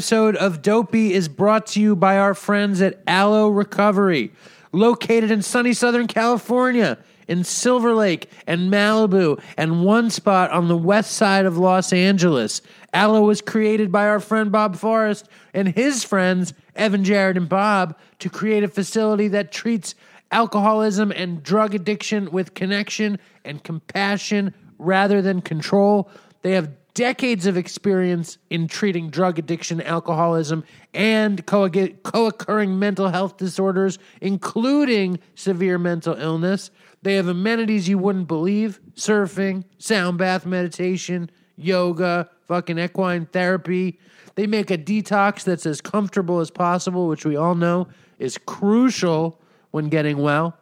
episode 0.00 0.34
of 0.36 0.62
Dopey 0.62 1.12
is 1.12 1.28
brought 1.28 1.66
to 1.66 1.78
you 1.78 1.94
by 1.94 2.16
our 2.16 2.32
friends 2.32 2.80
at 2.80 3.02
Alo 3.06 3.50
Recovery, 3.50 4.32
located 4.72 5.30
in 5.30 5.42
sunny 5.42 5.74
Southern 5.74 6.06
California, 6.06 6.96
in 7.28 7.44
Silver 7.44 7.92
Lake 7.92 8.30
and 8.46 8.72
Malibu, 8.72 9.38
and 9.58 9.84
one 9.84 10.08
spot 10.08 10.50
on 10.52 10.68
the 10.68 10.76
west 10.76 11.12
side 11.12 11.44
of 11.44 11.58
Los 11.58 11.92
Angeles. 11.92 12.62
Alo 12.94 13.20
was 13.20 13.42
created 13.42 13.92
by 13.92 14.08
our 14.08 14.20
friend 14.20 14.50
Bob 14.50 14.74
Forrest 14.74 15.28
and 15.52 15.68
his 15.68 16.02
friends, 16.02 16.54
Evan, 16.74 17.04
Jared, 17.04 17.36
and 17.36 17.46
Bob, 17.46 17.94
to 18.20 18.30
create 18.30 18.64
a 18.64 18.68
facility 18.68 19.28
that 19.28 19.52
treats 19.52 19.94
alcoholism 20.32 21.12
and 21.12 21.42
drug 21.42 21.74
addiction 21.74 22.30
with 22.30 22.54
connection 22.54 23.18
and 23.44 23.62
compassion 23.62 24.54
rather 24.78 25.20
than 25.20 25.42
control. 25.42 26.10
They 26.40 26.52
have 26.52 26.70
decades 27.00 27.46
of 27.46 27.56
experience 27.56 28.36
in 28.50 28.68
treating 28.68 29.08
drug 29.08 29.38
addiction, 29.38 29.80
alcoholism, 29.80 30.62
and 30.92 31.46
co 31.46 31.64
occurring 32.12 32.78
mental 32.78 33.08
health 33.08 33.38
disorders, 33.38 33.98
including 34.20 35.18
severe 35.34 35.78
mental 35.78 36.14
illness. 36.16 36.70
They 37.00 37.14
have 37.14 37.26
amenities 37.26 37.88
you 37.88 37.96
wouldn't 37.96 38.28
believe 38.28 38.80
surfing, 38.96 39.64
sound 39.78 40.18
bath 40.18 40.44
meditation, 40.44 41.30
yoga, 41.56 42.28
fucking 42.46 42.78
equine 42.78 43.24
therapy. 43.24 43.98
They 44.34 44.46
make 44.46 44.70
a 44.70 44.76
detox 44.76 45.42
that's 45.42 45.64
as 45.64 45.80
comfortable 45.80 46.40
as 46.40 46.50
possible, 46.50 47.08
which 47.08 47.24
we 47.24 47.34
all 47.34 47.54
know 47.54 47.88
is 48.18 48.36
crucial 48.36 49.40
when 49.70 49.88
getting 49.88 50.18
well. 50.18 50.54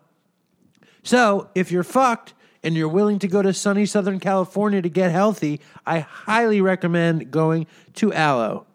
So, 1.03 1.51
if 1.57 1.73
you're 1.73 1.83
fucked 1.83 2.35
and 2.63 2.75
you're 2.77 2.89
willing 2.89 3.19
to 3.21 3.29
go 3.29 3.43
to 3.43 3.53
sunny 3.53 3.87
Southern 3.87 4.21
California 4.21 4.83
to 4.83 4.89
get 4.89 5.11
healthy, 5.11 5.61
I 5.87 6.01
highly 6.01 6.61
recommend 6.61 7.31
going 7.31 7.67
to 7.95 8.13
Alo. 8.13 8.67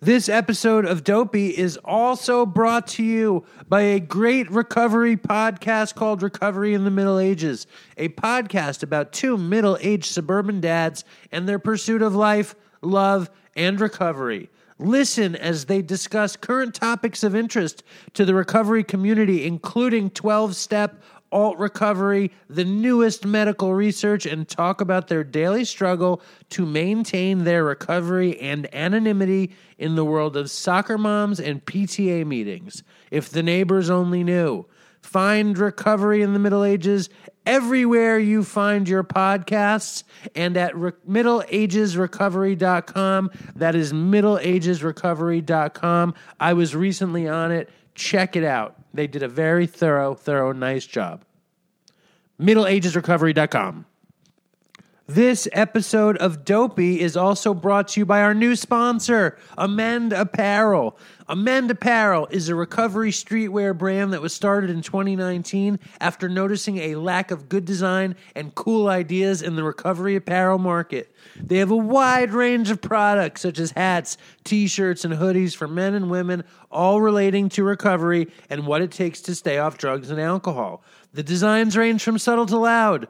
This 0.00 0.28
episode 0.28 0.84
of 0.84 1.02
Dopey 1.02 1.58
is 1.58 1.76
also 1.84 2.46
brought 2.46 2.86
to 2.88 3.02
you 3.02 3.44
by 3.68 3.80
a 3.80 3.98
great 3.98 4.48
recovery 4.48 5.16
podcast 5.16 5.96
called 5.96 6.22
Recovery 6.22 6.72
in 6.72 6.84
the 6.84 6.90
Middle 6.90 7.18
Ages, 7.18 7.66
a 7.96 8.08
podcast 8.10 8.84
about 8.84 9.12
two 9.12 9.36
middle 9.36 9.76
aged 9.80 10.12
suburban 10.12 10.60
dads 10.60 11.02
and 11.32 11.48
their 11.48 11.58
pursuit 11.58 12.00
of 12.00 12.14
life, 12.14 12.54
love, 12.80 13.28
and 13.56 13.80
recovery. 13.80 14.50
Listen 14.78 15.34
as 15.34 15.64
they 15.64 15.82
discuss 15.82 16.36
current 16.36 16.76
topics 16.76 17.24
of 17.24 17.34
interest 17.34 17.82
to 18.14 18.24
the 18.24 18.34
recovery 18.34 18.84
community, 18.84 19.44
including 19.44 20.10
12 20.10 20.54
step 20.54 21.02
alt 21.30 21.58
recovery, 21.58 22.32
the 22.48 22.64
newest 22.64 23.26
medical 23.26 23.74
research, 23.74 24.24
and 24.26 24.48
talk 24.48 24.80
about 24.80 25.08
their 25.08 25.24
daily 25.24 25.64
struggle 25.64 26.22
to 26.50 26.64
maintain 26.64 27.42
their 27.44 27.64
recovery 27.64 28.38
and 28.40 28.72
anonymity 28.74 29.50
in 29.78 29.94
the 29.94 30.04
world 30.04 30.36
of 30.36 30.50
soccer 30.50 30.98
moms 30.98 31.40
and 31.40 31.64
PTA 31.64 32.26
meetings. 32.26 32.82
If 33.10 33.30
the 33.30 33.42
neighbors 33.42 33.90
only 33.90 34.24
knew. 34.24 34.66
Find 35.00 35.56
Recovery 35.56 36.22
in 36.22 36.32
the 36.32 36.38
Middle 36.38 36.64
Ages 36.64 37.08
everywhere 37.46 38.18
you 38.18 38.44
find 38.44 38.88
your 38.88 39.02
podcasts 39.02 40.04
and 40.34 40.54
at 40.56 40.76
re- 40.76 40.92
middleagesrecovery.com. 41.08 43.30
That 43.56 43.74
is 43.74 43.94
middleagesrecovery.com. 43.94 46.14
I 46.38 46.52
was 46.52 46.76
recently 46.76 47.26
on 47.26 47.50
it. 47.52 47.70
Check 47.94 48.36
it 48.36 48.44
out. 48.44 48.77
They 48.92 49.06
did 49.06 49.22
a 49.22 49.28
very 49.28 49.66
thorough, 49.66 50.14
thorough, 50.14 50.52
nice 50.52 50.86
job. 50.86 51.24
MiddleAgesRecovery.com. 52.40 53.86
This 55.10 55.48
episode 55.52 56.18
of 56.18 56.44
Dopey 56.44 57.00
is 57.00 57.16
also 57.16 57.54
brought 57.54 57.88
to 57.88 58.00
you 58.00 58.04
by 58.04 58.20
our 58.20 58.34
new 58.34 58.54
sponsor, 58.54 59.38
Amend 59.56 60.12
Apparel. 60.12 60.98
Amend 61.26 61.70
Apparel 61.70 62.28
is 62.30 62.50
a 62.50 62.54
recovery 62.54 63.10
streetwear 63.10 63.76
brand 63.76 64.12
that 64.12 64.20
was 64.20 64.34
started 64.34 64.68
in 64.68 64.82
2019 64.82 65.78
after 65.98 66.28
noticing 66.28 66.76
a 66.76 66.96
lack 66.96 67.30
of 67.30 67.48
good 67.48 67.64
design 67.64 68.16
and 68.34 68.54
cool 68.54 68.88
ideas 68.88 69.40
in 69.40 69.56
the 69.56 69.64
recovery 69.64 70.14
apparel 70.14 70.58
market. 70.58 71.10
They 71.42 71.56
have 71.56 71.70
a 71.70 71.76
wide 71.76 72.32
range 72.32 72.70
of 72.70 72.82
products 72.82 73.40
such 73.40 73.58
as 73.58 73.70
hats, 73.70 74.18
t 74.44 74.66
shirts, 74.66 75.06
and 75.06 75.14
hoodies 75.14 75.56
for 75.56 75.66
men 75.66 75.94
and 75.94 76.10
women, 76.10 76.44
all 76.70 77.00
relating 77.00 77.48
to 77.48 77.64
recovery 77.64 78.30
and 78.50 78.66
what 78.66 78.82
it 78.82 78.90
takes 78.90 79.22
to 79.22 79.34
stay 79.34 79.56
off 79.56 79.78
drugs 79.78 80.10
and 80.10 80.20
alcohol. 80.20 80.82
The 81.14 81.22
designs 81.22 81.78
range 81.78 82.02
from 82.02 82.18
subtle 82.18 82.44
to 82.44 82.58
loud 82.58 83.08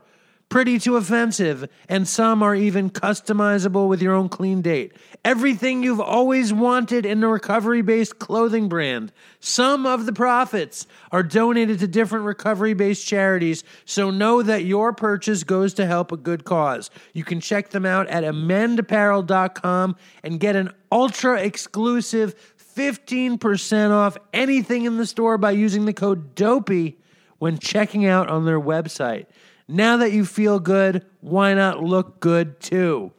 pretty 0.48 0.78
to 0.78 0.96
offensive, 0.96 1.68
and 1.88 2.08
some 2.08 2.42
are 2.42 2.54
even 2.54 2.90
customizable 2.90 3.88
with 3.88 4.00
your 4.00 4.14
own 4.14 4.28
clean 4.28 4.62
date. 4.62 4.92
Everything 5.24 5.82
you've 5.82 6.00
always 6.00 6.52
wanted 6.52 7.04
in 7.04 7.22
a 7.22 7.28
recovery 7.28 7.82
based 7.82 8.18
clothing 8.18 8.68
brand. 8.68 9.12
Some 9.40 9.84
of 9.84 10.06
the 10.06 10.12
profits 10.12 10.86
are 11.12 11.22
donated 11.22 11.80
to 11.80 11.86
different 11.86 12.24
recovery 12.24 12.74
based 12.74 13.06
charities, 13.06 13.64
so 13.84 14.10
know 14.10 14.42
that 14.42 14.64
your 14.64 14.92
purchase 14.92 15.44
goes 15.44 15.74
to 15.74 15.86
help 15.86 16.12
a 16.12 16.16
good 16.16 16.44
cause. 16.44 16.90
You 17.12 17.24
can 17.24 17.40
check 17.40 17.70
them 17.70 17.84
out 17.84 18.06
at 18.08 18.24
amendapparel.com 18.24 19.96
and 20.22 20.40
get 20.40 20.56
an 20.56 20.72
ultra 20.90 21.40
exclusive 21.40 22.34
15% 22.78 23.90
off 23.90 24.16
anything 24.32 24.84
in 24.84 24.98
the 24.98 25.06
store 25.06 25.36
by 25.36 25.50
using 25.50 25.84
the 25.84 25.92
code 25.92 26.36
DOPEY 26.36 26.96
when 27.38 27.58
checking 27.58 28.06
out 28.06 28.28
on 28.28 28.44
their 28.44 28.60
website. 28.60 29.26
Now 29.68 29.98
that 29.98 30.12
you 30.12 30.24
feel 30.24 30.58
good, 30.58 31.04
why 31.20 31.52
not 31.52 31.84
look 31.84 32.20
good 32.20 32.58
too? 32.58 33.12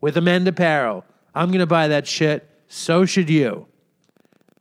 With 0.00 0.16
Amend 0.16 0.46
Apparel. 0.46 1.04
I'm 1.34 1.48
going 1.48 1.58
to 1.58 1.66
buy 1.66 1.88
that 1.88 2.06
shit. 2.06 2.48
So 2.68 3.04
should 3.04 3.28
you. 3.28 3.66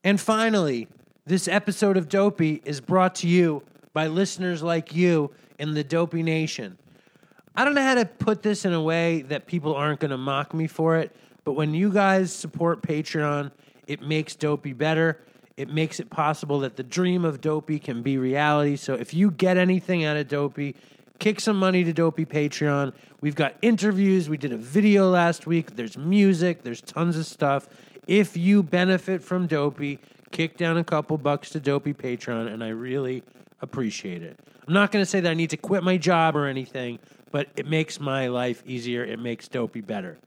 And 0.03 0.19
finally, 0.19 0.87
this 1.25 1.47
episode 1.47 1.97
of 1.97 2.09
Dopey 2.09 2.61
is 2.65 2.81
brought 2.81 3.13
to 3.15 3.27
you 3.27 3.61
by 3.93 4.07
listeners 4.07 4.63
like 4.63 4.95
you 4.95 5.31
in 5.59 5.75
the 5.75 5.83
Dopey 5.83 6.23
Nation. 6.23 6.77
I 7.55 7.65
don't 7.65 7.75
know 7.75 7.83
how 7.83 7.95
to 7.95 8.05
put 8.05 8.41
this 8.41 8.65
in 8.65 8.73
a 8.73 8.81
way 8.81 9.21
that 9.23 9.45
people 9.45 9.75
aren't 9.75 9.99
going 9.99 10.11
to 10.11 10.17
mock 10.17 10.53
me 10.53 10.65
for 10.65 10.97
it, 10.97 11.15
but 11.43 11.53
when 11.53 11.73
you 11.73 11.91
guys 11.91 12.33
support 12.33 12.81
Patreon, 12.81 13.51
it 13.85 14.01
makes 14.01 14.35
Dopey 14.35 14.73
better. 14.73 15.21
It 15.57 15.69
makes 15.69 15.99
it 15.99 16.09
possible 16.09 16.61
that 16.61 16.77
the 16.77 16.83
dream 16.83 17.25
of 17.25 17.41
Dopey 17.41 17.79
can 17.79 18.01
be 18.01 18.17
reality. 18.17 18.77
So 18.77 18.93
if 18.93 19.13
you 19.13 19.29
get 19.29 19.57
anything 19.57 20.05
out 20.05 20.15
of 20.15 20.27
Dopey, 20.27 20.75
kick 21.19 21.39
some 21.39 21.57
money 21.57 21.83
to 21.83 21.94
Dopey 21.94 22.25
Patreon. 22.25 22.94
We've 23.21 23.36
got 23.36 23.56
interviews. 23.62 24.30
We 24.30 24.38
did 24.38 24.54
a 24.54 24.57
video 24.57 25.10
last 25.10 25.45
week. 25.45 25.75
There's 25.75 25.98
music. 25.98 26.63
There's 26.63 26.81
tons 26.81 27.18
of 27.18 27.25
stuff. 27.25 27.68
If 28.07 28.36
you 28.36 28.63
benefit 28.63 29.21
from 29.21 29.45
Dopey, 29.45 30.00
kick 30.31 30.57
down 30.57 30.77
a 30.77 30.83
couple 30.83 31.18
bucks 31.18 31.50
to 31.51 31.60
Dopey 31.60 31.94
Patreon, 31.94 32.51
and 32.51 32.63
I 32.63 32.69
really 32.69 33.24
appreciate 33.62 34.24
it. 34.24 34.39
I'm 34.68 34.74
not 34.74 34.92
going 34.92 35.04
to 35.04 35.10
say 35.10 35.19
that 35.19 35.30
I 35.30 35.33
need 35.33 35.50
to 35.51 35.57
quit 35.57 35.83
my 35.83 35.98
job 35.98 36.36
or 36.36 36.48
anything, 36.48 37.00
but 37.31 37.48
it 37.56 37.68
makes 37.68 38.00
my 38.00 38.27
life 38.27 38.63
easier. 38.65 39.04
It 39.04 39.19
makes 39.19 39.48
Dopey 39.48 39.81
better. 39.81 40.18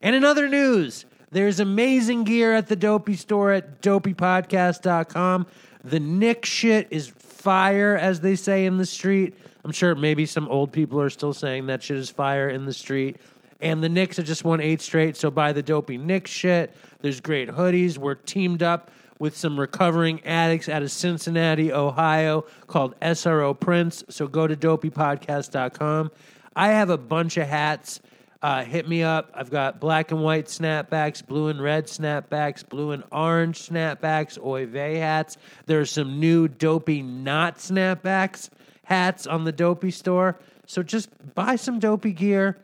And 0.00 0.16
in 0.16 0.24
other 0.24 0.48
news, 0.48 1.04
There's 1.32 1.60
amazing 1.60 2.24
gear 2.24 2.54
at 2.54 2.66
the 2.66 2.76
Dopey 2.76 3.14
store 3.14 3.52
at 3.52 3.80
dopeypodcast.com. 3.82 5.46
The 5.84 6.00
Knick 6.00 6.44
shit 6.44 6.88
is 6.90 7.08
fire, 7.08 7.96
as 7.96 8.20
they 8.20 8.34
say 8.34 8.66
in 8.66 8.78
the 8.78 8.86
street. 8.86 9.34
I'm 9.64 9.72
sure 9.72 9.94
maybe 9.94 10.26
some 10.26 10.48
old 10.48 10.72
people 10.72 11.00
are 11.00 11.10
still 11.10 11.32
saying 11.32 11.66
that 11.66 11.82
shit 11.82 11.96
is 11.96 12.10
fire 12.10 12.48
in 12.48 12.64
the 12.64 12.72
street. 12.72 13.16
And 13.60 13.82
the 13.82 13.88
Knicks 13.88 14.16
have 14.16 14.26
just 14.26 14.44
won 14.44 14.60
eight 14.60 14.80
straight, 14.80 15.16
so 15.16 15.30
buy 15.30 15.52
the 15.52 15.62
Dopey 15.62 15.98
Knicks 15.98 16.30
shit. 16.30 16.74
There's 17.02 17.20
great 17.20 17.50
hoodies. 17.50 17.98
We're 17.98 18.14
teamed 18.14 18.62
up 18.62 18.90
with 19.18 19.36
some 19.36 19.60
recovering 19.60 20.24
addicts 20.24 20.68
out 20.68 20.82
of 20.82 20.90
Cincinnati, 20.90 21.72
Ohio, 21.72 22.46
called 22.66 22.98
SRO 23.00 23.58
Prince. 23.58 24.02
So 24.08 24.26
go 24.26 24.46
to 24.46 24.56
dopeypodcast.com. 24.56 26.10
I 26.56 26.68
have 26.68 26.88
a 26.88 26.98
bunch 26.98 27.36
of 27.36 27.46
hats. 27.46 28.00
Uh, 28.42 28.64
hit 28.64 28.88
me 28.88 29.02
up. 29.02 29.30
I've 29.34 29.50
got 29.50 29.78
black 29.78 30.10
and 30.10 30.22
white 30.22 30.46
snapbacks, 30.46 31.24
blue 31.24 31.48
and 31.48 31.62
red 31.62 31.84
snapbacks, 31.84 32.66
blue 32.66 32.92
and 32.92 33.04
orange 33.12 33.68
snapbacks, 33.68 34.42
Oy 34.42 34.64
vey 34.64 34.96
hats. 34.96 35.36
There's 35.66 35.90
some 35.90 36.18
new 36.18 36.48
dopey 36.48 37.02
not 37.02 37.58
snapbacks 37.58 38.48
hats 38.90 39.26
on 39.26 39.44
the 39.44 39.52
dopey 39.52 39.92
store. 39.92 40.36
So 40.66 40.82
just 40.82 41.08
buy 41.34 41.56
some 41.56 41.78
dopey 41.78 42.12
gear. 42.12 42.58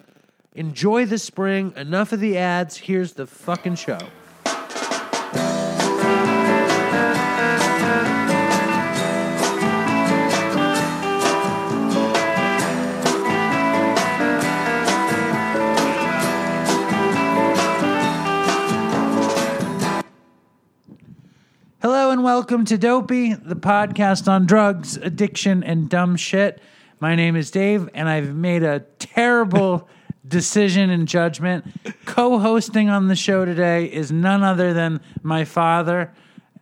Enjoy 0.55 1.07
the 1.07 1.19
spring. 1.19 1.73
Enough 1.77 2.13
of 2.13 2.21
the 2.21 2.37
ads. 2.37 2.77
Here's 2.77 3.13
the 3.13 3.27
fucking 3.27 3.77
show. 3.77 3.99
Hello 21.89 22.11
and 22.11 22.25
welcome 22.25 22.65
to 22.65 22.77
Dopey, 22.77 23.35
the 23.35 23.55
podcast 23.55 24.27
on 24.27 24.45
drugs, 24.45 24.97
addiction, 24.97 25.63
and 25.63 25.89
dumb 25.89 26.17
shit. 26.17 26.61
My 26.99 27.15
name 27.15 27.37
is 27.37 27.53
Dave, 27.53 27.89
and 27.95 28.09
I've 28.09 28.35
made 28.35 28.65
a 28.65 28.81
terrible 28.99 29.89
decision 30.27 30.91
and 30.91 31.07
judgment. 31.07 31.65
Co 32.05 32.41
hosting 32.41 32.89
on 32.89 33.07
the 33.07 33.15
show 33.15 33.45
today 33.45 33.85
is 33.85 34.11
none 34.11 34.43
other 34.43 34.75
than 34.75 35.01
my 35.23 35.45
father, 35.45 36.13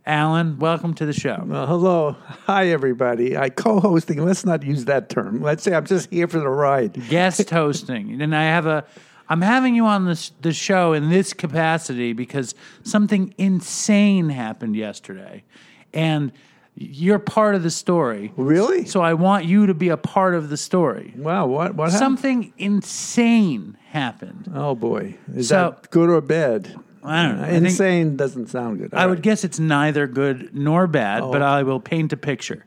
Alan. 0.04 0.58
Welcome 0.58 0.92
to 0.96 1.06
the 1.06 1.14
show. 1.14 1.42
Well, 1.46 1.66
hello. 1.66 2.16
Hi, 2.44 2.68
everybody. 2.68 3.34
I 3.34 3.48
co 3.48 3.80
hosting. 3.80 4.22
Let's 4.22 4.44
not 4.44 4.62
use 4.62 4.84
that 4.84 5.08
term. 5.08 5.40
Let's 5.40 5.62
say 5.62 5.72
I'm 5.72 5.86
just 5.86 6.10
here 6.10 6.28
for 6.28 6.38
the 6.38 6.50
ride. 6.50 7.08
Guest 7.08 7.48
hosting. 7.48 8.20
And 8.20 8.36
I 8.36 8.42
have 8.42 8.66
a. 8.66 8.84
I'm 9.28 9.40
having 9.40 9.74
you 9.74 9.86
on 9.86 10.04
this 10.04 10.32
the 10.42 10.52
show 10.52 10.92
in 10.92 11.08
this 11.10 11.32
capacity 11.32 12.12
because 12.12 12.54
something 12.82 13.34
insane 13.38 14.28
happened 14.28 14.76
yesterday. 14.76 15.44
And 15.92 16.32
you're 16.76 17.20
part 17.20 17.54
of 17.54 17.62
the 17.62 17.70
story. 17.70 18.32
Really? 18.36 18.84
So 18.84 19.00
I 19.00 19.14
want 19.14 19.44
you 19.44 19.66
to 19.66 19.74
be 19.74 19.88
a 19.90 19.96
part 19.96 20.34
of 20.34 20.50
the 20.50 20.56
story. 20.56 21.14
Wow. 21.16 21.46
What, 21.46 21.74
what 21.76 21.84
happened? 21.92 21.98
Something 21.98 22.52
insane 22.58 23.76
happened. 23.90 24.50
Oh, 24.54 24.74
boy. 24.74 25.16
Is 25.34 25.48
So- 25.48 25.76
that 25.80 25.90
good 25.90 26.10
or 26.10 26.20
bad? 26.20 26.74
I 27.06 27.22
don't 27.22 27.36
know. 27.36 27.44
I 27.44 27.50
think- 27.50 27.66
Insane 27.66 28.16
doesn't 28.16 28.48
sound 28.48 28.78
good. 28.78 28.94
I 28.94 29.02
All 29.04 29.10
would 29.10 29.22
guess 29.22 29.44
it's 29.44 29.58
neither 29.60 30.06
good 30.06 30.50
nor 30.54 30.86
bad, 30.86 31.20
but 31.20 31.42
Oh. 31.42 31.44
I 31.46 31.62
will 31.62 31.78
paint 31.78 32.12
a 32.12 32.16
picture. 32.16 32.64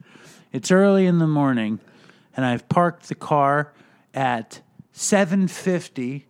It's 0.54 0.71
early 0.71 1.06
in 1.07 1.18
the 1.18 1.27
morning, 1.27 1.80
and 2.36 2.45
I've 2.45 2.69
parked 2.69 3.09
the 3.09 3.15
car 3.15 3.74
at 4.13 4.62
750 4.94 6.27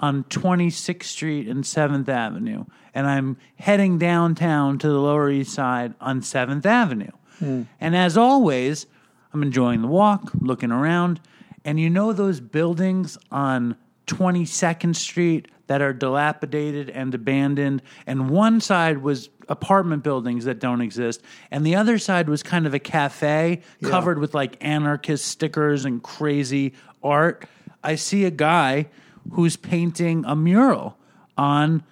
on 0.00 0.24
26th 0.24 1.04
Street 1.04 1.48
and 1.48 1.64
7th 1.64 2.08
Avenue, 2.08 2.64
and 2.94 3.06
I'm 3.06 3.36
heading 3.56 3.98
downtown 3.98 4.78
to 4.78 4.88
the 4.88 4.98
Lower 4.98 5.30
East 5.30 5.52
Side 5.52 5.94
on 6.00 6.20
7th 6.20 6.64
Avenue. 6.64 7.10
Hmm. 7.38 7.62
And 7.80 7.96
as 7.96 8.16
always, 8.16 8.86
I'm 9.32 9.42
enjoying 9.42 9.82
the 9.82 9.88
walk, 9.88 10.32
looking 10.40 10.70
around, 10.70 11.20
and 11.64 11.78
you 11.78 11.90
know 11.90 12.12
those 12.12 12.40
buildings 12.40 13.18
on 13.30 13.76
22nd 14.06 14.96
Street 14.96 15.48
that 15.66 15.82
are 15.82 15.92
dilapidated 15.92 16.88
and 16.90 17.14
abandoned. 17.14 17.82
And 18.06 18.30
one 18.30 18.60
side 18.60 18.98
was 18.98 19.28
apartment 19.48 20.02
buildings 20.02 20.44
that 20.44 20.58
don't 20.60 20.80
exist, 20.80 21.22
and 21.50 21.64
the 21.66 21.74
other 21.74 21.98
side 21.98 22.28
was 22.28 22.42
kind 22.42 22.66
of 22.66 22.74
a 22.74 22.78
cafe 22.78 23.62
covered 23.82 24.18
with 24.18 24.34
like 24.34 24.56
anarchist 24.64 25.26
stickers 25.26 25.84
and 25.84 26.02
crazy 26.02 26.74
art. 27.02 27.46
I 27.82 27.94
see 27.94 28.24
a 28.24 28.30
guy 28.30 28.86
who's 29.32 29.56
painting 29.56 30.24
a 30.26 30.34
mural 30.36 30.96
on 31.36 31.82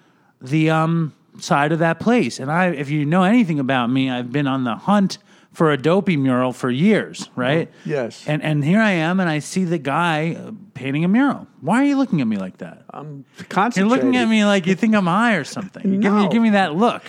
the 0.41 0.69
um, 0.69 1.13
side 1.39 1.71
of 1.71 1.79
that 1.79 1.99
place. 1.99 2.39
And 2.39 2.51
I, 2.51 2.67
if 2.67 2.89
you 2.89 3.05
know 3.05 3.23
anything 3.23 3.59
about 3.59 3.87
me, 3.89 4.09
I've 4.09 4.31
been 4.31 4.47
on 4.47 4.63
the 4.63 4.75
hunt 4.75 5.17
for 5.53 5.71
a 5.71 5.77
dopey 5.77 6.17
mural 6.17 6.53
for 6.53 6.69
years, 6.69 7.29
right? 7.35 7.71
yes. 7.83 8.23
And 8.27 8.43
and 8.43 8.63
here 8.63 8.79
I 8.79 8.91
am, 8.91 9.19
and 9.19 9.27
I 9.27 9.39
see 9.39 9.63
the 9.63 9.79
guy 9.79 10.37
painting 10.75 11.03
a 11.03 11.07
mural. 11.07 11.47
Why 11.61 11.81
are 11.81 11.85
you 11.85 11.97
looking 11.97 12.21
at 12.21 12.27
me 12.27 12.37
like 12.37 12.57
that? 12.59 12.83
I'm 12.91 13.25
concentrating. 13.49 13.89
You're 13.89 13.97
looking 13.97 14.17
at 14.17 14.27
me 14.29 14.45
like 14.45 14.67
you 14.67 14.75
think 14.75 14.93
I'm 14.93 15.07
high 15.07 15.33
or 15.35 15.43
something. 15.43 15.83
You 15.83 15.99
give 15.99 16.13
me 16.13 16.23
No. 16.23 16.29
give 16.29 16.41
me 16.43 16.51
that 16.51 16.75
look. 16.75 17.01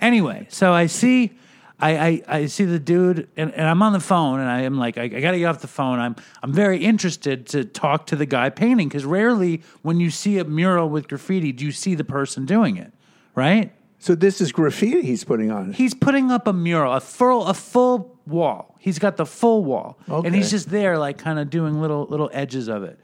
Anyway, 0.00 0.46
so 0.50 0.72
I 0.72 0.86
see. 0.86 1.32
I, 1.80 1.90
I, 1.96 2.22
I 2.28 2.46
see 2.46 2.64
the 2.64 2.78
dude 2.78 3.28
and, 3.36 3.52
and 3.54 3.66
I'm 3.66 3.82
on 3.82 3.92
the 3.92 4.00
phone 4.00 4.40
and 4.40 4.48
I 4.48 4.62
am 4.62 4.78
like 4.78 4.98
I, 4.98 5.04
I 5.04 5.08
got 5.08 5.32
to 5.32 5.38
get 5.38 5.46
off 5.46 5.60
the 5.60 5.66
phone. 5.66 5.98
I'm 5.98 6.16
I'm 6.42 6.52
very 6.52 6.78
interested 6.78 7.46
to 7.48 7.64
talk 7.64 8.06
to 8.06 8.16
the 8.16 8.26
guy 8.26 8.50
painting 8.50 8.88
because 8.88 9.04
rarely 9.04 9.62
when 9.82 10.00
you 10.00 10.10
see 10.10 10.38
a 10.38 10.44
mural 10.44 10.88
with 10.88 11.08
graffiti 11.08 11.52
do 11.52 11.64
you 11.64 11.72
see 11.72 11.94
the 11.94 12.04
person 12.04 12.46
doing 12.46 12.76
it, 12.76 12.92
right? 13.34 13.72
So 13.98 14.14
this 14.14 14.40
is 14.40 14.50
graffiti 14.50 15.02
he's 15.02 15.24
putting 15.24 15.50
on. 15.50 15.74
He's 15.74 15.92
putting 15.92 16.30
up 16.30 16.46
a 16.46 16.54
mural, 16.54 16.94
a 16.94 17.00
full 17.00 17.46
a 17.46 17.54
full 17.54 18.18
wall. 18.26 18.76
He's 18.78 18.98
got 18.98 19.18
the 19.18 19.26
full 19.26 19.62
wall, 19.62 19.98
and 20.08 20.34
he's 20.34 20.50
just 20.50 20.70
there, 20.70 20.98
like 20.98 21.18
kind 21.18 21.38
of 21.38 21.50
doing 21.50 21.82
little 21.82 22.06
little 22.06 22.30
edges 22.32 22.68
of 22.68 22.82
it. 22.82 22.98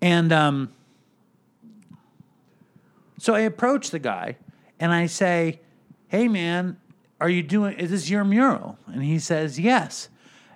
And 0.00 0.32
um, 0.32 0.72
so 3.18 3.34
I 3.34 3.40
approach 3.40 3.90
the 3.90 3.98
guy, 3.98 4.36
and 4.80 4.90
I 4.90 5.04
say, 5.04 5.60
"Hey, 6.06 6.28
man, 6.28 6.78
are 7.20 7.28
you 7.28 7.42
doing? 7.42 7.78
Is 7.78 7.90
this 7.90 8.08
your 8.08 8.24
mural?" 8.24 8.78
And 8.86 9.02
he 9.02 9.18
says, 9.18 9.58
"Yes." 9.58 10.08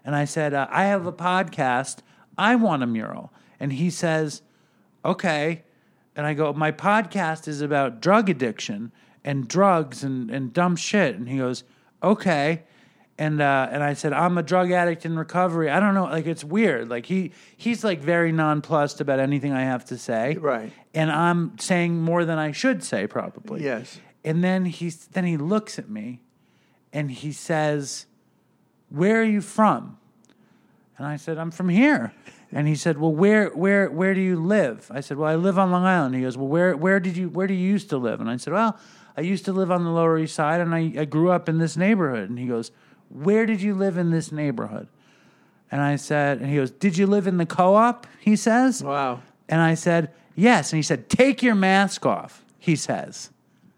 And 0.05 0.15
I 0.15 0.25
said, 0.25 0.55
uh, 0.55 0.67
"I 0.71 0.85
have 0.85 1.07
a 1.07 1.13
podcast. 1.13 1.99
I 2.37 2.57
want 2.57 2.83
a 2.83 2.87
mural." 2.87 3.33
And 3.63 3.73
he 3.75 3.91
says, 3.91 4.43
okay. 5.05 5.63
And 6.17 6.27
I 6.27 6.35
go, 6.35 6.53
my 6.53 6.73
podcast 6.73 7.47
is 7.47 7.61
about 7.61 8.01
drug 8.01 8.29
addiction 8.29 8.91
and 9.25 9.47
drugs 9.47 10.03
and, 10.03 10.31
and 10.31 10.53
dumb 10.53 10.75
shit. 10.75 11.15
And 11.15 11.29
he 11.29 11.39
goes, 11.39 11.63
okay. 12.03 12.65
And 13.19 13.41
uh, 13.41 13.69
and 13.71 13.85
I 13.85 13.93
said, 13.93 14.13
I'm 14.15 14.37
a 14.39 14.43
drug 14.43 14.73
addict 14.73 15.07
in 15.07 15.17
recovery. 15.17 15.71
I 15.71 15.79
don't 15.79 15.95
know, 15.95 16.05
like 16.05 16.27
it's 16.27 16.43
weird. 16.43 16.89
Like 16.89 17.07
he 17.07 17.31
he's 17.57 17.85
like 17.85 18.01
very 18.01 18.33
nonplussed 18.33 19.01
about 19.01 19.21
anything 19.21 19.53
I 19.53 19.63
have 19.63 19.85
to 19.87 19.99
say. 19.99 20.37
Right. 20.41 20.73
And 20.93 21.13
I'm 21.13 21.57
saying 21.59 22.01
more 22.01 22.25
than 22.25 22.39
I 22.39 22.51
should 22.51 22.83
say, 22.83 23.07
probably. 23.07 23.63
Yes. 23.63 24.01
And 24.25 24.43
then 24.43 24.65
he's 24.65 25.07
then 25.09 25.25
he 25.25 25.37
looks 25.37 25.79
at 25.79 25.89
me 25.89 26.21
and 26.93 27.11
he 27.11 27.33
says, 27.33 28.07
Where 28.91 29.21
are 29.21 29.25
you 29.25 29.41
from? 29.41 29.99
And 30.99 31.07
I 31.07 31.17
said, 31.17 31.39
I'm 31.39 31.51
from 31.51 31.69
here. 31.69 32.13
And 32.53 32.69
he 32.69 32.75
said, 32.75 32.99
Well, 32.99 33.13
where 33.13 33.49
where 33.51 33.91
where 33.91 34.15
do 34.15 34.21
you 34.21 34.37
live? 34.37 34.91
I 34.91 35.01
said, 35.01 35.17
Well, 35.17 35.31
I 35.31 35.37
live 35.37 35.59
on 35.59 35.71
Long 35.71 35.85
Island. 35.85 36.15
He 36.15 36.23
goes, 36.23 36.37
Well, 36.37 36.49
where 36.49 36.77
where 36.77 37.01
did 37.01 37.17
you 37.17 37.29
where 37.29 37.47
do 37.47 37.55
you 37.55 37.69
used 37.69 37.89
to 37.91 37.97
live? 37.99 38.21
And 38.21 38.29
I 38.29 38.37
said, 38.37 38.53
Well, 38.53 38.79
I 39.17 39.23
used 39.23 39.45
to 39.47 39.53
live 39.53 39.71
on 39.71 39.85
the 39.85 39.91
Lower 39.91 40.19
East 40.19 40.35
Side 40.35 40.61
and 40.61 40.75
I, 40.75 40.93
I 40.99 41.05
grew 41.05 41.31
up 41.31 41.49
in 41.49 41.59
this 41.59 41.77
neighborhood. 41.77 42.29
And 42.29 42.39
he 42.39 42.47
goes, 42.47 42.71
Where 43.09 43.47
did 43.47 43.63
you 43.63 43.75
live 43.75 43.97
in 43.97 44.11
this 44.11 44.33
neighborhood? 44.33 44.89
And 45.71 45.81
I 45.81 45.97
said, 45.97 46.39
and 46.39 46.51
he 46.51 46.57
goes, 46.57 46.71
Did 46.71 46.99
you 46.99 47.07
live 47.07 47.27
in 47.27 47.39
the 47.39 47.47
co 47.47 47.75
op? 47.75 48.07
He 48.21 48.37
says. 48.37 48.83
Wow. 48.83 49.23
And 49.49 49.61
I 49.61 49.75
said, 49.75 50.13
Yes. 50.35 50.73
And 50.73 50.79
he 50.79 50.83
said, 50.83 51.09
Take 51.09 51.43
your 51.43 51.55
mask 51.55 52.05
off, 52.05 52.45
he 52.59 52.77
says. 52.77 53.31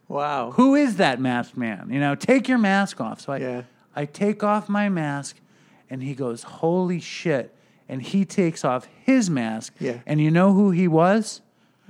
Wow. 0.08 0.52
Who 0.52 0.74
is 0.74 0.96
that 0.96 1.20
masked 1.20 1.56
man? 1.56 1.88
You 1.90 1.98
know, 2.00 2.14
take 2.14 2.48
your 2.48 2.58
mask 2.58 3.00
off. 3.00 3.20
So 3.20 3.32
I, 3.32 3.36
Yeah. 3.38 3.62
I 3.96 4.04
take 4.06 4.42
off 4.42 4.68
my 4.68 4.88
mask, 4.88 5.36
and 5.88 6.02
he 6.02 6.14
goes, 6.14 6.42
"Holy 6.42 7.00
shit!" 7.00 7.54
And 7.88 8.02
he 8.02 8.24
takes 8.24 8.64
off 8.64 8.88
his 9.04 9.30
mask. 9.30 9.74
Yeah. 9.78 9.98
And 10.06 10.20
you 10.20 10.30
know 10.30 10.52
who 10.52 10.70
he 10.70 10.88
was? 10.88 11.40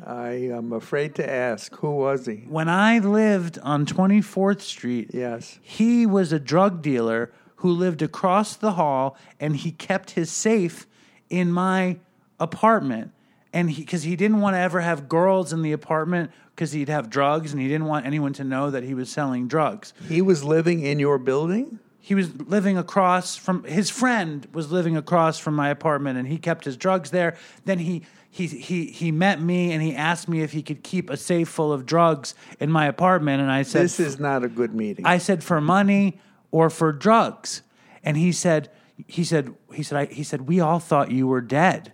I 0.04 0.30
am 0.52 0.73
afraid 0.73 1.14
to 1.16 1.28
ask. 1.30 1.75
Who 1.76 1.90
was 1.92 2.26
he? 2.26 2.44
When 2.49 2.68
I 2.68 2.99
lived 2.99 3.59
on 3.62 3.87
Twenty 3.87 4.21
Fourth 4.21 4.61
Street, 4.62 5.11
Yes. 5.14 5.59
he 5.62 6.04
was 6.04 6.33
a 6.33 6.38
drug 6.40 6.83
dealer 6.83 7.33
who 7.56 7.71
lived 7.71 8.02
across 8.02 8.56
the 8.56 8.73
hall, 8.73 9.16
and 9.40 9.56
he 9.56 9.71
kept 9.71 10.11
his 10.12 10.30
safe 10.30 10.87
in 11.30 11.50
my 11.52 11.97
apartment. 12.40 13.12
And 13.52 13.71
he, 13.71 13.83
because 13.83 14.02
he 14.02 14.16
didn't 14.16 14.40
want 14.40 14.54
to 14.54 14.59
ever 14.59 14.80
have 14.80 15.09
girls 15.09 15.52
in 15.52 15.62
the 15.62 15.73
apartment 15.73 16.33
because 16.54 16.73
he'd 16.73 16.88
have 16.88 17.11
drugs, 17.11 17.52
and 17.52 17.61
he 17.61 17.68
didn't 17.68 17.87
want 17.87 18.06
anyone 18.06 18.32
to 18.34 18.44
know 18.44 18.70
that 18.70 18.82
he 18.82 18.94
was 18.94 19.11
selling 19.11 19.49
drugs. 19.49 19.92
He 20.08 20.23
was 20.23 20.44
living 20.44 20.80
in 20.80 20.99
your 20.99 21.18
building? 21.18 21.80
he 22.04 22.14
was 22.14 22.38
living 22.38 22.76
across 22.76 23.34
from 23.34 23.64
his 23.64 23.88
friend 23.88 24.46
was 24.52 24.70
living 24.70 24.94
across 24.94 25.38
from 25.38 25.54
my 25.54 25.70
apartment 25.70 26.18
and 26.18 26.28
he 26.28 26.37
kept 26.37 26.66
his 26.66 26.76
drugs 26.76 27.11
there 27.11 27.34
then 27.64 27.78
he 27.78 28.02
he 28.34 28.49
he 28.49 28.87
he 28.87 29.12
met 29.12 29.40
me 29.40 29.73
and 29.73 29.80
he 29.80 29.94
asked 29.94 30.28
me 30.28 30.42
if 30.42 30.50
he 30.52 30.61
could 30.61 30.82
keep 30.82 31.08
a 31.08 31.16
safe 31.16 31.49
full 31.49 31.73
of 31.73 31.87
drugs 31.87 32.34
in 32.58 32.68
my 32.68 32.87
apartment 32.87 33.40
and 33.40 33.50
I 33.50 33.62
said 33.62 33.84
This 33.84 34.00
is 34.00 34.18
not 34.18 34.42
a 34.42 34.49
good 34.49 34.75
meeting. 34.75 35.06
I 35.06 35.18
said 35.18 35.44
for 35.44 35.61
money 35.61 36.18
or 36.50 36.68
for 36.68 36.92
drugs, 36.92 37.62
and 38.02 38.16
he 38.16 38.32
said 38.32 38.70
he 39.06 39.23
said 39.23 39.54
he 39.73 39.84
said 39.84 39.99
I, 39.99 40.04
he 40.12 40.25
said 40.25 40.49
we 40.49 40.58
all 40.58 40.80
thought 40.80 41.12
you 41.12 41.28
were 41.28 41.40
dead. 41.40 41.92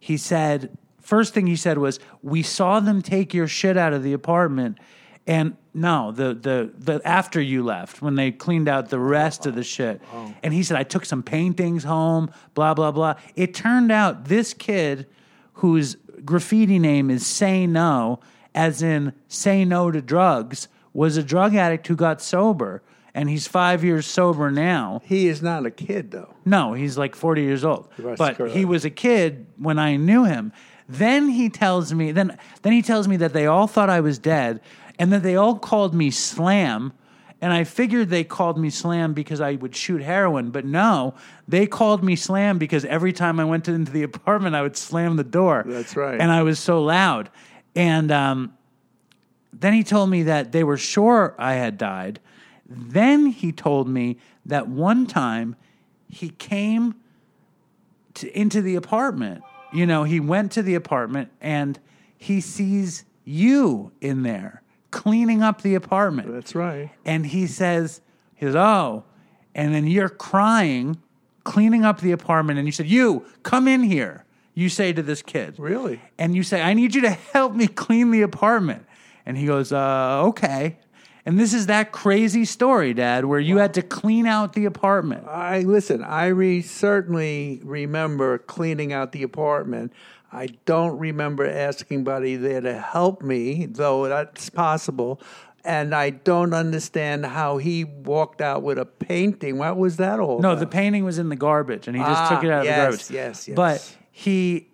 He 0.00 0.16
said 0.16 0.76
first 1.02 1.34
thing 1.34 1.46
he 1.46 1.56
said 1.56 1.78
was 1.78 2.00
we 2.22 2.42
saw 2.42 2.80
them 2.80 3.02
take 3.02 3.34
your 3.34 3.48
shit 3.48 3.76
out 3.76 3.92
of 3.92 4.02
the 4.02 4.12
apartment, 4.12 4.78
and 5.26 5.56
no 5.74 6.12
the 6.12 6.34
the 6.34 6.72
the 6.78 7.00
after 7.06 7.40
you 7.40 7.62
left 7.62 8.02
when 8.02 8.14
they 8.14 8.30
cleaned 8.30 8.68
out 8.68 8.88
the 8.88 8.98
rest 8.98 9.46
of 9.46 9.54
the 9.54 9.64
shit, 9.64 10.00
oh. 10.12 10.34
and 10.42 10.54
he 10.54 10.62
said 10.62 10.76
I 10.76 10.82
took 10.82 11.04
some 11.04 11.22
paintings 11.22 11.84
home, 11.84 12.30
blah 12.54 12.74
blah 12.74 12.90
blah. 12.90 13.14
It 13.36 13.54
turned 13.54 13.92
out 13.92 14.26
this 14.26 14.54
kid 14.54 15.06
whose 15.54 15.96
graffiti 16.24 16.78
name 16.78 17.10
is 17.10 17.26
Say 17.26 17.66
No, 17.66 18.20
as 18.54 18.82
in 18.82 19.12
say 19.28 19.64
no 19.64 19.90
to 19.90 20.00
drugs, 20.00 20.68
was 20.92 21.16
a 21.16 21.22
drug 21.22 21.54
addict 21.54 21.86
who 21.86 21.96
got 21.96 22.20
sober, 22.20 22.82
and 23.14 23.28
he's 23.28 23.46
five 23.46 23.84
years 23.84 24.06
sober 24.06 24.50
now. 24.50 25.00
he 25.04 25.28
is 25.28 25.42
not 25.42 25.66
a 25.66 25.70
kid, 25.70 26.10
though. 26.10 26.34
No, 26.44 26.72
he's 26.72 26.98
like 26.98 27.14
40 27.14 27.42
years 27.42 27.64
old. 27.64 27.88
But 27.98 28.50
he 28.50 28.64
was 28.64 28.84
a 28.84 28.90
kid 28.90 29.46
when 29.56 29.78
I 29.78 29.96
knew 29.96 30.24
him. 30.24 30.52
Then 30.92 31.28
he 31.28 31.48
tells 31.48 31.94
me 31.94 32.12
then 32.12 32.38
then 32.62 32.72
he 32.72 32.82
tells 32.82 33.08
me 33.08 33.16
that 33.18 33.32
they 33.32 33.46
all 33.46 33.66
thought 33.66 33.88
I 33.88 34.00
was 34.00 34.18
dead 34.18 34.60
and 34.98 35.12
that 35.12 35.22
they 35.22 35.36
all 35.36 35.58
called 35.58 35.94
me 35.94 36.10
Slam. 36.10 36.92
And 37.40 37.52
I 37.52 37.64
figured 37.64 38.08
they 38.08 38.22
called 38.22 38.56
me 38.56 38.70
Slam 38.70 39.14
because 39.14 39.40
I 39.40 39.54
would 39.56 39.74
shoot 39.74 40.00
heroin, 40.02 40.50
but 40.50 40.64
no, 40.64 41.14
they 41.48 41.66
called 41.66 42.04
me 42.04 42.14
Slam 42.14 42.58
because 42.58 42.84
every 42.84 43.12
time 43.12 43.40
I 43.40 43.44
went 43.44 43.66
into 43.68 43.90
the 43.90 44.02
apartment, 44.10 44.54
I 44.54 44.62
would 44.62 44.76
slam 44.76 45.16
the 45.16 45.24
door. 45.24 45.64
That's 45.66 45.96
right. 45.96 46.20
And 46.20 46.30
I 46.30 46.42
was 46.42 46.60
so 46.60 46.82
loud. 46.82 47.30
And 47.74 48.12
um, 48.12 48.56
then 49.52 49.72
he 49.72 49.82
told 49.82 50.10
me 50.10 50.24
that 50.24 50.52
they 50.52 50.62
were 50.62 50.76
sure 50.76 51.34
I 51.38 51.54
had 51.54 51.78
died. 51.78 52.20
Then 52.66 53.26
he 53.26 53.50
told 53.50 53.88
me 53.88 54.18
that 54.46 54.68
one 54.68 55.06
time 55.06 55.56
he 56.08 56.28
came 56.28 56.94
to, 58.14 58.38
into 58.38 58.60
the 58.62 58.76
apartment. 58.76 59.42
You 59.72 59.86
know, 59.86 60.04
he 60.04 60.20
went 60.20 60.52
to 60.52 60.62
the 60.62 60.74
apartment 60.74 61.30
and 61.40 61.78
he 62.16 62.40
sees 62.40 63.04
you 63.24 63.92
in 64.00 64.22
there 64.22 64.62
cleaning 64.90 65.42
up 65.42 65.62
the 65.62 65.74
apartment. 65.74 66.32
That's 66.32 66.54
right. 66.54 66.90
And 67.04 67.26
he 67.26 67.46
says, 67.46 68.00
he 68.34 68.46
says, 68.46 68.54
oh, 68.56 69.04
and 69.54 69.74
then 69.74 69.86
you're 69.86 70.08
crying, 70.08 71.00
cleaning 71.44 71.84
up 71.84 72.00
the 72.00 72.12
apartment, 72.12 72.58
and 72.58 72.68
you 72.68 72.72
said, 72.72 72.86
you 72.86 73.24
come 73.42 73.66
in 73.66 73.82
here. 73.82 74.24
You 74.54 74.68
say 74.68 74.92
to 74.92 75.02
this 75.02 75.22
kid, 75.22 75.54
Really? 75.58 75.98
and 76.18 76.36
you 76.36 76.42
say, 76.42 76.60
I 76.60 76.74
need 76.74 76.94
you 76.94 77.00
to 77.02 77.10
help 77.10 77.54
me 77.54 77.66
clean 77.66 78.10
the 78.10 78.20
apartment. 78.20 78.84
And 79.24 79.38
he 79.38 79.46
goes, 79.46 79.72
uh, 79.72 80.24
okay. 80.26 80.78
And 81.24 81.38
this 81.38 81.54
is 81.54 81.66
that 81.66 81.92
crazy 81.92 82.44
story, 82.44 82.94
Dad, 82.94 83.24
where 83.26 83.38
you 83.38 83.58
had 83.58 83.74
to 83.74 83.82
clean 83.82 84.26
out 84.26 84.54
the 84.54 84.64
apartment. 84.64 85.26
I 85.28 85.60
listen. 85.60 86.02
I 86.02 86.26
re- 86.26 86.62
certainly 86.62 87.60
remember 87.62 88.38
cleaning 88.38 88.92
out 88.92 89.12
the 89.12 89.22
apartment. 89.22 89.92
I 90.32 90.48
don't 90.64 90.98
remember 90.98 91.46
asking 91.48 91.98
anybody 91.98 92.36
there 92.36 92.60
to 92.62 92.76
help 92.78 93.22
me, 93.22 93.66
though 93.66 94.08
that's 94.08 94.50
possible. 94.50 95.20
And 95.64 95.94
I 95.94 96.10
don't 96.10 96.54
understand 96.54 97.24
how 97.24 97.58
he 97.58 97.84
walked 97.84 98.40
out 98.40 98.62
with 98.64 98.78
a 98.78 98.84
painting. 98.84 99.58
What 99.58 99.76
was 99.76 99.98
that 99.98 100.18
all? 100.18 100.40
No, 100.40 100.52
about? 100.52 100.58
the 100.60 100.66
painting 100.66 101.04
was 101.04 101.18
in 101.20 101.28
the 101.28 101.36
garbage, 101.36 101.86
and 101.86 101.96
he 101.96 102.02
just 102.02 102.20
Ah, 102.20 102.28
took 102.30 102.42
it 102.42 102.50
out 102.50 102.60
of 102.62 102.66
the 102.66 102.72
garbage. 102.72 103.10
yes, 103.10 103.46
yes. 103.46 103.54
But 103.54 103.96
he, 104.10 104.70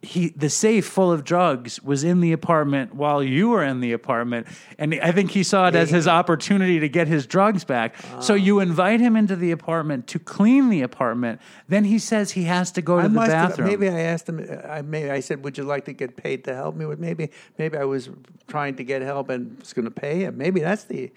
he, 0.00 0.28
the 0.28 0.48
safe 0.48 0.86
full 0.86 1.10
of 1.10 1.24
drugs 1.24 1.82
was 1.82 2.04
in 2.04 2.20
the 2.20 2.30
apartment 2.32 2.94
while 2.94 3.20
you 3.20 3.48
were 3.48 3.64
in 3.64 3.80
the 3.80 3.92
apartment, 3.92 4.46
and 4.78 4.94
I 5.02 5.10
think 5.10 5.32
he 5.32 5.42
saw 5.42 5.66
it 5.66 5.74
as 5.74 5.90
his 5.90 6.06
opportunity 6.06 6.78
to 6.78 6.88
get 6.88 7.08
his 7.08 7.26
drugs 7.26 7.64
back. 7.64 7.96
so 8.20 8.34
Ah. 8.34 8.36
you 8.36 8.60
invite 8.60 9.00
him 9.00 9.16
into 9.16 9.34
the 9.34 9.50
apartment 9.50 10.06
to 10.06 10.20
clean 10.20 10.68
the 10.70 10.82
apartment. 10.82 11.40
Then 11.68 11.82
he 11.84 11.98
says 11.98 12.30
he 12.30 12.44
has 12.44 12.70
to 12.72 12.82
go 12.82 12.98
to 12.98 13.02
I 13.04 13.08
the 13.08 13.14
must 13.14 13.32
have, 13.32 13.48
bathroom. 13.50 13.68
maybe 13.68 13.88
I 13.88 14.00
asked 14.02 14.28
him. 14.28 14.46
I 14.68 14.82
maybe 14.82 15.10
I 15.10 15.18
said, 15.18 15.42
"Would 15.42 15.58
you 15.58 15.64
like 15.64 15.84
to 15.86 15.92
get 15.92 16.16
paid 16.16 16.44
to 16.44 16.54
help 16.54 16.76
me 16.76 16.86
with?" 16.86 17.00
Maybe 17.00 17.30
maybe 17.58 17.76
I 17.76 17.84
was 17.84 18.08
trying 18.46 18.76
to 18.76 18.84
get 18.84 19.02
help 19.02 19.28
and 19.30 19.58
was 19.58 19.72
going 19.72 19.84
to 19.86 19.90
pay 19.90 20.20
him. 20.20 20.38
Maybe 20.38 20.60
that's 20.60 20.84
the. 20.84 21.10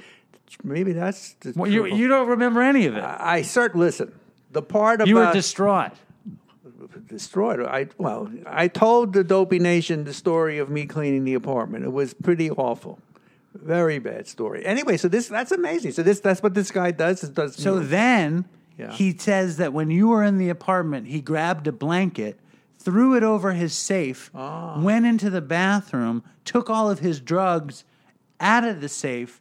Maybe 0.63 0.91
that's 0.91 1.33
the. 1.41 1.53
well, 1.55 1.71
you, 1.71 1.85
you 1.85 2.07
don't 2.07 2.27
remember 2.27 2.61
any 2.61 2.85
of 2.87 2.95
it. 2.97 3.01
I, 3.03 3.37
I 3.37 3.41
cert. 3.41 3.75
Listen, 3.75 4.11
the 4.51 4.61
part 4.63 4.95
about 5.01 5.07
you 5.07 5.15
were 5.15 5.31
distraught. 5.31 5.91
Destroyed. 7.07 7.59
I 7.61 7.87
well, 7.97 8.29
I 8.45 8.67
told 8.67 9.13
the 9.13 9.23
Dopey 9.23 9.59
Nation 9.59 10.03
the 10.03 10.13
story 10.13 10.57
of 10.57 10.69
me 10.69 10.85
cleaning 10.85 11.23
the 11.23 11.33
apartment. 11.33 11.85
It 11.85 11.91
was 11.91 12.13
pretty 12.13 12.49
awful, 12.51 12.99
very 13.53 13.99
bad 13.99 14.27
story. 14.27 14.65
Anyway, 14.65 14.97
so 14.97 15.07
this 15.07 15.27
that's 15.27 15.51
amazing. 15.51 15.91
So 15.91 16.03
this 16.03 16.19
that's 16.19 16.41
what 16.43 16.53
this 16.53 16.71
guy 16.71 16.91
does. 16.91 17.21
Does 17.21 17.55
So 17.55 17.79
then 17.79 18.45
Yeah. 18.77 18.91
he 18.91 19.15
says 19.17 19.57
that 19.57 19.73
when 19.73 19.89
you 19.91 20.07
were 20.07 20.23
in 20.23 20.37
the 20.37 20.49
apartment, 20.49 21.07
he 21.07 21.21
grabbed 21.21 21.67
a 21.67 21.71
blanket, 21.71 22.39
threw 22.79 23.15
it 23.15 23.23
over 23.23 23.53
his 23.53 23.73
safe, 23.73 24.31
Ah. 24.33 24.79
went 24.81 25.05
into 25.05 25.29
the 25.29 25.41
bathroom, 25.41 26.23
took 26.45 26.69
all 26.69 26.89
of 26.89 26.99
his 26.99 27.19
drugs 27.19 27.83
out 28.39 28.63
of 28.63 28.81
the 28.81 28.89
safe. 28.89 29.39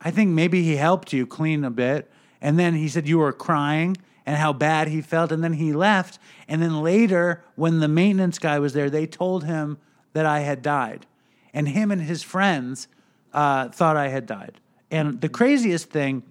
I 0.00 0.10
think 0.10 0.30
maybe 0.30 0.62
he 0.62 0.76
helped 0.76 1.12
you 1.12 1.26
clean 1.26 1.64
a 1.64 1.70
bit. 1.70 2.10
And 2.40 2.56
then 2.58 2.74
he 2.74 2.88
said 2.88 3.08
you 3.08 3.18
were 3.18 3.32
crying 3.32 3.96
and 4.28 4.36
how 4.36 4.52
bad 4.52 4.88
he 4.88 5.00
felt. 5.00 5.32
And 5.32 5.42
then 5.42 5.54
he 5.54 5.72
left. 5.72 6.18
And 6.48 6.60
then 6.60 6.82
later, 6.82 7.42
when 7.56 7.80
the 7.80 7.88
maintenance 7.88 8.38
guy 8.38 8.58
was 8.58 8.74
there, 8.74 8.90
they 8.90 9.06
told 9.06 9.44
him 9.44 9.78
that 10.12 10.26
I 10.26 10.40
had 10.40 10.60
died. 10.60 11.06
And 11.54 11.66
him 11.66 11.90
and 11.90 12.02
his 12.02 12.22
friends 12.22 12.88
uh, 13.32 13.70
thought 13.70 13.96
I 13.96 14.08
had 14.08 14.26
died. 14.26 14.60
And 14.90 15.22
the 15.22 15.30
craziest 15.30 15.88
thing 15.88 16.24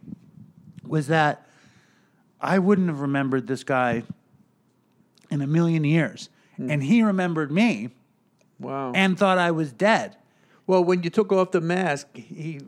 was 0.85 1.07
that 1.07 1.47
I 2.39 2.59
wouldn't 2.59 2.87
have 2.87 2.99
remembered 2.99 3.47
this 3.47 3.63
guy 3.63 4.03
in 5.31 5.41
a 5.41 5.47
million 5.47 5.83
years. 5.83 6.29
And 6.59 6.83
he 6.83 7.01
remembered 7.01 7.51
me 7.51 7.89
wow. 8.59 8.91
and 8.93 9.17
thought 9.17 9.39
I 9.39 9.49
was 9.49 9.71
dead. 9.71 10.15
Well, 10.67 10.83
when 10.83 11.01
you 11.01 11.09
took 11.09 11.31
off 11.31 11.51
the 11.51 11.62
mask, 11.62 12.07
he 12.15 12.59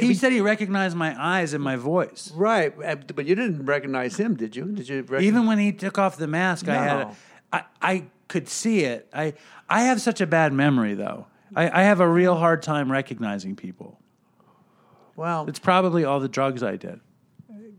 He 0.00 0.12
said 0.14 0.32
he 0.32 0.40
recognized 0.40 0.96
my 0.96 1.14
eyes 1.18 1.54
and 1.54 1.62
my 1.62 1.76
voice. 1.76 2.30
right, 2.34 2.74
uh, 2.84 2.96
but 3.14 3.26
you 3.26 3.34
didn't 3.34 3.64
recognize 3.64 4.16
him, 4.18 4.34
did 4.36 4.54
you? 4.56 4.64
Did 4.66 4.88
you? 4.88 4.96
Recognize 4.98 5.22
Even 5.22 5.46
when 5.46 5.58
he 5.58 5.72
took 5.72 5.98
off 5.98 6.16
the 6.16 6.26
mask, 6.26 6.68
I 6.68 6.74
had 6.74 6.98
No. 6.98 7.14
a, 7.52 7.56
I, 7.56 7.62
I 7.80 8.04
could 8.28 8.48
see 8.48 8.80
it. 8.84 9.08
I 9.12 9.34
I 9.68 9.82
have 9.84 10.00
such 10.00 10.20
a 10.20 10.26
bad 10.26 10.52
memory 10.52 10.94
though. 10.94 11.26
I, 11.56 11.80
I 11.80 11.82
have 11.84 12.00
a 12.00 12.08
real 12.08 12.36
hard 12.36 12.62
time 12.62 12.90
recognizing 12.92 13.56
people. 13.56 13.98
well, 15.16 15.46
It's 15.48 15.58
probably 15.58 16.04
all 16.04 16.20
the 16.20 16.28
drugs 16.28 16.62
I 16.62 16.76
did. 16.76 17.00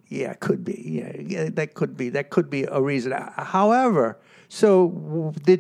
Yeah, 0.08 0.32
it 0.32 0.40
could 0.40 0.64
be. 0.64 0.74
Yeah, 1.04 1.22
yeah, 1.22 1.50
that 1.54 1.76
could 1.76 1.96
be. 1.96 2.10
That 2.10 2.32
could 2.32 2.50
be 2.50 2.64
a 2.64 2.82
reason. 2.82 3.14
Uh, 3.14 3.32
However, 3.44 4.18
so 4.52 5.32
the, 5.46 5.56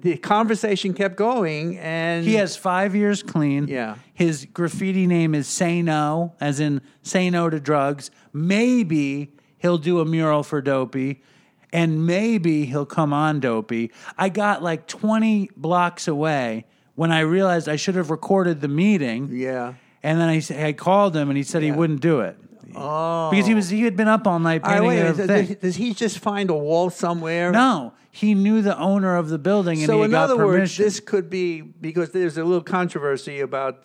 the 0.00 0.16
conversation 0.16 0.94
kept 0.94 1.16
going, 1.16 1.78
and 1.78 2.24
He 2.24 2.34
has 2.34 2.56
five 2.56 2.96
years 2.96 3.22
clean. 3.22 3.68
Yeah. 3.68 3.96
His 4.14 4.46
graffiti 4.46 5.06
name 5.06 5.34
is 5.34 5.46
Say 5.46 5.82
No, 5.82 6.34
as 6.40 6.58
in 6.58 6.80
say 7.02 7.28
no 7.28 7.50
to 7.50 7.60
drugs. 7.60 8.10
Maybe 8.32 9.32
he'll 9.58 9.76
do 9.78 10.00
a 10.00 10.06
mural 10.06 10.42
for 10.42 10.62
Dopey, 10.62 11.22
and 11.70 12.06
maybe 12.06 12.64
he'll 12.64 12.86
come 12.86 13.12
on 13.12 13.40
Dopey. 13.40 13.92
I 14.16 14.30
got 14.30 14.62
like 14.62 14.86
20 14.86 15.50
blocks 15.54 16.08
away 16.08 16.64
when 16.94 17.12
I 17.12 17.20
realized 17.20 17.68
I 17.68 17.76
should 17.76 17.94
have 17.94 18.10
recorded 18.10 18.62
the 18.62 18.68
meeting. 18.68 19.28
Yeah. 19.30 19.74
And 20.02 20.18
then 20.18 20.30
I, 20.30 20.68
I 20.68 20.72
called 20.72 21.14
him, 21.14 21.28
and 21.28 21.36
he 21.36 21.42
said 21.42 21.62
he 21.62 21.72
wouldn't 21.72 22.00
do 22.00 22.20
it. 22.20 22.38
Oh, 22.74 23.30
Because 23.30 23.46
he 23.46 23.54
was 23.54 23.68
he 23.70 23.82
had 23.82 23.96
been 23.96 24.08
up 24.08 24.26
all 24.26 24.38
night 24.38 24.60
I, 24.64 24.74
painting 24.74 24.88
wait, 24.88 25.00
a 25.00 25.12
does, 25.14 25.26
thing. 25.26 25.56
does 25.60 25.76
he 25.76 25.94
just 25.94 26.18
find 26.18 26.50
a 26.50 26.54
wall 26.54 26.90
somewhere? 26.90 27.50
No, 27.52 27.92
he 28.10 28.34
knew 28.34 28.62
the 28.62 28.78
owner 28.78 29.16
of 29.16 29.28
the 29.28 29.38
building, 29.38 29.78
and 29.78 29.86
So 29.86 29.98
he 29.98 30.04
in 30.04 30.10
got 30.10 30.24
other 30.30 30.36
words, 30.36 30.76
this 30.76 31.00
could 31.00 31.30
be 31.30 31.60
because 31.60 32.10
there's 32.10 32.36
a 32.38 32.44
little 32.44 32.62
controversy 32.62 33.40
about 33.40 33.82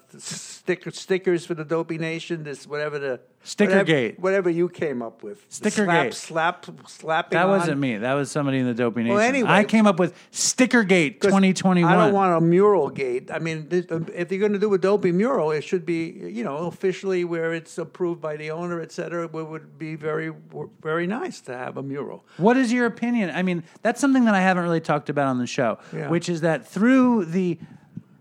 sticker 0.65 0.89
stickers 0.89 1.45
for 1.45 1.53
the 1.53 1.63
Dopey 1.63 1.99
Nation. 1.99 2.43
This 2.43 2.65
whatever 2.65 2.97
the 2.97 3.19
Stickergate. 3.43 4.17
whatever, 4.17 4.21
whatever 4.21 4.49
you 4.49 4.67
came 4.67 5.03
up 5.03 5.21
with. 5.21 5.45
Sticker. 5.49 5.85
Slap, 5.85 6.13
slap, 6.15 6.65
slapping. 6.87 7.37
That 7.37 7.47
wasn't 7.47 7.79
me. 7.79 7.97
That 7.97 8.15
was 8.15 8.31
somebody 8.31 8.57
in 8.57 8.65
the 8.65 8.73
Dopey 8.73 9.03
Nation. 9.03 9.15
Well, 9.15 9.23
anyway- 9.23 9.49
I 9.49 9.63
came 9.63 9.85
up 9.85 9.99
with 9.99 10.15
sticker 10.31 10.83
gate 10.83 11.21
2021. 11.21 11.91
I 11.93 11.95
don't 12.05 12.13
want 12.15 12.35
a 12.35 12.41
mural 12.41 12.89
gate. 12.89 13.29
I 13.31 13.37
mean, 13.37 13.67
if 13.69 14.31
you're 14.31 14.39
going 14.39 14.53
to 14.53 14.59
do 14.59 14.73
a 14.73 14.79
dopey 14.79 15.11
mural, 15.11 15.51
it 15.51 15.63
should 15.63 15.85
be, 15.85 16.05
you 16.09 16.43
know, 16.43 16.57
officially 16.65 17.23
where 17.23 17.53
it's 17.53 17.77
approved 17.77 18.19
by 18.19 18.35
the 18.35 18.49
owner, 18.49 18.81
et 18.81 18.91
cetera. 18.91 19.25
It 19.25 19.31
would 19.33 19.77
be 19.77 19.93
very, 19.95 20.33
very 20.81 21.05
nice 21.05 21.41
to 21.41 21.55
have 21.55 21.77
a 21.77 21.83
mural. 21.83 22.25
what 22.37 22.57
is 22.57 22.73
your 22.73 22.87
opinion? 22.87 23.29
I 23.29 23.43
mean, 23.43 23.63
that's 23.83 24.01
something 24.01 24.25
that 24.25 24.33
I 24.33 24.41
haven't 24.41 24.63
really 24.63 24.81
talked 24.81 25.09
about 25.11 25.27
on 25.27 25.37
the 25.37 25.45
show, 25.47 25.77
Yeah. 25.93 26.09
which 26.09 26.27
is 26.27 26.41
that 26.41 26.67
through 26.67 27.25
the 27.25 27.59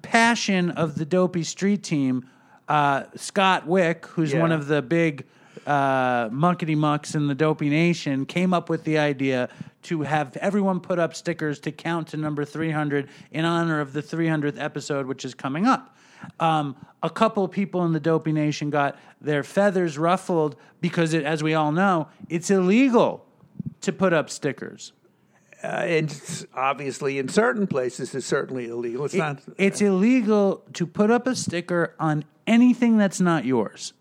passion 0.02 0.70
of 0.70 0.96
the 0.96 1.06
Dopey 1.06 1.42
Street 1.42 1.82
team, 1.82 2.26
uh, 2.68 3.04
Scott 3.16 3.66
Wick, 3.66 4.06
who's 4.06 4.32
Yeah. 4.32 4.40
one 4.40 4.52
of 4.52 4.66
the 4.66 4.82
big 4.82 5.24
uh, 5.66 6.28
muckety 6.28 6.76
mucks 6.76 7.14
in 7.14 7.26
the 7.26 7.34
Dopey 7.34 7.68
Nation 7.70 8.26
came 8.26 8.52
up 8.52 8.68
with 8.68 8.84
the 8.84 8.98
idea 8.98 9.48
to 9.84 10.02
have 10.02 10.36
everyone 10.38 10.80
put 10.80 10.98
up 10.98 11.14
stickers 11.14 11.58
to 11.60 11.72
count 11.72 12.08
to 12.08 12.16
number 12.16 12.44
300 12.44 13.08
in 13.30 13.44
honor 13.44 13.80
of 13.80 13.92
the 13.92 14.02
300th 14.02 14.58
episode, 14.60 15.06
which 15.06 15.24
is 15.24 15.34
coming 15.34 15.66
up. 15.66 15.96
Um, 16.40 16.74
a 17.02 17.10
couple 17.10 17.46
people 17.48 17.84
in 17.84 17.92
the 17.92 18.00
Dopey 18.00 18.32
Nation 18.32 18.70
got 18.70 18.98
their 19.20 19.42
feathers 19.42 19.96
ruffled 19.98 20.56
because, 20.80 21.12
it, 21.14 21.24
as 21.24 21.42
we 21.42 21.54
all 21.54 21.70
know, 21.72 22.08
it's 22.28 22.50
illegal 22.50 23.26
to 23.82 23.92
put 23.92 24.12
up 24.14 24.30
stickers. 24.30 24.92
Uh, 25.64 25.84
and 25.86 26.46
obviously, 26.54 27.18
in 27.18 27.28
certain 27.28 27.66
places, 27.66 28.14
it's 28.14 28.26
certainly 28.26 28.68
illegal. 28.68 29.06
It's 29.06 29.14
not. 29.14 29.40
It's 29.56 29.80
illegal 29.80 30.62
to 30.74 30.86
put 30.86 31.10
up 31.10 31.26
a 31.26 31.34
sticker 31.34 31.94
on 31.98 32.24
anything 32.46 32.98
that's 32.98 33.18
not 33.18 33.46
yours. 33.46 33.94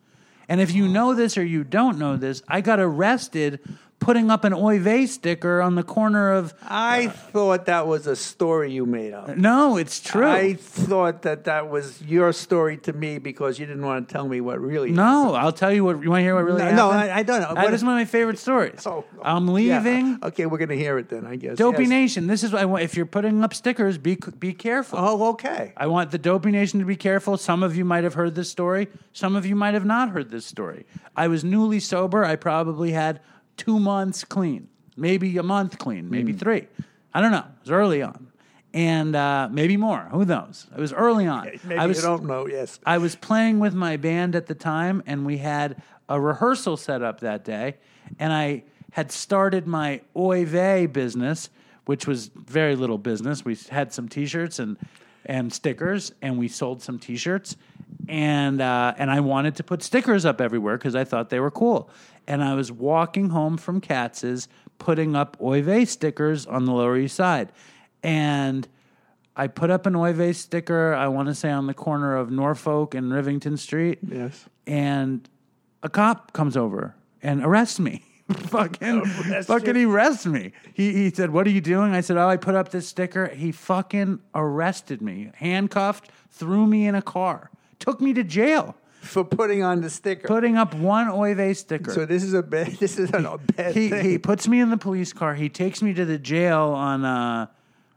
And 0.50 0.60
if 0.60 0.74
you 0.74 0.90
know 0.90 1.14
this 1.14 1.38
or 1.38 1.44
you 1.44 1.64
don't 1.64 1.98
know 1.98 2.18
this, 2.18 2.44
I 2.50 2.60
got 2.60 2.82
arrested 2.82 3.62
putting 4.04 4.30
up 4.30 4.44
an 4.44 4.54
Oy 4.54 4.80
vey 4.80 5.06
sticker 5.06 5.62
on 5.62 5.76
the 5.76 5.84
corner 5.84 6.32
of. 6.34 6.54
I 6.64 7.08
thought 7.08 7.66
that 7.66 7.88
was 7.88 8.06
a 8.08 8.16
story 8.16 8.72
you 8.72 8.86
made 8.86 9.14
up. 9.14 9.36
No, 9.38 9.78
it's 9.78 10.00
true. 10.00 10.28
I 10.28 10.54
thought 10.56 11.22
that 11.24 11.46
that 11.46 11.70
was 11.70 12.02
your 12.02 12.34
story 12.34 12.78
to 12.78 12.94
me 12.94 13.18
because 13.18 13.60
you 13.60 13.66
didn't 13.66 13.86
want 13.86 14.08
to 14.08 14.14
tell 14.14 14.28
me 14.28 14.42
what 14.42 14.60
really. 14.60 14.92
no, 14.92 15.34
I'll 15.36 15.52
tell 15.52 15.72
you 15.72 15.84
what. 15.86 16.02
You 16.04 16.10
want 16.10 16.20
to 16.20 16.24
hear 16.24 16.36
what 16.36 16.44
really 16.46 16.60
No, 16.60 16.64
happened? 16.64 16.78
no, 16.78 16.90
I- 16.92 17.18
I 17.20 17.24
don't 17.24 17.42
know. 17.42 17.48
Uh, 17.48 17.56
What- 17.56 17.72
this 17.72 17.84
one 17.84 17.94
of 17.94 17.98
my 18.00 18.06
favorite 18.06 18.38
stories. 18.40 18.86
Oh, 18.86 19.06
I'm 19.24 19.48
yeah. 19.48 19.54
leaving. 19.80 20.20
Okay, 20.24 20.46
we're 20.46 20.58
gonna 20.58 20.76
hear 20.76 20.98
it 20.98 21.10
then. 21.10 21.26
I 21.26 21.36
guess. 21.38 21.58
Dopey 21.58 21.84
Yes. 21.84 21.90
Nation. 21.90 22.28
This 22.28 22.44
is 22.44 22.52
what 22.52 22.62
I 22.62 22.66
want. 22.66 22.84
If 22.84 22.96
you're 22.98 23.06
putting 23.06 23.44
up 23.44 23.54
stickers, 23.54 23.98
be 23.98 24.18
be 24.40 24.54
careful. 24.54 25.00
Oh, 25.00 25.30
okay. 25.30 25.74
I 25.78 25.88
want 25.88 26.12
the 26.12 26.18
Dopey 26.18 26.52
Nation 26.52 26.80
to 26.80 26.86
be 26.86 26.96
careful. 26.96 27.38
Some 27.38 27.64
of 27.64 27.76
you 27.76 27.86
might 27.86 28.04
have 28.04 28.14
heard 28.16 28.36
this 28.36 28.50
story. 28.50 28.90
Some 29.14 29.36
of 29.36 29.46
you 29.46 29.56
might 29.56 29.74
have 29.74 29.86
not 29.86 30.10
heard 30.10 30.30
this 30.32 30.46
story. 30.46 30.86
I 31.16 31.28
was 31.28 31.44
newly 31.44 31.80
sober. 31.80 32.26
I 32.26 32.36
probably 32.36 32.92
had 32.92 33.20
two 33.58 33.80
months 33.80 34.24
clean, 34.24 34.68
maybe 34.96 35.38
a 35.38 35.44
month 35.44 35.78
clean, 35.78 36.10
maybe 36.10 36.34
three. 36.34 36.68
I 37.14 37.22
don't 37.22 37.32
know. 37.32 37.40
It 37.40 37.62
was 37.62 37.72
early 37.72 38.02
on, 38.02 38.32
and 38.74 39.16
uh, 39.16 39.48
maybe 39.52 39.78
more. 39.78 40.08
Who 40.12 40.26
knows? 40.26 40.68
It 40.76 40.80
was 40.80 40.94
early 40.94 41.28
on. 41.28 41.52
Maybe 41.64 41.80
I 41.80 41.86
was 41.86 41.98
you 41.98 42.04
don't 42.04 42.26
know. 42.26 42.48
Yes. 42.48 42.80
I 42.86 42.98
was 42.98 43.16
playing 43.16 43.60
with 43.60 43.74
my 43.74 43.98
band 43.98 44.36
at 44.36 44.48
the 44.48 44.56
time, 44.56 45.04
and 45.06 45.26
we 45.26 45.38
had 45.38 45.82
a 46.10 46.20
rehearsal 46.20 46.78
set 46.78 47.02
up 47.02 47.20
that 47.22 47.46
day, 47.46 47.76
and 48.20 48.34
I 48.34 48.64
had 48.92 49.12
started 49.12 49.68
my 49.68 50.02
Oy 50.16 50.46
vey 50.46 50.86
business, 50.86 51.50
which 51.86 52.08
was 52.08 52.28
very 52.28 52.76
little 52.76 52.98
business. 52.98 53.44
We 53.46 53.58
had 53.70 53.94
some 53.94 54.08
T-shirts 54.08 54.60
and 54.60 54.78
and 55.26 55.54
stickers, 55.54 56.12
and 56.22 56.38
we 56.38 56.48
sold 56.48 56.82
some 56.82 57.00
T-shirts, 57.00 57.56
and 58.10 58.60
uh, 58.62 58.94
and 58.98 59.10
I 59.10 59.22
wanted 59.22 59.56
to 59.58 59.64
put 59.64 59.82
stickers 59.82 60.26
up 60.26 60.42
everywhere 60.42 60.78
because 60.78 60.96
I 60.96 61.04
thought 61.04 61.30
they 61.30 61.40
were 61.40 61.52
cool. 61.52 61.90
And 62.28 62.44
I 62.44 62.54
was 62.54 62.72
walking 62.72 63.30
home 63.30 63.58
from 63.58 63.82
Katz's, 63.82 64.48
putting 64.80 65.16
up 65.16 65.38
Oy 65.42 65.62
vey 65.62 65.86
stickers 65.86 66.46
on 66.46 66.66
the 66.66 66.72
Lower 66.72 66.98
East 66.98 67.16
Side, 67.16 67.52
and 68.02 68.68
I 69.36 69.48
put 69.48 69.72
up 69.72 69.86
an 69.86 69.96
Oy 69.96 70.14
vey 70.14 70.34
sticker, 70.34 70.94
I 70.94 71.08
want 71.08 71.28
to 71.28 71.36
say 71.36 71.50
on 71.50 71.68
the 71.68 71.74
corner 71.74 72.16
of 72.16 72.30
Norfolk 72.32 72.94
and 72.94 73.12
Rivington 73.12 73.58
Street. 73.58 74.00
Yes. 74.08 74.46
And 74.68 75.28
a 75.82 75.90
cop 75.90 76.34
comes 76.34 76.56
over 76.56 76.96
and 77.22 77.44
arrests 77.44 77.80
me. 77.80 78.04
fucking 78.34 79.00
Arrest 79.30 79.48
fucking 79.48 79.76
you? 79.76 79.92
arrests 79.92 80.26
me. 80.26 80.54
He 80.74 80.94
he 80.94 81.10
said, 81.10 81.32
What 81.32 81.46
are 81.46 81.50
you 81.50 81.62
doing? 81.62 81.94
I 81.94 82.02
said, 82.02 82.18
Oh, 82.18 82.28
I 82.28 82.38
put 82.38 82.56
up 82.56 82.70
this 82.70 82.88
sticker. 82.88 83.28
He 83.28 83.52
fucking 83.52 84.20
arrested 84.34 85.02
me, 85.02 85.32
handcuffed, 85.36 86.10
threw 86.30 86.66
me 86.66 86.88
in 86.88 86.96
a 86.96 87.02
car, 87.02 87.52
took 87.80 88.00
me 88.00 88.14
to 88.14 88.24
jail, 88.24 88.76
For 89.04 89.24
putting 89.24 89.64
on 89.64 89.82
the 89.82 89.90
sticker. 89.90 90.28
putting 90.28 90.58
up 90.58 90.74
one 90.74 91.10
Oy 91.10 91.36
vey 91.36 91.54
sticker. 91.54 91.92
so 91.92 92.06
this 92.06 92.24
is 92.24 92.34
a 92.34 92.42
bad. 92.44 92.74
This 92.80 92.98
is 92.98 93.12
a 93.12 93.38
bad 93.56 93.76
he 93.76 93.90
thing. 93.90 94.06
he 94.06 94.18
puts 94.18 94.48
me 94.48 94.60
in 94.60 94.70
the 94.70 94.78
police 94.78 95.14
car. 95.14 95.36
He 95.36 95.50
takes 95.50 95.82
me 95.82 95.94
to 95.94 96.06
the 96.06 96.18
jail 96.18 96.70
on 96.70 97.06
uh, 97.06 97.48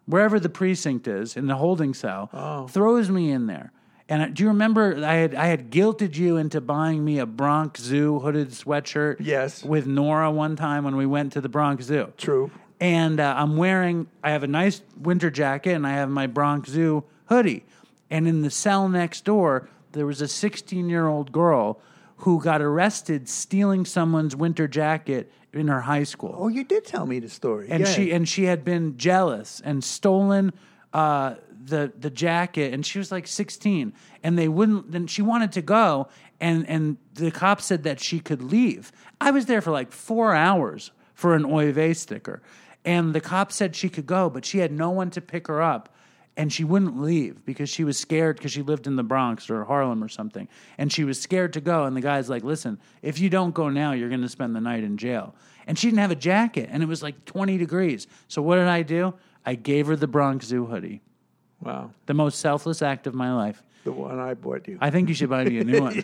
wherever 0.07 0.39
the 0.41 0.49
precinct 0.49 1.07
is 1.07 1.37
in 1.37 1.47
the 1.47 1.57
holding 1.57 1.95
cell. 1.95 2.31
Oh. 2.33 2.67
Throws 2.67 3.11
me 3.11 3.31
in 3.31 3.47
there. 3.47 3.73
And 4.09 4.35
do 4.35 4.45
you 4.45 4.49
remember 4.49 5.05
I 5.05 5.15
had 5.15 5.35
I 5.35 5.47
had 5.47 5.71
guilted 5.71 6.17
you 6.17 6.37
into 6.37 6.61
buying 6.61 7.05
me 7.05 7.19
a 7.19 7.27
Bronx 7.27 7.81
Zoo 7.81 8.21
hooded 8.21 8.51
sweatshirt? 8.51 9.17
Yes. 9.21 9.65
With 9.65 9.87
Nora 9.87 10.31
one 10.31 10.55
time 10.55 10.85
when 10.85 10.97
we 10.97 11.07
went 11.07 11.33
to 11.33 11.41
the 11.41 11.49
Bronx 11.49 11.87
Zoo. 11.87 12.13
True. 12.17 12.51
And 12.79 13.19
uh, 13.19 13.35
I'm 13.37 13.57
wearing 13.57 14.07
I 14.23 14.31
have 14.31 14.45
a 14.45 14.49
nice 14.49 14.83
winter 15.01 15.31
jacket 15.31 15.73
and 15.73 15.87
I 15.87 15.93
have 15.93 16.09
my 16.09 16.27
Bronx 16.29 16.71
Zoo 16.71 17.05
hoodie. 17.27 17.65
And 18.09 18.29
in 18.29 18.43
the 18.43 18.51
cell 18.51 18.89
next 18.89 19.25
door, 19.25 19.69
there 19.97 20.07
was 20.07 20.21
a 20.21 20.29
16 20.29 20.89
year 20.89 21.07
old 21.07 21.33
girl 21.33 21.81
who 22.19 22.41
got 22.41 22.63
arrested 22.63 23.29
stealing 23.29 23.85
someone's 23.85 24.35
winter 24.37 24.67
jacket 24.69 25.31
in 25.53 25.69
her 25.69 25.81
high 25.83 26.05
school 26.05 26.35
Oh, 26.39 26.49
you 26.49 26.65
did 26.65 26.85
tell 26.85 27.07
me 27.07 27.19
the 27.19 27.29
story. 27.29 27.69
and 27.71 27.81
Yeah. 27.81 27.87
she 27.93 28.11
and 28.13 28.29
she 28.29 28.45
had 28.45 28.65
been 28.65 28.97
jealous 28.97 29.61
and 29.65 29.83
stolen 29.83 30.53
uh, 30.93 31.35
the 31.65 31.93
the 31.99 32.11
jacket 32.11 32.73
and 32.73 32.85
she 32.87 32.99
was 32.99 33.11
like 33.11 33.27
16 33.27 33.93
and 34.23 34.39
they 34.39 34.49
wouldn't 34.49 34.93
then 34.93 35.07
she 35.07 35.21
wanted 35.23 35.53
to 35.53 35.63
go 35.63 36.09
and 36.41 36.67
and 36.69 36.97
the 37.15 37.31
cop 37.31 37.61
said 37.61 37.83
that 37.83 37.99
she 38.01 38.21
could 38.21 38.41
leave 38.43 38.93
i 39.21 39.31
was 39.31 39.47
there 39.47 39.61
for 39.61 39.73
like 39.73 39.91
four 39.93 40.35
hours 40.35 40.93
for 41.15 41.35
an 41.35 41.45
oy 41.45 41.73
vey 41.73 41.93
sticker 41.93 42.41
and 42.85 43.15
the 43.15 43.21
cop 43.21 43.51
said 43.51 43.75
she 43.75 43.89
could 43.89 44.07
go 44.07 44.31
but 44.31 44.45
she 44.45 44.59
had 44.59 44.71
no 44.71 44.91
one 44.91 45.11
to 45.11 45.21
pick 45.21 45.49
her 45.49 45.61
up 45.61 45.89
and 46.37 46.53
she 46.53 46.65
wouldn't 46.65 47.01
leave 47.01 47.45
because 47.47 47.69
she 47.71 47.83
was 47.85 47.99
scared 47.99 48.37
because 48.37 48.53
she 48.53 48.63
lived 48.63 48.87
in 48.87 48.97
the 48.97 49.03
Bronx 49.03 49.49
or 49.49 49.65
Harlem 49.65 50.05
or 50.05 50.09
something. 50.09 50.49
And 50.77 50.93
she 50.93 51.03
was 51.05 51.21
scared 51.21 51.53
to 51.55 51.61
go. 51.61 51.85
And 51.85 51.97
the 51.97 52.01
guy's 52.03 52.29
like, 52.29 52.45
listen, 52.45 52.79
if 53.03 53.19
you 53.19 53.31
don't 53.31 53.55
go 53.55 53.71
now, 53.71 53.93
you're 53.93 54.11
going 54.11 54.21
to 54.23 54.29
spend 54.29 54.55
the 54.55 54.61
night 54.61 54.85
in 54.85 54.99
jail. 54.99 55.35
And 55.67 55.79
she 55.79 55.87
didn't 55.87 56.01
have 56.01 56.11
a 56.11 56.15
jacket 56.17 56.69
and 56.71 56.83
it 56.83 56.87
was 56.87 57.03
like 57.03 57.25
20 57.25 57.57
degrees. 57.59 58.07
So 58.29 58.43
what 58.43 58.57
did 58.57 58.69
I 58.69 58.83
do? 58.83 59.15
I 59.45 59.55
gave 59.55 59.87
her 59.87 59.97
the 59.97 60.07
Bronx 60.07 60.47
Zoo 60.47 60.67
hoodie, 60.67 61.01
wow, 61.61 61.91
the 62.07 62.15
most 62.15 62.39
selfless 62.41 62.83
act 62.83 63.07
of 63.07 63.15
my 63.15 63.33
life. 63.33 63.63
the 63.85 63.93
one 63.93 64.19
I 64.19 64.35
bought 64.35 64.67
you. 64.69 64.77
I 64.81 64.91
think 64.91 65.09
you 65.09 65.15
should 65.15 65.31
buy 65.31 65.45
me 65.45 65.59
a 65.59 65.65
new 65.65 65.81
one. 65.89 66.03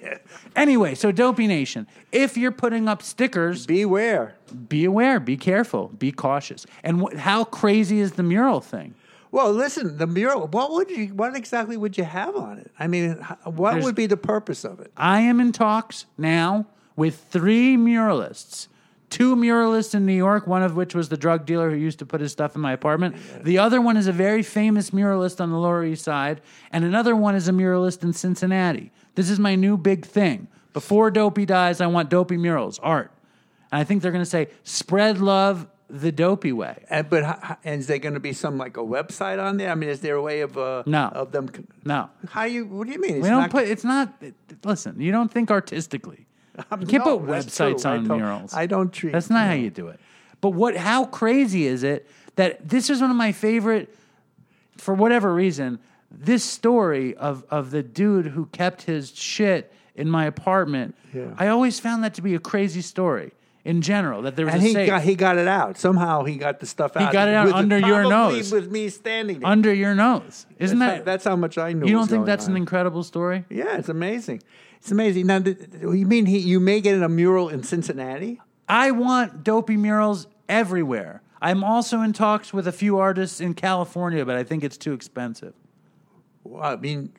Anyway, 0.57 0.95
so 0.95 1.11
Dopey 1.13 1.47
Nation, 1.47 1.87
if 2.13 2.37
you're 2.37 2.53
putting 2.53 2.89
up 2.89 3.03
stickers, 3.03 3.67
Beware. 3.67 4.37
be 4.69 4.85
aware, 4.85 5.19
be 5.21 5.37
careful, 5.37 5.89
be 5.89 6.11
cautious. 6.13 6.65
And 6.85 7.03
wh- 7.03 7.17
how 7.17 7.45
crazy 7.45 7.99
is 8.01 8.13
the 8.13 8.23
mural 8.23 8.61
thing? 8.61 8.95
Well, 9.33 9.51
listen, 9.53 9.97
the 9.97 10.07
mural. 10.07 10.47
What 10.47 10.71
would 10.73 10.91
you? 10.91 11.07
What 11.09 11.35
exactly 11.35 11.77
would 11.77 11.97
you 11.99 12.05
have 12.05 12.37
on 12.37 12.59
it? 12.59 12.71
I 12.79 12.87
mean, 12.87 13.15
what 13.45 13.73
There's- 13.73 13.85
would 13.85 13.95
be 13.95 14.07
the 14.07 14.17
purpose 14.17 14.63
of 14.65 14.79
it? 14.79 14.93
I 14.97 15.21
am 15.21 15.41
in 15.41 15.51
talks 15.53 16.05
now 16.17 16.67
with 16.97 17.17
three 17.31 17.77
muralists. 17.77 18.69
Two 19.09 19.35
muralists 19.37 19.95
in 19.95 20.07
New 20.07 20.15
York, 20.15 20.47
one 20.47 20.63
of 20.63 20.75
which 20.77 20.95
was 20.95 21.09
the 21.11 21.17
drug 21.19 21.45
dealer 21.45 21.69
who 21.71 21.77
used 21.77 21.99
to 21.99 22.07
put 22.07 22.21
his 22.23 22.33
stuff 22.33 22.55
in 22.55 22.63
my 22.63 22.73
apartment. 22.73 23.17
The 23.45 23.59
other 23.59 23.79
one 23.81 23.97
is 23.99 24.07
a 24.07 24.13
very 24.13 24.43
famous 24.43 24.91
muralist 24.91 25.39
on 25.39 25.51
the 25.51 25.59
Lower 25.59 25.85
East 25.85 26.05
Side, 26.05 26.41
and 26.71 26.83
another 26.85 27.15
one 27.15 27.35
is 27.35 27.47
a 27.47 27.53
muralist 27.53 28.03
in 28.03 28.15
Cincinnati. 28.15 28.91
This 29.15 29.29
is 29.29 29.39
my 29.39 29.55
new 29.55 29.77
big 29.77 30.07
thing. 30.07 30.49
Before 30.73 31.11
Dopey 31.11 31.45
dies, 31.45 31.83
I 31.83 31.87
want 31.89 32.09
Dopey 32.09 32.39
murals, 32.39 32.79
art. 32.79 33.11
And 33.71 33.79
I 33.81 33.85
think 33.85 34.01
they're 34.01 34.13
going 34.13 34.25
to 34.25 34.31
say, 34.31 34.49
spread 34.63 35.19
love 35.21 35.67
the 35.93 36.11
Dopey 36.11 36.53
way. 36.53 36.85
And, 36.89 37.09
but 37.11 37.23
and 37.65 37.81
is 37.81 37.87
there 37.87 37.99
going 37.99 38.15
to 38.15 38.21
be 38.21 38.33
some 38.33 38.57
like 38.59 38.77
a 38.79 38.81
website 38.81 39.41
on 39.43 39.59
there? 39.59 39.71
I 39.71 39.75
mean, 39.75 39.91
is 39.91 40.01
there 40.01 40.17
a 40.17 40.23
way 40.23 40.41
of 40.41 40.57
uh, 40.57 40.83
No. 40.87 41.09
of 41.15 41.31
them? 41.33 41.51
No. 41.85 42.09
How 42.29 42.45
you? 42.45 42.65
What 42.67 42.87
do 42.87 42.93
you 42.95 43.01
mean? 43.01 43.17
It's 43.17 43.23
We 43.23 43.29
don't 43.29 43.43
not- 43.43 43.51
put, 43.51 43.69
it's 43.69 43.85
not, 43.85 44.13
listen, 44.65 44.99
you 45.01 45.13
don't 45.13 45.31
think 45.31 45.51
artistically. 45.51 46.27
You 46.81 46.87
can't 46.87 47.05
No, 47.05 47.19
put 47.19 47.29
websites 47.29 47.85
on 47.89 48.07
don't- 48.09 48.19
murals. 48.19 48.55
I 48.55 48.67
don't 48.67 48.93
treat. 48.93 49.13
That's 49.13 49.31
not 49.31 49.47
how 49.47 49.53
you 49.55 49.71
do 49.71 49.89
it. 49.89 50.01
But 50.41 50.51
what? 50.51 50.77
How 50.77 51.05
crazy 51.05 51.67
is 51.67 51.83
it 51.83 52.09
that 52.37 52.69
this 52.69 52.91
is 52.91 53.01
one 53.01 53.11
of 53.11 53.17
my 53.17 53.33
favorite? 53.33 53.95
For 54.79 54.95
whatever 54.95 55.33
reason, 55.35 55.79
this 56.11 56.43
story 56.45 57.15
of 57.17 57.45
of 57.51 57.71
the 57.71 57.83
dude 57.83 58.27
who 58.27 58.47
kept 58.47 58.83
his 58.83 59.15
shit 59.15 59.73
in 59.95 60.09
my 60.11 60.25
apartment. 60.25 60.95
Yeah. 61.15 61.35
I 61.39 61.49
always 61.49 61.79
found 61.79 62.03
that 62.05 62.15
to 62.15 62.23
be 62.23 62.35
a 62.35 62.39
crazy 62.41 62.81
story 62.81 63.33
in 63.65 63.83
general. 63.83 64.23
That 64.23 64.37
there 64.37 64.47
was 64.47 64.55
And 64.55 64.63
a 64.63 64.67
he 64.67 64.73
safe 64.73 64.87
got 64.87 65.03
he 65.03 65.15
got 65.15 65.39
it 65.39 65.49
out 65.49 65.79
somehow. 65.79 66.25
He 66.25 66.37
got 66.37 66.61
the 66.61 66.67
stuff 66.67 66.97
out. 66.97 67.07
he 67.07 67.13
got 67.13 67.29
it 67.29 67.35
out 67.35 67.53
under 67.53 67.79
your 67.79 68.03
nose. 68.03 68.53
with 68.53 68.71
me 68.71 68.89
standing 68.89 69.41
there. 69.41 69.49
under 69.49 69.73
your 69.73 69.95
nose. 69.95 70.47
Isn't 70.59 70.79
that's, 70.79 70.91
that? 70.93 70.99
how, 70.99 71.05
that's 71.05 71.25
how 71.25 71.37
much 71.37 71.59
I 71.59 71.73
know 71.73 71.87
you 71.87 71.93
don't 71.93 72.09
think 72.09 72.27
that's 72.27 72.47
on. 72.47 72.53
an 72.53 72.57
incredible 72.57 73.03
story? 73.03 73.45
Yeah, 73.49 73.77
it's 73.77 73.89
amazing. 73.89 74.43
It's 74.79 74.91
amazing. 74.91 75.27
Now, 75.27 75.39
th- 75.39 75.59
you 75.81 76.07
mean 76.07 76.27
he? 76.27 76.39
You 76.39 76.59
may 76.59 76.81
get 76.81 76.95
in 76.95 77.03
a 77.03 77.09
mural 77.09 77.49
in 77.49 77.63
Cincinnati? 77.63 78.41
I 78.69 78.91
want 78.91 79.45
dopey 79.45 79.77
murals 79.77 80.27
everywhere. 80.49 81.23
I'm 81.41 81.65
also 81.65 82.01
in 82.03 82.13
talks 82.13 82.53
with 82.53 82.69
a 82.69 82.73
few 82.73 82.99
artists 82.99 83.41
in 83.41 83.55
California, 83.55 84.25
but 84.25 84.37
I 84.37 84.45
think 84.45 84.63
it's 84.63 84.77
too 84.77 84.93
expensive. 84.93 85.55
Well, 86.45 86.63
I 86.63 86.77
mean, 86.77 87.13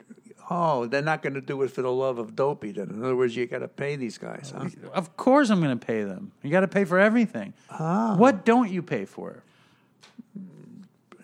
oh, 0.50 0.86
they're 0.86 1.02
not 1.02 1.22
going 1.22 1.34
to 1.34 1.42
do 1.42 1.62
it 1.64 1.72
for 1.72 1.82
the 1.82 1.92
love 1.92 2.18
of 2.18 2.36
dopey. 2.36 2.72
Then, 2.72 2.90
in 2.90 3.04
other 3.04 3.16
words, 3.16 3.36
you 3.36 3.46
got 3.46 3.60
to 3.60 3.68
pay 3.68 3.96
these 3.96 4.18
guys. 4.18 4.54
Huh? 4.56 4.70
Of 4.94 5.16
course, 5.18 5.50
I'm 5.50 5.62
going 5.62 5.78
to 5.78 5.86
pay 5.86 6.04
them. 6.04 6.32
You 6.42 6.52
got 6.52 6.62
to 6.62 6.68
pay 6.68 6.86
for 6.86 7.00
everything. 7.00 7.54
Ah. 7.70 8.16
What 8.18 8.46
don't 8.46 8.70
you 8.70 8.82
pay 8.82 9.06
for? 9.06 9.44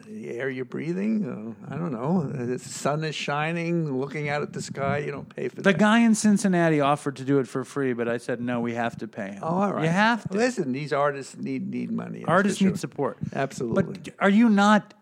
the 0.10 0.29
air 0.32 0.49
you're 0.49 0.65
breathing. 0.65 1.55
Uh, 1.69 1.73
I 1.73 1.77
don't 1.77 1.91
know. 1.91 2.23
The 2.23 2.60
sun 2.60 3.03
is 3.03 3.15
shining, 3.15 3.99
looking 3.99 4.29
out 4.29 4.41
at 4.41 4.53
the 4.53 4.62
sky. 4.62 4.99
You 4.99 5.12
don't 5.12 5.34
pay 5.34 5.47
for 5.49 5.58
The 5.58 5.62
that. 5.63 5.77
guy 5.77 5.99
in 5.99 6.15
Cincinnati 6.15 6.82
offered 6.82 7.15
to 7.17 7.23
do 7.23 7.39
it 7.39 7.47
for 7.47 7.63
free, 7.63 7.93
but 7.93 8.08
I 8.08 8.17
said 8.17 8.41
no. 8.41 8.60
We 8.60 8.73
have 8.73 8.97
to 8.97 9.08
pay 9.08 9.32
him. 9.32 9.39
Oh, 9.43 9.47
all 9.47 9.73
right. 9.73 9.84
You 9.84 9.89
have 9.89 10.27
to. 10.29 10.38
Listen, 10.38 10.71
these 10.71 10.93
artists 10.93 11.38
need 11.38 11.69
need 11.69 11.91
money. 11.91 12.23
Artists 12.25 12.60
sure. 12.60 12.69
need 12.69 12.79
support. 12.79 13.17
Absolutely. 13.34 13.99
But 14.03 14.13
are 14.19 14.29
you 14.29 14.49
not 14.49 14.93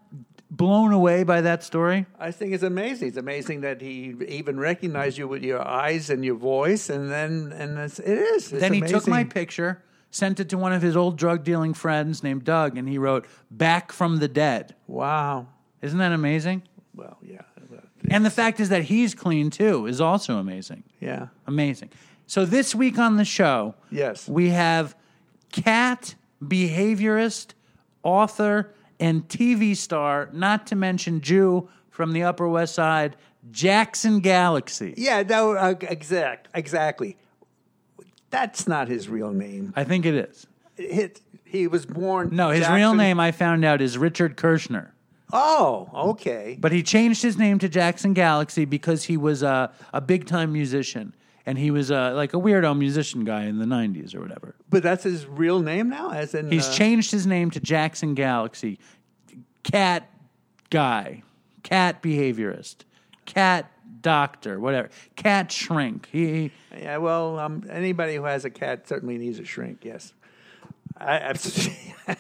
blown 0.50 0.92
away 0.94 1.24
by 1.24 1.42
that 1.42 1.64
story? 1.64 2.06
I 2.20 2.32
think 2.32 2.54
it's 2.54 2.64
amazing. 2.64 3.10
It's 3.10 3.18
amazing 3.18 3.62
that 3.62 3.82
he 3.82 4.16
even 4.28 4.60
recognized 4.60 5.18
you 5.18 5.28
with 5.28 5.44
your 5.44 5.66
eyes 5.66 6.10
and 6.10 6.24
your 6.24 6.36
voice, 6.36 6.90
and 6.90 7.12
then 7.12 7.52
and 7.54 7.78
it's, 7.78 8.00
it 8.00 8.18
is. 8.18 8.52
It's 8.52 8.62
then 8.62 8.74
he 8.74 8.82
took 8.82 9.08
my 9.08 9.24
picture, 9.24 9.84
sent 10.12 10.40
it 10.40 10.50
to 10.50 10.58
one 10.58 10.74
of 10.74 10.82
his 10.82 10.96
old 10.96 11.18
drug 11.18 11.44
dealing 11.44 11.74
friends 11.74 12.24
named 12.24 12.44
Doug, 12.44 12.78
and 12.78 12.88
he 12.88 12.98
wrote 12.98 13.26
"Back 13.52 13.92
from 13.92 14.20
the 14.20 14.28
Dead." 14.28 14.76
Wow. 14.88 15.48
Isn't 15.82 16.00
that 16.00 16.12
amazing? 16.12 16.64
Well, 16.96 17.18
yeah, 17.22 17.42
And 18.10 18.26
the 18.26 18.32
fact 18.32 18.60
is 18.60 18.70
that 18.70 18.84
he's 18.86 19.14
clean 19.14 19.52
too 19.52 19.86
is 19.86 20.02
also 20.02 20.38
amazing. 20.38 20.84
yeah. 21.00 21.28
Amazing. 21.46 21.90
So 22.26 22.46
this 22.46 22.74
week 22.74 22.98
on 22.98 23.18
the 23.18 23.24
show, 23.24 23.76
Yes. 23.92 24.28
we 24.28 24.50
have 24.50 24.96
cat 25.52 26.16
behaviorist, 26.44 27.54
author, 28.04 28.74
and 29.00 29.28
TV 29.28 29.76
star, 29.76 30.30
not 30.34 30.68
to 30.68 30.76
mention 30.76 31.22
Jew 31.22 31.70
from 31.90 32.14
the 32.14 32.24
Upper 32.24 32.48
West 32.48 32.76
Side, 32.76 33.16
Jackson 33.52 34.20
Galaxy. 34.20 34.94
Yeah, 34.98 35.24
no, 35.24 35.54
uh, 35.54 35.76
exact, 35.82 36.50
exactly. 36.54 37.18
That's 38.30 38.68
not 38.68 38.88
his 38.88 39.08
real 39.08 39.32
name. 39.32 39.74
I 39.76 39.84
think 39.84 40.06
it 40.06 40.16
is. 40.16 40.48
It, 40.78 41.22
he 41.44 41.68
was 41.68 41.86
born. 41.86 42.30
No, 42.34 42.50
his 42.50 42.68
real 42.70 42.94
name 42.94 43.20
I 43.20 43.32
found 43.32 43.64
out 43.64 43.82
is 43.82 43.98
Richard 43.98 44.36
Kirschner. 44.36 44.94
Oh, 45.32 45.90
okay. 46.12 46.58
But 46.60 46.72
he 46.72 46.84
changed 46.84 47.22
his 47.22 47.38
name 47.38 47.60
to 47.60 47.70
Jackson 47.70 48.14
Galaxy 48.14 48.66
because 48.66 49.06
he 49.06 49.18
was 49.18 49.44
a, 49.44 49.72
a 49.94 50.00
big 50.02 50.26
time 50.26 50.54
musician. 50.54 51.14
And 51.48 51.58
he 51.58 51.72
was 51.72 51.90
uh, 51.92 52.12
like 52.14 52.34
a 52.34 52.38
weirdo 52.38 52.78
musician 52.78 53.24
guy 53.24 53.46
in 53.46 53.58
the 53.58 53.66
90s 53.66 54.14
or 54.14 54.20
whatever. 54.20 54.54
But 54.70 54.84
that's 54.84 55.04
his 55.06 55.26
real 55.26 55.62
name 55.62 55.88
now, 55.88 56.12
as 56.12 56.36
in 56.36 56.52
He's 56.52 56.68
uh, 56.68 56.74
changed 56.74 57.10
his 57.10 57.26
name 57.26 57.52
to 57.52 57.62
Jackson 57.62 58.16
Galaxy. 58.16 58.80
Cat 59.64 60.10
guy, 60.70 61.24
cat 61.64 62.04
behaviorist, 62.04 62.80
cat 63.26 63.72
doctor, 64.02 64.60
whatever. 64.60 64.90
Cat 65.16 65.50
shrink. 65.50 66.10
He, 66.12 66.28
he- 66.28 66.52
Yeah, 66.82 66.98
well, 66.98 67.40
um, 67.40 67.64
anybody 67.70 68.16
who 68.16 68.24
has 68.26 68.44
a 68.44 68.50
cat 68.50 68.86
certainly 68.86 69.18
needs 69.18 69.40
a 69.40 69.46
shrink. 69.46 69.86
Yes. 69.86 70.12
I, 71.00 71.36
I, 72.08 72.18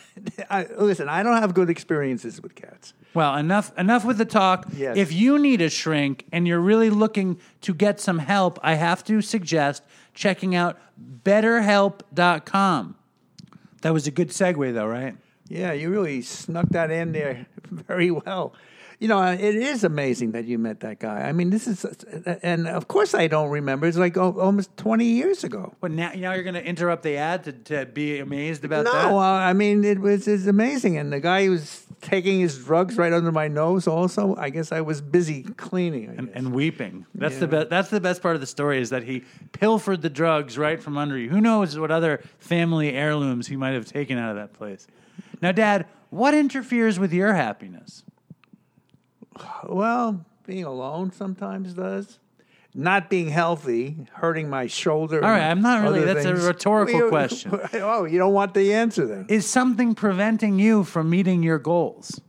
I, 0.49 0.63
listen, 0.77 1.09
I 1.09 1.23
don't 1.23 1.37
have 1.37 1.53
good 1.53 1.69
experiences 1.69 2.41
with 2.41 2.55
cats. 2.55 2.93
well, 3.13 3.35
enough 3.35 3.71
enough 3.77 4.05
with 4.05 4.17
the 4.17 4.25
talk. 4.25 4.65
Yes. 4.75 4.97
If 4.97 5.11
you 5.13 5.39
need 5.39 5.61
a 5.61 5.69
shrink 5.69 6.25
and 6.31 6.47
you're 6.47 6.59
really 6.59 6.89
looking 6.89 7.39
to 7.61 7.73
get 7.73 7.99
some 7.99 8.19
help, 8.19 8.59
I 8.61 8.75
have 8.75 9.03
to 9.05 9.21
suggest 9.21 9.83
checking 10.13 10.55
out 10.55 10.77
betterhelp.com. 11.23 12.95
That 13.81 13.93
was 13.93 14.07
a 14.07 14.11
good 14.11 14.29
segue 14.29 14.73
though, 14.73 14.87
right? 14.87 15.15
Yeah, 15.49 15.71
you 15.73 15.89
really 15.89 16.21
snuck 16.21 16.69
that 16.69 16.91
in 16.91 17.11
there 17.11 17.45
very 17.71 18.11
well. 18.11 18.53
You 18.99 19.07
know, 19.07 19.21
it 19.21 19.39
is 19.53 19.83
amazing 19.83 20.31
that 20.31 20.45
you 20.45 20.57
met 20.57 20.79
that 20.79 20.97
guy. 20.97 21.21
I 21.21 21.31
mean, 21.31 21.51
this 21.51 21.67
is, 21.67 21.85
and 22.41 22.67
of 22.67 22.87
course 22.87 23.13
I 23.13 23.27
don't 23.27 23.51
remember. 23.51 23.85
It's 23.85 23.95
like 23.95 24.17
almost 24.17 24.75
20 24.77 25.05
years 25.05 25.43
ago. 25.43 25.75
But 25.79 25.91
now, 25.91 26.13
now 26.15 26.33
you're 26.33 26.41
going 26.41 26.55
to 26.55 26.65
interrupt 26.65 27.03
the 27.03 27.17
ad 27.17 27.43
to, 27.43 27.51
to 27.53 27.85
be 27.85 28.17
amazed 28.17 28.65
about 28.65 28.85
No, 28.85 28.93
that? 28.93 29.05
uh, 29.13 29.17
I 29.19 29.53
mean, 29.53 29.83
it 29.83 29.99
was 29.99 30.27
it's 30.27 30.47
amazing. 30.47 30.97
And 30.97 31.13
the 31.13 31.19
guy 31.19 31.47
was 31.47 31.85
taking 32.01 32.39
his 32.39 32.57
drugs 32.57 32.97
right 32.97 33.13
under 33.13 33.31
my 33.31 33.47
nose 33.47 33.85
also. 33.87 34.35
I 34.35 34.49
guess 34.49 34.71
I 34.71 34.81
was 34.81 34.99
busy 34.99 35.43
cleaning. 35.43 36.15
Guess. 36.15 36.25
and 36.33 36.51
weeping. 36.51 37.05
That's 37.13 37.37
the 37.37 37.47
best. 37.47 37.69
That's 37.69 37.89
the 37.91 38.01
best 38.01 38.23
part 38.23 38.33
of 38.33 38.41
the 38.41 38.47
story 38.47 38.81
is 38.81 38.89
that 38.89 39.03
he 39.03 39.25
pilfered 39.51 40.01
the 40.01 40.09
drugs 40.09 40.57
right 40.57 40.81
from 40.81 40.97
under 40.97 41.15
you. 41.19 41.29
Who 41.29 41.39
knows 41.39 41.77
what 41.77 41.91
other 41.91 42.23
family 42.39 42.93
heirlooms 42.93 43.45
he 43.45 43.57
might 43.57 43.75
have 43.75 43.85
taken 43.85 44.17
out 44.17 44.31
of 44.31 44.37
that 44.37 44.53
place? 44.53 44.87
Now, 45.41 45.51
Dad, 45.51 45.85
what 46.09 46.33
interferes 46.33 46.99
with 46.99 47.13
your 47.13 47.33
happiness? 47.33 48.03
Well, 49.67 50.25
being 50.45 50.63
alone 50.63 51.11
sometimes 51.11 51.73
does. 51.73 52.19
Not 52.73 53.09
being 53.09 53.29
healthy, 53.29 53.97
hurting 54.13 54.49
my 54.49 54.67
shoulder. 54.67 55.23
All 55.23 55.31
right, 55.31 55.49
I'm 55.49 55.61
not 55.61 55.81
really- 55.83 56.03
that's 56.05 56.25
a 56.25 56.35
rhetorical 56.35 57.09
question. 57.09 57.59
Oh, 57.73 58.05
you 58.05 58.19
don't 58.19 58.33
want 58.33 58.53
the 58.53 58.73
answer 58.73 59.07
then? 59.07 59.25
Is 59.29 59.47
something 59.49 59.95
preventing 59.95 60.59
you 60.59 60.83
from 60.83 61.09
meeting 61.09 61.41
your 61.41 61.57
goals? 61.57 62.21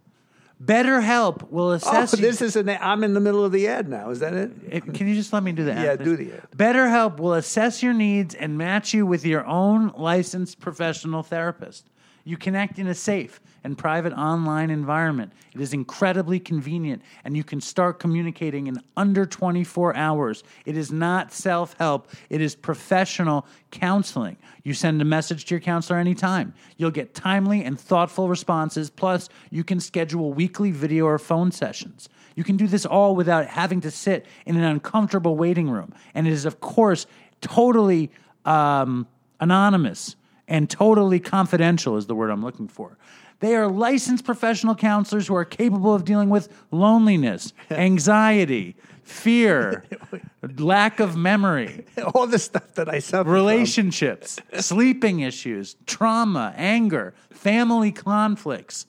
BetterHelp 0.62 1.50
will 1.50 1.68
Oh, 1.68 1.72
assess. 1.72 2.14
you- 2.14 2.22
this 2.22 2.40
is 2.40 2.56
an. 2.56 2.68
I'm 2.80 3.04
in 3.04 3.12
the 3.14 3.20
middle 3.20 3.44
of 3.44 3.52
the 3.52 3.68
ad 3.68 3.88
now. 3.88 4.10
Is 4.10 4.20
that 4.20 4.32
it? 4.34 4.50
Eh, 4.70 4.80
Can 4.80 5.06
you 5.06 5.14
just 5.14 5.32
let 5.32 5.42
me 5.42 5.52
do 5.52 5.64
the 5.64 5.72
ad? 5.72 5.84
Yeah, 5.84 5.96
do 5.96 6.16
the 6.16 6.32
ad. 6.32 6.48
BetterHelp 6.56 7.18
will 7.18 7.34
assess 7.34 7.82
your 7.82 7.92
needs 7.92 8.34
and 8.34 8.56
match 8.58 8.92
you 8.94 9.04
with 9.06 9.24
your 9.26 9.46
own 9.46 9.92
licensed 9.96 10.60
professional 10.60 11.22
therapist. 11.22 11.88
You 12.28 12.36
connect 12.36 12.78
in 12.78 12.88
a 12.88 12.94
safe 12.94 13.40
and 13.64 13.78
private 13.78 14.12
online 14.12 14.68
environment. 14.68 15.32
It 15.54 15.62
is 15.62 15.72
incredibly 15.72 16.38
convenient, 16.38 17.00
and 17.24 17.34
you 17.34 17.42
can 17.42 17.58
start 17.58 17.98
communicating 17.98 18.66
in 18.66 18.82
under 18.98 19.24
24 19.24 19.96
hours. 19.96 20.44
It 20.66 20.76
is 20.76 20.92
not 20.92 21.32
self 21.32 21.74
help, 21.78 22.10
it 22.28 22.42
is 22.42 22.54
professional 22.54 23.46
counseling. 23.70 24.36
You 24.62 24.74
send 24.74 25.00
a 25.00 25.06
message 25.06 25.46
to 25.46 25.54
your 25.54 25.62
counselor 25.62 25.98
anytime. 25.98 26.52
You'll 26.76 26.90
get 26.90 27.14
timely 27.14 27.64
and 27.64 27.80
thoughtful 27.80 28.28
responses, 28.28 28.90
plus, 28.90 29.30
you 29.48 29.64
can 29.64 29.80
schedule 29.80 30.34
weekly 30.34 30.70
video 30.70 31.06
or 31.06 31.18
phone 31.18 31.50
sessions. 31.50 32.10
You 32.36 32.44
can 32.44 32.58
do 32.58 32.66
this 32.66 32.84
all 32.84 33.16
without 33.16 33.46
having 33.46 33.80
to 33.80 33.90
sit 33.90 34.26
in 34.44 34.54
an 34.54 34.64
uncomfortable 34.64 35.34
waiting 35.34 35.70
room. 35.70 35.94
And 36.12 36.26
it 36.26 36.34
is, 36.34 36.44
of 36.44 36.60
course, 36.60 37.06
totally 37.40 38.10
um, 38.44 39.06
anonymous 39.40 40.14
and 40.48 40.68
totally 40.68 41.20
confidential, 41.20 41.96
is 41.96 42.06
the 42.06 42.14
word 42.14 42.30
I'm 42.30 42.42
looking 42.42 42.68
for. 42.68 42.96
They 43.40 43.54
are 43.54 43.68
licensed 43.68 44.24
professional 44.24 44.74
counselors 44.74 45.28
who 45.28 45.37
are 45.37 45.44
capable 45.44 45.94
of 45.94 46.04
dealing 46.04 46.28
with 46.28 46.48
loneliness, 46.72 47.52
anxiety, 47.70 48.74
fear, 49.04 49.84
lack 50.58 50.98
of 50.98 51.16
memory, 51.16 51.87
All 52.14 52.26
the 52.26 52.38
stuff 52.38 52.74
that 52.74 52.88
I 52.88 52.98
suffer. 52.98 53.30
relationships, 53.30 54.38
sleeping 54.58 55.20
issues, 55.20 55.76
trauma, 55.87 56.52
anger, 56.56 57.14
family 57.30 57.92
conflicts, 57.92 58.87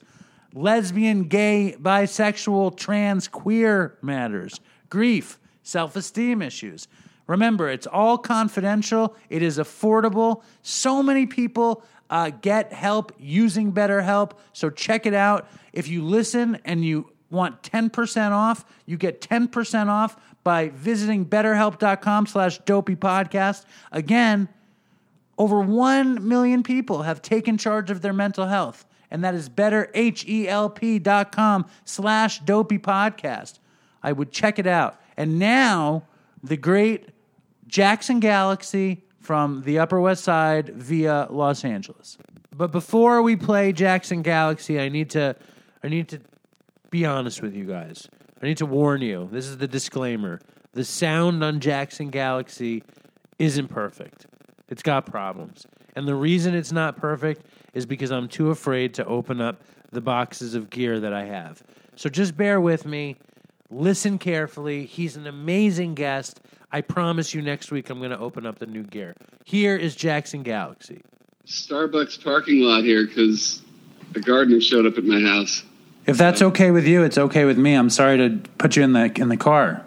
lesbian, 0.52 1.24
gay, 1.28 1.76
bisexual, 1.80 2.76
trans, 2.76 3.28
queer 3.28 3.96
matters, 4.02 4.60
grief, 4.88 5.38
self 5.62 5.94
esteem 5.94 6.42
issues. 6.42 6.88
Remember, 7.30 7.68
it's 7.68 7.86
all 7.86 8.18
confidential, 8.18 9.14
it 9.28 9.40
is 9.40 9.58
affordable. 9.58 10.42
So 10.62 11.00
many 11.00 11.26
people 11.26 11.84
uh, 12.10 12.30
get 12.30 12.72
help 12.72 13.12
using 13.20 13.72
BetterHelp, 13.72 14.32
so 14.52 14.68
check 14.68 15.06
it 15.06 15.14
out. 15.14 15.48
If 15.72 15.86
you 15.86 16.04
listen 16.04 16.58
and 16.64 16.84
you 16.84 17.12
want 17.30 17.62
10% 17.62 18.32
off, 18.32 18.64
you 18.84 18.96
get 18.96 19.20
10% 19.20 19.86
off 19.86 20.16
by 20.42 20.70
visiting 20.70 21.24
betterhelp.com 21.24 22.26
slash 22.26 22.58
dopey 22.58 22.96
podcast. 22.96 23.64
Again, 23.92 24.48
over 25.38 25.60
1 25.60 26.26
million 26.26 26.64
people 26.64 27.02
have 27.02 27.22
taken 27.22 27.56
charge 27.56 27.92
of 27.92 28.02
their 28.02 28.12
mental 28.12 28.48
health, 28.48 28.84
and 29.08 29.22
that 29.22 29.36
is 29.36 29.48
betterhelp.com 29.48 31.66
slash 31.84 32.40
dopey 32.40 32.78
podcast. 32.80 33.60
I 34.02 34.10
would 34.10 34.32
check 34.32 34.58
it 34.58 34.66
out. 34.66 35.00
And 35.16 35.38
now, 35.38 36.02
the 36.42 36.56
great 36.56 37.09
Jackson 37.70 38.18
Galaxy 38.18 39.04
from 39.20 39.62
the 39.62 39.78
Upper 39.78 40.00
West 40.00 40.24
Side 40.24 40.70
via 40.70 41.28
Los 41.30 41.64
Angeles. 41.64 42.18
But 42.54 42.72
before 42.72 43.22
we 43.22 43.36
play 43.36 43.72
Jackson 43.72 44.22
Galaxy, 44.22 44.80
I 44.80 44.88
need 44.88 45.10
to 45.10 45.36
I 45.82 45.88
need 45.88 46.08
to 46.08 46.20
be 46.90 47.06
honest 47.06 47.40
with 47.40 47.54
you 47.54 47.64
guys. 47.64 48.08
I 48.42 48.46
need 48.46 48.56
to 48.58 48.66
warn 48.66 49.02
you. 49.02 49.28
This 49.30 49.46
is 49.46 49.58
the 49.58 49.68
disclaimer. 49.68 50.40
The 50.72 50.84
sound 50.84 51.44
on 51.44 51.60
Jackson 51.60 52.10
Galaxy 52.10 52.82
isn't 53.38 53.68
perfect. 53.68 54.26
It's 54.68 54.82
got 54.82 55.06
problems. 55.06 55.66
And 55.94 56.08
the 56.08 56.14
reason 56.14 56.54
it's 56.54 56.72
not 56.72 56.96
perfect 56.96 57.46
is 57.72 57.86
because 57.86 58.10
I'm 58.10 58.28
too 58.28 58.50
afraid 58.50 58.94
to 58.94 59.04
open 59.04 59.40
up 59.40 59.62
the 59.92 60.00
boxes 60.00 60.54
of 60.54 60.70
gear 60.70 60.98
that 61.00 61.12
I 61.12 61.24
have. 61.24 61.62
So 61.94 62.08
just 62.08 62.36
bear 62.36 62.60
with 62.60 62.84
me. 62.84 63.16
Listen 63.70 64.18
carefully. 64.18 64.86
He's 64.86 65.16
an 65.16 65.26
amazing 65.28 65.94
guest. 65.94 66.40
I 66.72 66.80
promise 66.80 67.34
you 67.34 67.42
next 67.42 67.72
week 67.72 67.90
I'm 67.90 67.98
going 67.98 68.10
to 68.10 68.18
open 68.18 68.46
up 68.46 68.58
the 68.58 68.66
new 68.66 68.84
gear. 68.84 69.14
Here 69.44 69.76
is 69.76 69.96
Jackson 69.96 70.42
Galaxy. 70.42 71.02
Starbucks 71.46 72.22
parking 72.22 72.60
lot 72.60 72.84
here 72.84 73.06
because 73.06 73.62
the 74.12 74.20
gardener 74.20 74.60
showed 74.60 74.86
up 74.86 74.96
at 74.96 75.04
my 75.04 75.20
house. 75.20 75.64
If 76.06 76.16
that's 76.16 76.42
okay 76.42 76.70
with 76.70 76.86
you, 76.86 77.02
it's 77.02 77.18
okay 77.18 77.44
with 77.44 77.58
me. 77.58 77.74
I'm 77.74 77.90
sorry 77.90 78.18
to 78.18 78.38
put 78.58 78.76
you 78.76 78.82
in 78.82 78.92
the 78.92 79.12
in 79.20 79.28
the 79.28 79.36
car. 79.36 79.84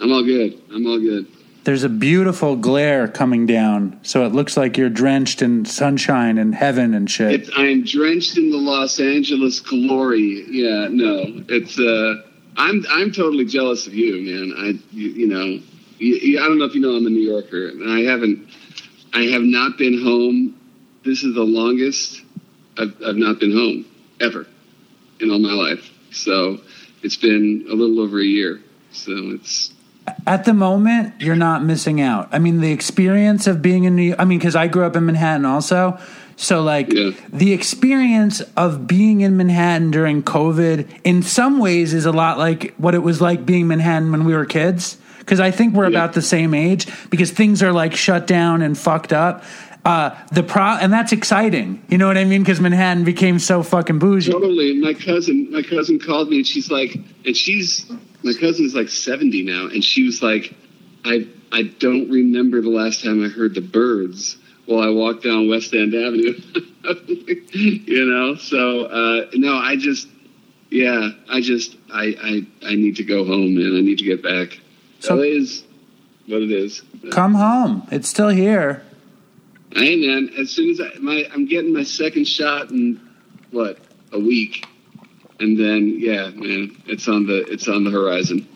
I'm 0.00 0.12
all 0.12 0.24
good. 0.24 0.60
I'm 0.72 0.86
all 0.86 0.98
good. 0.98 1.26
There's 1.64 1.84
a 1.84 1.88
beautiful 1.88 2.56
glare 2.56 3.08
coming 3.08 3.44
down, 3.44 3.98
so 4.02 4.24
it 4.24 4.32
looks 4.32 4.56
like 4.56 4.76
you're 4.76 4.88
drenched 4.88 5.42
in 5.42 5.64
sunshine 5.64 6.38
and 6.38 6.54
heaven 6.54 6.94
and 6.94 7.10
shit. 7.10 7.32
It's, 7.32 7.50
I 7.56 7.66
am 7.66 7.84
drenched 7.84 8.38
in 8.38 8.50
the 8.50 8.56
Los 8.56 9.00
Angeles 9.00 9.60
glory. 9.60 10.44
Yeah, 10.48 10.88
no, 10.90 11.44
it's. 11.48 11.78
Uh, 11.78 12.22
I'm 12.56 12.84
I'm 12.88 13.12
totally 13.12 13.44
jealous 13.44 13.86
of 13.86 13.94
you, 13.94 14.22
man. 14.22 14.54
I 14.56 14.94
you, 14.94 15.08
you 15.08 15.26
know, 15.28 15.62
you, 15.98 16.40
I 16.40 16.48
don't 16.48 16.58
know 16.58 16.64
if 16.64 16.74
you 16.74 16.80
know 16.80 16.96
I'm 16.96 17.06
a 17.06 17.10
New 17.10 17.20
Yorker, 17.20 17.68
and 17.68 17.90
I 17.90 18.10
haven't. 18.10 18.48
I 19.12 19.22
have 19.32 19.42
not 19.42 19.78
been 19.78 20.02
home. 20.02 20.58
This 21.04 21.22
is 21.22 21.34
the 21.34 21.44
longest 21.44 22.22
I've, 22.78 22.94
I've 23.06 23.16
not 23.16 23.40
been 23.40 23.52
home 23.52 23.86
ever 24.20 24.46
in 25.20 25.30
all 25.30 25.38
my 25.38 25.52
life. 25.52 25.90
So 26.10 26.60
it's 27.02 27.16
been 27.16 27.66
a 27.70 27.74
little 27.74 28.00
over 28.00 28.20
a 28.20 28.24
year. 28.24 28.60
So 28.90 29.12
it's 29.32 29.72
At 30.26 30.44
the 30.44 30.52
moment, 30.52 31.20
you're 31.20 31.36
not 31.36 31.64
missing 31.64 32.00
out. 32.00 32.28
I 32.32 32.38
mean, 32.38 32.60
the 32.60 32.72
experience 32.72 33.46
of 33.46 33.62
being 33.62 33.84
in 33.84 33.96
New 33.96 34.14
I 34.18 34.24
mean, 34.24 34.38
because 34.38 34.56
I 34.56 34.66
grew 34.66 34.84
up 34.84 34.96
in 34.96 35.06
Manhattan 35.06 35.44
also. 35.44 35.98
So, 36.36 36.62
like, 36.62 36.92
Yeah. 36.92 37.10
the 37.32 37.52
experience 37.52 38.42
of 38.56 38.86
being 38.86 39.22
in 39.22 39.36
Manhattan 39.38 39.90
during 39.90 40.22
COVID 40.22 40.86
in 41.02 41.22
some 41.22 41.58
ways 41.58 41.94
is 41.94 42.04
a 42.04 42.12
lot 42.12 42.38
like 42.38 42.74
what 42.76 42.94
it 42.94 43.02
was 43.02 43.20
like 43.22 43.46
being 43.46 43.66
Manhattan 43.68 44.12
when 44.12 44.24
we 44.24 44.34
were 44.34 44.44
kids. 44.44 44.98
Because 45.18 45.40
I 45.40 45.50
think 45.50 45.74
we're 45.74 45.84
Yeah. 45.84 45.90
about 45.98 46.12
the 46.12 46.22
same 46.22 46.54
age 46.54 46.86
because 47.10 47.30
things 47.30 47.62
are 47.62 47.72
like 47.72 47.96
shut 47.96 48.26
down 48.26 48.62
and 48.62 48.76
fucked 48.78 49.12
up. 49.12 49.42
Uh, 49.84 50.10
the 50.32 50.42
pro 50.42 50.62
and 50.64 50.92
that's 50.92 51.12
exciting. 51.12 51.80
You 51.88 51.96
know 51.96 52.06
what 52.06 52.18
I 52.18 52.24
mean? 52.24 52.42
Because 52.42 52.60
Manhattan 52.60 53.04
became 53.04 53.38
so 53.38 53.62
fucking 53.62 53.98
bougie. 53.98 54.30
Totally. 54.32 54.74
My 54.80 54.94
cousin, 54.94 55.48
my 55.50 55.62
cousin 55.62 55.98
called 55.98 56.28
me 56.28 56.38
and 56.38 56.46
she's 56.46 56.70
like, 56.70 56.98
and 57.24 57.36
she's, 57.36 57.86
my 58.22 58.32
cousin's 58.34 58.74
like 58.74 58.88
70 58.88 59.42
now. 59.42 59.66
And 59.72 59.82
she 59.82 60.04
was 60.04 60.22
like, 60.22 60.52
I, 61.04 61.26
I 61.52 61.62
don't 61.78 62.10
remember 62.10 62.60
the 62.60 62.68
last 62.70 63.02
time 63.02 63.24
I 63.24 63.28
heard 63.28 63.54
the 63.54 63.60
birds 63.60 64.36
while 64.66 64.82
I 64.82 64.90
walk 64.90 65.22
down 65.22 65.48
West 65.48 65.72
End 65.74 65.94
Avenue. 65.94 66.38
you 67.52 68.06
know? 68.06 68.34
So, 68.34 68.84
uh, 68.84 69.30
no, 69.34 69.56
I 69.56 69.76
just, 69.76 70.08
yeah, 70.70 71.10
I 71.28 71.40
just, 71.40 71.76
I, 71.92 72.14
I, 72.62 72.66
I 72.66 72.74
need 72.74 72.96
to 72.96 73.04
go 73.04 73.24
home 73.24 73.56
and 73.56 73.76
I 73.76 73.80
need 73.80 73.98
to 73.98 74.04
get 74.04 74.22
back. 74.22 74.60
So- 75.00 75.16
LA 75.16 75.22
is 75.22 75.64
what 76.26 76.42
it 76.42 76.50
is. 76.50 76.82
Come 77.10 77.34
home. 77.34 77.86
It's 77.90 78.08
still 78.08 78.28
here. 78.28 78.82
Hey 79.72 79.96
man, 79.96 80.30
as 80.38 80.50
soon 80.50 80.70
as 80.70 80.80
I, 80.80 80.98
my, 81.00 81.28
I'm 81.32 81.44
getting 81.44 81.74
my 81.74 81.82
second 81.82 82.26
shot 82.26 82.70
in 82.70 83.00
what 83.50 83.78
a 84.12 84.18
week, 84.18 84.66
and 85.38 85.58
then 85.58 85.98
yeah, 85.98 86.30
man, 86.30 86.80
it's 86.86 87.08
on 87.08 87.26
the 87.26 87.44
it's 87.52 87.68
on 87.68 87.84
the 87.84 87.90
horizon. 87.90 88.48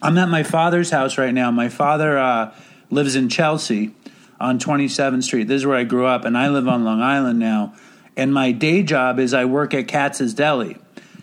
I'm 0.00 0.16
at 0.18 0.28
my 0.28 0.42
father's 0.44 0.90
house 0.90 1.18
right 1.18 1.34
now. 1.34 1.50
My 1.50 1.68
father 1.68 2.16
uh, 2.18 2.54
lives 2.90 3.16
in 3.16 3.28
Chelsea 3.28 3.92
on 4.40 4.58
27th 4.58 5.24
Street. 5.24 5.48
This 5.48 5.62
is 5.62 5.66
where 5.66 5.76
I 5.76 5.84
grew 5.84 6.06
up, 6.06 6.24
and 6.24 6.36
I 6.36 6.48
live 6.48 6.68
on 6.68 6.84
Long 6.84 7.00
Island 7.00 7.38
now. 7.38 7.74
And 8.16 8.32
my 8.32 8.52
day 8.52 8.82
job 8.82 9.18
is 9.18 9.34
I 9.34 9.44
work 9.44 9.74
at 9.74 9.88
Katz's 9.88 10.34
Deli. 10.34 10.78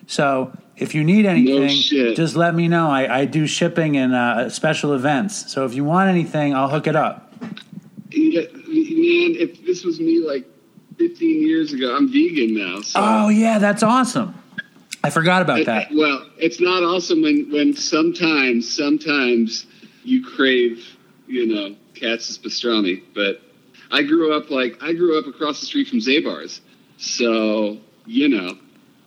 So 0.06 0.56
if 0.78 0.94
you 0.96 1.04
need 1.04 1.26
anything, 1.26 1.70
shit. 1.70 2.16
just 2.16 2.36
let 2.36 2.54
me 2.54 2.68
know. 2.68 2.90
I, 2.90 3.22
I 3.22 3.26
do 3.26 3.48
shipping 3.48 3.98
and 3.98 4.14
uh, 4.14 4.50
special 4.50 4.94
events. 4.94 5.52
So 5.52 5.66
if 5.66 5.74
you 5.74 5.84
want 5.84 6.10
anything, 6.10 6.54
I'll 6.54 6.70
hook 6.70 6.88
it 6.88 6.96
up. 6.96 7.34
Yeah, 8.10 8.42
man, 8.42 9.36
if 9.40 9.66
this 9.66 9.84
was 9.84 10.00
me 10.00 10.20
like 10.20 10.46
15 10.98 11.48
years 11.48 11.74
ago, 11.74 11.96
I'm 11.96 12.12
vegan 12.12 12.56
now. 12.56 12.82
So. 12.82 13.00
Oh 13.02 13.30
yeah, 13.30 13.58
that's 13.58 13.84
awesome. 13.84 14.36
I 15.04 15.10
forgot 15.10 15.42
about 15.42 15.66
that. 15.66 15.90
Well, 15.92 16.26
it's 16.38 16.62
not 16.62 16.84
awesome 16.84 17.22
when 17.22 17.52
when 17.52 17.74
sometimes 17.74 18.74
sometimes 18.74 19.66
you 20.04 20.26
crave, 20.26 20.96
you 21.28 21.48
know, 21.48 21.76
Katz's 21.96 22.38
pastrami. 22.38 23.04
But 23.14 23.42
I 23.92 24.04
grew 24.04 24.36
up 24.36 24.50
like 24.50 24.82
I 24.82 24.94
grew 24.94 25.18
up 25.18 25.28
across 25.28 25.60
the 25.60 25.66
street 25.66 25.88
from 25.88 26.00
Zabar's, 26.00 26.62
so 26.98 27.78
you 28.06 28.30
know, 28.30 28.58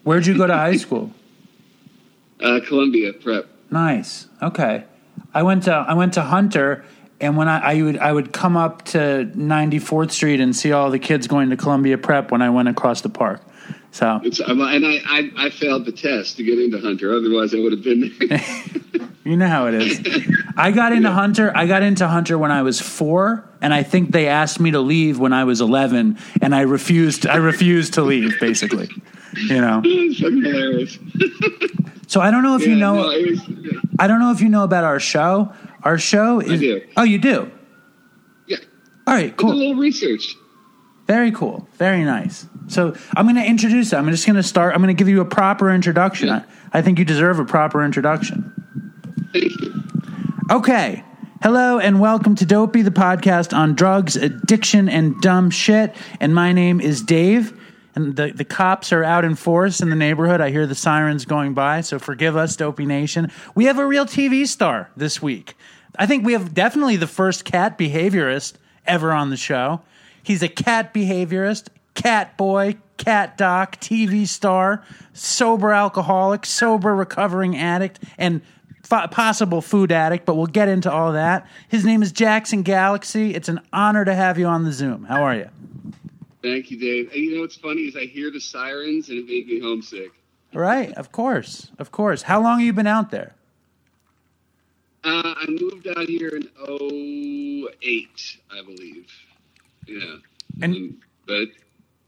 Where'd 0.05 0.27
you 0.27 0.39
go 0.39 0.47
to 0.47 0.55
high 0.55 0.77
school? 0.77 1.13
uh, 2.41 2.61
Columbia 2.67 3.13
Prep. 3.13 3.47
Nice. 3.71 4.29
Okay. 4.41 4.85
I 5.35 5.43
went 5.43 5.65
to 5.65 5.73
I 5.73 5.95
went 5.95 6.15
to 6.15 6.23
Hunter, 6.23 6.85
and 7.21 7.37
when 7.37 7.49
I, 7.49 7.73
I 7.73 7.83
would 7.83 7.99
I 7.99 8.13
would 8.13 8.33
come 8.33 8.57
up 8.57 8.85
to 8.87 9.31
94th 9.35 10.13
Street 10.13 10.41
and 10.41 10.55
see 10.55 10.73
all 10.73 10.91
the 10.91 10.99
kids 10.99 11.27
going 11.27 11.51
to 11.51 11.57
Columbia 11.57 11.99
Prep 11.99 12.31
when 12.31 12.43
I 12.43 12.51
went 12.51 12.69
across 12.69 13.01
the 13.01 13.09
park. 13.09 13.43
So 13.93 14.21
It's, 14.25 14.41
and 14.41 14.63
I, 14.63 15.01
I, 15.07 15.31
I 15.47 15.51
failed 15.51 15.87
the 15.87 15.93
test 15.93 16.37
to 16.37 16.45
get 16.45 16.59
into 16.59 16.79
Hunter. 16.79 17.15
Otherwise, 17.15 17.55
I 17.55 17.59
would 17.61 17.73
have 17.73 17.83
been 17.83 18.13
there. 18.29 19.09
you 19.25 19.37
know 19.37 19.49
how 19.49 19.67
it 19.67 19.75
is. 19.75 20.01
I 20.57 20.71
got 20.71 20.93
into 20.93 21.11
Hunter. 21.11 21.51
I 21.57 21.67
got 21.67 21.83
into 21.83 22.07
Hunter 22.07 22.37
when 22.37 22.51
I 22.51 22.63
was 22.63 22.81
four, 22.81 23.49
and 23.63 23.73
I 23.73 23.83
think 23.83 24.11
they 24.13 24.29
asked 24.29 24.61
me 24.61 24.71
to 24.73 24.81
leave 24.81 25.19
when 25.19 25.33
I 25.33 25.45
was 25.45 25.61
11, 25.63 26.19
and 26.43 26.55
I 26.55 26.63
refused. 26.63 27.27
I 27.27 27.37
refused 27.37 27.95
to 27.95 28.03
leave. 28.03 28.39
Basically, 28.41 28.91
you 29.35 29.61
know. 29.61 29.81
it's 29.85 30.21
fucking 30.21 30.43
hilarious. 30.43 30.99
So 32.09 32.21
I 32.21 32.31
don't 32.31 32.45
know 32.45 32.55
if 32.55 32.65
you 32.65 32.77
know. 32.77 32.95
no, 32.95 33.03
was, 33.09 33.41
I 33.99 34.07
don't 34.07 34.21
know 34.21 34.31
if 34.31 34.41
you 34.41 34.49
know 34.49 34.63
about 34.63 34.85
our 34.85 35.01
show. 35.01 35.53
Our 35.83 35.99
show 35.99 36.39
is. 36.39 36.61
do. 36.61 36.81
Oh, 36.97 37.03
you 37.03 37.19
do. 37.19 37.51
yeah. 38.47 38.59
All 39.09 39.15
right. 39.15 39.25
Did 39.25 39.33
a 39.33 39.37
Cool. 39.37 39.55
little 39.57 39.75
research. 39.75 40.37
Very 41.09 41.33
cool. 41.33 41.69
Very 41.79 42.05
nice. 42.05 42.47
So 42.69 42.97
I'm 43.17 43.27
going 43.27 43.37
to 43.37 43.47
introduce 43.47 43.93
you. 43.93 43.99
I'm 43.99 44.09
just 44.11 44.27
going 44.27 44.37
to 44.37 44.43
start. 44.43 44.75
I'm 44.75 44.83
going 44.83 44.95
to 44.95 44.99
give 44.99 45.09
you 45.09 45.21
a 45.21 45.25
proper 45.25 45.71
introduction. 45.71 46.29
Yeah. 46.29 46.45
I, 46.73 46.79
I 46.79 46.83
think 46.83 46.99
you 46.99 47.05
deserve 47.05 47.39
a 47.39 47.45
proper 47.45 47.85
introduction. 47.85 48.53
Thank 49.33 49.61
you. 49.61 49.83
Okay. 50.51 51.05
Hello 51.43 51.79
and 51.79 52.01
welcome 52.01 52.35
to 52.37 52.47
Dopey, 52.47 52.83
the 52.83 52.91
podcast 52.91 53.57
on 53.57 53.75
drugs, 53.75 54.17
addiction, 54.17 54.89
and 54.89 55.21
dumb 55.21 55.51
shit. 55.51 55.95
And 56.19 56.35
my 56.35 56.53
name 56.53 56.81
is 56.81 57.03
Dave. 57.03 57.61
And 57.95 58.17
the, 58.17 58.33
the 58.33 58.45
cops 58.45 58.93
are 58.93 59.05
out 59.05 59.25
in 59.25 59.37
force 59.37 59.81
in 59.81 59.91
the 59.91 59.97
neighborhood. 59.97 60.41
I 60.41 60.51
hear 60.51 60.67
the 60.67 60.75
sirens 60.75 61.25
going 61.25 61.55
by. 61.55 61.83
So 61.83 61.99
forgive 61.99 62.37
us, 62.37 62.57
Dopey 62.57 62.85
Nation. 62.85 63.31
We 63.55 63.67
have 63.67 63.79
a 63.79 63.87
real 63.87 64.07
TV 64.07 64.47
star 64.47 64.91
this 64.97 65.23
week. 65.23 65.57
I 65.99 66.07
think 66.07 66.25
we 66.25 66.33
have 66.33 66.53
definitely 66.53 66.97
the 66.97 67.07
first 67.07 67.45
cat 67.45 67.79
behaviorist 67.79 68.55
ever 68.87 69.13
on 69.13 69.31
the 69.31 69.37
show. 69.37 69.83
He's 70.23 70.43
a 70.43 70.49
cat 70.49 70.93
behaviorist, 70.93 71.69
cat 71.97 72.37
boy, 72.37 72.77
cat 72.97 73.37
doc, 73.37 73.81
TV 73.81 74.27
star, 74.29 74.85
sober 75.13 75.73
alcoholic, 75.73 76.47
sober 76.47 76.95
recovering 76.95 77.57
addict, 77.57 77.99
and 78.19 78.41
f- 78.91 79.11
possible 79.11 79.61
food 79.61 79.91
addict, 79.91 80.25
but 80.25 80.37
we'll 80.37 80.47
get 80.47 80.69
into 80.69 80.91
all 80.93 81.13
that. 81.13 81.47
His 81.69 81.85
name 81.85 82.03
is 82.03 82.13
Jackson 82.13 82.63
Galaxy. 82.63 83.35
It's 83.35 83.49
an 83.49 83.61
honor 83.73 84.05
to 84.05 84.15
have 84.15 84.39
you 84.39 84.47
on 84.47 84.63
the 84.65 84.73
Zoom. 84.73 85.05
How 85.05 85.23
are 85.25 85.35
you? 85.35 85.49
Thank 86.43 86.71
you, 86.71 86.79
Dave. 86.79 87.11
And 87.13 87.21
you 87.21 87.35
know 87.35 87.41
what's 87.41 87.57
funny 87.57 87.83
is 87.83 87.97
I 87.97 88.05
hear 88.05 88.31
the 88.31 88.39
sirens 88.41 89.09
and 89.09 89.19
it 89.19 89.27
made 89.27 89.49
me 89.49 89.59
homesick. 89.59 90.13
Right, 90.55 90.93
of 90.93 91.11
course, 91.11 91.71
of 91.79 91.91
course. 91.91 92.23
How 92.23 92.41
long 92.41 92.61
have 92.61 92.67
you 92.67 92.73
been 92.73 92.87
out 92.87 93.11
there? 93.11 93.35
Uh, 95.05 95.35
I 95.37 95.47
moved 95.49 95.87
out 95.89 96.09
here 96.09 96.29
in 96.31 96.49
08, 96.69 98.39
I 98.53 98.63
believe. 98.63 99.07
Yeah. 99.87 100.17
And- 100.63 100.75
Um, 100.75 100.97
but 101.27 101.49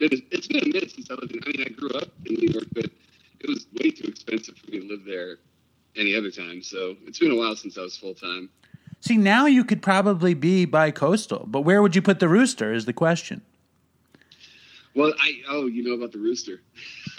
it's 0.00 0.46
been 0.46 0.62
a 0.62 0.66
minute 0.66 0.90
since 0.90 1.11
I 1.11 1.14
lived 1.14 1.32
in, 1.32 1.40
I 1.44 1.48
mean, 1.48 1.64
I 1.66 1.70
grew 1.70 1.90
up 1.90 2.08
in 2.24 2.34
New 2.34 2.48
York, 2.48 2.66
but 2.72 2.84
it 3.40 3.48
was 3.48 3.66
way 3.74 3.90
too 3.90 4.08
expensive 4.08 4.56
for 4.56 4.70
me 4.70 4.80
to 4.80 4.87
live 4.87 5.04
there 5.04 5.37
any 5.96 6.14
other 6.14 6.30
time. 6.30 6.62
So 6.62 6.96
it's 7.06 7.18
been 7.18 7.30
a 7.30 7.37
while 7.37 7.56
since 7.56 7.76
I 7.78 7.82
was 7.82 7.96
full 7.96 8.14
time. 8.14 8.50
See, 9.00 9.16
now 9.16 9.46
you 9.46 9.64
could 9.64 9.82
probably 9.82 10.34
be 10.34 10.64
bi 10.64 10.90
coastal, 10.90 11.44
but 11.46 11.61
where 11.61 11.82
would 11.82 11.94
you 11.94 12.02
put 12.02 12.18
the 12.20 12.28
rooster 12.28 12.72
is 12.72 12.84
the 12.84 12.92
question. 12.92 13.42
Well, 14.94 15.12
I 15.20 15.34
oh, 15.48 15.66
you 15.66 15.84
know 15.84 15.94
about 15.94 16.11
the 16.12 16.18
rooster. 16.18 16.61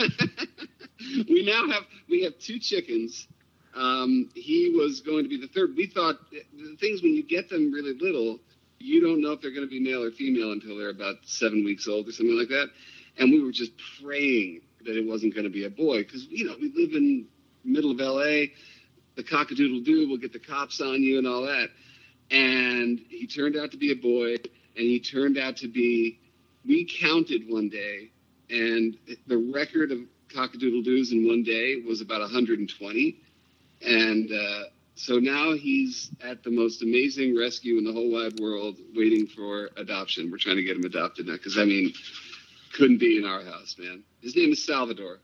we 1.29 1.45
now 1.45 1.69
have 1.71 1.83
we 2.09 2.23
have 2.23 2.37
two 2.39 2.59
chickens. 2.59 3.27
Um, 3.75 4.29
he 4.35 4.71
was 4.75 4.99
going 4.99 5.23
to 5.23 5.29
be 5.29 5.37
the 5.37 5.47
third. 5.47 5.75
We 5.77 5.87
thought 5.87 6.19
the 6.31 6.75
things 6.81 7.01
when 7.01 7.13
you 7.13 7.23
get 7.23 7.49
them 7.49 7.71
really 7.71 7.93
little, 7.93 8.39
you 8.79 9.01
don't 9.01 9.21
know 9.21 9.31
if 9.31 9.41
they're 9.41 9.53
going 9.53 9.67
to 9.67 9.69
be 9.69 9.79
male 9.79 10.03
or 10.03 10.11
female 10.11 10.51
until 10.51 10.77
they're 10.77 10.89
about 10.89 11.15
seven 11.23 11.63
weeks 11.63 11.87
old 11.87 12.07
or 12.07 12.11
something 12.11 12.37
like 12.37 12.49
that. 12.49 12.67
And 13.17 13.31
we 13.31 13.43
were 13.43 13.51
just 13.51 13.71
praying 14.01 14.61
that 14.85 14.97
it 14.97 15.05
wasn't 15.05 15.33
going 15.33 15.43
to 15.43 15.51
be 15.51 15.65
a 15.65 15.69
boy 15.69 16.03
because 16.03 16.25
you 16.29 16.45
know 16.45 16.55
we 16.59 16.71
live 16.75 16.95
in 16.95 17.25
middle 17.63 17.91
of 17.91 17.99
L.A. 17.99 18.53
The 19.15 19.23
cockadoodle 19.23 19.83
doo 19.83 20.07
will 20.07 20.17
get 20.17 20.31
the 20.31 20.39
cops 20.39 20.79
on 20.79 21.03
you 21.03 21.17
and 21.17 21.27
all 21.27 21.41
that. 21.41 21.67
And 22.31 22.99
he 23.09 23.27
turned 23.27 23.57
out 23.57 23.71
to 23.71 23.77
be 23.77 23.91
a 23.91 23.95
boy, 23.95 24.35
and 24.35 24.85
he 24.85 24.99
turned 24.99 25.37
out 25.37 25.57
to 25.57 25.67
be 25.67 26.19
we 26.65 26.87
counted 27.01 27.43
one 27.49 27.69
day, 27.69 28.11
and 28.49 28.97
the 29.27 29.51
record 29.53 29.91
of 29.91 29.99
cockadoodle 30.33 30.83
doos 30.83 31.11
in 31.11 31.27
one 31.27 31.43
day 31.43 31.81
was 31.85 32.01
about 32.01 32.21
120. 32.21 33.17
And 33.81 34.31
uh, 34.31 34.63
so 34.99 35.15
now 35.17 35.53
he's 35.53 36.11
at 36.23 36.43
the 36.43 36.51
most 36.51 36.81
amazing 36.83 37.37
rescue 37.37 37.77
in 37.77 37.83
the 37.85 37.93
whole 37.93 38.11
wide 38.11 38.39
world, 38.39 38.77
waiting 38.95 39.25
for 39.27 39.69
adoption. 39.77 40.29
We're 40.29 40.37
trying 40.37 40.57
to 40.57 40.63
get 40.63 40.75
him 40.75 40.83
adopted 40.83 41.27
now 41.27 41.33
because 41.33 41.57
I 41.57 41.65
mean, 41.65 41.93
couldn't 42.73 42.97
be 42.99 43.17
in 43.17 43.25
our 43.25 43.43
house, 43.43 43.75
man. 43.79 44.03
His 44.21 44.35
name 44.35 44.51
is 44.51 44.63
Salvador. 44.65 45.19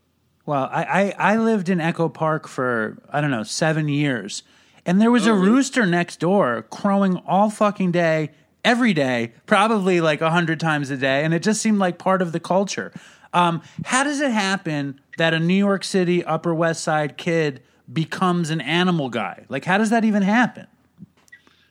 Well, 0.46 0.70
I, 0.72 0.84
I, 1.18 1.34
I 1.34 1.38
lived 1.38 1.70
in 1.70 1.82
Echo 1.82 2.08
Park 2.08 2.48
for, 2.48 2.98
I 3.12 3.20
don't 3.20 3.32
know, 3.32 3.44
seven 3.44 3.88
years. 3.90 4.44
And 4.86 5.02
there 5.02 5.12
was 5.12 5.26
a 5.26 5.32
Oh, 5.32 5.34
really? 5.34 5.50
rooster 5.50 5.86
next 5.86 6.20
door 6.20 6.68
crowing 6.70 7.18
all 7.28 7.50
fucking 7.50 7.92
day, 7.92 8.30
every 8.64 8.94
day, 8.94 9.34
probably 9.48 10.00
like 10.02 10.22
a 10.22 10.30
hundred 10.30 10.60
times 10.60 10.90
a 10.92 10.98
day, 10.98 11.24
and 11.24 11.34
it 11.34 11.42
just 11.44 11.62
seemed 11.62 11.80
like 11.80 11.98
part 11.98 12.22
of 12.22 12.32
the 12.32 12.40
culture. 12.40 12.94
Um, 13.34 13.62
how 13.86 14.04
does 14.04 14.22
it 14.22 14.32
happen 14.32 15.02
that 15.18 15.34
a 15.34 15.40
New 15.40 15.56
York 15.56 15.84
City 15.84 16.24
Upper 16.24 16.54
West 16.54 16.84
Side 16.84 17.18
kid 17.18 17.62
becomes 17.92 18.50
an 18.50 18.62
animal 18.62 19.10
guy? 19.10 19.46
Like, 19.50 19.66
how 19.66 19.78
does 19.78 19.90
that 19.90 20.06
even 20.06 20.24
happen? 20.24 20.68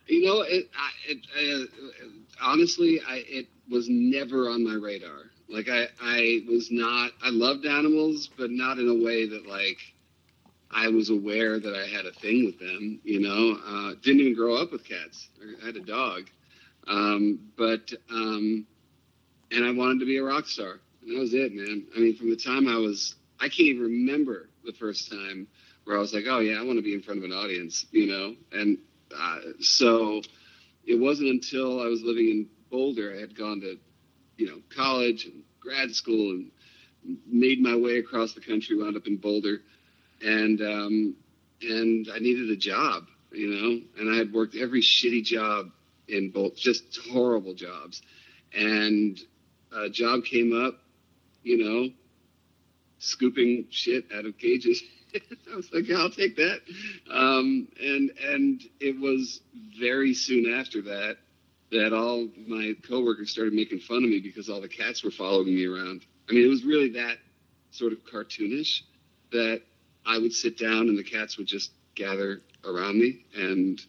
You 0.07 0.25
know, 0.25 0.41
it, 0.41 0.69
I, 0.77 0.91
it 1.07 1.69
uh, 2.03 2.07
honestly, 2.41 3.01
I 3.07 3.23
it 3.27 3.47
was 3.69 3.89
never 3.89 4.49
on 4.49 4.63
my 4.63 4.75
radar. 4.75 5.31
Like 5.49 5.67
I, 5.69 5.87
I 6.01 6.43
was 6.47 6.69
not. 6.71 7.11
I 7.23 7.29
loved 7.29 7.65
animals, 7.65 8.29
but 8.37 8.51
not 8.51 8.77
in 8.77 8.87
a 8.87 9.03
way 9.03 9.27
that 9.27 9.47
like 9.47 9.79
I 10.71 10.87
was 10.89 11.09
aware 11.09 11.59
that 11.59 11.75
I 11.75 11.87
had 11.87 12.05
a 12.05 12.11
thing 12.11 12.45
with 12.45 12.59
them. 12.59 12.99
You 13.03 13.19
know, 13.21 13.57
uh, 13.65 13.95
didn't 14.03 14.21
even 14.21 14.35
grow 14.35 14.55
up 14.55 14.71
with 14.71 14.83
cats. 14.83 15.29
I 15.41 15.65
had 15.65 15.75
a 15.75 15.81
dog, 15.81 16.29
um, 16.87 17.39
but 17.57 17.91
um, 18.11 18.65
and 19.51 19.65
I 19.65 19.71
wanted 19.71 19.99
to 19.99 20.05
be 20.05 20.17
a 20.17 20.23
rock 20.23 20.47
star, 20.47 20.79
and 21.01 21.15
that 21.15 21.19
was 21.19 21.33
it, 21.33 21.53
man. 21.53 21.85
I 21.95 21.99
mean, 21.99 22.15
from 22.15 22.29
the 22.29 22.35
time 22.35 22.67
I 22.67 22.77
was, 22.77 23.15
I 23.39 23.45
can't 23.45 23.61
even 23.61 23.83
remember 23.83 24.49
the 24.65 24.73
first 24.73 25.09
time 25.09 25.47
where 25.85 25.97
I 25.97 25.99
was 25.99 26.13
like, 26.13 26.25
oh 26.27 26.39
yeah, 26.39 26.59
I 26.59 26.63
want 26.63 26.77
to 26.77 26.83
be 26.83 26.93
in 26.93 27.01
front 27.01 27.19
of 27.19 27.23
an 27.23 27.31
audience, 27.31 27.85
you 27.91 28.07
know, 28.07 28.35
and 28.51 28.77
uh, 29.17 29.39
so 29.59 30.21
it 30.85 30.99
wasn't 30.99 31.29
until 31.29 31.81
I 31.81 31.85
was 31.85 32.01
living 32.01 32.29
in 32.29 32.47
Boulder, 32.69 33.13
I 33.15 33.21
had 33.21 33.37
gone 33.37 33.61
to, 33.61 33.77
you 34.37 34.47
know, 34.47 34.57
college 34.75 35.25
and 35.25 35.43
grad 35.59 35.93
school 35.95 36.31
and 36.31 36.51
made 37.27 37.61
my 37.61 37.75
way 37.75 37.97
across 37.97 38.33
the 38.33 38.41
country, 38.41 38.75
wound 38.75 38.97
up 38.97 39.07
in 39.07 39.17
Boulder, 39.17 39.61
and 40.21 40.61
um, 40.61 41.15
and 41.61 42.07
I 42.13 42.19
needed 42.19 42.49
a 42.49 42.55
job, 42.55 43.05
you 43.31 43.47
know, 43.47 44.01
and 44.01 44.13
I 44.13 44.17
had 44.17 44.33
worked 44.33 44.55
every 44.55 44.81
shitty 44.81 45.23
job 45.23 45.71
in 46.07 46.31
both, 46.31 46.55
just 46.55 46.99
horrible 47.11 47.53
jobs, 47.53 48.01
and 48.53 49.19
a 49.71 49.89
job 49.89 50.23
came 50.25 50.53
up, 50.65 50.79
you 51.43 51.63
know, 51.63 51.89
scooping 52.99 53.67
shit 53.69 54.05
out 54.15 54.25
of 54.25 54.37
cages. 54.37 54.81
I 55.51 55.55
was 55.55 55.71
like, 55.73 55.87
yeah, 55.87 55.97
I'll 55.97 56.09
take 56.09 56.35
that. 56.37 56.59
Um, 57.11 57.67
and 57.81 58.11
and 58.21 58.61
it 58.79 58.99
was 58.99 59.41
very 59.79 60.13
soon 60.13 60.53
after 60.53 60.81
that 60.83 61.17
that 61.71 61.93
all 61.93 62.27
my 62.47 62.73
coworkers 62.87 63.31
started 63.31 63.53
making 63.53 63.79
fun 63.79 64.03
of 64.03 64.09
me 64.09 64.19
because 64.19 64.49
all 64.49 64.61
the 64.61 64.67
cats 64.67 65.03
were 65.03 65.11
following 65.11 65.47
me 65.47 65.65
around. 65.65 66.05
I 66.29 66.33
mean, 66.33 66.45
it 66.45 66.49
was 66.49 66.63
really 66.63 66.89
that 66.91 67.17
sort 67.71 67.91
of 67.91 67.99
cartoonish 68.05 68.81
that 69.31 69.61
I 70.05 70.17
would 70.17 70.33
sit 70.33 70.57
down 70.57 70.87
and 70.89 70.97
the 70.97 71.03
cats 71.03 71.37
would 71.37 71.47
just 71.47 71.71
gather 71.95 72.41
around 72.63 72.99
me, 72.99 73.25
and 73.35 73.81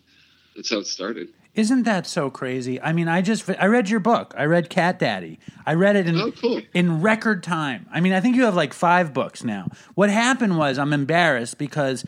that's 0.55 0.71
how 0.71 0.79
it 0.79 0.87
started. 0.87 1.29
Isn't 1.57 1.85
that 1.85 2.07
so 2.07 2.31
crazy? 2.31 2.81
I 2.81 2.93
mean, 2.93 3.09
I 3.09 3.23
just 3.23 3.49
I 3.59 3.65
read 3.67 3.89
your 3.89 3.99
book. 4.01 4.35
I 4.37 4.45
read 4.45 4.69
Cat 4.69 4.99
Daddy. 4.99 5.39
I 5.65 5.73
read 5.73 5.97
it 5.97 6.07
in 6.07 6.17
Oh, 6.21 6.31
cool. 6.31 6.61
in 6.75 7.01
record 7.01 7.43
time. 7.43 7.87
I 7.91 8.01
mean, 8.01 8.13
I 8.13 8.21
think 8.21 8.37
you 8.37 8.45
have 8.45 8.55
like 8.55 8.73
five 8.75 9.15
books 9.15 9.43
now. 9.43 9.69
What 9.95 10.11
happened 10.11 10.59
was 10.59 10.79
I'm 10.79 10.93
embarrassed 10.93 11.57
because 11.57 12.05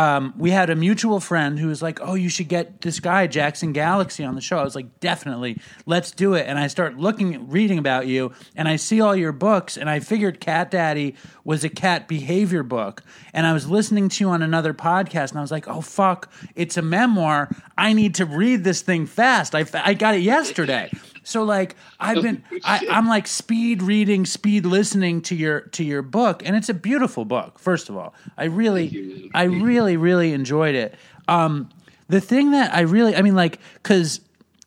um, 0.00 0.32
we 0.38 0.50
had 0.50 0.70
a 0.70 0.76
mutual 0.76 1.20
friend 1.20 1.58
who 1.58 1.68
was 1.68 1.82
like, 1.82 2.00
"Oh, 2.00 2.14
you 2.14 2.30
should 2.30 2.48
get 2.48 2.80
this 2.80 3.00
guy 3.00 3.26
Jackson 3.26 3.74
Galaxy 3.74 4.24
on 4.24 4.34
the 4.34 4.40
show." 4.40 4.56
I 4.56 4.64
was 4.64 4.74
like, 4.74 4.98
"Definitely, 4.98 5.58
let's 5.84 6.10
do 6.10 6.32
it." 6.32 6.46
And 6.46 6.58
I 6.58 6.68
start 6.68 6.96
looking, 6.96 7.50
reading 7.50 7.78
about 7.78 8.06
you, 8.06 8.32
and 8.56 8.66
I 8.66 8.76
see 8.76 9.02
all 9.02 9.14
your 9.14 9.32
books, 9.32 9.76
and 9.76 9.90
I 9.90 10.00
figured 10.00 10.40
Cat 10.40 10.70
Daddy 10.70 11.16
was 11.44 11.64
a 11.64 11.68
cat 11.68 12.08
behavior 12.08 12.62
book. 12.62 13.02
And 13.34 13.46
I 13.46 13.52
was 13.52 13.68
listening 13.68 14.08
to 14.08 14.24
you 14.24 14.30
on 14.30 14.40
another 14.40 14.72
podcast, 14.72 15.32
and 15.32 15.38
I 15.38 15.42
was 15.42 15.50
like, 15.50 15.68
"Oh 15.68 15.82
fuck, 15.82 16.32
it's 16.54 16.78
a 16.78 16.82
memoir. 16.82 17.54
I 17.76 17.92
need 17.92 18.14
to 18.14 18.24
read 18.24 18.64
this 18.64 18.80
thing 18.80 19.04
fast. 19.04 19.54
I, 19.54 19.66
I 19.74 19.92
got 19.92 20.14
it 20.14 20.22
yesterday." 20.22 20.90
So 21.22 21.44
like 21.44 21.76
I've 21.98 22.22
been 22.22 22.42
I, 22.64 22.86
I'm 22.90 23.06
like 23.06 23.26
speed 23.26 23.82
reading, 23.82 24.26
speed 24.26 24.66
listening 24.66 25.22
to 25.22 25.34
your 25.34 25.60
to 25.60 25.84
your 25.84 26.02
book, 26.02 26.42
and 26.44 26.56
it's 26.56 26.68
a 26.68 26.74
beautiful 26.74 27.24
book. 27.24 27.58
First 27.58 27.88
of 27.88 27.96
all, 27.96 28.14
I 28.36 28.44
really. 28.44 29.30
I 29.34 29.44
really 29.44 29.96
really 29.96 30.32
enjoyed 30.32 30.74
it. 30.74 30.94
Um, 31.28 31.68
the 32.08 32.20
thing 32.20 32.50
that 32.52 32.74
I 32.74 32.80
really 32.80 33.14
I 33.16 33.22
mean 33.22 33.34
like 33.34 33.58
because 33.74 34.20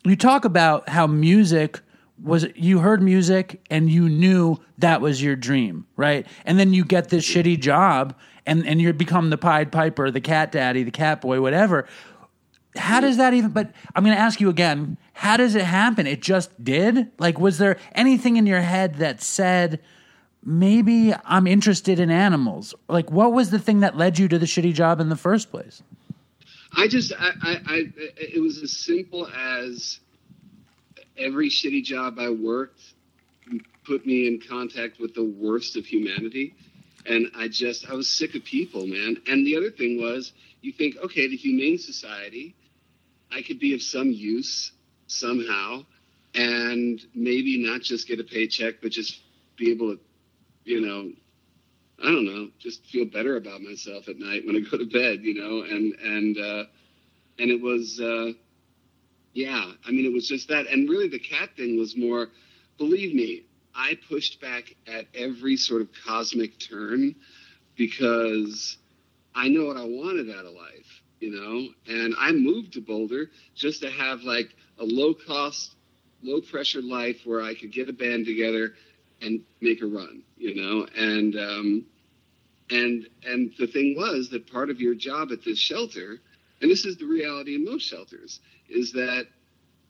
you 0.03 0.15
talk 0.15 0.45
about 0.45 0.89
how 0.89 1.07
music 1.07 1.79
was 2.21 2.45
you 2.55 2.79
heard 2.79 3.01
music 3.01 3.61
and 3.69 3.89
you 3.89 4.07
knew 4.07 4.57
that 4.77 5.01
was 5.01 5.21
your 5.21 5.35
dream, 5.35 5.85
right? 5.97 6.25
And 6.45 6.57
then 6.57 6.73
you 6.73 6.85
get 6.85 7.09
this 7.09 7.27
shitty 7.27 7.59
job 7.59 8.15
and 8.45 8.65
and 8.65 8.81
you 8.81 8.93
become 8.93 9.29
the 9.29 9.37
Pied 9.37 9.71
Piper, 9.71 10.09
the 10.11 10.21
cat 10.21 10.51
daddy, 10.51 10.83
the 10.83 10.91
cat 10.91 11.21
boy, 11.21 11.41
whatever 11.41 11.87
how 12.75 12.99
does 12.99 13.17
that 13.17 13.33
even 13.33 13.51
but 13.51 13.71
i'm 13.95 14.03
going 14.03 14.15
to 14.15 14.21
ask 14.21 14.39
you 14.41 14.49
again 14.49 14.97
how 15.13 15.37
does 15.37 15.55
it 15.55 15.63
happen 15.63 16.07
it 16.07 16.21
just 16.21 16.63
did 16.63 17.11
like 17.19 17.39
was 17.39 17.57
there 17.57 17.77
anything 17.93 18.37
in 18.37 18.45
your 18.45 18.61
head 18.61 18.95
that 18.95 19.21
said 19.21 19.79
maybe 20.43 21.13
i'm 21.25 21.47
interested 21.47 21.99
in 21.99 22.09
animals 22.09 22.73
like 22.89 23.11
what 23.11 23.31
was 23.31 23.49
the 23.51 23.59
thing 23.59 23.79
that 23.81 23.95
led 23.95 24.17
you 24.17 24.27
to 24.27 24.39
the 24.39 24.45
shitty 24.45 24.73
job 24.73 24.99
in 24.99 25.09
the 25.09 25.15
first 25.15 25.51
place 25.51 25.83
I 26.75 26.87
just, 26.87 27.13
I, 27.17 27.31
I, 27.41 27.61
I, 27.67 27.83
it 28.17 28.41
was 28.41 28.57
as 28.63 28.71
simple 28.71 29.27
as 29.27 29.99
every 31.17 31.49
shitty 31.49 31.83
job 31.83 32.17
I 32.17 32.29
worked 32.29 32.81
put 33.85 34.05
me 34.05 34.27
in 34.27 34.39
contact 34.39 34.99
with 34.99 35.13
the 35.13 35.23
worst 35.23 35.75
of 35.75 35.85
humanity. 35.85 36.55
And 37.05 37.27
I 37.35 37.47
just, 37.49 37.89
I 37.89 37.93
was 37.93 38.09
sick 38.09 38.33
of 38.33 38.43
people, 38.43 38.87
man. 38.87 39.17
And 39.27 39.45
the 39.45 39.57
other 39.57 39.69
thing 39.69 40.01
was, 40.01 40.31
you 40.61 40.71
think, 40.71 40.95
okay, 40.97 41.27
the 41.27 41.35
Humane 41.35 41.77
Society, 41.77 42.55
I 43.33 43.41
could 43.41 43.59
be 43.59 43.73
of 43.73 43.81
some 43.81 44.11
use 44.11 44.71
somehow 45.07 45.85
and 46.35 47.01
maybe 47.13 47.57
not 47.57 47.81
just 47.81 48.07
get 48.07 48.19
a 48.19 48.23
paycheck, 48.23 48.75
but 48.81 48.91
just 48.91 49.21
be 49.57 49.71
able 49.71 49.95
to, 49.95 49.99
you 50.65 50.81
know, 50.81 51.11
I 52.01 52.07
don't 52.07 52.25
know, 52.25 52.49
just 52.59 52.85
feel 52.87 53.05
better 53.05 53.37
about 53.37 53.61
myself 53.61 54.07
at 54.09 54.17
night 54.17 54.45
when 54.45 54.55
I 54.55 54.59
go 54.59 54.77
to 54.77 54.85
bed, 54.85 55.23
you 55.23 55.35
know, 55.35 55.61
and 55.63 55.93
and 55.95 56.37
uh, 56.37 56.63
and 57.39 57.49
it 57.51 57.61
was, 57.61 57.99
uh, 57.99 58.33
yeah, 59.33 59.71
I 59.85 59.91
mean, 59.91 60.05
it 60.05 60.13
was 60.13 60.27
just 60.27 60.49
that, 60.49 60.67
and 60.67 60.89
really 60.89 61.07
the 61.07 61.19
cat 61.19 61.49
thing 61.55 61.77
was 61.77 61.95
more, 61.95 62.29
believe 62.77 63.15
me, 63.15 63.43
I 63.75 63.97
pushed 64.09 64.41
back 64.41 64.75
at 64.87 65.05
every 65.15 65.57
sort 65.57 65.81
of 65.81 65.89
cosmic 66.05 66.59
turn 66.59 67.15
because 67.75 68.77
I 69.33 69.47
know 69.47 69.65
what 69.65 69.77
I 69.77 69.85
wanted 69.85 70.29
out 70.29 70.45
of 70.45 70.53
life, 70.53 70.92
you 71.23 71.31
know, 71.31 71.69
and 71.87 72.13
I 72.19 72.33
moved 72.33 72.73
to 72.73 72.81
Boulder 72.81 73.29
just 73.55 73.81
to 73.81 73.89
have 73.89 74.23
like 74.23 74.53
a 74.77 74.83
low 74.83 75.13
cost, 75.13 75.73
low 76.21 76.41
pressure 76.41 76.81
life 76.81 77.21
where 77.23 77.41
I 77.41 77.55
could 77.55 77.71
get 77.71 77.87
a 77.87 77.93
band 77.93 78.25
together 78.25 78.73
and 79.21 79.39
make 79.61 79.81
a 79.81 79.85
run, 79.85 80.23
you 80.35 80.53
know, 80.53 80.85
and 80.97 81.35
um, 81.37 81.85
and 82.69 83.07
and 83.25 83.53
the 83.57 83.67
thing 83.67 83.95
was 83.95 84.31
that 84.31 84.51
part 84.51 84.69
of 84.69 84.81
your 84.81 84.95
job 84.95 85.31
at 85.31 85.45
this 85.45 85.57
shelter, 85.57 86.19
and 86.61 86.69
this 86.69 86.83
is 86.83 86.97
the 86.97 87.05
reality 87.05 87.55
in 87.55 87.63
most 87.63 87.83
shelters, 87.83 88.41
is 88.67 88.91
that 88.91 89.27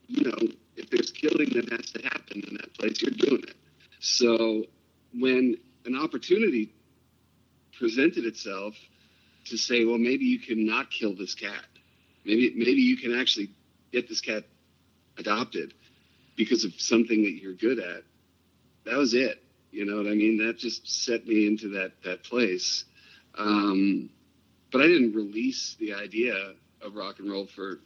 you 0.06 0.30
know 0.30 0.38
if 0.76 0.88
there's 0.88 1.10
killing 1.10 1.50
that 1.54 1.68
has 1.72 1.90
to 1.90 2.02
happen 2.02 2.44
in 2.48 2.54
that 2.58 2.72
place, 2.74 3.02
you're 3.02 3.10
doing 3.10 3.42
it. 3.42 3.56
So 3.98 4.66
when 5.12 5.56
an 5.84 5.96
opportunity 5.96 6.72
presented 7.76 8.24
itself 8.24 8.76
to 9.46 9.56
say, 9.56 9.84
well, 9.84 9.98
maybe 9.98 10.24
you 10.24 10.38
can 10.38 10.66
not 10.66 10.90
kill 10.90 11.14
this 11.14 11.34
cat, 11.34 11.64
maybe 12.24 12.52
maybe 12.56 12.80
you 12.80 12.96
can 12.96 13.18
actually 13.18 13.50
get 13.92 14.08
this 14.08 14.20
cat 14.20 14.44
adopted 15.18 15.74
because 16.36 16.64
of 16.64 16.72
something 16.78 17.22
that 17.22 17.40
you're 17.40 17.54
good 17.54 17.78
at 17.78 18.02
that 18.84 18.96
was 18.96 19.14
it. 19.14 19.42
You 19.70 19.84
know 19.84 19.96
what 19.96 20.06
I 20.06 20.14
mean? 20.14 20.38
That 20.46 20.58
just 20.58 21.04
set 21.04 21.26
me 21.26 21.46
into 21.46 21.68
that 21.70 21.92
that 22.04 22.22
place. 22.22 22.84
Um, 23.36 24.10
but 24.70 24.80
I 24.80 24.86
didn't 24.86 25.14
release 25.14 25.76
the 25.80 25.94
idea 25.94 26.54
of 26.80 26.94
rock 26.94 27.18
and 27.18 27.30
roll 27.30 27.46
for. 27.46 27.80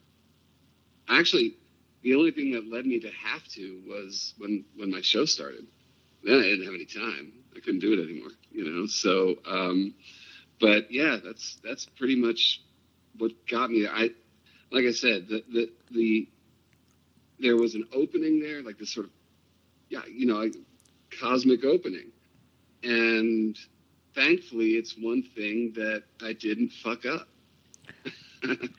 Actually, 1.09 1.55
the 2.03 2.15
only 2.15 2.31
thing 2.31 2.53
that 2.53 2.71
led 2.71 2.85
me 2.85 3.01
to 3.01 3.11
have 3.11 3.47
to 3.55 3.81
was 3.89 4.35
when 4.39 4.65
when 4.77 4.91
my 4.91 5.01
show 5.01 5.25
started. 5.25 5.67
Then 6.23 6.39
I 6.39 6.43
didn't 6.43 6.65
have 6.65 6.75
any 6.75 6.85
time. 6.85 7.33
I 7.57 7.61
couldn't 7.61 7.81
do 7.81 7.93
it 7.95 8.03
anymore. 8.03 8.33
You 8.51 8.65
know. 8.65 8.87
So, 8.87 9.37
um, 9.47 9.95
but 10.61 10.91
yeah, 10.91 11.19
that's 11.23 11.59
that's 11.65 11.87
pretty 11.87 12.17
much 12.17 12.63
what 13.17 13.33
got 13.47 13.71
me. 13.71 13.87
I, 13.87 14.11
like 14.71 14.85
I 14.85 14.93
said, 14.93 15.29
the 15.29 15.45
the 15.53 15.71
the 15.91 16.29
there 17.41 17.57
was 17.57 17.75
an 17.75 17.85
opening 17.93 18.41
there, 18.41 18.63
like 18.63 18.79
this 18.79 18.93
sort 18.93 19.07
of 19.07 19.13
yeah, 19.89 20.03
you 20.11 20.27
know, 20.27 20.43
a 20.43 20.51
cosmic 21.21 21.65
opening. 21.65 22.11
And 22.83 23.59
thankfully, 24.15 24.71
it's 24.71 24.95
one 24.99 25.23
thing 25.23 25.73
that 25.77 26.05
I 26.23 26.33
didn't 26.33 26.71
fuck 26.71 27.07
up. 27.07 27.29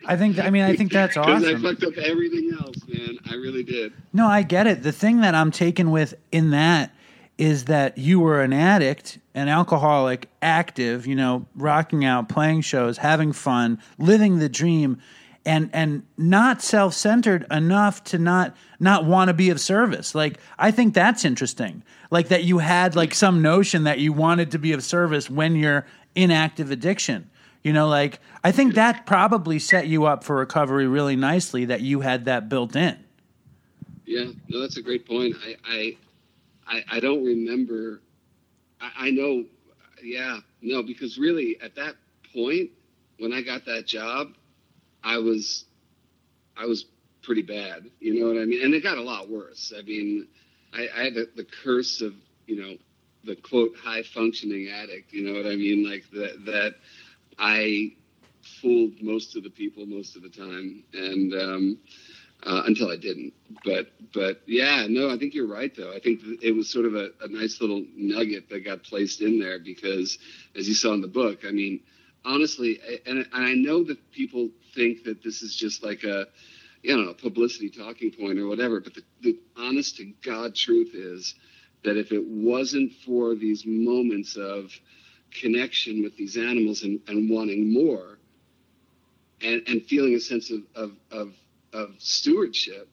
i 0.05 0.15
think 0.15 0.39
i 0.39 0.49
mean 0.49 0.63
i 0.63 0.73
think 0.73 0.89
that's 0.89 1.17
awesome. 1.17 1.43
I 1.43 1.61
fucked 1.61 1.83
up 1.83 1.97
everything 1.97 2.51
else, 2.57 2.77
man. 2.87 3.17
I 3.29 3.33
really 3.33 3.63
did. 3.63 3.91
No, 4.13 4.25
I 4.25 4.41
get 4.41 4.67
it. 4.67 4.83
The 4.83 4.93
thing 4.93 5.19
that 5.19 5.35
I'm 5.35 5.51
taken 5.51 5.91
with 5.91 6.13
in 6.31 6.51
that 6.51 6.93
is 7.39 7.65
that 7.65 7.97
you 7.97 8.19
were 8.19 8.41
an 8.41 8.51
addict, 8.51 9.17
an 9.33 9.47
alcoholic, 9.47 10.27
active, 10.41 11.07
you 11.07 11.15
know, 11.15 11.45
rocking 11.55 12.03
out, 12.03 12.27
playing 12.27 12.59
shows, 12.61 12.97
having 12.97 13.31
fun, 13.31 13.79
living 13.97 14.39
the 14.39 14.49
dream. 14.49 15.01
and 15.45 15.69
and 15.71 16.03
not 16.17 16.61
self-centered 16.61 17.45
enough 17.49 18.03
to 18.03 18.17
not 18.19 18.55
not 18.77 19.05
want 19.05 19.29
to 19.29 19.33
be 19.33 19.49
of 19.49 19.57
service 19.59 20.13
like 20.13 20.37
i 20.59 20.69
think 20.69 20.93
that's 20.93 21.23
interesting 21.23 21.81
like 22.11 22.27
that 22.27 22.43
you 22.43 22.57
had 22.57 22.93
like 22.93 23.15
some 23.15 23.41
notion 23.41 23.85
that 23.85 23.99
you 23.99 24.11
wanted 24.11 24.51
to 24.51 24.59
be 24.59 24.73
of 24.73 24.83
service 24.83 25.29
when 25.29 25.55
you're 25.55 25.85
in 26.13 26.29
active 26.29 26.71
addiction 26.71 27.29
you 27.63 27.71
know 27.71 27.87
like 27.87 28.19
i 28.43 28.51
think 28.51 28.75
that 28.75 29.05
probably 29.05 29.57
set 29.57 29.87
you 29.87 30.03
up 30.03 30.25
for 30.25 30.35
recovery 30.35 30.87
really 30.87 31.15
nicely 31.15 31.63
that 31.63 31.79
you 31.79 32.01
had 32.01 32.25
that 32.25 32.49
built 32.49 32.75
in 32.75 32.97
Yeah, 34.05 34.25
no, 34.49 34.59
that's 34.59 34.77
a 34.77 34.81
great 34.81 35.05
point. 35.07 35.35
I 35.45 35.55
I 35.65 35.97
I, 36.69 36.83
I 36.91 36.99
don't 36.99 37.25
remember. 37.25 38.01
I, 38.79 39.07
I 39.07 39.11
know. 39.11 39.45
Yeah, 40.01 40.39
no, 40.61 40.81
because 40.83 41.17
really 41.17 41.57
at 41.61 41.75
that 41.75 41.95
point 42.33 42.69
when 43.17 43.33
I 43.33 43.41
got 43.41 43.65
that 43.65 43.85
job, 43.85 44.29
I 45.03 45.17
was 45.17 45.65
I 46.55 46.65
was 46.65 46.85
pretty 47.23 47.41
bad. 47.41 47.89
You 47.99 48.19
know 48.19 48.27
what 48.27 48.41
I 48.41 48.45
mean? 48.45 48.63
And 48.63 48.73
it 48.73 48.83
got 48.83 48.97
a 48.97 49.01
lot 49.01 49.29
worse. 49.29 49.73
I 49.77 49.81
mean, 49.81 50.27
I, 50.73 50.87
I 50.95 51.03
had 51.05 51.13
the, 51.15 51.29
the 51.35 51.45
curse 51.63 52.01
of 52.01 52.13
you 52.47 52.61
know 52.61 52.75
the 53.25 53.35
quote 53.35 53.75
high 53.77 54.03
functioning 54.03 54.69
addict. 54.69 55.11
You 55.11 55.27
know 55.27 55.33
what 55.33 55.51
I 55.51 55.55
mean? 55.55 55.89
Like 55.89 56.03
that 56.13 56.45
that 56.45 56.75
I 57.37 57.93
fooled 58.61 59.01
most 59.01 59.35
of 59.35 59.43
the 59.43 59.49
people 59.49 59.85
most 59.85 60.15
of 60.15 60.21
the 60.23 60.29
time, 60.29 60.83
and 60.93 61.33
um, 61.33 61.77
uh, 62.43 62.63
until 62.65 62.89
I 62.89 62.97
didn't. 62.97 63.33
But 63.63 63.91
but 64.13 64.41
yeah, 64.45 64.87
no, 64.89 65.09
I 65.09 65.17
think 65.17 65.33
you're 65.33 65.47
right 65.47 65.75
though. 65.75 65.93
I 65.93 65.99
think 65.99 66.21
it 66.41 66.55
was 66.55 66.69
sort 66.69 66.85
of 66.85 66.95
a, 66.95 67.09
a 67.21 67.27
nice 67.27 67.61
little 67.61 67.85
nugget 67.95 68.49
that 68.49 68.65
got 68.65 68.83
placed 68.83 69.21
in 69.21 69.39
there 69.39 69.59
because, 69.59 70.17
as 70.55 70.67
you 70.67 70.73
saw 70.73 70.93
in 70.93 71.01
the 71.01 71.07
book, 71.07 71.39
I 71.47 71.51
mean, 71.51 71.81
honestly, 72.23 72.79
and, 73.05 73.19
and 73.19 73.45
I 73.45 73.53
know 73.53 73.83
that 73.83 74.11
people 74.11 74.49
think 74.75 75.03
that 75.03 75.23
this 75.23 75.41
is 75.41 75.55
just 75.55 75.83
like 75.83 76.03
a 76.03 76.27
you 76.81 76.95
know, 76.95 77.09
a 77.09 77.13
publicity 77.13 77.69
talking 77.69 78.11
point 78.11 78.39
or 78.39 78.47
whatever. 78.47 78.79
But 78.79 78.93
the, 78.93 79.03
the 79.21 79.39
honest 79.57 79.97
to 79.97 80.05
God 80.23 80.55
truth 80.55 80.91
is 80.93 81.35
that 81.83 81.97
if 81.97 82.11
it 82.11 82.25
wasn't 82.25 82.93
for 83.05 83.35
these 83.35 83.63
moments 83.65 84.35
of 84.37 84.71
connection 85.31 86.03
with 86.03 86.15
these 86.17 86.37
animals 86.37 86.83
and, 86.83 86.99
and 87.07 87.29
wanting 87.29 87.71
more 87.71 88.17
and, 89.41 89.61
and 89.67 89.83
feeling 89.85 90.15
a 90.15 90.19
sense 90.19 90.51
of, 90.51 90.61
of, 90.75 90.91
of, 91.11 91.33
of 91.73 91.95
stewardship, 91.97 92.89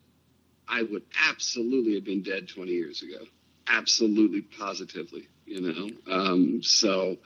I 0.69 0.83
would 0.83 1.03
absolutely 1.29 1.95
have 1.95 2.05
been 2.05 2.23
dead 2.23 2.49
20 2.49 2.71
years 2.71 3.03
ago. 3.03 3.25
Absolutely, 3.69 4.43
positively, 4.43 5.29
you 5.45 5.61
know? 5.61 6.13
Um, 6.13 6.63
so 6.63 7.17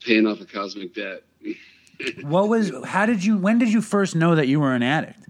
paying 0.00 0.26
off 0.26 0.40
a 0.40 0.44
cosmic 0.44 0.94
debt. 0.94 1.22
what 2.22 2.48
was 2.48 2.72
how 2.84 3.06
did 3.06 3.24
you 3.24 3.38
when 3.38 3.58
did 3.58 3.72
you 3.72 3.80
first 3.80 4.16
know 4.16 4.34
that 4.34 4.48
you 4.48 4.58
were 4.58 4.74
an 4.74 4.82
addict 4.82 5.20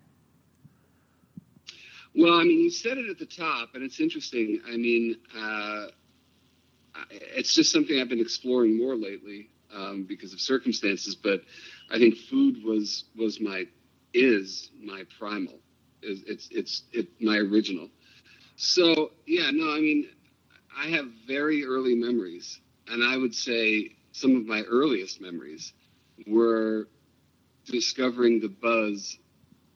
Well, 2.14 2.34
I 2.34 2.45
mean, 2.45 2.61
you 2.61 2.70
said 2.70 2.97
it 2.97 3.11
at 3.11 3.18
the 3.18 3.26
top, 3.26 3.74
and 3.74 3.82
it's 3.82 4.01
interesting. 4.01 4.61
I 4.66 4.76
mean, 4.76 5.16
uh, 5.36 5.86
it's 7.11 7.53
just 7.55 7.72
something 7.72 8.01
I've 8.01 8.09
been 8.09 8.20
exploring 8.20 8.78
more 8.78 8.95
lately 8.95 9.51
um, 9.74 10.05
because 10.05 10.32
of 10.32 10.40
circumstances. 10.40 11.14
But 11.14 11.42
I 11.90 11.99
think 11.99 12.16
food 12.16 12.62
was 12.64 13.05
was 13.16 13.40
my 13.40 13.66
is 14.15 14.71
my 14.81 15.03
primal. 15.19 15.59
It's 16.03 16.23
it's 16.27 16.49
it's 16.51 16.83
it, 16.93 17.09
my 17.21 17.37
original. 17.39 17.89
So 18.57 19.11
yeah, 19.27 19.51
no, 19.51 19.75
I 19.75 19.81
mean, 19.81 20.09
I 20.77 20.89
have 20.89 21.07
very 21.27 21.65
early 21.65 21.95
memories, 21.95 22.61
and 22.89 23.03
I 23.03 23.17
would 23.17 23.35
say 23.35 23.91
some 24.12 24.37
of 24.37 24.47
my 24.47 24.62
earliest 24.62 25.21
memories 25.21 25.73
were 26.27 26.89
discovering 27.67 28.41
the 28.41 28.49
buzz 28.49 29.19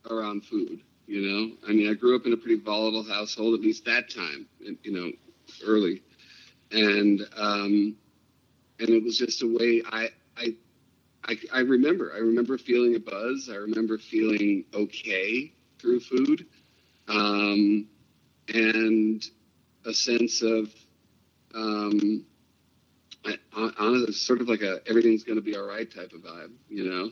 around 0.09 0.45
food. 0.45 0.81
You 1.07 1.21
know, 1.21 1.55
I 1.67 1.71
mean, 1.71 1.89
I 1.89 1.95
grew 1.95 2.15
up 2.15 2.25
in 2.27 2.33
a 2.33 2.37
pretty 2.37 2.59
volatile 2.59 3.03
household, 3.03 3.55
at 3.55 3.61
least 3.61 3.85
that 3.85 4.09
time, 4.11 4.45
you 4.83 4.91
know, 4.91 5.11
early, 5.65 6.03
and 6.71 7.21
um, 7.35 7.95
and 8.79 8.89
it 8.89 9.03
was 9.03 9.17
just 9.17 9.41
a 9.41 9.47
way 9.47 9.81
I 9.91 10.09
I. 11.23 11.37
I, 11.53 11.59
remember. 11.59 12.11
I 12.13 12.19
remember 12.19 12.57
feeling 12.57 12.95
a 12.95 12.99
buzz. 12.99 13.49
I 13.51 13.55
remember 13.55 13.97
feeling 13.97 14.65
okay 14.73 15.53
through 15.79 15.99
food, 16.01 16.45
um, 17.07 17.87
and 18.53 19.23
a 19.85 19.93
sense 19.93 20.41
of 20.41 20.73
um, 21.55 22.25
I, 23.25 23.37
on, 23.55 24.11
sort 24.13 24.41
of 24.41 24.49
like 24.49 24.61
a 24.61 24.79
everything's 24.87 25.23
going 25.23 25.37
to 25.37 25.41
be 25.43 25.55
all 25.55 25.65
right 25.65 25.89
type 25.89 26.13
of 26.13 26.21
vibe, 26.21 26.51
you 26.69 26.89
know, 26.89 27.11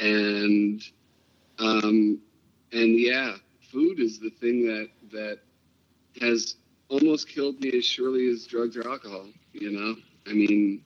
and 0.00 0.82
um, 1.58 2.20
and 2.72 2.98
yeah, 2.98 3.36
food 3.72 4.00
is 4.00 4.18
the 4.18 4.30
thing 4.30 4.66
that 4.66 4.88
that 5.12 5.38
has 6.20 6.56
almost 6.88 7.28
killed 7.28 7.60
me 7.60 7.70
as 7.76 7.84
surely 7.84 8.28
as 8.28 8.46
drugs 8.46 8.76
or 8.76 8.88
alcohol. 8.88 9.26
You 9.52 9.72
know, 9.72 9.96
I 10.26 10.32
mean, 10.32 10.84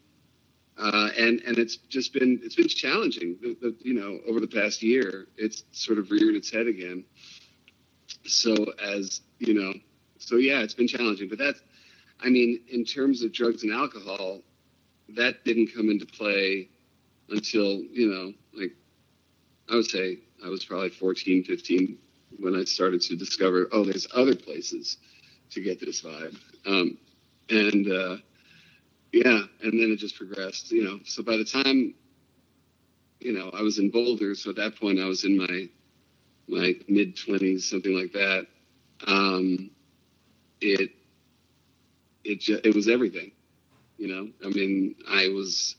uh, 0.78 1.10
and 1.18 1.40
and 1.40 1.58
it's 1.58 1.76
just 1.76 2.12
been 2.12 2.40
it's 2.42 2.54
been 2.54 2.68
challenging. 2.68 3.36
The, 3.42 3.56
the, 3.60 3.76
you 3.80 3.94
know, 3.94 4.20
over 4.28 4.40
the 4.40 4.46
past 4.46 4.82
year, 4.82 5.26
it's 5.36 5.64
sort 5.72 5.98
of 5.98 6.10
reared 6.10 6.36
its 6.36 6.50
head 6.50 6.66
again. 6.66 7.04
So 8.24 8.54
as 8.82 9.20
you 9.38 9.54
know, 9.54 9.74
so 10.18 10.36
yeah, 10.36 10.60
it's 10.60 10.74
been 10.74 10.88
challenging. 10.88 11.28
But 11.28 11.38
that's, 11.38 11.60
I 12.20 12.28
mean, 12.28 12.60
in 12.68 12.84
terms 12.84 13.22
of 13.22 13.32
drugs 13.32 13.64
and 13.64 13.72
alcohol, 13.72 14.40
that 15.10 15.44
didn't 15.44 15.70
come 15.74 15.90
into 15.90 16.06
play 16.06 16.68
until 17.28 17.82
you 17.90 18.08
know, 18.08 18.32
like 18.60 18.72
I 19.70 19.74
would 19.74 19.86
say 19.86 20.18
I 20.44 20.48
was 20.48 20.64
probably 20.64 20.90
14, 20.90 21.44
15 21.44 21.98
when 22.38 22.54
I 22.54 22.64
started 22.64 23.00
to 23.02 23.16
discover, 23.16 23.68
oh, 23.72 23.84
there's 23.84 24.06
other 24.14 24.36
places 24.36 24.98
to 25.50 25.60
get 25.60 25.80
this 25.80 26.02
vibe. 26.02 26.36
Um, 26.66 26.98
and 27.48 27.90
uh, 27.90 28.16
yeah, 29.12 29.42
and 29.62 29.72
then 29.72 29.90
it 29.92 29.96
just 29.96 30.16
progressed, 30.16 30.70
you 30.70 30.84
know. 30.84 31.00
So 31.04 31.22
by 31.22 31.36
the 31.36 31.44
time, 31.44 31.94
you 33.20 33.32
know, 33.32 33.50
I 33.54 33.62
was 33.62 33.78
in 33.78 33.90
Boulder, 33.90 34.34
so 34.34 34.50
at 34.50 34.56
that 34.56 34.76
point 34.78 35.00
I 35.00 35.06
was 35.06 35.24
in 35.24 35.36
my 35.38 35.68
my 36.48 36.74
mid 36.88 37.16
20s, 37.16 37.62
something 37.62 37.94
like 37.94 38.12
that. 38.12 38.46
Um, 39.06 39.70
it 40.60 40.90
it 42.24 42.40
just, 42.40 42.64
it 42.66 42.74
was 42.74 42.88
everything, 42.88 43.32
you 43.98 44.08
know. 44.08 44.28
I 44.44 44.48
mean, 44.50 44.96
I 45.08 45.28
was 45.28 45.76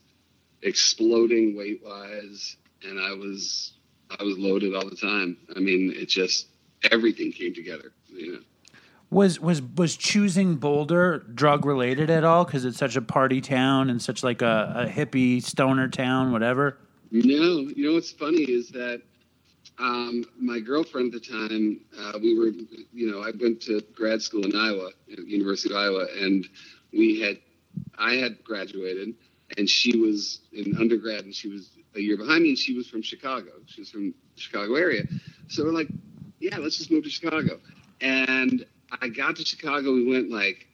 exploding 0.61 1.57
weight 1.57 1.81
wise, 1.83 2.57
and 2.83 2.99
I 2.99 3.13
was 3.13 3.73
I 4.19 4.23
was 4.23 4.37
loaded 4.37 4.75
all 4.75 4.89
the 4.89 4.95
time. 4.95 5.37
I 5.55 5.59
mean, 5.59 5.93
it 5.95 6.09
just 6.09 6.47
everything 6.91 7.31
came 7.31 7.53
together. 7.53 7.91
You 8.07 8.33
know. 8.33 8.39
Was 9.11 9.39
was 9.39 9.61
was 9.61 9.95
choosing 9.95 10.55
boulder 10.55 11.19
drug 11.33 11.65
related 11.65 12.09
at 12.09 12.23
all 12.23 12.45
because 12.45 12.65
it's 12.65 12.77
such 12.77 12.95
a 12.95 13.01
party 13.01 13.41
town 13.41 13.89
and 13.89 14.01
such 14.01 14.23
like 14.23 14.41
a, 14.41 14.85
a 14.87 14.89
hippie 14.89 15.41
stoner 15.41 15.87
town 15.87 16.31
whatever 16.31 16.77
No, 17.11 17.21
you 17.23 17.87
know 17.87 17.93
what's 17.93 18.11
funny 18.11 18.43
is 18.43 18.69
that 18.69 19.01
um, 19.79 20.25
my 20.37 20.59
girlfriend 20.59 21.13
at 21.13 21.21
the 21.21 21.29
time, 21.29 21.79
uh, 21.97 22.19
we 22.21 22.37
were, 22.37 22.51
you 22.93 23.09
know, 23.09 23.21
I 23.21 23.31
went 23.39 23.61
to 23.61 23.81
grad 23.95 24.21
school 24.21 24.45
in 24.45 24.55
Iowa, 24.55 24.91
University 25.07 25.73
of 25.73 25.79
Iowa, 25.79 26.05
and 26.19 26.47
we 26.91 27.21
had, 27.21 27.37
I 27.97 28.15
had 28.15 28.43
graduated, 28.43 29.15
and 29.57 29.69
she 29.69 29.97
was 29.97 30.41
in 30.51 30.75
undergrad, 30.77 31.23
and 31.23 31.33
she 31.33 31.47
was 31.47 31.71
a 31.95 31.99
year 32.01 32.17
behind 32.17 32.43
me, 32.43 32.49
and 32.49 32.57
she 32.57 32.75
was 32.75 32.87
from 32.87 33.01
Chicago. 33.01 33.51
She 33.67 33.81
was 33.81 33.89
from 33.89 34.13
Chicago 34.35 34.75
area, 34.75 35.03
so 35.47 35.63
we're 35.63 35.71
like, 35.71 35.87
yeah, 36.39 36.57
let's 36.57 36.77
just 36.77 36.91
move 36.91 37.05
to 37.05 37.09
Chicago. 37.09 37.59
And 38.01 38.65
I 39.01 39.09
got 39.09 39.35
to 39.37 39.45
Chicago, 39.45 39.93
we 39.93 40.09
went 40.09 40.29
like 40.29 40.67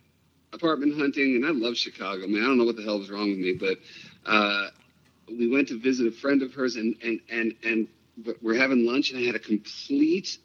apartment 0.54 0.98
hunting, 0.98 1.36
and 1.36 1.46
I 1.46 1.52
love 1.52 1.76
Chicago, 1.76 2.28
man. 2.28 2.44
I 2.44 2.46
don't 2.46 2.58
know 2.58 2.66
what 2.66 2.76
the 2.76 2.84
hell 2.84 3.00
was 3.00 3.10
wrong 3.10 3.30
with 3.30 3.40
me, 3.40 3.54
but 3.54 3.78
uh, 4.26 4.70
we 5.28 5.50
went 5.52 5.68
to 5.70 5.80
visit 5.80 6.08
a 6.08 6.12
friend 6.12 6.42
of 6.42 6.54
hers, 6.54 6.76
and 6.76 6.96
and 7.04 7.20
and 7.30 7.54
and 7.64 7.88
we're 8.42 8.58
having 8.58 8.86
lunch, 8.86 9.12
and 9.12 9.20
I 9.20 9.26
had 9.26 9.36
a 9.36 9.40
complete 9.40 10.38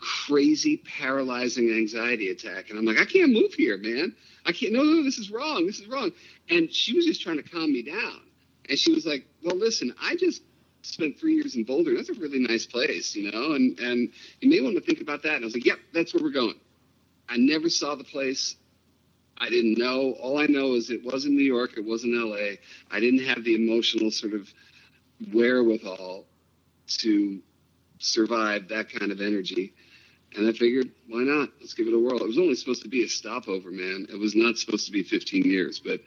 crazy 0.00 0.76
paralyzing 0.76 1.70
anxiety 1.70 2.28
attack 2.28 2.70
and 2.70 2.78
i'm 2.78 2.84
like 2.84 2.98
i 2.98 3.04
can't 3.04 3.32
move 3.32 3.52
here 3.54 3.76
man. 3.78 4.14
I 4.46 4.52
can't 4.52 4.72
no 4.72 4.82
no 4.82 5.02
this 5.02 5.18
is 5.18 5.30
wrong 5.30 5.66
this 5.66 5.80
is 5.80 5.88
wrong. 5.88 6.12
And 6.48 6.72
she 6.72 6.94
was 6.94 7.04
just 7.04 7.20
trying 7.20 7.36
to 7.36 7.42
calm 7.42 7.72
me 7.72 7.82
down. 7.82 8.20
And 8.68 8.78
she 8.78 8.92
was 8.92 9.04
like 9.04 9.26
well 9.42 9.56
listen 9.56 9.94
i 10.00 10.14
just 10.16 10.42
spent 10.82 11.18
three 11.18 11.34
years 11.34 11.56
in 11.56 11.64
boulder. 11.64 11.94
That's 11.96 12.08
a 12.08 12.14
really 12.14 12.38
nice 12.38 12.64
place 12.64 13.16
you 13.16 13.30
know 13.30 13.52
and 13.52 13.78
and 13.80 14.10
you 14.40 14.48
may 14.48 14.60
want 14.60 14.76
to 14.76 14.80
think 14.80 15.00
about 15.00 15.22
that. 15.24 15.34
And 15.34 15.44
i 15.44 15.46
was 15.46 15.54
like 15.54 15.66
yep 15.66 15.78
that's 15.92 16.14
where 16.14 16.22
we're 16.22 16.30
going 16.30 16.54
i 17.28 17.36
never 17.36 17.68
saw 17.68 17.94
the 17.94 18.04
place 18.04 18.56
I 19.40 19.48
didn't 19.48 19.78
know. 19.78 20.16
All 20.20 20.38
I 20.38 20.46
know 20.46 20.74
is 20.74 20.90
it 20.90 21.04
wasn't 21.04 21.34
New 21.34 21.44
York, 21.44 21.74
it 21.76 21.84
wasn't 21.84 22.14
LA. 22.14 22.56
I 22.90 23.00
didn't 23.00 23.24
have 23.24 23.44
the 23.44 23.54
emotional 23.54 24.10
sort 24.10 24.34
of 24.34 24.52
wherewithal 25.32 26.24
to 26.98 27.40
survive 27.98 28.68
that 28.68 28.90
kind 28.90 29.12
of 29.12 29.20
energy. 29.20 29.74
And 30.36 30.46
I 30.46 30.52
figured, 30.52 30.90
why 31.08 31.22
not? 31.22 31.50
Let's 31.60 31.74
give 31.74 31.86
it 31.86 31.94
a 31.94 31.98
whirl. 31.98 32.18
It 32.18 32.26
was 32.26 32.38
only 32.38 32.54
supposed 32.54 32.82
to 32.82 32.88
be 32.88 33.04
a 33.04 33.08
stopover, 33.08 33.70
man. 33.70 34.06
It 34.10 34.18
was 34.18 34.34
not 34.34 34.58
supposed 34.58 34.86
to 34.86 34.92
be 34.92 35.02
15 35.02 35.44
years, 35.44 35.80
but 35.80 36.00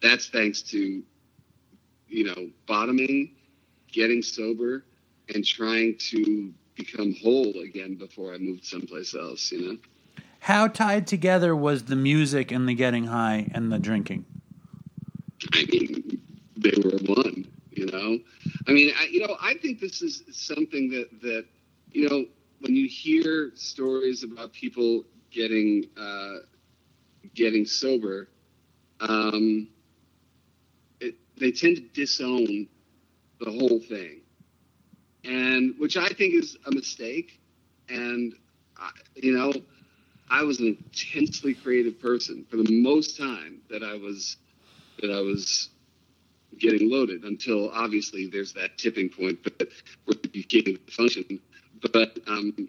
that's 0.00 0.28
thanks 0.28 0.62
to, 0.62 1.02
you 2.06 2.24
know, 2.24 2.48
bottoming, 2.66 3.32
getting 3.92 4.22
sober, 4.22 4.84
and 5.34 5.44
trying 5.44 5.96
to 6.10 6.54
become 6.76 7.14
whole 7.22 7.52
again 7.62 7.96
before 7.96 8.32
I 8.32 8.38
moved 8.38 8.64
someplace 8.64 9.14
else. 9.14 9.52
You 9.52 9.72
know. 9.72 9.78
How 10.40 10.68
tied 10.68 11.06
together 11.06 11.54
was 11.54 11.84
the 11.84 11.96
music 11.96 12.52
and 12.52 12.68
the 12.68 12.74
getting 12.74 13.04
high 13.04 13.50
and 13.52 13.70
the 13.72 13.78
drinking? 13.78 14.24
I 15.52 15.64
mean, 15.70 16.20
they 16.56 16.72
were 16.82 16.98
one. 17.14 17.46
You 17.70 17.86
know, 17.86 18.18
I 18.66 18.72
mean, 18.72 18.92
I, 18.98 19.06
you 19.06 19.20
know, 19.26 19.36
I 19.40 19.54
think 19.54 19.78
this 19.78 20.02
is 20.02 20.24
something 20.32 20.90
that 20.90 21.20
that 21.22 21.44
you 21.92 22.08
know 22.08 22.24
when 22.60 22.74
you 22.74 22.88
hear 22.88 23.52
stories 23.54 24.24
about 24.24 24.52
people 24.52 25.04
getting 25.30 25.84
uh, 25.96 26.38
getting 27.34 27.64
sober, 27.64 28.28
um, 29.00 29.68
it, 31.00 31.14
they 31.38 31.52
tend 31.52 31.76
to 31.76 31.82
disown 31.82 32.66
the 33.40 33.50
whole 33.50 33.80
thing, 33.80 34.22
and 35.24 35.74
which 35.78 35.96
I 35.96 36.08
think 36.08 36.34
is 36.34 36.56
a 36.66 36.72
mistake. 36.72 37.40
And 37.88 38.34
you 39.14 39.36
know, 39.36 39.52
I 40.30 40.42
was 40.42 40.60
an 40.60 40.66
intensely 40.66 41.54
creative 41.54 42.00
person 42.00 42.44
for 42.50 42.56
the 42.56 42.82
most 42.82 43.16
time 43.16 43.60
that 43.70 43.82
I 43.82 43.94
was 43.94 44.36
that 45.00 45.10
I 45.10 45.20
was 45.20 45.70
getting 46.58 46.90
loaded 46.90 47.24
until 47.24 47.70
obviously 47.70 48.26
there's 48.26 48.52
that 48.54 48.78
tipping 48.78 49.08
point 49.08 49.38
but 49.42 49.68
where 50.04 50.16
you 50.32 50.44
can't 50.44 50.78
function. 50.90 51.40
But 51.92 52.18
um, 52.26 52.68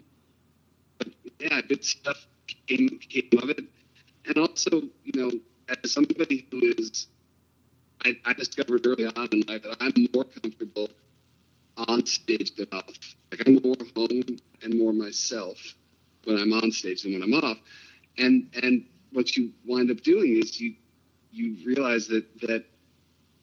yeah, 1.38 1.60
good 1.62 1.84
stuff 1.84 2.26
came 2.66 2.98
came 2.98 3.30
of 3.42 3.50
it. 3.50 3.64
And 4.26 4.38
also, 4.38 4.82
you 5.04 5.12
know, 5.14 5.30
as 5.68 5.92
somebody 5.92 6.46
who 6.50 6.74
is 6.78 7.08
I, 8.04 8.16
I 8.24 8.32
discovered 8.32 8.86
early 8.86 9.06
on 9.06 9.28
in 9.32 9.42
life 9.48 9.62
that 9.62 9.76
I'm 9.80 10.08
more 10.14 10.24
comfortable 10.24 10.88
on 11.76 12.06
stage 12.06 12.54
than 12.54 12.68
off. 12.72 12.86
Like 13.30 13.46
I'm 13.46 13.60
more 13.62 13.76
home 13.96 14.38
and 14.62 14.78
more 14.78 14.92
myself 14.92 15.58
when 16.24 16.38
I'm 16.38 16.52
on 16.52 16.70
stage 16.72 17.02
than 17.02 17.12
when 17.12 17.22
I'm 17.22 17.34
off. 17.34 17.58
And 18.18 18.48
and 18.62 18.84
what 19.12 19.36
you 19.36 19.52
wind 19.66 19.90
up 19.90 20.02
doing 20.02 20.36
is 20.36 20.60
you 20.60 20.74
you 21.32 21.56
realize 21.64 22.06
that 22.08 22.24
that 22.40 22.64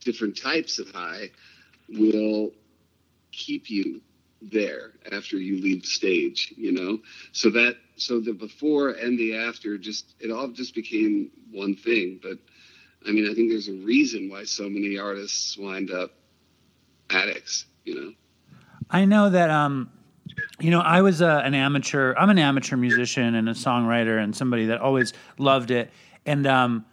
different 0.02 0.38
types 0.38 0.80
of 0.80 0.90
high 0.92 1.30
will 1.90 2.52
keep 3.32 3.70
you 3.70 4.02
there 4.42 4.92
after 5.12 5.38
you 5.38 5.62
leave 5.62 5.86
stage 5.86 6.54
you 6.58 6.72
know? 6.72 7.00
So 7.32 7.50
that 7.52 7.78
so 7.96 8.20
the 8.20 8.34
before 8.34 8.92
and 8.92 9.18
the 9.18 9.36
after 9.36 9.78
just 9.78 10.14
it 10.20 10.32
all 10.32 10.50
just 10.50 10.76
became 10.76 11.32
one 11.52 11.76
thing. 11.76 12.20
But 12.22 12.38
i 13.08 13.12
mean 13.12 13.30
i 13.30 13.34
think 13.34 13.50
there's 13.50 13.70
a 13.70 13.74
reason 13.74 14.30
why 14.30 14.44
so 14.44 14.70
many 14.70 14.98
artists 14.98 15.58
wind 15.58 15.92
up 15.92 16.12
addicts 17.10 17.66
you 17.84 17.96
know? 17.96 18.14
I 18.90 19.06
know 19.06 19.30
that 19.30 19.50
um 19.50 19.90
you 20.60 20.72
know, 20.72 20.80
I 20.82 21.02
was 21.02 21.22
uh, 21.22 21.42
an 21.44 21.54
amateur. 21.54 22.14
I'm 22.18 22.30
an 22.30 22.40
amateur 22.40 22.78
musician 22.78 23.36
and 23.36 23.48
a 23.50 23.54
songwriter 23.54 24.22
and 24.22 24.36
somebody 24.36 24.66
that 24.68 24.80
always 24.82 25.14
loved 25.38 25.72
it. 25.72 25.92
And 26.26 26.46
um, 26.48 26.86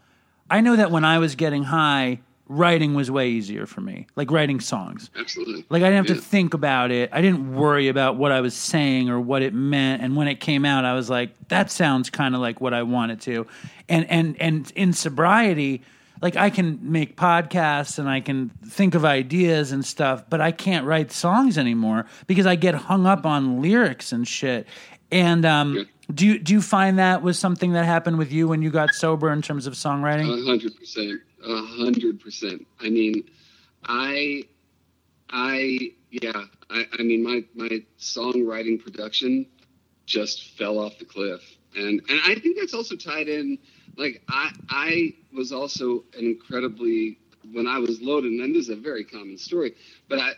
I 0.51 0.61
know 0.61 0.77
that 0.77 0.91
when 0.91 1.05
I 1.05 1.19
was 1.19 1.35
getting 1.35 1.63
high, 1.65 2.21
writing 2.47 2.95
was 2.95 3.11
way 3.11 3.31
easier 3.31 3.65
for 3.65 3.81
me. 3.81 4.07
Like 4.17 4.31
writing 4.31 4.61
songs. 4.61 5.09
absolutely 5.19 5.65
Like 5.71 5.83
I 5.83 5.87
didn't 5.87 6.07
have 6.07 6.17
Yeah. 6.17 6.21
to 6.23 6.29
think 6.29 6.53
about 6.53 6.91
it. 6.91 7.09
I 7.13 7.23
didn't 7.23 7.55
worry 7.55 7.89
about 7.89 8.17
what 8.17 8.33
I 8.33 8.43
was 8.43 8.55
saying 8.55 9.09
or 9.09 9.19
what 9.19 9.41
it 9.41 9.55
meant. 9.55 10.03
And 10.03 10.15
when 10.15 10.29
it 10.29 10.41
came 10.41 10.67
out, 10.67 10.85
I 10.85 10.93
was 10.93 11.09
like, 11.09 11.31
that 11.49 11.71
sounds 11.71 12.11
kind 12.11 12.35
of 12.35 12.43
like 12.43 12.61
what 12.61 12.75
I 12.75 12.83
wanted 12.83 13.23
to. 13.23 13.47
And 13.89 14.05
and 14.11 14.37
and 14.41 14.71
in 14.77 14.93
sobriety, 14.93 15.83
like 16.23 16.37
I 16.37 16.51
can 16.51 16.79
make 16.83 17.17
podcasts 17.17 17.99
and 17.99 18.09
I 18.09 18.21
can 18.21 18.51
think 18.67 18.95
of 18.95 19.05
ideas 19.05 19.73
and 19.73 19.85
stuff, 19.85 20.25
but 20.31 20.41
I 20.41 20.53
can't 20.53 20.87
write 20.87 21.13
songs 21.13 21.59
anymore 21.59 22.07
because 22.27 22.47
I 22.47 22.57
get 22.57 22.75
hung 22.75 23.07
up 23.07 23.27
on 23.27 23.61
lyrics 23.61 24.13
and 24.13 24.27
shit. 24.27 24.67
And 25.11 25.45
um, 25.45 25.75
Yeah. 25.75 25.83
do 26.15 26.27
you 26.27 26.39
do 26.39 26.53
you 26.55 26.63
find 26.63 26.99
that 26.99 27.23
was 27.23 27.39
something 27.39 27.73
that 27.73 27.85
happened 27.85 28.19
with 28.19 28.33
you 28.33 28.49
when 28.49 28.63
you 28.63 28.71
got 28.71 28.95
sober 28.95 29.33
in 29.33 29.43
terms 29.43 29.67
of 29.67 29.75
songwriting? 29.75 30.29
A 30.29 30.47
hundred 30.47 30.77
percent. 30.77 31.21
A 31.47 31.57
hundred 31.63 32.21
percent. 32.21 32.67
I 32.81 32.89
mean, 32.91 33.25
I, 33.85 34.45
I, 35.31 35.91
yeah. 36.11 36.45
I, 36.71 36.87
I 36.99 37.03
mean, 37.03 37.23
my 37.23 37.45
my 37.55 37.83
songwriting 37.99 38.83
production 38.83 39.47
just 40.07 40.57
fell 40.57 40.79
off 40.79 40.99
the 40.99 41.05
cliff, 41.05 41.43
and 41.77 42.01
and 42.09 42.21
I 42.25 42.35
think 42.37 42.57
that's 42.59 42.73
also 42.75 42.97
tied 42.97 43.29
in. 43.29 43.59
Like 43.97 44.23
I 44.29 44.51
I 44.71 45.15
was 45.35 45.53
also 45.53 46.05
an 46.19 46.27
incredibly 46.27 47.19
when 47.53 47.67
I 47.69 47.79
was 47.79 48.03
loaded, 48.03 48.33
and 48.33 48.55
this 48.55 48.65
is 48.65 48.71
a 48.71 48.77
very 48.77 49.05
common 49.05 49.39
story, 49.39 49.75
but 50.09 50.19
I, 50.21 50.33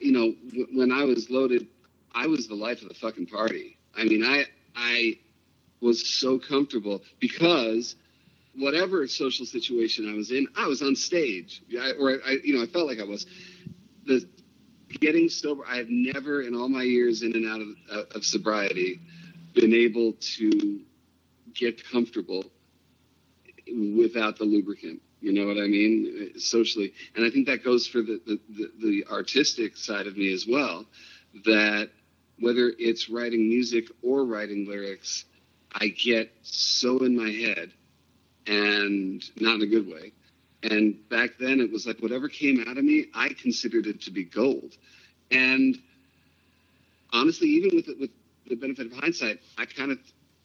you 0.00 0.12
know, 0.12 0.34
w- 0.50 0.68
when 0.78 0.92
I 0.92 1.04
was 1.04 1.30
loaded, 1.30 1.66
I 2.14 2.26
was 2.28 2.48
the 2.48 2.54
life 2.56 2.82
of 2.82 2.88
the 2.88 2.94
fucking 2.94 3.26
party. 3.26 3.78
I 3.96 4.04
mean, 4.04 4.24
I 4.24 4.46
I 4.76 5.18
was 5.80 6.06
so 6.08 6.38
comfortable 6.38 7.02
because 7.20 7.96
whatever 8.56 9.06
social 9.08 9.46
situation 9.46 10.10
I 10.10 10.14
was 10.16 10.30
in, 10.32 10.48
I 10.56 10.66
was 10.68 10.82
on 10.82 10.96
stage, 10.96 11.62
I, 11.80 11.92
or 11.92 12.20
I, 12.26 12.38
you 12.44 12.56
know, 12.56 12.62
I 12.62 12.66
felt 12.66 12.86
like 12.88 13.00
I 13.00 13.04
was. 13.04 13.26
The 14.06 14.28
getting 15.00 15.28
sober, 15.30 15.64
I 15.68 15.76
have 15.78 15.90
never 15.90 16.42
in 16.42 16.54
all 16.56 16.68
my 16.68 16.82
years 16.84 17.22
in 17.22 17.34
and 17.34 17.46
out 17.48 17.60
of, 17.60 18.16
of 18.16 18.24
sobriety 18.24 19.00
been 19.54 19.74
able 19.74 20.14
to 20.38 20.80
get 21.54 21.82
comfortable 21.90 22.44
without 23.96 24.38
the 24.38 24.44
lubricant. 24.44 25.00
You 25.20 25.32
know 25.32 25.46
what 25.46 25.58
I 25.58 25.66
mean? 25.66 26.32
Socially, 26.38 26.92
and 27.14 27.24
I 27.24 27.30
think 27.30 27.46
that 27.46 27.62
goes 27.62 27.86
for 27.86 28.00
the 28.02 28.20
the, 28.26 28.40
the, 28.48 28.70
the 28.80 29.04
artistic 29.10 29.76
side 29.76 30.06
of 30.06 30.16
me 30.16 30.32
as 30.32 30.46
well. 30.48 30.86
That 31.44 31.90
whether 32.38 32.72
it's 32.78 33.10
writing 33.10 33.48
music 33.48 33.84
or 34.02 34.24
writing 34.24 34.66
lyrics, 34.66 35.26
I 35.72 35.88
get 35.88 36.32
so 36.42 37.04
in 37.04 37.16
my 37.16 37.30
head 37.30 37.72
and 38.46 39.22
not 39.40 39.56
in 39.56 39.62
a 39.62 39.66
good 39.66 39.86
way. 39.86 40.12
And 40.62 41.08
back 41.08 41.32
then 41.38 41.60
it 41.60 41.70
was 41.70 41.86
like 41.86 41.98
whatever 42.00 42.28
came 42.28 42.64
out 42.66 42.76
of 42.78 42.84
me, 42.84 43.06
I 43.14 43.28
considered 43.30 43.86
it 43.86 44.02
to 44.02 44.10
be 44.10 44.24
gold. 44.24 44.76
And 45.30 45.78
honestly, 47.12 47.48
even 47.48 47.76
with 47.76 47.88
with 47.98 48.10
the 48.48 48.56
benefit 48.56 48.86
of 48.86 48.92
hindsight, 48.92 49.40
I 49.58 49.66
kind 49.66 49.92
of, 49.92 49.98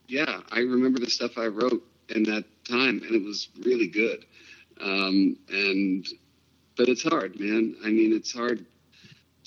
yeah, 0.07 0.41
I 0.51 0.59
remember 0.59 0.99
the 0.99 1.09
stuff 1.09 1.38
I 1.38 1.47
wrote 1.47 1.84
and 2.13 2.26
that 2.28 2.45
time, 2.66 3.01
and 3.05 3.16
it 3.16 3.24
was 3.24 3.49
really 3.63 3.88
good. 3.88 4.26
Um, 4.82 5.38
and 5.49 6.05
but 6.78 6.89
it's 6.89 7.03
hard, 7.03 7.39
man. 7.39 7.76
I 7.84 7.88
mean, 7.88 8.13
it's 8.13 8.34
hard 8.34 8.66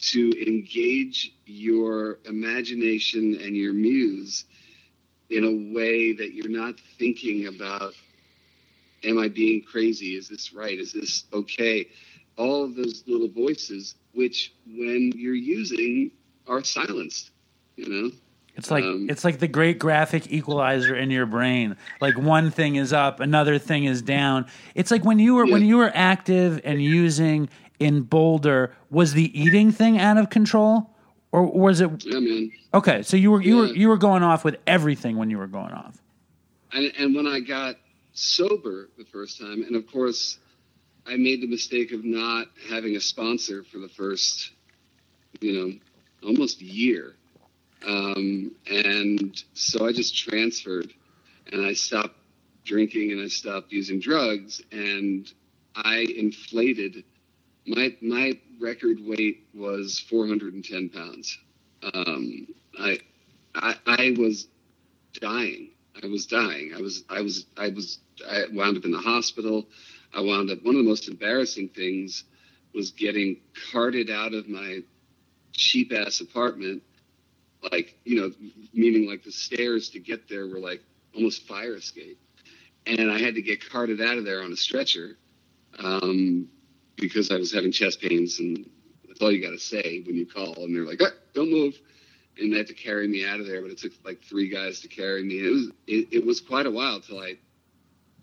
to 0.00 0.46
engage 0.46 1.34
your 1.44 2.18
imagination 2.24 3.38
and 3.42 3.56
your 3.56 3.72
muse 3.72 4.44
in 5.30 5.44
a 5.44 5.74
way 5.74 6.12
that 6.12 6.32
you're 6.34 6.48
not 6.48 6.78
thinking 6.98 7.46
about 7.46 7.92
am 9.04 9.18
i 9.18 9.28
being 9.28 9.62
crazy 9.62 10.16
is 10.16 10.28
this 10.28 10.52
right 10.52 10.78
is 10.78 10.92
this 10.92 11.24
okay 11.32 11.86
all 12.36 12.64
of 12.64 12.74
those 12.76 13.02
little 13.06 13.28
voices 13.28 13.96
which 14.14 14.54
when 14.66 15.12
you're 15.14 15.34
using 15.34 16.10
are 16.46 16.62
silenced 16.64 17.30
you 17.76 17.88
know 17.88 18.10
It's 18.58 18.72
like 18.72 18.82
Um, 18.82 19.06
it's 19.08 19.24
like 19.24 19.38
the 19.38 19.46
great 19.48 19.78
graphic 19.78 20.32
equalizer 20.32 20.96
in 20.96 21.10
your 21.10 21.26
brain. 21.26 21.76
Like 22.00 22.18
one 22.18 22.50
thing 22.50 22.74
is 22.74 22.92
up, 22.92 23.20
another 23.20 23.56
thing 23.56 23.84
is 23.84 24.02
down. 24.02 24.46
It's 24.74 24.90
like 24.90 25.04
when 25.04 25.20
you 25.20 25.36
were 25.36 25.46
when 25.46 25.64
you 25.64 25.76
were 25.78 25.92
active 25.94 26.60
and 26.64 26.82
using 26.82 27.48
in 27.78 28.02
Boulder, 28.02 28.74
was 28.90 29.12
the 29.12 29.40
eating 29.40 29.70
thing 29.70 29.98
out 30.00 30.18
of 30.18 30.28
control, 30.28 30.90
or 31.30 31.44
was 31.44 31.80
it 31.80 32.04
yeah 32.04 32.18
man 32.18 32.50
okay? 32.74 33.02
So 33.02 33.16
you 33.16 33.30
were 33.30 33.40
you 33.40 33.56
were 33.58 33.66
you 33.66 33.88
were 33.88 33.96
going 33.96 34.24
off 34.24 34.44
with 34.44 34.56
everything 34.66 35.16
when 35.16 35.30
you 35.30 35.38
were 35.38 35.46
going 35.46 35.72
off. 35.72 35.96
and, 36.72 36.92
and 36.98 37.14
when 37.14 37.28
I 37.28 37.38
got 37.38 37.76
sober 38.12 38.88
the 38.98 39.04
first 39.04 39.38
time, 39.38 39.62
and 39.62 39.76
of 39.76 39.86
course, 39.86 40.38
I 41.06 41.14
made 41.14 41.40
the 41.42 41.46
mistake 41.46 41.92
of 41.92 42.04
not 42.04 42.48
having 42.68 42.96
a 42.96 43.00
sponsor 43.00 43.62
for 43.62 43.78
the 43.78 43.88
first, 43.88 44.50
you 45.40 45.52
know, 45.52 45.78
almost 46.28 46.60
year. 46.60 47.14
Um, 47.86 48.52
and 48.70 49.42
so 49.54 49.86
I 49.86 49.92
just 49.92 50.16
transferred 50.16 50.92
and 51.52 51.64
I 51.64 51.72
stopped 51.74 52.16
drinking 52.64 53.12
and 53.12 53.22
I 53.22 53.28
stopped 53.28 53.72
using 53.72 54.00
drugs 54.00 54.60
and 54.72 55.30
I 55.74 56.06
inflated 56.16 57.04
my 57.66 57.94
my 58.00 58.38
record 58.60 58.98
weight 59.00 59.46
was 59.54 59.98
410 60.00 60.88
pounds. 60.88 61.38
Um, 61.94 62.48
I, 62.78 62.98
I 63.54 63.74
I 63.86 64.14
was 64.18 64.48
dying. 65.20 65.70
I 66.02 66.06
was 66.06 66.26
dying. 66.26 66.72
I 66.76 66.80
was 66.80 67.04
I 67.08 67.20
was 67.20 67.46
I 67.56 67.68
was 67.68 67.98
I 68.28 68.44
wound 68.52 68.76
up 68.78 68.84
in 68.84 68.90
the 68.90 68.98
hospital. 68.98 69.66
I 70.14 70.20
wound 70.20 70.50
up 70.50 70.62
one 70.62 70.74
of 70.74 70.82
the 70.82 70.88
most 70.88 71.08
embarrassing 71.08 71.68
things 71.68 72.24
was 72.74 72.90
getting 72.90 73.38
carted 73.72 74.10
out 74.10 74.34
of 74.34 74.48
my 74.48 74.80
cheap 75.52 75.92
ass 75.92 76.20
apartment 76.20 76.82
like 77.72 77.98
you 78.04 78.20
know 78.20 78.32
meaning 78.72 79.08
like 79.08 79.24
the 79.24 79.32
stairs 79.32 79.90
to 79.90 79.98
get 80.00 80.28
there 80.28 80.46
were 80.46 80.60
like 80.60 80.82
almost 81.14 81.46
fire 81.48 81.74
escape 81.74 82.18
and 82.86 83.10
i 83.10 83.18
had 83.18 83.34
to 83.34 83.42
get 83.42 83.68
carted 83.68 84.00
out 84.00 84.18
of 84.18 84.24
there 84.24 84.42
on 84.42 84.52
a 84.52 84.56
stretcher 84.56 85.16
um, 85.80 86.48
because 86.96 87.30
i 87.30 87.36
was 87.36 87.52
having 87.52 87.72
chest 87.72 88.00
pains 88.00 88.38
and 88.40 88.66
That's 89.08 89.20
all 89.22 89.32
you 89.32 89.42
got 89.42 89.50
to 89.50 89.58
say 89.58 90.02
when 90.06 90.16
you 90.16 90.26
call, 90.26 90.54
and 90.64 90.74
they're 90.76 90.84
like, 90.86 91.00
ah, 91.02 91.10
"Don't 91.34 91.50
move," 91.50 91.74
and 92.38 92.52
they 92.52 92.58
had 92.58 92.68
to 92.68 92.74
carry 92.74 93.08
me 93.08 93.26
out 93.26 93.40
of 93.40 93.46
there. 93.46 93.62
But 93.62 93.72
it 93.72 93.78
took 93.78 93.92
like 94.04 94.22
three 94.22 94.48
guys 94.48 94.80
to 94.80 94.88
carry 94.88 95.24
me. 95.24 95.36
It 95.46 95.50
was 95.50 95.70
it, 95.88 96.08
it 96.12 96.26
was 96.26 96.40
quite 96.40 96.66
a 96.66 96.70
while 96.70 97.00
till 97.00 97.18
I 97.20 97.34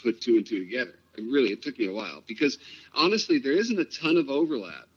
put 0.02 0.22
two 0.22 0.38
and 0.38 0.46
two 0.46 0.60
together. 0.60 0.96
It 1.18 1.24
really, 1.24 1.52
it 1.52 1.62
took 1.64 1.78
me 1.80 1.88
a 1.88 1.94
while 1.94 2.24
because 2.28 2.58
honestly, 2.94 3.40
there 3.40 3.54
isn't 3.54 3.80
a 3.80 3.86
ton 3.86 4.18
of 4.18 4.30
overlap 4.30 4.88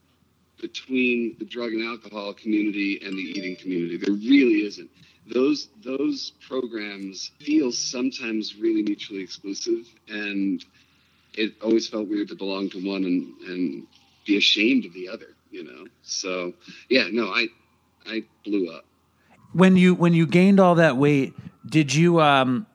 between 0.61 1.37
the 1.39 1.45
drug 1.45 1.73
and 1.73 1.85
alcohol 1.87 2.35
community 2.35 3.01
and 3.05 3.15
the 3.15 3.23
eating 3.23 3.57
community. 3.57 3.97
There 3.97 4.15
really 4.15 4.67
isn't. 4.67 4.91
Those 5.33 5.69
those 5.85 6.33
programs 6.49 7.31
feel 7.41 7.71
sometimes 7.73 8.57
really 8.57 8.83
mutually 8.83 9.23
exclusive, 9.23 9.87
and 10.09 10.65
it 11.35 11.55
always 11.63 11.87
felt 11.89 12.09
weird 12.09 12.29
to 12.29 12.35
belong 12.35 12.71
to 12.71 12.79
one 12.87 13.05
and 13.05 13.35
and 13.49 13.87
be 14.27 14.37
ashamed 14.37 14.85
of 14.87 14.95
the 14.95 15.09
other. 15.09 15.35
You 15.51 15.65
know. 15.65 15.87
So 16.03 16.55
yeah, 16.89 17.09
no, 17.11 17.27
I 17.29 17.49
I 18.07 18.25
blew 18.45 18.71
up. 18.73 18.85
when 19.53 19.77
you 19.77 19.95
when 19.95 20.15
you 20.15 20.27
gained 20.27 20.61
all 20.61 20.75
that 20.77 20.97
weight 20.97 21.35
did 21.67 21.95
you 21.95 22.21
um 22.21 22.67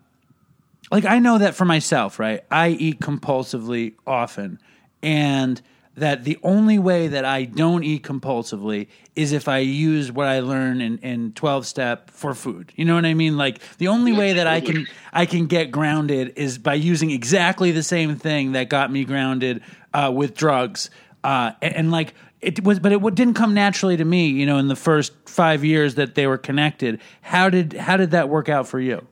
like 0.91 1.05
i 1.05 1.19
know 1.19 1.38
that 1.38 1.55
for 1.55 1.65
myself 1.65 2.19
right 2.19 2.41
i 2.51 2.69
eat 2.69 2.99
compulsively 2.99 3.93
often 4.07 4.59
and 5.01 5.61
that 5.96 6.24
the 6.24 6.38
only 6.44 6.80
way 6.80 7.08
that 7.08 7.26
i 7.26 7.44
don't 7.44 7.84
eat 7.84 8.04
compulsively 8.04 8.88
is 9.16 9.32
if 9.32 9.48
i 9.48 9.60
use 9.60 10.12
what 10.12 10.28
i 10.28 10.39
learn 10.39 10.82
in, 10.82 10.98
in 11.00 11.32
12 11.34 11.66
step 11.66 12.10
for 12.10 12.34
food. 12.34 12.72
You 12.76 12.86
know 12.86 12.96
what 12.96 13.06
i 13.06 13.14
mean? 13.14 13.38
Like 13.38 13.60
the 13.78 13.88
only 13.88 14.14
way 14.14 14.34
that 14.34 14.48
i 14.48 14.62
can 14.62 14.88
i 15.12 15.26
can 15.26 15.48
get 15.48 15.72
grounded 15.72 16.34
is 16.38 16.58
by 16.58 16.76
using 16.76 17.12
exactly 17.12 17.72
the 17.72 17.84
same 17.84 18.16
thing 18.16 18.54
that 18.54 18.70
got 18.70 18.91
me 18.91 19.06
grounded 19.06 19.62
uh, 19.94 20.12
with 20.14 20.36
drugs. 20.36 20.89
Uh, 21.24 21.52
and, 21.62 21.76
and 21.76 21.91
like 21.91 22.14
it 22.41 22.64
was 22.64 22.80
but 22.80 22.91
it 22.91 23.16
didn't 23.16 23.36
come 23.36 23.54
naturally 23.54 23.98
to 23.98 24.06
me 24.06 24.28
you 24.28 24.46
know 24.46 24.58
in 24.58 24.68
the 24.68 24.76
first 24.76 25.14
five 25.26 25.64
years 25.64 25.96
that 25.96 26.16
they 26.16 26.28
were 26.28 26.38
connected. 26.38 27.00
How 27.22 27.50
did 27.50 27.74
how 27.74 27.98
did 27.98 28.12
that 28.12 28.30
work 28.30 28.50
out 28.50 28.68
for 28.68 28.80
you? 28.80 29.06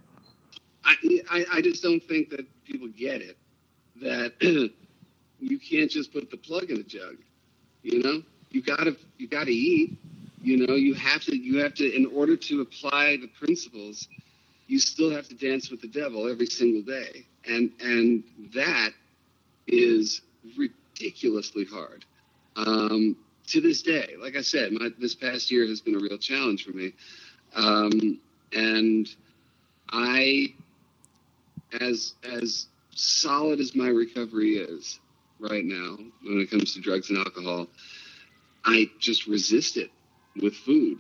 I, 0.83 0.95
I, 1.29 1.45
I 1.53 1.61
just 1.61 1.83
don't 1.83 2.03
think 2.03 2.29
that 2.31 2.45
people 2.65 2.87
get 2.87 3.21
it 3.21 3.37
that 4.01 4.33
you 5.41 5.59
can't 5.59 5.89
just 5.89 6.13
put 6.13 6.29
the 6.29 6.37
plug 6.37 6.69
in 6.69 6.77
a 6.77 6.83
jug. 6.83 7.17
You 7.83 8.03
know, 8.03 8.23
you 8.51 8.61
gotta 8.61 8.95
you 9.17 9.27
gotta 9.27 9.51
eat. 9.51 9.97
You 10.41 10.65
know, 10.65 10.75
you 10.75 10.93
have 10.93 11.21
to 11.23 11.35
you 11.35 11.59
have 11.59 11.73
to 11.75 11.95
in 11.95 12.05
order 12.07 12.35
to 12.35 12.61
apply 12.61 13.17
the 13.17 13.27
principles, 13.27 14.07
you 14.67 14.79
still 14.79 15.11
have 15.11 15.27
to 15.29 15.35
dance 15.35 15.69
with 15.69 15.81
the 15.81 15.87
devil 15.87 16.29
every 16.29 16.45
single 16.45 16.81
day, 16.81 17.25
and 17.45 17.71
and 17.81 18.23
that 18.53 18.91
is 19.67 20.21
ridiculously 20.57 21.65
hard. 21.65 22.05
Um, 22.55 23.17
to 23.47 23.61
this 23.61 23.81
day, 23.81 24.15
like 24.19 24.35
I 24.35 24.41
said, 24.41 24.71
my, 24.71 24.89
this 24.99 25.15
past 25.15 25.51
year 25.51 25.67
has 25.67 25.81
been 25.81 25.95
a 25.95 25.99
real 25.99 26.17
challenge 26.17 26.65
for 26.65 26.71
me, 26.71 26.93
um, 27.55 28.19
and 28.53 29.07
I 29.89 30.53
as 31.79 32.13
as 32.23 32.67
solid 32.93 33.59
as 33.59 33.75
my 33.75 33.87
recovery 33.87 34.57
is 34.57 34.99
right 35.41 35.65
now 35.65 35.97
when 36.23 36.39
it 36.39 36.51
comes 36.51 36.73
to 36.75 36.81
drugs 36.81 37.09
and 37.09 37.19
alcohol, 37.19 37.67
I 38.65 38.89
just 38.99 39.27
resist 39.27 39.77
it 39.77 39.91
with 40.41 40.55
food. 40.55 40.99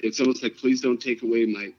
It's 0.00 0.20
almost 0.20 0.42
like 0.42 0.56
please 0.58 0.80
don't 0.80 1.00
take 1.00 1.22
away 1.22 1.46
my 1.46 1.72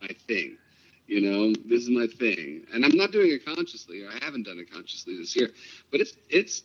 my 0.00 0.08
thing. 0.26 0.58
You 1.06 1.20
know, 1.22 1.54
this 1.66 1.82
is 1.82 1.90
my 1.90 2.06
thing. 2.06 2.66
And 2.72 2.84
I'm 2.84 2.96
not 2.96 3.12
doing 3.12 3.32
it 3.32 3.44
consciously, 3.44 4.02
or 4.04 4.10
I 4.10 4.24
haven't 4.24 4.44
done 4.44 4.58
it 4.58 4.72
consciously 4.72 5.16
this 5.18 5.36
year, 5.36 5.50
but 5.90 6.00
it's 6.00 6.14
it's 6.30 6.62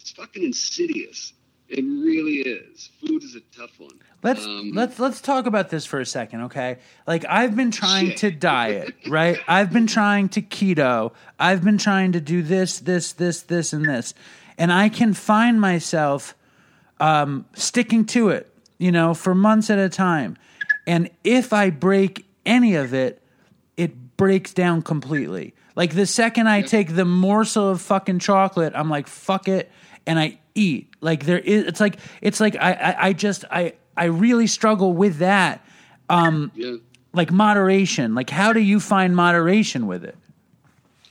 it's 0.00 0.12
fucking 0.12 0.44
insidious. 0.44 1.34
It 1.72 1.84
really 1.84 2.40
is. 2.40 2.90
Food 3.00 3.24
is 3.24 3.34
a 3.34 3.40
tough 3.56 3.80
one. 3.80 3.98
Let's 4.22 4.44
Um, 4.44 4.72
let's 4.74 4.98
let's 5.00 5.22
talk 5.22 5.46
about 5.46 5.70
this 5.70 5.86
for 5.86 6.00
a 6.00 6.06
second, 6.06 6.42
okay? 6.42 6.76
Like 7.06 7.24
I've 7.26 7.56
been 7.56 7.70
trying 7.70 8.10
Shit. 8.10 8.18
to 8.18 8.30
diet, 8.30 8.94
right? 9.08 9.38
I've 9.48 9.72
been 9.72 9.86
trying 9.86 10.28
to 10.30 10.42
keto. 10.42 11.12
I've 11.38 11.64
been 11.64 11.78
trying 11.78 12.12
to 12.12 12.20
do 12.20 12.42
this, 12.42 12.78
this, 12.78 13.12
this, 13.14 13.40
this, 13.40 13.72
and 13.72 13.86
this, 13.86 14.12
and 14.58 14.70
I 14.70 14.90
can 14.90 15.14
find 15.14 15.62
myself 15.62 16.36
um, 17.00 17.46
sticking 17.54 18.04
to 18.06 18.28
it, 18.28 18.52
you 18.76 18.92
know, 18.92 19.14
for 19.14 19.34
months 19.34 19.70
at 19.70 19.78
a 19.78 19.88
time. 19.88 20.36
And 20.86 21.08
if 21.24 21.54
I 21.54 21.70
break 21.70 22.26
any 22.44 22.74
of 22.74 22.92
it, 22.92 23.22
it 23.78 24.18
breaks 24.18 24.52
down 24.52 24.82
completely. 24.82 25.54
Like 25.74 25.94
the 25.94 26.06
second 26.06 26.48
I 26.48 26.60
take 26.60 26.96
the 26.96 27.06
morsel 27.06 27.70
of 27.70 27.80
fucking 27.80 28.18
chocolate, 28.18 28.74
I'm 28.76 28.90
like, 28.90 29.06
fuck 29.06 29.48
it, 29.48 29.72
and 30.06 30.18
I 30.18 30.38
eat. 30.54 30.88
Like 31.00 31.24
there 31.24 31.38
is, 31.38 31.64
it's 31.64 31.80
like 31.80 31.98
it's 32.20 32.40
like 32.40 32.56
I 32.56 32.72
I, 32.72 33.06
I 33.08 33.12
just 33.12 33.44
I 33.50 33.74
I 33.96 34.04
really 34.04 34.46
struggle 34.46 34.92
with 34.92 35.18
that. 35.18 35.64
Um, 36.08 36.52
yeah. 36.54 36.76
like 37.12 37.30
moderation. 37.30 38.14
Like 38.14 38.30
how 38.30 38.52
do 38.52 38.60
you 38.60 38.80
find 38.80 39.14
moderation 39.16 39.86
with 39.86 40.04
it? 40.04 40.16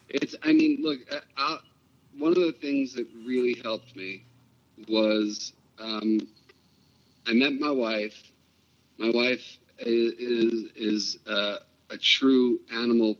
It's. 0.10 0.36
I 0.44 0.54
mean, 0.54 0.80
look. 0.82 1.00
I, 1.12 1.20
I, 1.38 1.58
one 2.18 2.32
of 2.32 2.38
the 2.38 2.56
things 2.62 2.94
that 2.94 3.08
really 3.26 3.60
helped 3.64 3.96
me 3.96 4.26
was 4.88 5.54
um, 5.80 6.20
I 7.28 7.34
met 7.34 7.54
my 7.54 7.72
wife. 7.72 8.32
My 8.98 9.10
wife 9.10 9.58
is 9.80 10.14
is, 10.14 10.70
is 10.76 11.18
uh, 11.28 11.58
a 11.89 11.98
true 11.98 12.60
animal 12.74 13.18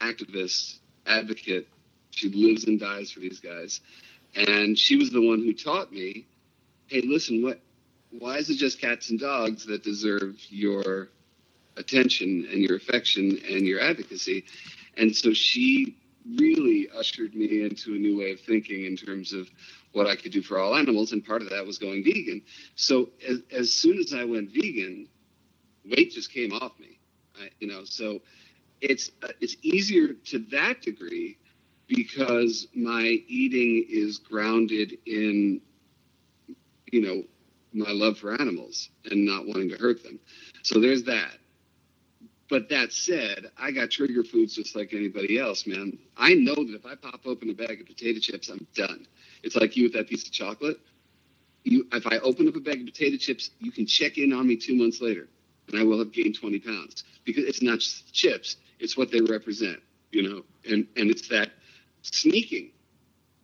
activist 0.00 0.78
advocate. 1.06 1.68
She 2.10 2.28
lives 2.30 2.64
and 2.64 2.80
dies 2.80 3.10
for 3.10 3.20
these 3.20 3.40
guys, 3.40 3.80
and 4.34 4.78
she 4.78 4.96
was 4.96 5.10
the 5.10 5.26
one 5.26 5.38
who 5.40 5.52
taught 5.52 5.92
me. 5.92 6.26
Hey, 6.86 7.02
listen. 7.02 7.42
What? 7.42 7.60
Why 8.10 8.36
is 8.36 8.48
it 8.48 8.56
just 8.56 8.80
cats 8.80 9.10
and 9.10 9.20
dogs 9.20 9.66
that 9.66 9.82
deserve 9.82 10.36
your 10.48 11.08
attention 11.76 12.48
and 12.50 12.62
your 12.62 12.76
affection 12.76 13.38
and 13.48 13.66
your 13.66 13.80
advocacy? 13.80 14.44
And 14.96 15.14
so 15.14 15.32
she 15.32 15.96
really 16.36 16.88
ushered 16.96 17.34
me 17.34 17.62
into 17.62 17.94
a 17.94 17.98
new 17.98 18.18
way 18.18 18.32
of 18.32 18.40
thinking 18.40 18.84
in 18.84 18.96
terms 18.96 19.32
of 19.32 19.48
what 19.92 20.06
I 20.06 20.16
could 20.16 20.32
do 20.32 20.42
for 20.42 20.58
all 20.58 20.76
animals, 20.76 21.12
and 21.12 21.24
part 21.24 21.42
of 21.42 21.50
that 21.50 21.64
was 21.64 21.78
going 21.78 22.04
vegan. 22.04 22.42
So 22.76 23.10
as, 23.26 23.40
as 23.50 23.72
soon 23.72 23.98
as 23.98 24.12
I 24.12 24.24
went 24.24 24.50
vegan, 24.52 25.08
weight 25.84 26.12
just 26.12 26.32
came 26.32 26.52
off 26.52 26.78
me. 26.78 26.98
I, 27.40 27.50
you 27.60 27.68
know, 27.68 27.84
so 27.84 28.20
it's 28.80 29.10
uh, 29.22 29.28
it's 29.40 29.56
easier 29.62 30.12
to 30.26 30.38
that 30.50 30.82
degree 30.82 31.38
because 31.88 32.68
my 32.74 33.22
eating 33.26 33.84
is 33.88 34.18
grounded 34.18 34.98
in 35.06 35.60
you 36.92 37.00
know 37.00 37.22
my 37.72 37.90
love 37.92 38.18
for 38.18 38.32
animals 38.40 38.90
and 39.10 39.24
not 39.26 39.46
wanting 39.46 39.68
to 39.70 39.76
hurt 39.76 40.02
them. 40.02 40.18
So 40.62 40.80
there's 40.80 41.04
that. 41.04 41.32
But 42.48 42.70
that 42.70 42.92
said, 42.92 43.50
I 43.58 43.70
got 43.72 43.90
trigger 43.90 44.24
foods 44.24 44.54
just 44.54 44.74
like 44.74 44.94
anybody 44.94 45.38
else, 45.38 45.66
man. 45.66 45.98
I 46.16 46.32
know 46.34 46.54
that 46.54 46.74
if 46.74 46.86
I 46.86 46.94
pop 46.94 47.20
open 47.26 47.50
a 47.50 47.54
bag 47.54 47.80
of 47.80 47.86
potato 47.86 48.20
chips, 48.20 48.48
I'm 48.48 48.66
done. 48.74 49.06
It's 49.42 49.54
like 49.54 49.76
you 49.76 49.84
with 49.84 49.92
that 49.92 50.08
piece 50.08 50.24
of 50.26 50.32
chocolate. 50.32 50.78
You, 51.64 51.86
if 51.92 52.06
I 52.06 52.18
open 52.18 52.48
up 52.48 52.56
a 52.56 52.60
bag 52.60 52.80
of 52.80 52.86
potato 52.86 53.18
chips, 53.18 53.50
you 53.60 53.70
can 53.70 53.86
check 53.86 54.16
in 54.16 54.32
on 54.32 54.48
me 54.48 54.56
two 54.56 54.74
months 54.74 55.02
later, 55.02 55.28
and 55.68 55.78
I 55.78 55.84
will 55.84 55.98
have 55.98 56.12
gained 56.12 56.38
20 56.40 56.58
pounds 56.60 57.04
because 57.24 57.44
it's 57.44 57.60
not 57.60 57.80
just 57.80 58.12
chips; 58.14 58.56
it's 58.78 58.96
what 58.96 59.10
they 59.12 59.20
represent, 59.20 59.80
you 60.10 60.22
know. 60.22 60.42
And 60.64 60.86
and 60.96 61.10
it's 61.10 61.28
that 61.28 61.50
sneaking, 62.12 62.70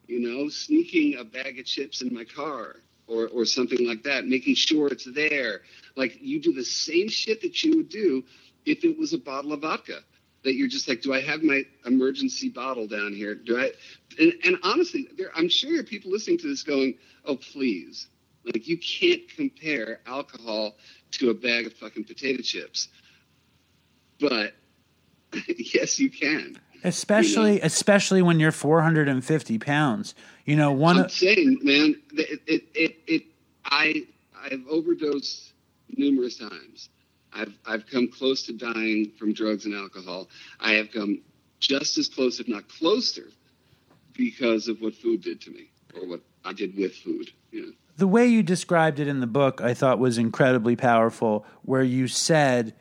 you 0.06 0.20
know, 0.20 0.48
sneaking 0.48 1.16
a 1.18 1.24
bag 1.24 1.58
of 1.58 1.66
chips 1.66 2.02
in 2.02 2.12
my 2.12 2.24
car 2.24 2.76
or 3.06 3.28
or 3.28 3.44
something 3.44 3.86
like 3.86 4.02
that, 4.04 4.26
making 4.26 4.54
sure 4.54 4.88
it's 4.88 5.04
there. 5.04 5.62
Like 5.96 6.18
you 6.20 6.40
do 6.40 6.52
the 6.52 6.64
same 6.64 7.08
shit 7.08 7.42
that 7.42 7.62
you 7.62 7.76
would 7.76 7.88
do 7.88 8.24
if 8.64 8.84
it 8.84 8.98
was 8.98 9.12
a 9.12 9.18
bottle 9.18 9.52
of 9.52 9.60
vodka 9.60 10.00
that 10.44 10.54
you're 10.54 10.68
just 10.68 10.88
like, 10.88 11.00
do 11.00 11.12
I 11.12 11.20
have 11.22 11.42
my 11.42 11.62
emergency 11.86 12.50
bottle 12.50 12.86
down 12.86 13.12
here? 13.12 13.34
Do 13.34 13.58
I? 13.58 13.72
And, 14.18 14.32
and 14.44 14.58
honestly, 14.62 15.08
there, 15.16 15.30
I'm 15.34 15.48
sure 15.48 15.72
there 15.72 15.80
are 15.80 15.84
people 15.84 16.12
listening 16.12 16.38
to 16.38 16.48
this 16.48 16.62
going, 16.62 16.94
oh, 17.24 17.36
please. 17.36 18.06
Like, 18.44 18.68
you 18.68 18.76
can't 18.76 19.22
compare 19.34 20.00
alcohol 20.06 20.76
to 21.12 21.30
a 21.30 21.34
bag 21.34 21.66
of 21.66 21.72
fucking 21.72 22.04
potato 22.04 22.42
chips. 22.42 22.88
But 24.20 24.52
yes, 25.48 25.98
you 25.98 26.10
can. 26.10 26.58
Especially 26.85 27.61
especially 27.62 28.22
when 28.22 28.39
you're 28.39 28.53
450 28.53 29.59
pounds. 29.59 30.14
You 30.45 30.57
know, 30.57 30.70
one 30.70 30.99
I'm 30.99 31.05
of, 31.07 31.11
saying, 31.12 31.59
man, 31.62 31.97
it, 32.12 32.41
it, 32.47 32.64
it, 32.74 32.97
it, 33.07 33.22
I, 33.64 34.05
I've 34.39 34.64
overdosed 34.68 35.53
numerous 35.97 36.37
times. 36.37 36.91
I've, 37.32 37.55
I've 37.66 37.87
come 37.87 38.09
close 38.09 38.43
to 38.45 38.53
dying 38.53 39.11
from 39.18 39.32
drugs 39.32 39.64
and 39.64 39.74
alcohol. 39.74 40.28
I 40.61 40.72
have 40.72 40.93
come 40.93 41.22
just 41.59 41.99
as 41.99 42.09
close, 42.09 42.39
if 42.39 42.47
not 42.49 42.68
closer, 42.68 43.30
because 44.12 44.68
of 44.68 44.80
what 44.80 44.95
food 44.95 45.22
did 45.22 45.41
to 45.43 45.51
me 45.51 45.70
or 45.99 46.07
what 46.07 46.20
I 46.45 46.53
did 46.53 46.76
with 46.76 46.95
food. 46.95 47.30
Yeah. 47.51 47.70
the 47.97 48.07
way 48.07 48.26
you 48.26 48.43
described 48.43 49.01
it 49.01 49.09
in 49.09 49.20
the 49.20 49.26
book, 49.26 49.61
I 49.61 49.74
thought 49.74 49.99
was 49.99 50.18
incredibly 50.18 50.76
powerful. 50.76 51.47
Where 51.62 51.82
you 51.82 52.09
said, 52.09 52.74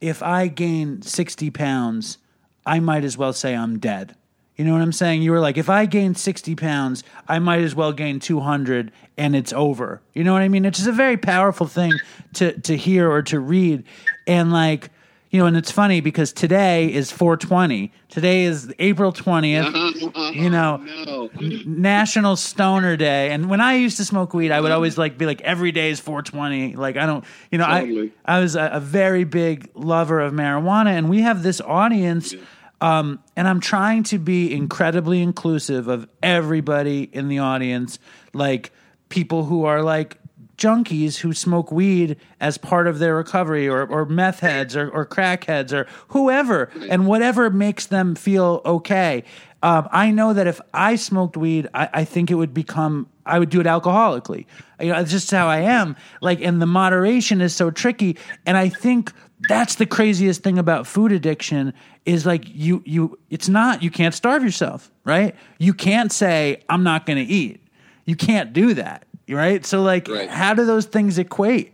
"If 0.00 0.22
I 0.22 0.48
gain 0.48 1.02
60 1.02 1.50
pounds, 1.50 2.18
I 2.66 2.80
might 2.80 3.04
as 3.04 3.16
well 3.16 3.32
say 3.32 3.54
I'm 3.54 3.78
dead." 3.78 4.16
You 4.56 4.64
know 4.64 4.72
what 4.72 4.82
I'm 4.82 4.92
saying? 4.92 5.22
You 5.22 5.32
were 5.32 5.40
like, 5.40 5.58
if 5.58 5.68
I 5.68 5.84
gain 5.86 6.14
60 6.14 6.54
pounds, 6.54 7.02
I 7.26 7.40
might 7.40 7.62
as 7.62 7.74
well 7.74 7.92
gain 7.92 8.20
200 8.20 8.92
and 9.16 9.34
it's 9.34 9.52
over. 9.52 10.00
You 10.12 10.22
know 10.22 10.32
what 10.32 10.42
I 10.42 10.48
mean? 10.48 10.64
It's 10.64 10.78
just 10.78 10.88
a 10.88 10.92
very 10.92 11.16
powerful 11.16 11.66
thing 11.66 11.92
to, 12.34 12.58
to 12.60 12.76
hear 12.76 13.10
or 13.10 13.22
to 13.22 13.40
read. 13.40 13.82
And 14.28 14.52
like, 14.52 14.90
you 15.34 15.40
know, 15.40 15.46
and 15.46 15.56
it's 15.56 15.72
funny 15.72 16.00
because 16.00 16.32
today 16.32 16.92
is 16.92 17.10
420. 17.10 17.90
Today 18.08 18.44
is 18.44 18.72
April 18.78 19.12
20th. 19.12 20.32
You 20.32 20.48
know, 20.48 20.76
no. 20.76 21.28
National 21.66 22.36
Stoner 22.36 22.96
Day. 22.96 23.32
And 23.32 23.50
when 23.50 23.60
I 23.60 23.74
used 23.74 23.96
to 23.96 24.04
smoke 24.04 24.32
weed, 24.32 24.52
I 24.52 24.60
would 24.60 24.70
always 24.70 24.96
like 24.96 25.18
be 25.18 25.26
like 25.26 25.40
every 25.40 25.72
day 25.72 25.90
is 25.90 25.98
420. 25.98 26.76
Like 26.76 26.96
I 26.96 27.06
don't, 27.06 27.24
you 27.50 27.58
know, 27.58 27.66
Totally. 27.66 28.12
I 28.24 28.36
I 28.36 28.40
was 28.40 28.54
a, 28.54 28.70
a 28.74 28.78
very 28.78 29.24
big 29.24 29.72
lover 29.74 30.20
of 30.20 30.32
marijuana, 30.32 30.90
and 30.90 31.10
we 31.10 31.22
have 31.22 31.42
this 31.42 31.60
audience. 31.60 32.36
Um, 32.80 33.18
and 33.34 33.48
I'm 33.48 33.58
trying 33.58 34.04
to 34.04 34.20
be 34.20 34.54
incredibly 34.54 35.20
inclusive 35.20 35.88
of 35.88 36.06
everybody 36.22 37.10
in 37.12 37.26
the 37.26 37.40
audience, 37.40 37.98
like 38.34 38.70
people 39.08 39.46
who 39.46 39.64
are 39.64 39.82
like 39.82 40.16
junkies 40.56 41.18
who 41.18 41.32
smoke 41.32 41.70
weed 41.72 42.16
as 42.40 42.58
part 42.58 42.86
of 42.86 42.98
their 42.98 43.16
recovery 43.16 43.68
or, 43.68 43.86
or 43.86 44.06
meth 44.06 44.40
heads 44.40 44.76
or, 44.76 44.88
or 44.90 45.04
crack 45.04 45.44
heads 45.44 45.72
or 45.72 45.86
whoever 46.08 46.70
and 46.88 47.06
whatever 47.06 47.50
makes 47.50 47.86
them 47.86 48.14
feel 48.14 48.60
okay. 48.64 49.24
Um, 49.62 49.88
I 49.90 50.10
know 50.10 50.34
that 50.34 50.46
if 50.46 50.60
I 50.74 50.96
smoked 50.96 51.36
weed, 51.36 51.68
I, 51.72 51.88
I 51.92 52.04
think 52.04 52.30
it 52.30 52.34
would 52.34 52.52
become, 52.52 53.08
I 53.24 53.38
would 53.38 53.48
do 53.48 53.60
it 53.60 53.66
alcoholically. 53.66 54.44
You 54.78 54.92
know, 54.92 55.00
it's 55.00 55.10
just 55.10 55.30
how 55.30 55.48
I 55.48 55.60
am. 55.60 55.96
Like, 56.20 56.42
and 56.42 56.60
the 56.60 56.66
moderation 56.66 57.40
is 57.40 57.54
so 57.54 57.70
tricky. 57.70 58.18
And 58.44 58.58
I 58.58 58.68
think 58.68 59.10
that's 59.48 59.76
the 59.76 59.86
craziest 59.86 60.42
thing 60.42 60.58
about 60.58 60.86
food 60.86 61.12
addiction 61.12 61.72
is 62.04 62.26
like 62.26 62.44
you, 62.46 62.82
you, 62.84 63.18
it's 63.30 63.48
not, 63.48 63.82
you 63.82 63.90
can't 63.90 64.14
starve 64.14 64.44
yourself, 64.44 64.90
right? 65.04 65.34
You 65.58 65.72
can't 65.72 66.12
say, 66.12 66.62
I'm 66.68 66.82
not 66.82 67.06
going 67.06 67.26
to 67.26 67.32
eat. 67.32 67.66
You 68.04 68.16
can't 68.16 68.52
do 68.52 68.74
that, 68.74 69.06
right? 69.28 69.64
So, 69.64 69.82
like, 69.82 70.08
Right. 70.08 70.28
how 70.30 70.54
do 70.54 70.64
those 70.66 70.86
things 70.86 71.18
equate? 71.18 71.72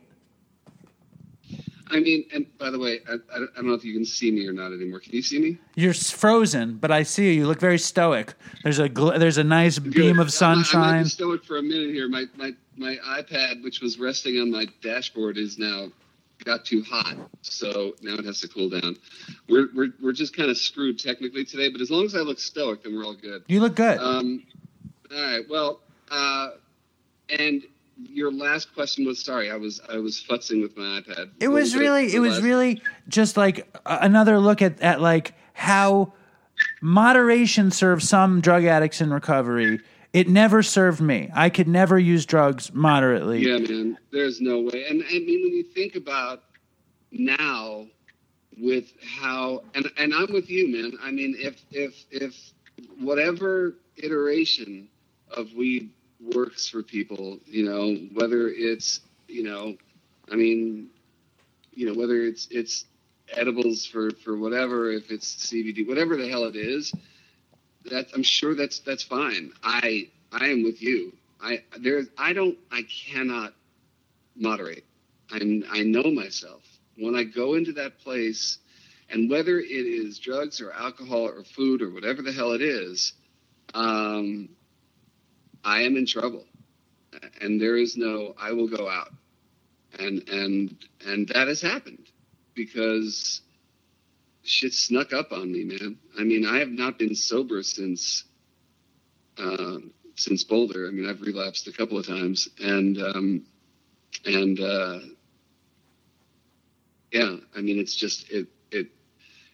I 1.92 1.98
mean, 1.98 2.24
and 2.32 2.46
by 2.56 2.70
the 2.70 2.78
way, 2.78 3.00
I, 3.08 3.14
I 3.34 3.38
don't 3.38 3.66
know 3.66 3.72
if 3.74 3.84
you 3.84 3.92
can 3.92 4.04
see 4.04 4.30
me 4.30 4.46
or 4.46 4.52
not 4.52 4.72
anymore. 4.72 5.00
Can 5.00 5.12
you 5.12 5.22
see 5.22 5.40
me? 5.40 5.58
You're 5.74 5.92
frozen, 5.94 6.76
but 6.76 6.92
I 6.92 7.02
see 7.02 7.24
you. 7.26 7.32
You 7.32 7.46
look 7.48 7.58
very 7.58 7.78
stoic. 7.80 8.34
There's 8.62 8.78
a 8.78 8.88
gl- 8.88 9.18
there's 9.18 9.38
a 9.38 9.44
nice 9.44 9.80
beam 9.80 9.90
Good. 9.92 10.10
of 10.10 10.16
I 10.18 10.22
might 10.22 10.30
sunshine. 10.30 11.02
be 11.02 11.08
stoic 11.08 11.42
for 11.44 11.56
a 11.56 11.62
minute 11.62 11.90
here. 11.90 12.08
My, 12.08 12.26
my 12.36 12.52
my 12.76 12.96
iPad, 13.04 13.64
which 13.64 13.80
was 13.80 13.98
resting 13.98 14.38
on 14.40 14.52
my 14.52 14.66
dashboard, 14.82 15.36
is 15.36 15.58
now 15.58 15.88
got 16.44 16.64
too 16.64 16.82
hot, 16.84 17.16
so 17.42 17.96
now 18.02 18.14
it 18.14 18.24
has 18.24 18.40
to 18.42 18.48
cool 18.48 18.70
down. 18.70 18.96
We're 19.48 19.70
we're 19.74 19.92
we're 20.00 20.12
just 20.12 20.36
kind 20.36 20.48
of 20.48 20.56
screwed 20.56 20.96
technically 21.00 21.44
today, 21.44 21.70
but 21.70 21.80
as 21.80 21.90
long 21.90 22.04
as 22.04 22.14
I 22.14 22.20
look 22.20 22.38
stoic, 22.38 22.84
then 22.84 22.94
we're 22.96 23.04
all 23.04 23.14
good. 23.16 23.42
You 23.48 23.58
look 23.60 23.74
good. 23.74 23.98
Um, 23.98 24.44
all 25.12 25.20
right. 25.20 25.42
Well, 25.50 25.80
uh, 26.08 26.50
and 27.38 27.62
your 28.02 28.32
last 28.32 28.72
question 28.74 29.04
was 29.06 29.22
sorry. 29.22 29.50
I 29.50 29.56
was 29.56 29.80
I 29.88 29.98
was 29.98 30.22
futzing 30.22 30.62
with 30.62 30.76
my 30.76 31.00
iPad. 31.00 31.30
it 31.40 31.48
was 31.48 31.76
really 31.76 32.14
it 32.14 32.20
was 32.20 32.34
last- 32.34 32.42
really 32.44 32.82
just 33.08 33.36
like 33.36 33.68
another 33.84 34.38
look 34.38 34.62
at 34.62 34.80
at 34.80 35.00
like 35.00 35.34
how 35.52 36.12
moderation 36.80 37.70
serves 37.70 38.08
some 38.08 38.40
drug 38.40 38.64
addicts 38.64 39.00
in 39.00 39.12
recovery. 39.12 39.80
It 40.12 40.28
never 40.28 40.62
served 40.62 41.00
me. 41.00 41.30
I 41.34 41.50
could 41.50 41.68
never 41.68 41.98
use 41.98 42.26
drugs 42.26 42.72
moderately. 42.74 43.46
Yeah, 43.46 43.58
man. 43.58 43.96
There's 44.10 44.40
no 44.40 44.60
way. 44.60 44.84
And 44.88 45.04
I 45.04 45.18
mean, 45.20 45.42
when 45.44 45.52
you 45.52 45.62
think 45.62 45.94
about 45.94 46.42
now, 47.12 47.86
with 48.58 48.92
how 49.20 49.62
and 49.74 49.90
and 49.96 50.12
I'm 50.14 50.32
with 50.32 50.50
you, 50.50 50.68
man. 50.68 50.92
I 51.02 51.10
mean, 51.10 51.34
if 51.38 51.64
if 51.70 52.04
if 52.10 52.34
whatever 52.98 53.76
iteration 53.96 54.88
of 55.30 55.52
weed 55.54 55.90
works 56.20 56.68
for 56.68 56.82
people, 56.82 57.38
you 57.46 57.64
know, 57.64 57.94
whether 58.14 58.48
it's 58.48 59.00
you 59.28 59.44
know, 59.44 59.76
I 60.30 60.36
mean, 60.36 60.88
you 61.72 61.86
know, 61.86 61.98
whether 61.98 62.22
it's 62.22 62.48
it's 62.50 62.84
edibles 63.32 63.86
for 63.86 64.10
for 64.24 64.36
whatever, 64.36 64.90
if 64.90 65.10
it's 65.10 65.48
CBD, 65.50 65.86
whatever 65.86 66.16
the 66.16 66.28
hell 66.28 66.44
it 66.44 66.56
is, 66.56 66.92
that 67.86 68.08
I'm 68.14 68.22
sure 68.22 68.54
that's 68.54 68.80
that's 68.80 69.02
fine. 69.02 69.52
I 69.62 70.08
I 70.32 70.46
am 70.48 70.62
with 70.62 70.82
you. 70.82 71.12
I 71.40 71.62
there 71.78 72.02
I 72.18 72.32
don't 72.32 72.58
I 72.70 72.82
cannot 72.82 73.54
moderate. 74.36 74.84
I 75.30 75.62
I 75.70 75.82
know 75.82 76.10
myself. 76.10 76.62
When 76.96 77.14
I 77.14 77.24
go 77.24 77.54
into 77.54 77.72
that 77.74 77.98
place, 78.00 78.58
and 79.08 79.30
whether 79.30 79.58
it 79.58 79.64
is 79.70 80.18
drugs 80.18 80.60
or 80.60 80.72
alcohol 80.72 81.28
or 81.28 81.44
food 81.44 81.82
or 81.82 81.90
whatever 81.90 82.20
the 82.22 82.32
hell 82.32 82.52
it 82.52 82.62
is, 82.62 83.14
um, 83.74 84.50
I 85.64 85.82
am 85.82 85.96
in 85.96 86.06
trouble, 86.06 86.44
and 87.40 87.60
there 87.60 87.76
is 87.76 87.96
no 87.96 88.34
I 88.40 88.52
will 88.52 88.68
go 88.68 88.88
out, 88.88 89.12
and 89.98 90.28
and 90.28 90.76
and 91.06 91.28
that 91.28 91.48
has 91.48 91.60
happened 91.60 92.06
because 92.54 93.40
shit 94.42 94.72
snuck 94.72 95.12
up 95.12 95.32
on 95.32 95.50
me, 95.52 95.64
man. 95.64 95.98
I 96.18 96.22
mean, 96.22 96.46
I 96.46 96.58
have 96.58 96.70
not 96.70 96.98
been 96.98 97.14
sober 97.14 97.62
since 97.62 98.24
um, 99.38 99.92
since 100.16 100.44
Boulder. 100.44 100.86
I 100.86 100.90
mean, 100.90 101.08
I've 101.08 101.20
relapsed 101.20 101.66
a 101.66 101.72
couple 101.72 101.98
of 101.98 102.06
times, 102.06 102.48
and 102.62 102.98
um, 102.98 103.46
and 104.24 104.60
uh, 104.60 104.98
yeah, 107.12 107.36
I 107.56 107.60
mean, 107.60 107.78
it's 107.78 107.94
just 107.94 108.30
it 108.30 108.48
it 108.70 108.88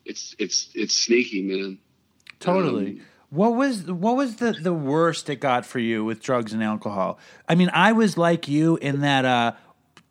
it's 0.05 0.35
it's 0.39 0.71
it's 0.75 0.95
sneaky, 0.95 1.43
man. 1.43 1.79
Totally. 2.41 2.91
Um, 2.91 3.01
what 3.31 3.55
was 3.55 3.85
what 3.91 4.17
was 4.17 4.37
the 4.37 4.53
the 4.53 4.73
worst 4.75 5.29
it 5.29 5.37
got 5.37 5.67
for 5.67 5.79
you 5.79 6.05
with 6.05 6.23
drugs 6.23 6.53
and 6.53 6.63
alcohol? 6.63 7.19
I 7.49 7.55
mean, 7.55 7.71
I 7.73 7.93
was 7.93 8.17
like 8.17 8.49
you 8.49 8.77
in 8.77 9.01
that 9.01 9.25
uh 9.25 9.53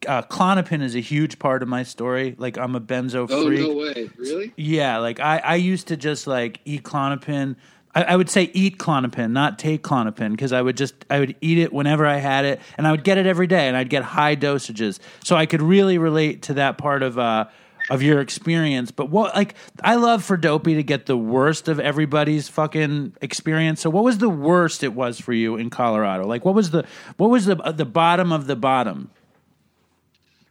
uh, 0.08 0.22
Klonopin 0.24 0.84
is 0.84 0.94
a 0.96 1.00
huge 1.00 1.40
part 1.40 1.64
of 1.64 1.70
my 1.70 1.82
story. 1.82 2.36
Like 2.38 2.58
I'm 2.58 2.76
a 2.76 2.82
benzo 2.82 3.26
Oh 3.30 3.46
freak. 3.48 3.62
no 3.62 3.74
way, 3.76 4.10
really? 4.18 4.54
Yeah, 4.56 4.98
like 5.00 5.20
I, 5.20 5.40
I 5.40 5.56
used 5.56 5.88
to 5.88 5.98
just 5.98 6.28
like 6.28 6.60
eat 6.66 6.84
Klonopin. 6.84 7.56
I, 7.96 8.04
I 8.04 8.16
would 8.16 8.30
say 8.30 8.52
eat 8.54 8.78
Klonopin, 8.78 9.32
not 9.32 9.58
take 9.58 9.82
Klonopin, 9.82 10.32
because 10.32 10.52
I 10.52 10.62
would 10.62 10.78
just 10.78 10.94
I 11.10 11.20
would 11.20 11.36
eat 11.42 11.58
it 11.58 11.74
whenever 11.74 12.06
I 12.06 12.18
had 12.18 12.46
it, 12.46 12.60
and 12.78 12.86
I 12.86 12.92
would 12.92 13.04
get 13.04 13.18
it 13.18 13.26
every 13.26 13.48
day, 13.48 13.68
and 13.68 13.76
I'd 13.76 13.90
get 13.90 14.04
high 14.04 14.36
dosages, 14.36 15.00
so 15.24 15.36
I 15.38 15.46
could 15.48 15.62
really 15.62 15.98
relate 15.98 16.44
to 16.44 16.56
that 16.56 16.78
part 16.78 17.02
of 17.02 17.18
uh 17.18 17.46
of 17.90 18.02
your 18.02 18.20
experience. 18.20 18.92
But 18.92 19.10
what 19.10 19.36
like 19.36 19.56
I 19.84 19.96
love 19.96 20.24
for 20.24 20.38
Dopey 20.38 20.76
to 20.76 20.84
get 20.84 21.06
the 21.06 21.18
worst 21.18 21.68
of 21.68 21.80
everybody's 21.80 22.48
fucking 22.50 23.16
experience. 23.22 23.82
So 23.82 23.90
what 23.90 24.04
was 24.04 24.18
the 24.18 24.30
worst 24.30 24.84
it 24.84 24.94
was 24.94 25.20
for 25.20 25.34
you 25.34 25.56
in 25.56 25.70
Colorado? 25.70 26.26
Like 26.26 26.46
what 26.46 26.56
was 26.56 26.72
the 26.72 26.86
what 27.18 27.30
was 27.30 27.46
the 27.46 27.58
uh, 27.58 27.72
the 27.72 27.86
bottom 27.86 28.32
of 28.32 28.48
the 28.48 28.56
bottom? 28.56 29.12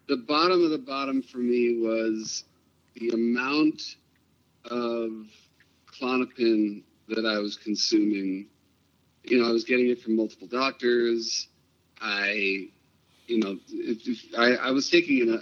the 0.07 0.17
bottom 0.17 0.63
of 0.63 0.71
the 0.71 0.79
bottom 0.79 1.23
for 1.23 1.39
me 1.39 1.79
was 1.81 2.45
the 2.97 3.11
amount 3.11 3.97
of 4.67 5.11
Klonopin 5.87 6.83
that 7.09 7.25
I 7.25 7.39
was 7.39 7.57
consuming. 7.57 8.47
You 9.23 9.41
know, 9.41 9.49
I 9.49 9.53
was 9.53 9.65
getting 9.65 9.89
it 9.89 10.01
from 10.03 10.17
multiple 10.17 10.47
doctors. 10.47 11.49
I, 12.01 12.69
you 13.27 13.39
know, 13.39 13.59
if, 13.69 14.07
if 14.07 14.39
I, 14.39 14.69
I 14.69 14.71
was 14.71 14.91
taking 14.91 15.29
it 15.29 15.35
uh, 15.35 15.41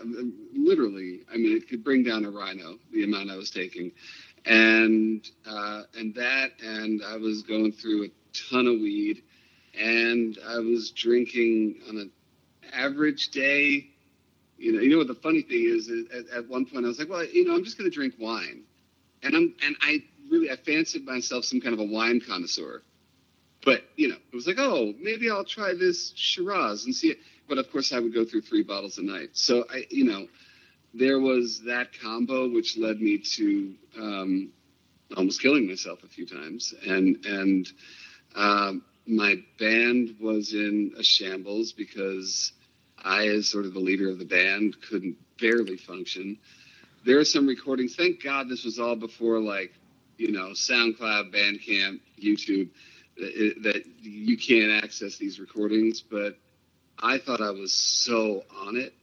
literally. 0.54 1.20
I 1.32 1.36
mean, 1.36 1.56
it 1.56 1.68
could 1.68 1.84
bring 1.84 2.04
down 2.04 2.24
a 2.24 2.30
rhino 2.30 2.78
the 2.92 3.04
amount 3.04 3.30
I 3.30 3.36
was 3.36 3.50
taking, 3.50 3.92
and 4.46 5.26
uh, 5.46 5.82
and 5.96 6.14
that, 6.14 6.52
and 6.62 7.02
I 7.04 7.16
was 7.16 7.42
going 7.42 7.72
through 7.72 8.04
a 8.04 8.08
ton 8.50 8.66
of 8.66 8.74
weed, 8.74 9.22
and 9.78 10.38
I 10.46 10.58
was 10.58 10.90
drinking 10.90 11.80
on 11.88 11.96
an 11.98 12.10
average 12.72 13.30
day 13.30 13.88
you 14.62 14.72
know, 14.72 14.80
you 14.80 14.90
know 14.90 14.98
what 14.98 15.08
the 15.08 15.14
funny 15.14 15.42
thing 15.42 15.64
is, 15.64 15.88
is 15.88 16.06
at, 16.12 16.38
at 16.38 16.48
one 16.48 16.64
point 16.64 16.84
I 16.84 16.88
was 16.88 16.98
like, 17.00 17.08
well, 17.08 17.24
you 17.24 17.44
know, 17.44 17.54
I'm 17.54 17.64
just 17.64 17.76
going 17.76 17.90
to 17.90 17.94
drink 17.94 18.14
wine, 18.20 18.62
and 19.24 19.34
I'm 19.34 19.54
and 19.64 19.76
I 19.80 20.04
really 20.30 20.50
I 20.52 20.56
fancied 20.56 21.04
myself 21.04 21.44
some 21.44 21.60
kind 21.60 21.74
of 21.74 21.80
a 21.80 21.84
wine 21.84 22.20
connoisseur, 22.20 22.82
but 23.64 23.82
you 23.96 24.08
know, 24.08 24.14
it 24.14 24.34
was 24.34 24.46
like, 24.46 24.60
oh, 24.60 24.94
maybe 25.00 25.30
I'll 25.30 25.44
try 25.44 25.74
this 25.74 26.12
Shiraz 26.14 26.84
and 26.84 26.94
see 26.94 27.08
it. 27.08 27.18
But 27.52 27.58
of 27.58 27.70
course, 27.70 27.92
I 27.92 27.98
would 27.98 28.14
go 28.14 28.24
through 28.24 28.40
three 28.40 28.62
bottles 28.62 28.96
a 28.96 29.02
night. 29.02 29.28
So 29.34 29.66
I, 29.70 29.84
you 29.90 30.04
know, 30.04 30.26
there 30.94 31.20
was 31.20 31.60
that 31.66 31.88
combo 32.00 32.48
which 32.48 32.78
led 32.78 32.98
me 32.98 33.18
to 33.18 33.74
um, 34.00 34.52
almost 35.14 35.42
killing 35.42 35.66
myself 35.66 36.02
a 36.02 36.08
few 36.08 36.24
times, 36.24 36.72
and 36.86 37.22
and 37.26 37.68
um, 38.34 38.82
my 39.06 39.34
band 39.58 40.16
was 40.18 40.54
in 40.54 40.94
a 40.96 41.02
shambles 41.02 41.74
because 41.74 42.52
I, 43.04 43.28
as 43.28 43.50
sort 43.50 43.66
of 43.66 43.74
the 43.74 43.80
leader 43.80 44.08
of 44.08 44.18
the 44.18 44.24
band, 44.24 44.78
couldn't 44.88 45.18
barely 45.38 45.76
function. 45.76 46.38
There 47.04 47.18
are 47.18 47.24
some 47.26 47.46
recordings. 47.46 47.96
Thank 47.96 48.22
God 48.22 48.48
this 48.48 48.64
was 48.64 48.78
all 48.78 48.96
before 48.96 49.40
like, 49.40 49.74
you 50.16 50.32
know, 50.32 50.52
SoundCloud, 50.52 51.34
Bandcamp, 51.34 52.00
YouTube, 52.18 52.70
that, 53.18 53.56
that 53.62 53.84
you 54.00 54.38
can't 54.38 54.82
access 54.82 55.18
these 55.18 55.38
recordings. 55.38 56.00
But 56.00 56.38
I 57.02 57.18
thought 57.18 57.40
I 57.40 57.50
was 57.50 57.72
so 57.74 58.44
on 58.66 58.76
it, 58.76 58.94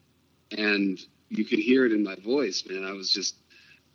and 0.58 1.00
you 1.30 1.46
could 1.46 1.60
hear 1.60 1.86
it 1.86 1.92
in 1.92 2.04
my 2.04 2.16
voice, 2.16 2.64
man. 2.68 2.84
I 2.86 2.94
was 2.94 3.12
just 3.12 3.36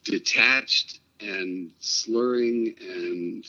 detached 0.05 1.01
and 1.21 1.71
slurring 1.81 2.75
and 2.81 3.45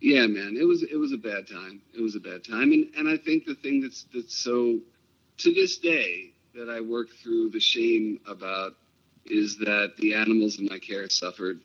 yeah, 0.00 0.26
man, 0.26 0.56
it 0.60 0.64
was 0.64 0.82
it 0.82 0.96
was 0.96 1.12
a 1.12 1.16
bad 1.16 1.48
time. 1.48 1.80
It 1.96 2.02
was 2.02 2.16
a 2.16 2.20
bad 2.20 2.44
time, 2.44 2.72
and 2.72 2.88
and 2.96 3.08
I 3.08 3.16
think 3.16 3.46
the 3.46 3.54
thing 3.54 3.80
that's 3.80 4.06
that's 4.12 4.36
so 4.36 4.78
to 5.38 5.54
this 5.54 5.78
day 5.78 6.32
that 6.54 6.68
I 6.68 6.80
work 6.80 7.08
through 7.22 7.50
the 7.50 7.60
shame 7.60 8.20
about 8.26 8.74
is 9.24 9.56
that 9.58 9.94
the 9.98 10.14
animals 10.14 10.58
in 10.58 10.66
my 10.66 10.78
care 10.78 11.08
suffered. 11.08 11.60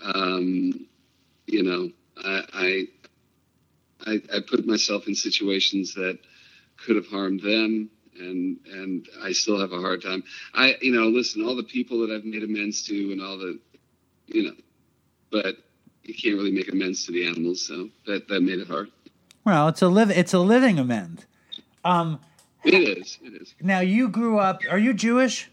Um, 0.00 0.86
you 1.46 1.62
know, 1.62 1.90
I, 2.16 2.42
I 2.52 2.88
I 4.06 4.22
I 4.36 4.40
put 4.48 4.66
myself 4.66 5.08
in 5.08 5.14
situations 5.14 5.94
that 5.94 6.18
could 6.76 6.96
have 6.96 7.06
harmed 7.06 7.40
them, 7.40 7.90
and 8.18 8.58
and 8.70 9.08
I 9.22 9.32
still 9.32 9.58
have 9.60 9.72
a 9.72 9.80
hard 9.80 10.02
time. 10.02 10.22
I 10.54 10.76
you 10.80 10.92
know, 10.92 11.08
listen, 11.08 11.44
all 11.44 11.56
the 11.56 11.62
people 11.62 12.06
that 12.06 12.10
I've 12.14 12.24
made 12.24 12.42
amends 12.42 12.82
to, 12.84 13.12
and 13.12 13.20
all 13.22 13.38
the, 13.38 13.58
you 14.26 14.44
know, 14.44 14.54
but 15.30 15.56
you 16.02 16.14
can't 16.14 16.34
really 16.36 16.52
make 16.52 16.70
amends 16.72 17.06
to 17.06 17.12
the 17.12 17.26
animals, 17.26 17.62
so 17.66 17.88
that 18.06 18.28
that 18.28 18.40
made 18.42 18.58
it 18.58 18.68
hard. 18.68 18.90
Well, 19.44 19.68
it's 19.68 19.82
a 19.82 19.88
live 19.88 20.10
it's 20.10 20.32
a 20.34 20.38
living 20.38 20.78
amend. 20.78 21.24
Um, 21.84 22.20
It 22.64 22.74
is. 22.74 23.18
It 23.22 23.40
is. 23.42 23.54
now 23.60 23.80
you 23.80 24.08
grew 24.08 24.38
up. 24.38 24.62
Are 24.70 24.78
you 24.78 24.94
Jewish? 24.94 25.50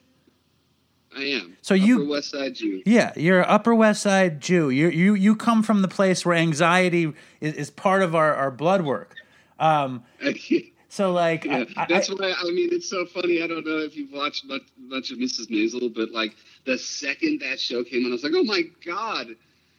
I 1.15 1.23
am. 1.23 1.57
So 1.61 1.73
you- 1.73 1.97
Upper 2.03 2.09
West 2.09 2.29
Side 2.31 2.55
Jew. 2.55 2.81
Yeah, 2.85 3.11
you're 3.17 3.39
an 3.41 3.45
Upper 3.49 3.75
West 3.75 4.01
Side 4.01 4.39
Jew. 4.39 4.69
You 4.69 4.87
you 4.89 5.13
you 5.13 5.35
come 5.35 5.61
from 5.61 5.81
the 5.81 5.89
place 5.89 6.25
where 6.25 6.35
anxiety 6.37 7.11
is, 7.41 7.53
is 7.55 7.69
part 7.69 8.01
of 8.01 8.15
our, 8.15 8.33
our 8.33 8.49
blood 8.49 8.83
work. 8.83 9.15
Um, 9.59 10.05
so 10.91 11.11
like, 11.13 11.45
Yeah, 11.45 11.63
I- 11.77 11.83
I- 11.83 11.85
that's 11.87 12.09
why 12.09 12.33
I 12.37 12.43
mean 12.51 12.69
it's 12.71 12.89
so 12.89 13.05
funny. 13.05 13.41
I 13.41 13.47
don't 13.47 13.65
know 13.65 13.79
if 13.79 13.95
you've 13.95 14.11
watched 14.11 14.45
much, 14.45 14.63
much 14.77 15.09
of 15.11 15.17
Mrs. 15.17 15.47
Maisel, 15.49 15.91
but 15.93 16.11
like 16.11 16.35
the 16.65 16.77
second 16.77 17.39
that 17.41 17.59
show 17.59 17.83
came 17.83 18.05
on, 18.05 18.11
I 18.11 18.13
was 18.13 18.23
like, 18.23 18.33
oh 18.35 18.43
my 18.43 18.63
god, 18.85 19.27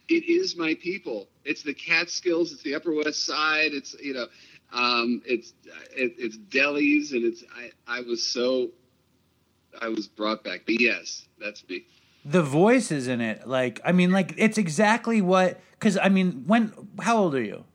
it 0.09 0.23
is 0.25 0.57
my 0.57 0.73
people. 0.75 1.27
It's 1.45 1.61
the 1.63 1.73
Catskills. 1.73 2.51
It's 2.51 2.63
the 2.63 2.73
Upper 2.75 2.93
West 2.93 3.25
Side. 3.25 3.71
It's 3.73 3.95
you 4.01 4.13
know, 4.15 4.27
um, 4.73 5.21
it's 5.25 5.53
it, 5.95 6.15
it's 6.17 6.37
delis, 6.37 7.11
and 7.11 7.23
it's 7.23 7.43
I 7.55 7.71
I 7.87 8.01
was 8.01 8.21
so 8.25 8.69
I 9.81 9.89
was 9.89 10.07
brought 10.07 10.43
back. 10.43 10.61
But 10.65 10.81
yes, 10.81 11.27
that's 11.39 11.63
me. 11.69 11.83
the 12.25 12.41
voices 12.43 13.07
in 13.07 13.19
it, 13.21 13.45
like, 13.47 13.81
I 13.83 13.91
mean, 13.91 14.11
like, 14.11 14.33
it's 14.37 14.57
exactly 14.57 15.21
what. 15.21 15.59
Because 15.71 15.97
I 15.97 16.09
mean, 16.09 16.43
when? 16.47 16.71
How 17.01 17.17
old 17.17 17.35
are 17.35 17.41
you? 17.43 17.65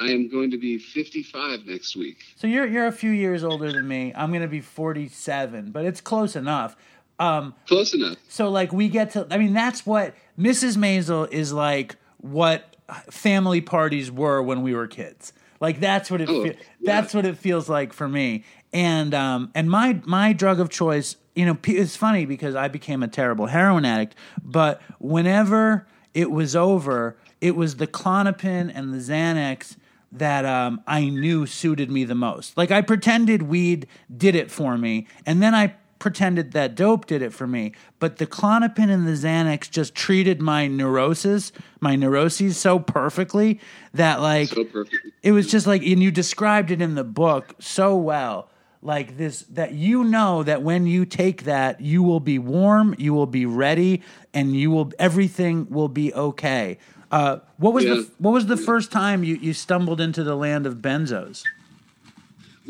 I 0.00 0.06
am 0.06 0.28
going 0.30 0.50
to 0.52 0.58
be 0.58 0.78
55 0.78 1.66
next 1.66 1.96
week. 1.96 2.16
So 2.36 2.46
you're 2.46 2.66
you're 2.66 2.86
a 2.86 2.92
few 2.92 3.10
years 3.10 3.44
older 3.44 3.70
than 3.70 3.86
me. 3.86 4.12
I'm 4.16 4.32
gonna 4.32 4.48
be 4.48 4.60
47, 4.60 5.70
but 5.70 5.84
it's 5.84 6.00
close 6.00 6.34
enough. 6.36 6.76
Um, 7.18 7.54
Close 7.68 7.94
enough. 7.94 8.16
So 8.28 8.48
like 8.50 8.72
we 8.72 8.88
get 8.88 9.10
to 9.12 9.26
I 9.30 9.38
mean 9.38 9.52
that's 9.52 9.84
what 9.86 10.14
Mrs. 10.38 10.76
Maisel 10.76 11.30
is 11.30 11.52
like 11.52 11.96
what 12.18 12.76
family 13.10 13.60
parties 13.60 14.10
were 14.10 14.42
when 14.42 14.62
we 14.62 14.74
were 14.74 14.86
kids. 14.86 15.32
Like 15.60 15.78
that's 15.78 16.10
what 16.10 16.20
it 16.20 16.28
Oh, 16.28 16.42
fe- 16.44 16.56
yeah. 16.80 16.92
that's 16.94 17.14
what 17.14 17.24
it 17.26 17.36
feels 17.36 17.68
like 17.68 17.92
for 17.92 18.08
me. 18.08 18.44
And 18.72 19.14
um 19.14 19.50
and 19.54 19.70
my 19.70 20.00
my 20.06 20.32
drug 20.32 20.58
of 20.58 20.70
choice, 20.70 21.16
you 21.36 21.44
know, 21.46 21.56
it's 21.64 21.96
funny 21.96 22.24
because 22.24 22.54
I 22.56 22.68
became 22.68 23.02
a 23.02 23.08
terrible 23.08 23.46
heroin 23.46 23.84
addict, 23.84 24.14
but 24.42 24.80
whenever 24.98 25.86
it 26.14 26.30
was 26.30 26.56
over, 26.56 27.16
it 27.40 27.54
was 27.56 27.76
the 27.76 27.86
Klonopin 27.86 28.72
and 28.74 28.92
the 28.92 28.98
Xanax 28.98 29.76
that 30.12 30.44
um, 30.44 30.82
I 30.86 31.08
knew 31.08 31.46
suited 31.46 31.90
me 31.90 32.04
the 32.04 32.14
most. 32.14 32.56
Like 32.56 32.70
I 32.70 32.82
pretended 32.82 33.42
weed 33.42 33.86
did 34.14 34.34
it 34.34 34.50
for 34.50 34.76
me, 34.76 35.06
and 35.26 35.42
then 35.42 35.54
I 35.54 35.74
pretended 35.98 36.50
that 36.50 36.74
dope 36.74 37.06
did 37.06 37.22
it 37.22 37.32
for 37.32 37.46
me. 37.46 37.72
But 38.00 38.16
the 38.16 38.26
Klonopin 38.26 38.90
and 38.90 39.06
the 39.06 39.12
Xanax 39.12 39.70
just 39.70 39.94
treated 39.94 40.42
my 40.42 40.66
neurosis, 40.66 41.52
my 41.80 41.94
neuroses 41.94 42.58
so 42.58 42.80
perfectly 42.80 43.60
that 43.94 44.20
like 44.20 44.48
So 44.48 44.64
perfect. 44.64 45.06
it 45.22 45.32
was 45.32 45.50
just 45.50 45.66
like 45.66 45.82
and 45.82 46.02
you 46.02 46.10
described 46.10 46.70
it 46.70 46.82
in 46.82 46.96
the 46.96 47.04
book 47.04 47.54
so 47.60 47.96
well 47.96 48.50
like 48.82 49.16
this 49.16 49.42
that 49.42 49.72
you 49.74 50.02
know 50.02 50.42
that 50.42 50.62
when 50.62 50.86
you 50.86 51.04
take 51.06 51.44
that 51.44 51.80
you 51.80 52.02
will 52.02 52.20
be 52.20 52.38
warm 52.38 52.94
you 52.98 53.14
will 53.14 53.26
be 53.26 53.46
ready 53.46 54.02
and 54.34 54.56
you 54.56 54.70
will 54.72 54.92
everything 54.98 55.68
will 55.70 55.88
be 55.88 56.12
okay 56.14 56.78
uh, 57.12 57.38
what 57.58 57.74
was 57.74 57.84
Yeah. 57.84 57.94
the 57.96 58.10
what 58.18 58.32
was 58.32 58.46
the 58.46 58.56
first 58.56 58.92
time 58.92 59.24
you, 59.24 59.36
you 59.36 59.52
stumbled 59.54 60.00
into 60.00 60.24
the 60.24 60.36
land 60.36 60.66
of 60.66 60.76
benzos 60.76 61.44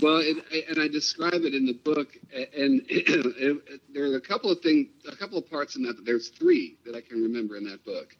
Well, 0.00 0.18
it, 0.18 0.38
I- 0.52 0.64
and 0.70 0.80
I 0.80 0.88
describe 0.88 1.44
it 1.44 1.54
in 1.54 1.66
the 1.66 1.74
book, 1.74 2.16
and 2.34 2.82
it, 2.88 3.82
there 3.94 4.04
are 4.12 4.16
a 4.16 4.20
couple 4.20 4.50
of 4.50 4.60
things, 4.60 4.88
a 5.08 5.16
couple 5.16 5.38
of 5.38 5.48
parts 5.50 5.76
in 5.76 5.82
that. 5.84 6.04
There's 6.04 6.28
three 6.30 6.76
that 6.86 6.96
I 6.96 7.00
can 7.02 7.22
remember 7.22 7.56
in 7.56 7.64
that 7.64 7.84
book 7.84 8.16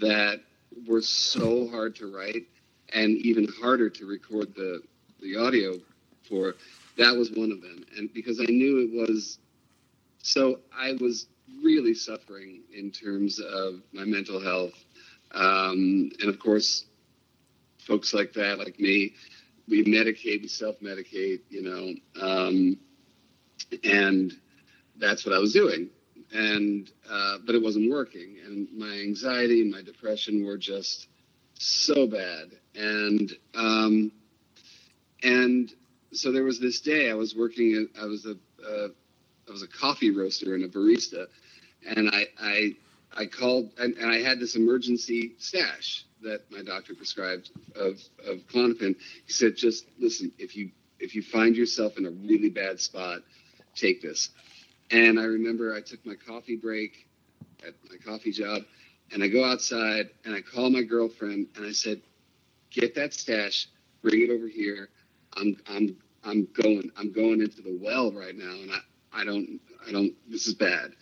that 0.00 0.40
were 0.86 1.02
so 1.02 1.68
hard 1.68 1.96
to 1.96 2.14
write, 2.14 2.46
and 2.94 3.16
even 3.18 3.48
harder 3.60 3.90
to 3.90 4.06
record 4.06 4.54
the 4.54 4.82
the 5.20 5.36
audio 5.36 5.78
for. 6.28 6.54
That 6.98 7.16
was 7.16 7.30
one 7.32 7.52
of 7.52 7.62
them, 7.62 7.84
and 7.96 8.12
because 8.14 8.40
I 8.40 8.44
knew 8.44 8.80
it 8.80 8.92
was, 8.92 9.38
so 10.22 10.60
I 10.76 10.92
was 11.00 11.28
really 11.64 11.94
suffering 11.94 12.62
in 12.72 12.90
terms 12.90 13.40
of 13.40 13.82
my 13.92 14.04
mental 14.04 14.40
health, 14.40 14.74
um, 15.34 16.10
and 16.20 16.28
of 16.28 16.38
course, 16.38 16.86
folks 17.86 18.12
like 18.14 18.32
that, 18.34 18.58
like 18.58 18.78
me, 18.78 19.14
we 19.68 19.84
medicate, 19.84 20.42
we 20.42 20.48
self-medicate, 20.48 21.40
you 21.48 21.62
know, 21.62 22.24
um, 22.26 22.78
and 23.84 24.32
that's 24.96 25.24
what 25.24 25.34
I 25.34 25.38
was 25.38 25.52
doing. 25.52 25.88
And 26.32 26.90
uh, 27.10 27.38
but 27.44 27.56
it 27.56 27.62
wasn't 27.62 27.90
working, 27.90 28.36
and 28.46 28.68
my 28.76 29.00
anxiety 29.00 29.62
and 29.62 29.70
my 29.70 29.82
depression 29.82 30.44
were 30.44 30.58
just 30.58 31.08
so 31.54 32.06
bad. 32.06 32.50
And 32.76 33.32
um, 33.54 34.12
and 35.24 35.72
so 36.12 36.30
there 36.30 36.44
was 36.44 36.60
this 36.60 36.80
day 36.80 37.10
I 37.10 37.14
was 37.14 37.34
working. 37.34 37.88
I 38.00 38.04
was 38.04 38.26
a 38.26 38.36
uh, 38.64 38.88
I 39.48 39.52
was 39.52 39.62
a 39.62 39.68
coffee 39.68 40.10
roaster 40.10 40.54
and 40.54 40.64
a 40.64 40.68
barista, 40.68 41.26
and 41.84 42.10
I 42.10 42.26
I 42.38 42.76
I 43.16 43.26
called 43.26 43.72
and, 43.78 43.96
and 43.96 44.10
I 44.10 44.20
had 44.20 44.40
this 44.40 44.56
emergency 44.56 45.34
stash 45.38 46.04
that 46.22 46.42
my 46.50 46.62
doctor 46.62 46.94
prescribed 46.94 47.50
of 47.76 48.00
of 48.26 48.38
Klonopin. 48.48 48.96
He 49.26 49.32
said, 49.32 49.56
just 49.56 49.86
listen, 49.98 50.32
if 50.38 50.56
you 50.56 50.70
if 51.00 51.14
you 51.14 51.22
find 51.22 51.56
yourself 51.56 51.98
in 51.98 52.06
a 52.06 52.10
really 52.10 52.50
bad 52.50 52.80
spot, 52.80 53.20
take 53.74 54.02
this. 54.02 54.30
And 54.90 55.18
I 55.20 55.24
remember 55.24 55.74
I 55.74 55.80
took 55.80 56.04
my 56.06 56.14
coffee 56.14 56.56
break 56.56 57.06
at 57.66 57.74
my 57.90 57.96
coffee 57.98 58.32
job, 58.32 58.62
and 59.12 59.22
I 59.22 59.28
go 59.28 59.44
outside 59.44 60.10
and 60.24 60.34
I 60.34 60.40
call 60.42 60.70
my 60.70 60.82
girlfriend 60.82 61.48
and 61.56 61.66
I 61.66 61.72
said, 61.72 62.00
get 62.70 62.94
that 62.96 63.14
stash, 63.14 63.68
bring 64.02 64.22
it 64.22 64.30
over 64.30 64.48
here. 64.48 64.88
I'm 65.36 65.56
I'm 65.68 65.96
I'm 66.24 66.48
going 66.54 66.90
I'm 66.96 67.12
going 67.12 67.40
into 67.40 67.62
the 67.62 67.78
well 67.80 68.12
right 68.12 68.36
now, 68.36 68.52
and 68.52 68.70
I 68.72 68.78
I 69.22 69.24
don't 69.24 69.60
I 69.86 69.92
don't 69.92 70.14
this 70.30 70.46
is 70.46 70.54
bad. 70.54 70.92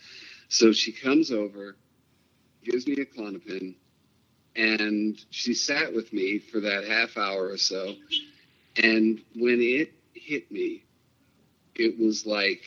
So 0.49 0.71
she 0.71 0.91
comes 0.91 1.31
over, 1.31 1.77
gives 2.63 2.87
me 2.87 2.95
a 3.01 3.05
Klonopin, 3.05 3.75
and 4.55 5.19
she 5.31 5.53
sat 5.53 5.93
with 5.93 6.13
me 6.13 6.39
for 6.39 6.61
that 6.61 6.85
half 6.85 7.17
hour 7.17 7.49
or 7.49 7.57
so. 7.57 7.95
And 8.83 9.21
when 9.35 9.61
it 9.61 9.93
hit 10.13 10.51
me, 10.51 10.85
it 11.75 11.99
was 11.99 12.25
like, 12.25 12.63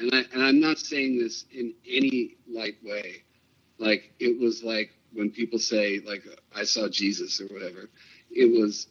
and 0.00 0.14
I 0.14 0.24
and 0.32 0.42
I'm 0.44 0.60
not 0.60 0.78
saying 0.78 1.18
this 1.18 1.46
in 1.52 1.74
any 1.88 2.36
light 2.48 2.76
way, 2.84 3.24
like 3.78 4.12
it 4.20 4.40
was 4.40 4.62
like 4.64 4.90
when 5.14 5.30
people 5.30 5.58
say 5.58 6.00
like 6.06 6.24
I 6.54 6.64
saw 6.64 6.88
Jesus 6.88 7.40
or 7.40 7.46
whatever. 7.46 7.90
It 8.30 8.46
was, 8.60 8.88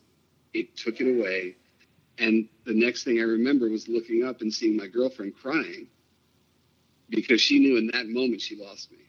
it 0.54 0.78
took 0.78 1.02
it 1.02 1.20
away, 1.20 1.58
and 2.20 2.50
the 2.66 2.74
next 2.74 3.04
thing 3.06 3.20
I 3.20 3.24
remember 3.24 3.70
was 3.70 3.88
looking 3.90 4.26
up 4.26 4.42
and 4.42 4.54
seeing 4.54 4.78
my 4.78 4.88
girlfriend 4.88 5.36
crying 5.42 5.88
because 7.10 7.42
she 7.42 7.60
knew 7.60 7.78
in 7.78 7.88
that 7.94 8.08
moment 8.10 8.42
she 8.42 8.58
lost 8.58 8.92
me. 8.92 9.00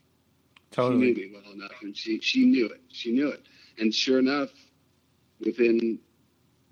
She 0.74 0.82
knew 0.90 1.14
me 1.14 1.32
well 1.34 1.52
enough, 1.54 1.72
and 1.82 1.96
she 1.96 2.20
she 2.20 2.46
knew 2.46 2.66
it. 2.68 2.80
She 2.90 3.12
knew 3.12 3.28
it, 3.30 3.42
and 3.78 3.94
sure 3.94 4.18
enough, 4.20 4.50
within 5.40 5.98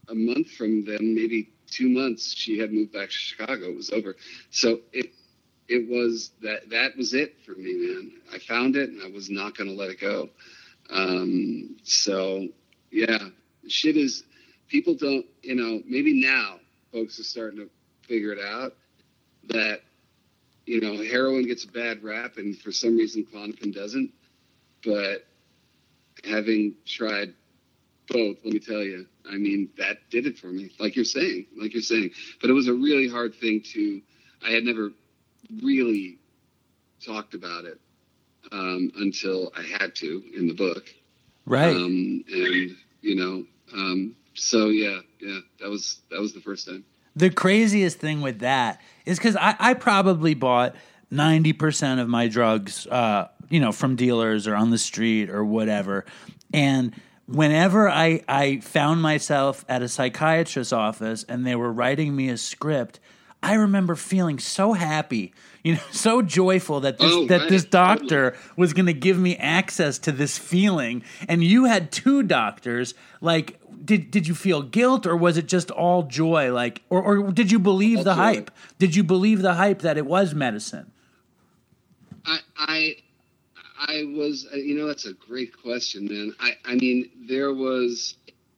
a 0.09 0.15
month 0.15 0.51
from 0.53 0.85
then, 0.85 1.15
maybe 1.15 1.51
two 1.71 1.89
months, 1.89 2.35
she 2.35 2.59
had 2.59 2.73
moved 2.73 2.93
back 2.93 3.09
to 3.09 3.15
Chicago. 3.15 3.71
It 3.71 3.77
was 3.77 3.91
over. 3.91 4.17
So 4.51 4.81
it 4.93 5.13
it 5.69 5.89
was 5.89 6.33
that 6.43 6.71
that 6.71 6.97
was 6.97 7.15
it 7.15 7.37
for 7.47 7.53
me, 7.53 7.75
man. 7.75 8.13
I 8.35 8.39
found 8.39 8.77
it, 8.77 8.91
and 8.91 9.03
I 9.03 9.11
was 9.11 9.31
not 9.31 9.57
going 9.57 9.71
to 9.71 9.77
let 9.77 9.91
it 9.91 10.01
go. 10.01 10.31
Um, 10.91 11.77
so 11.85 12.49
yeah, 12.93 13.19
shit 13.69 13.97
is 13.97 14.25
people 14.69 14.95
don't 14.95 15.27
you 15.43 15.57
know 15.57 15.83
maybe 15.87 16.21
now 16.21 16.57
folks 16.93 17.21
are 17.21 17.25
starting 17.25 17.59
to 17.61 17.71
figure 18.09 18.33
it 18.33 18.41
out 18.45 18.75
that 19.49 19.83
you 20.69 20.83
know, 20.83 21.03
heroin 21.03 21.47
gets 21.47 21.65
a 21.65 21.69
bad 21.69 22.05
rap, 22.05 22.37
and 22.37 22.57
for 22.59 22.71
some 22.71 22.99
reason, 22.99 23.25
Klonopin 23.25 23.75
doesn't. 23.75 24.13
But 24.85 25.27
having 26.23 26.75
tried 26.85 27.33
both, 28.09 28.37
let 28.45 28.53
me 28.53 28.61
tell 28.61 28.83
you, 28.83 29.07
I 29.29 29.37
mean, 29.37 29.71
that 29.79 30.11
did 30.11 30.27
it 30.27 30.39
for 30.39 30.49
me. 30.49 30.71
Like 30.79 30.95
you're 30.95 31.07
saying, 31.07 31.47
like 31.57 31.73
you're 31.73 31.83
saying. 31.83 32.11
But 32.41 32.51
it 32.51 32.53
was 32.53 32.69
a 32.69 32.75
really 32.75 33.09
hard 33.09 33.35
thing 33.35 33.63
to. 33.73 34.03
I 34.47 34.51
had 34.51 34.65
never 34.65 34.91
really 35.63 36.19
talked 37.05 37.33
about 37.33 37.65
it 37.65 37.81
um, 38.53 38.93
until 38.97 39.51
I 39.57 39.63
had 39.63 39.95
to 39.97 40.23
in 40.37 40.49
the 40.49 40.55
book. 40.55 40.85
Right. 41.47 41.75
Um, 41.75 42.25
and 42.31 42.77
you 43.01 43.17
know, 43.17 43.45
um, 43.73 44.17
so 44.35 44.67
yeah, 44.67 45.01
yeah, 45.19 45.39
that 45.61 45.71
was 45.71 46.01
that 46.11 46.21
was 46.21 46.35
the 46.35 46.41
first 46.43 46.67
time. 46.67 46.85
The 47.19 47.31
craziest 47.31 47.99
thing 47.99 48.21
with 48.21 48.41
that 48.41 48.81
is 49.05 49.19
because 49.19 49.37
I, 49.37 49.57
I 49.59 49.75
probably 49.75 50.35
bought 50.35 50.77
90% 51.13 52.01
of 52.01 52.09
my 52.09 52.29
drugs, 52.29 52.87
uh, 52.87 53.29
you 53.49 53.61
know, 53.61 53.73
from 53.73 53.97
dealers 53.97 54.47
or 54.47 54.55
on 54.55 54.71
the 54.71 54.79
street 54.79 55.31
or 55.31 55.45
whatever. 55.45 56.05
And 56.53 56.95
whenever 57.27 57.89
I, 57.89 58.23
I 58.29 58.61
found 58.61 59.03
myself 59.03 59.65
at 59.69 59.83
a 59.83 59.89
psychiatrist's 59.89 60.73
office 60.73 61.25
and 61.25 61.47
they 61.47 61.57
were 61.57 61.73
writing 61.73 62.15
me 62.15 62.29
a 62.29 62.37
script, 62.37 63.01
I 63.43 63.55
remember 63.55 63.95
feeling 63.95 64.39
so 64.39 64.73
happy, 64.73 65.33
you 65.63 65.75
know, 65.75 65.81
so 65.91 66.23
joyful 66.23 66.81
that 66.81 66.99
this 66.99 67.13
Oh, 67.13 67.27
that 67.27 67.43
right, 67.43 67.49
this 67.49 67.65
doctor 67.65 68.37
was 68.57 68.73
going 68.73 68.87
to 68.87 68.93
give 68.93 69.19
me 69.19 69.37
access 69.37 69.99
to 70.01 70.13
this 70.13 70.39
feeling. 70.39 71.03
And 71.29 71.43
you 71.43 71.65
had 71.65 71.91
two 71.91 72.23
doctors. 72.23 72.95
Like, 73.21 73.61
did 73.85 74.11
did 74.11 74.27
you 74.27 74.35
feel 74.35 74.63
guilt 74.63 75.07
or 75.07 75.17
was 75.17 75.37
it 75.37 75.47
just 75.47 75.71
all 75.71 76.03
joy? 76.05 76.53
Like, 76.53 76.83
or 76.91 77.03
or 77.03 77.31
did 77.33 77.51
you 77.51 77.59
believe 77.59 77.99
All 77.99 78.05
the 78.05 78.15
joy. 78.15 78.17
hype? 78.17 78.51
Did 78.79 78.95
you 78.97 79.05
believe 79.05 79.43
the 79.43 79.55
hype 79.55 79.81
that 79.83 79.97
it 79.99 80.07
was 80.07 80.35
medicine? 80.35 80.91
I 82.25 82.39
I 82.57 82.97
I 83.79 84.05
was 84.15 84.47
uh, 84.53 84.57
you 84.57 84.77
know 84.79 84.87
that's 84.87 85.07
a 85.07 85.13
great 85.15 85.57
question, 85.63 86.07
man. 86.07 86.35
I 86.41 86.53
I 86.65 86.75
mean 86.75 87.11
there 87.29 87.53
was. 87.55 88.15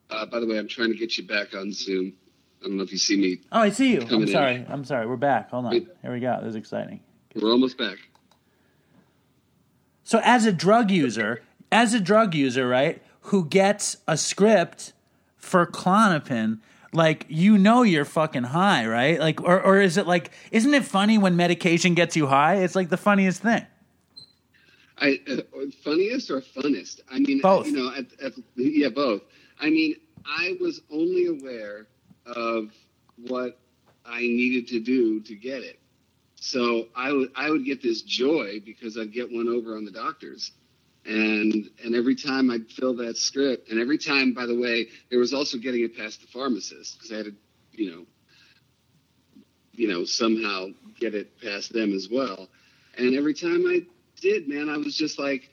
Uh, 0.09 0.27
by 0.27 0.41
the 0.41 0.47
way, 0.47 0.59
I'm 0.59 0.67
trying 0.67 0.91
to 0.91 0.99
get 0.99 1.17
you 1.17 1.25
back 1.25 1.55
on 1.55 1.71
Zoom. 1.73 2.15
I 2.61 2.67
don't 2.67 2.77
know 2.77 2.83
if 2.83 2.91
you 2.91 2.99
see 2.99 3.17
me. 3.17 3.41
Oh, 3.53 3.61
I 3.61 3.71
see 3.71 3.93
you. 3.93 4.01
I'm 4.01 4.09
Coming 4.09 4.27
in. 4.27 4.33
sorry. 4.35 4.67
I'm 4.69 4.85
sorry. 4.85 5.07
We're 5.07 5.17
back. 5.17 5.51
Hold 5.51 5.67
on. 5.67 5.71
Wait. 5.71 5.89
Here 6.03 6.13
we 6.13 6.19
go. 6.19 6.37
This 6.41 6.51
is 6.51 6.57
exciting. 6.57 6.99
We're 7.37 7.53
almost 7.53 7.79
back. 7.79 7.97
So 10.03 10.21
as 10.25 10.47
a 10.47 10.53
drug 10.53 10.91
user, 10.91 11.43
as 11.71 11.95
a 11.95 12.01
drug 12.01 12.35
user, 12.35 12.67
right, 12.67 13.01
who 13.21 13.45
gets 13.45 13.99
a 14.09 14.17
script 14.17 14.93
for 15.41 15.67
Klonopin, 15.67 16.61
like 16.93 17.27
you 17.29 17.59
know 17.59 17.83
you're 17.83 18.05
fucking 18.05 18.45
high, 18.45 18.87
right? 18.87 19.19
Like 19.19 19.43
or 19.43 19.61
or 19.61 19.81
is 19.81 19.97
it 19.97 20.07
like 20.07 20.31
isn't 20.51 20.73
it 20.73 20.85
funny 20.85 21.19
when 21.19 21.37
medication 21.37 21.95
gets 21.95 22.17
you 22.17 22.27
high? 22.27 22.57
It's 22.57 22.75
like 22.75 22.89
the 22.89 22.97
funniest 22.97 23.43
thing. 23.43 23.67
I 24.99 25.21
uh, 25.31 25.37
funniest 25.83 26.31
or 26.31 26.41
funnest? 26.41 27.01
I 27.11 27.21
mean, 27.21 27.41
Both. 27.41 27.67
You 27.67 27.73
know, 27.73 27.95
at, 27.95 28.07
at, 28.23 28.33
yeah, 28.57 28.91
both. 28.91 29.23
I 29.59 29.71
mean, 29.71 29.97
I 30.27 30.57
was 30.61 30.83
only 30.91 31.27
aware 31.27 31.87
of 32.27 32.71
what 33.27 33.59
I 34.05 34.21
needed 34.21 34.69
to 34.69 34.81
do 34.81 35.21
to 35.21 35.35
get 35.35 35.63
it. 35.63 35.79
So 36.37 36.89
I 36.95 37.13
would 37.13 37.31
I 37.35 37.51
would 37.51 37.65
get 37.65 37.83
this 37.83 38.03
joy 38.03 38.61
because 38.65 38.99
I'd 38.99 39.13
get 39.13 39.31
one 39.31 39.49
over 39.49 39.77
on 39.77 39.85
the 39.85 39.91
doctors, 39.91 40.53
and 41.07 41.71
and 41.83 41.95
every 41.95 42.15
time 42.15 42.51
I'd 42.51 42.69
fill 42.71 42.95
that 42.97 43.17
script, 43.17 43.71
and 43.71 43.81
every 43.81 43.99
time, 43.99 44.33
by 44.33 44.47
the 44.47 44.59
way, 44.59 44.89
there 45.11 45.19
was 45.19 45.33
also 45.33 45.59
getting 45.59 45.83
it 45.83 45.97
past 45.97 46.21
the 46.21 46.27
pharmacist 46.27 46.99
because 46.99 47.13
I 47.13 47.17
had 47.17 47.25
to, 47.27 47.35
you 47.73 47.91
know, 47.91 48.07
you 49.73 49.89
know, 49.89 50.05
somehow 50.05 50.67
get 50.99 51.15
it 51.15 51.41
past 51.41 51.73
them 51.73 51.95
as 51.95 52.09
well. 52.11 52.49
And 52.99 53.17
every 53.17 53.35
time 53.35 53.65
I 53.67 53.81
did, 54.21 54.49
man, 54.49 54.69
I 54.69 54.77
was 54.77 54.95
just 54.95 55.19
like, 55.19 55.51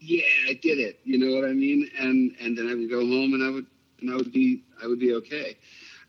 yeah, 0.00 0.22
I 0.48 0.54
did 0.54 0.78
it. 0.78 1.00
You 1.04 1.18
know 1.18 1.34
what 1.40 1.48
I 1.48 1.52
mean? 1.52 1.90
And 1.98 2.36
and 2.40 2.56
then 2.56 2.68
I 2.68 2.74
would 2.74 2.90
go 2.90 3.00
home 3.00 3.34
and 3.34 3.42
I 3.42 3.50
would 3.50 3.66
and 4.00 4.10
I 4.10 4.16
would 4.16 4.32
be 4.32 4.64
I 4.82 4.86
would 4.86 5.00
be 5.00 5.14
okay. 5.14 5.56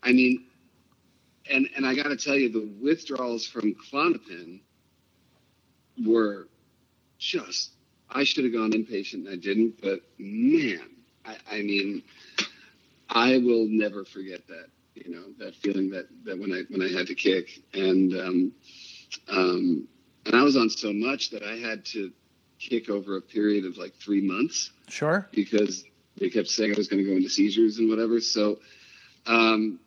I 0.03 0.11
mean, 0.11 0.45
and 1.49 1.69
and 1.75 1.85
I 1.85 1.95
got 1.95 2.09
to 2.09 2.17
tell 2.17 2.35
you, 2.35 2.49
the 2.49 2.69
withdrawals 2.81 3.47
from 3.47 3.73
Klonopin 3.75 4.61
were 6.05 6.47
just. 7.19 7.71
I 8.11 8.23
should 8.23 8.43
have 8.43 8.53
gone 8.53 8.71
inpatient 8.71 9.25
and 9.25 9.29
I 9.29 9.35
didn't, 9.35 9.81
but 9.81 10.01
man, 10.17 10.81
I, 11.25 11.37
I 11.51 11.61
mean, 11.61 12.03
I 13.09 13.37
will 13.37 13.67
never 13.69 14.05
forget 14.05 14.47
that. 14.47 14.67
You 14.95 15.09
know, 15.15 15.23
that 15.39 15.55
feeling 15.55 15.89
that 15.91 16.07
that 16.25 16.37
when 16.37 16.51
I 16.51 16.63
when 16.69 16.81
I 16.81 16.91
had 16.91 17.07
to 17.07 17.15
kick 17.15 17.61
and 17.73 18.13
um, 18.13 18.51
um, 19.29 19.87
and 20.25 20.35
I 20.35 20.43
was 20.43 20.55
on 20.57 20.69
so 20.69 20.91
much 20.93 21.29
that 21.31 21.43
I 21.43 21.55
had 21.55 21.85
to 21.85 22.11
kick 22.59 22.89
over 22.89 23.17
a 23.17 23.21
period 23.21 23.65
of 23.65 23.77
like 23.77 23.95
three 23.95 24.21
months 24.21 24.71
Sure. 24.89 25.27
because 25.31 25.85
they 26.17 26.29
kept 26.29 26.47
saying 26.47 26.73
I 26.73 26.77
was 26.77 26.87
going 26.87 27.03
to 27.03 27.09
go 27.09 27.15
into 27.15 27.29
seizures 27.29 27.79
and 27.79 27.89
whatever. 27.89 28.19
So, 28.19 28.59
um, 29.25 29.79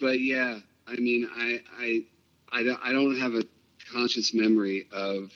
but 0.00 0.20
yeah, 0.20 0.60
I 0.86 0.94
mean, 0.96 1.28
I, 1.36 1.60
I, 1.78 2.04
I 2.50 2.62
don't, 2.62 2.80
I 2.82 2.92
don't 2.92 3.18
have 3.18 3.34
a 3.34 3.42
conscious 3.92 4.32
memory 4.32 4.86
of 4.92 5.30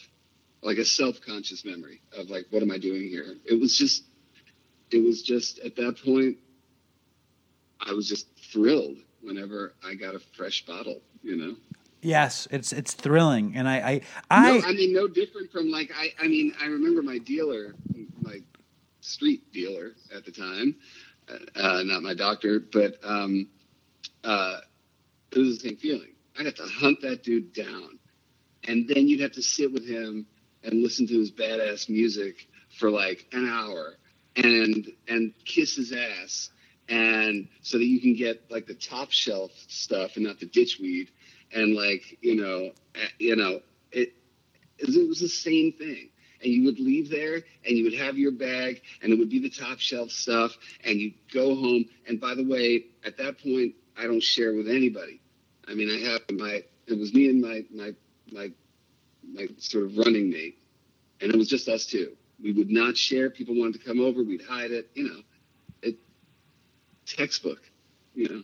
like 0.67 0.79
a 0.79 0.85
self-conscious 0.85 1.65
memory 1.65 2.01
of 2.19 2.29
like, 2.29 2.47
what 2.51 2.61
am 2.61 2.73
I 2.73 2.79
doing 2.79 3.09
here? 3.09 3.37
It 3.45 3.59
was 3.59 3.79
just, 3.79 4.03
it 4.91 4.99
was 4.99 5.23
just 5.23 5.61
at 5.61 5.77
that 5.77 6.03
point, 6.05 6.39
I 7.81 7.93
was 7.93 8.09
just 8.09 8.27
thrilled 8.53 8.97
whenever 9.23 9.75
I 9.87 9.95
got 9.95 10.17
a 10.17 10.19
fresh 10.19 10.67
bottle, 10.67 11.01
you 11.23 11.37
know? 11.37 11.55
Yes, 12.03 12.47
it's 12.51 12.73
it's 12.73 12.95
thrilling, 12.95 13.57
and 13.57 13.67
I 13.67 13.77
I 13.79 14.01
I, 14.31 14.59
no, 14.59 14.67
I 14.67 14.73
mean, 14.75 14.93
no 14.93 15.09
different 15.09 15.51
from 15.51 15.71
like 15.71 15.91
I. 15.97 16.13
I 16.21 16.29
mean, 16.29 16.55
I 16.61 16.67
remember 16.67 17.03
my 17.03 17.19
dealer, 17.19 17.75
my 18.21 18.43
street 19.01 19.51
dealer 19.53 19.93
at 20.15 20.25
the 20.25 20.31
time, 20.31 20.77
uh, 21.57 21.83
not 21.85 22.03
my 22.03 22.15
doctor, 22.15 22.61
but 22.61 22.99
um, 23.03 23.49
uh, 24.23 24.59
it 25.33 25.39
was 25.39 25.59
the 25.59 25.71
same 25.71 25.79
feeling. 25.79 26.11
I 26.39 26.45
got 26.45 26.55
to 26.57 26.65
hunt 26.65 27.01
that 27.01 27.25
dude 27.25 27.53
down, 27.53 27.99
and 28.69 28.87
then 28.87 29.09
you'd 29.09 29.21
have 29.21 29.33
to 29.33 29.43
sit 29.43 29.73
with 29.73 29.89
him 29.89 30.27
and 30.67 30.83
listen 30.83 31.07
to 31.07 31.19
his 31.19 31.31
badass 31.31 31.89
music 31.89 32.47
for 32.79 32.91
like 32.91 33.27
an 33.33 33.49
hour, 33.49 33.95
and 34.37 34.87
and 35.09 35.33
kiss 35.45 35.77
his 35.77 35.93
ass, 35.93 36.51
and 36.89 37.49
so 37.63 37.79
that 37.79 37.87
you 37.87 38.01
can 38.01 38.15
get 38.15 38.51
like 38.51 38.67
the 38.67 38.75
top 38.75 39.11
shelf 39.11 39.53
stuff 39.69 40.17
and 40.17 40.27
not 40.27 40.39
the 40.41 40.47
ditchweed 40.47 41.09
and 41.53 41.75
like 41.75 42.19
you 42.21 42.37
know 42.37 42.71
you 43.19 43.37
know 43.37 43.61
it 43.93 44.13
it 44.79 45.09
was 45.09 45.21
the 45.21 45.29
same 45.29 45.73
thing. 45.73 46.11
And 46.43 46.53
you 46.53 46.65
would 46.67 46.79
leave 46.79 47.09
there 47.11 47.37
and 47.37 47.77
you 47.77 47.85
would 47.85 47.95
have 47.95 48.19
your 48.19 48.31
bag 48.31 48.83
and 49.03 49.11
it 49.11 49.19
would 49.19 49.31
be 49.31 49.39
the 49.39 49.49
top 49.49 49.79
shelf 49.79 50.11
stuff. 50.11 50.55
And 50.85 51.01
you'd 51.01 51.15
go 51.33 51.55
home. 51.55 51.87
And 52.07 52.21
by 52.21 52.35
the 52.35 52.45
way 52.45 52.85
at 53.05 53.17
that 53.17 53.43
point 53.43 53.75
i 53.97 54.03
don't 54.03 54.23
share 54.23 54.55
with 54.55 54.69
anybody. 54.69 55.21
I 55.67 55.75
mean 55.75 55.91
i 55.91 56.11
have 56.11 56.21
my 56.31 56.63
it 56.87 56.99
was 56.99 57.15
me 57.15 57.31
and 57.31 57.41
my 57.41 57.65
my 57.75 57.95
my 58.31 58.53
my 59.33 59.49
sort 59.59 59.85
of 59.85 59.97
running 59.99 60.31
mate 60.31 60.59
and 61.21 61.33
it 61.33 61.37
was 61.37 61.49
just 61.49 61.69
us 61.69 61.87
two. 61.87 62.13
We 62.43 62.53
would 62.53 62.71
not 62.71 62.97
share. 62.97 63.31
People 63.31 63.55
wanted 63.55 63.81
to 63.81 63.87
come 63.87 64.01
over. 64.01 64.23
We'd 64.23 64.43
hide 64.43 64.71
it 64.71 64.91
you 64.95 65.09
know. 65.09 65.21
It 65.83 65.97
textbook 67.07 67.61
you 68.15 68.29
know. 68.29 68.43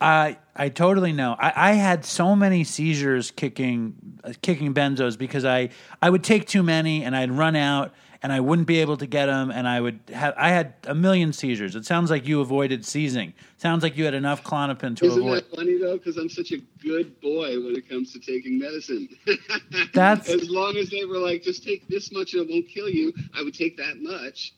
I 0.00 0.38
I 0.56 0.68
totally 0.68 1.12
know. 1.12 1.36
I, 1.38 1.52
I 1.54 1.72
had 1.72 2.04
so 2.04 2.34
many 2.34 2.64
seizures 2.64 3.30
kicking 3.30 3.94
uh, 4.24 4.32
kicking 4.40 4.72
benzos 4.72 5.18
because 5.18 5.44
I 5.44 5.70
I 6.00 6.10
would 6.10 6.24
take 6.24 6.46
too 6.46 6.62
many 6.62 7.04
and 7.04 7.14
I'd 7.14 7.30
run 7.30 7.56
out 7.56 7.92
and 8.22 8.32
I 8.32 8.40
wouldn't 8.40 8.68
be 8.68 8.80
able 8.80 8.96
to 8.98 9.06
get 9.06 9.26
them 9.26 9.50
and 9.50 9.66
I 9.66 9.80
would 9.80 10.00
have 10.12 10.34
I 10.36 10.50
had 10.50 10.74
a 10.84 10.94
million 10.94 11.32
seizures. 11.32 11.74
It 11.74 11.86
sounds 11.86 12.10
like 12.10 12.26
you 12.26 12.40
avoided 12.40 12.84
seizing. 12.84 13.32
Sounds 13.56 13.82
like 13.82 13.96
you 13.96 14.04
had 14.04 14.14
enough 14.14 14.42
Klonopin 14.44 14.96
to 14.98 15.06
Isn't 15.06 15.18
avoid. 15.20 15.36
that 15.44 15.56
funny 15.56 15.78
though? 15.78 15.96
Because 15.96 16.16
I'm 16.16 16.28
such 16.28 16.52
a 16.52 16.58
good 16.82 17.18
boy 17.20 17.62
when 17.62 17.76
it 17.76 17.88
comes 17.88 18.12
to 18.12 18.18
taking 18.20 18.58
medicine. 18.58 19.08
That's- 19.94 20.28
as 20.28 20.50
long 20.50 20.76
as 20.76 20.90
they 20.90 21.04
were 21.04 21.18
like, 21.18 21.42
just 21.42 21.64
take 21.64 21.88
this 21.88 22.12
much 22.12 22.34
and 22.34 22.48
it 22.48 22.52
won't 22.52 22.68
kill 22.68 22.88
you. 22.88 23.12
I 23.34 23.42
would 23.42 23.54
take 23.54 23.76
that 23.78 24.00
much, 24.00 24.52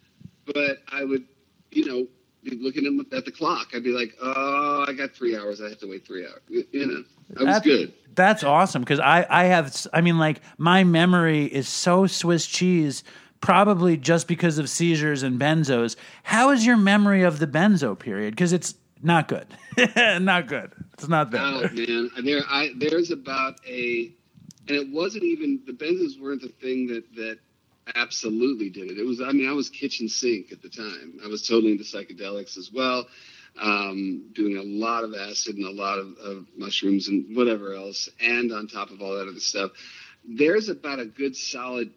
but 0.47 0.79
I 0.91 1.05
would, 1.05 1.25
you 1.71 1.85
know, 1.87 2.07
be 2.43 2.57
looking 2.57 3.05
at 3.13 3.25
the 3.25 3.31
clock. 3.31 3.69
I'd 3.75 3.85
be 3.85 3.93
like, 3.93 4.17
oh, 4.21 4.85
I 4.89 4.93
got 4.93 5.13
three 5.13 5.37
hours. 5.37 5.61
I 5.61 5.69
have 5.69 5.79
to 5.79 5.87
wait 5.89 6.05
three 6.07 6.25
hours. 6.27 6.41
You 6.49 6.65
you 6.73 6.87
know, 6.87 7.05
I 7.39 7.45
was 7.45 7.55
That's 7.55 7.65
good. 7.65 7.93
That's 8.15 8.45
awesome 8.45 8.83
because 8.83 9.01
I 9.01 9.25
I 9.31 9.45
have 9.45 9.87
I 9.93 10.01
mean 10.01 10.19
like 10.19 10.41
my 10.59 10.85
memory 10.85 11.45
is 11.47 11.69
so 11.69 12.07
Swiss 12.07 12.47
cheese. 12.47 13.05
Probably 13.43 13.99
just 13.99 14.28
because 14.28 14.59
of 14.59 14.70
seizures 14.70 15.22
and 15.22 15.38
benzos. 15.38 15.97
How 16.22 16.51
is 16.51 16.64
your 16.64 16.78
memory 16.78 17.24
of 17.24 17.38
the 17.40 17.47
benzo 17.47 17.99
period? 17.99 18.34
Because 18.34 18.53
it's 18.55 18.74
not 19.03 19.28
good. 19.28 19.47
not 20.22 20.47
good. 20.47 20.72
It's 20.95 21.09
not 21.09 21.34
Oh 21.34 21.61
that. 21.62 21.74
man, 21.74 22.11
there 22.24 22.43
I 22.49 22.70
there's 22.76 23.11
about 23.11 23.61
a, 23.66 24.12
and 24.68 24.76
it 24.76 24.88
wasn't 24.90 25.24
even 25.24 25.61
the 25.66 25.72
benzos 25.72 26.20
weren't 26.20 26.40
the 26.43 26.49
thing 26.49 26.86
that 26.86 27.05
that 27.16 27.38
absolutely 27.97 28.70
did 28.70 28.93
it. 28.93 28.99
It 28.99 29.05
was 29.05 29.20
I 29.20 29.32
mean 29.32 29.49
I 29.49 29.53
was 29.53 29.68
kitchen 29.68 30.09
sink 30.09 30.53
at 30.53 30.62
the 30.62 30.68
time. 30.68 31.18
I 31.24 31.26
was 31.28 31.47
totally 31.47 31.72
into 31.72 31.84
psychedelics 31.84 32.57
as 32.57 32.70
well, 32.72 33.07
um, 33.61 34.30
doing 34.34 34.57
a 34.57 34.62
lot 34.62 35.03
of 35.03 35.14
acid 35.14 35.57
and 35.57 35.66
a 35.66 35.70
lot 35.70 35.99
of, 35.99 36.16
of 36.18 36.47
mushrooms 36.57 37.09
and 37.09 37.36
whatever 37.36 37.74
else, 37.74 38.09
and 38.20 38.53
on 38.53 38.68
top 38.68 38.90
of 38.90 39.03
all 39.03 39.14
that 39.16 39.28
other 39.28 39.40
stuff, 39.40 39.72
there's 40.24 40.68
about 40.68 41.01
a 41.01 41.07
good 41.07 41.36
solid, 41.36 41.93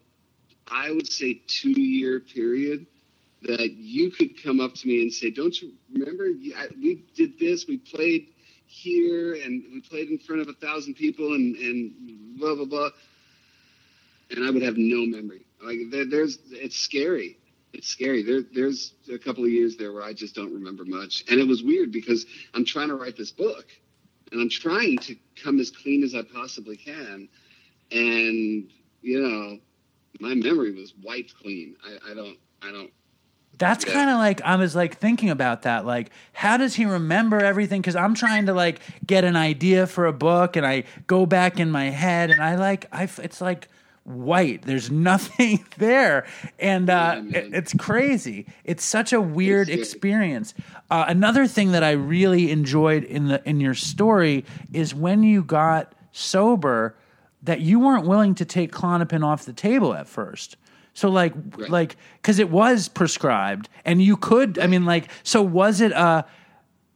I 0.69 0.91
would 0.91 1.11
say 1.11 1.41
two 1.47 1.79
year 1.79 2.19
period 2.19 2.87
that 3.43 3.73
you 3.73 4.11
could 4.11 4.41
come 4.41 4.59
up 4.59 4.73
to 4.75 4.87
me 4.87 5.01
and 5.03 5.13
say, 5.13 5.29
"Don't 5.31 5.59
you 5.61 5.73
remember? 5.93 6.31
We 6.81 7.03
did 7.15 7.37
this. 7.39 7.67
We 7.67 7.77
played 7.77 8.27
here, 8.67 9.35
and 9.35 9.63
we 9.73 9.81
played 9.81 10.09
in 10.09 10.17
front 10.17 10.41
of 10.41 10.49
a 10.49 10.53
thousand 10.53 10.95
people, 10.95 11.33
and 11.33 11.55
and 11.57 12.37
blah 12.39 12.55
blah 12.55 12.65
blah." 12.65 12.89
And 14.31 14.43
I 14.45 14.49
would 14.49 14.63
have 14.63 14.77
no 14.77 15.05
memory. 15.05 15.45
Like 15.63 15.77
there, 15.91 16.05
there's, 16.05 16.39
it's 16.51 16.75
scary. 16.77 17.37
it's 17.73 17.87
scary. 17.87 18.23
There, 18.23 18.41
there's 18.53 18.93
a 19.13 19.17
couple 19.19 19.43
of 19.43 19.51
years 19.51 19.77
there 19.77 19.93
where 19.93 20.03
I 20.03 20.13
just 20.13 20.35
don't 20.35 20.53
remember 20.53 20.85
much, 20.85 21.23
and 21.29 21.39
it 21.39 21.47
was 21.47 21.63
weird 21.63 21.91
because 21.91 22.25
I'm 22.53 22.65
trying 22.65 22.89
to 22.89 22.95
write 22.95 23.17
this 23.17 23.31
book, 23.31 23.65
and 24.31 24.41
I'm 24.41 24.49
trying 24.49 24.97
to 24.99 25.15
come 25.43 25.59
as 25.59 25.69
clean 25.71 26.03
as 26.03 26.15
I 26.15 26.23
possibly 26.23 26.77
can, 26.77 27.29
and 27.91 28.71
you 29.01 29.21
know, 29.21 29.59
my 30.19 30.33
memory 30.33 30.71
was 30.71 30.93
wiped 31.03 31.35
clean. 31.37 31.75
I, 31.83 32.11
I 32.11 32.13
don't, 32.13 32.37
I 32.61 32.71
don't. 32.71 32.91
That's 33.57 33.85
Yeah. 33.85 33.93
kind 33.93 34.09
of 34.09 34.17
like 34.17 34.41
I 34.41 34.57
was 34.57 34.75
like 34.75 34.97
thinking 34.97 35.29
about 35.29 35.61
that. 35.61 35.85
Like, 35.85 36.09
how 36.33 36.57
does 36.57 36.75
he 36.75 36.85
remember 36.85 37.39
everything? 37.39 37.79
Because 37.81 37.95
I'm 37.95 38.13
trying 38.13 38.47
to 38.47 38.53
like 38.53 38.79
get 39.05 39.23
an 39.23 39.35
idea 39.37 39.87
for 39.87 40.05
a 40.07 40.13
book, 40.13 40.55
and 40.57 40.65
I 40.65 40.83
go 41.07 41.25
back 41.25 41.59
in 41.59 41.71
my 41.71 41.85
head, 41.89 42.31
and 42.31 42.41
I 42.41 42.55
like 42.55 42.87
I. 42.91 43.07
It's 43.23 43.39
like 43.39 43.69
white. 44.03 44.61
There's 44.63 44.91
nothing 45.09 45.65
there, 45.77 46.25
and 46.59 46.89
uh, 46.89 47.21
Yeah, 47.25 47.37
it- 47.39 47.53
it's 47.53 47.73
crazy. 47.75 48.45
It's 48.65 48.83
such 48.83 49.13
a 49.13 49.21
weird 49.21 49.69
experience. 49.69 50.53
Uh, 50.91 51.05
another 51.07 51.47
thing 51.47 51.71
that 51.71 51.83
I 51.83 51.91
really 51.91 52.51
enjoyed 52.51 53.05
in 53.05 53.27
the 53.29 53.41
in 53.47 53.61
your 53.61 53.73
story 53.73 54.43
is 54.73 54.93
when 54.93 55.23
you 55.23 55.43
got 55.43 55.93
sober, 56.11 56.95
that 57.45 57.61
you 57.61 57.79
weren't 57.79 58.05
willing 58.05 58.35
to 58.35 58.45
take 58.45 58.71
Klonopin 58.71 59.23
off 59.23 59.45
the 59.45 59.53
table 59.53 59.93
at 59.93 60.07
first. 60.07 60.57
So 60.93 61.09
like 61.09 61.33
Right. 61.57 61.69
like 61.69 61.97
because 62.21 62.39
it 62.39 62.49
was 62.49 62.87
prescribed 62.87 63.69
and 63.83 64.01
you 64.01 64.17
could 64.17 64.57
I 64.59 64.67
mean 64.67 64.85
like 64.85 65.09
so 65.23 65.41
was 65.41 65.81
it 65.81 65.91
uh 65.93 66.23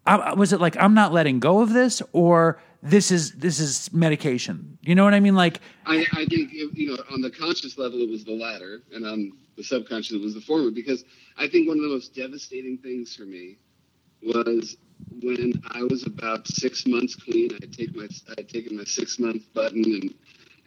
I- 0.06 0.34
was 0.34 0.54
it 0.54 0.62
like 0.62 0.76
I'm 0.78 0.94
not 0.94 1.14
letting 1.14 1.40
go 1.40 1.62
of 1.62 1.74
this 1.74 2.02
or 2.14 2.60
this 2.82 3.12
is 3.12 3.34
this 3.34 3.60
is 3.60 3.92
medication 3.94 4.78
you 4.84 4.96
know 4.96 5.04
what 5.04 5.14
I 5.14 5.20
mean 5.20 5.36
like 5.36 5.60
I, 5.86 6.06
I 6.14 6.26
think 6.26 6.54
it- 6.54 6.74
you 6.74 6.88
know 6.96 7.04
on 7.12 7.22
the 7.22 7.30
conscious 7.30 7.78
level 7.78 8.00
it 8.02 8.10
was 8.10 8.24
the 8.24 8.32
latter, 8.32 8.82
and 8.94 9.06
on 9.06 9.34
the 9.58 9.64
subconscious 9.64 10.14
it 10.14 10.22
was 10.22 10.34
the 10.34 10.42
former. 10.42 10.72
Because 10.72 11.04
I 11.38 11.48
think 11.50 11.68
one 11.68 11.78
of 11.78 11.84
the 11.84 11.90
most 11.90 12.16
devastating 12.16 12.78
things 12.78 13.14
for 13.16 13.24
me 13.24 13.58
was 14.24 14.78
when 15.22 15.62
I 15.72 15.84
was 15.84 16.06
about 16.06 16.48
six 16.48 16.86
months 16.86 17.16
clean. 17.16 17.50
I 17.62 17.66
take 17.66 17.94
my 17.96 18.08
I 18.38 18.42
taken 18.44 18.78
my 18.78 18.86
six 18.86 19.20
month 19.20 19.44
button, 19.54 19.84
and 19.84 20.14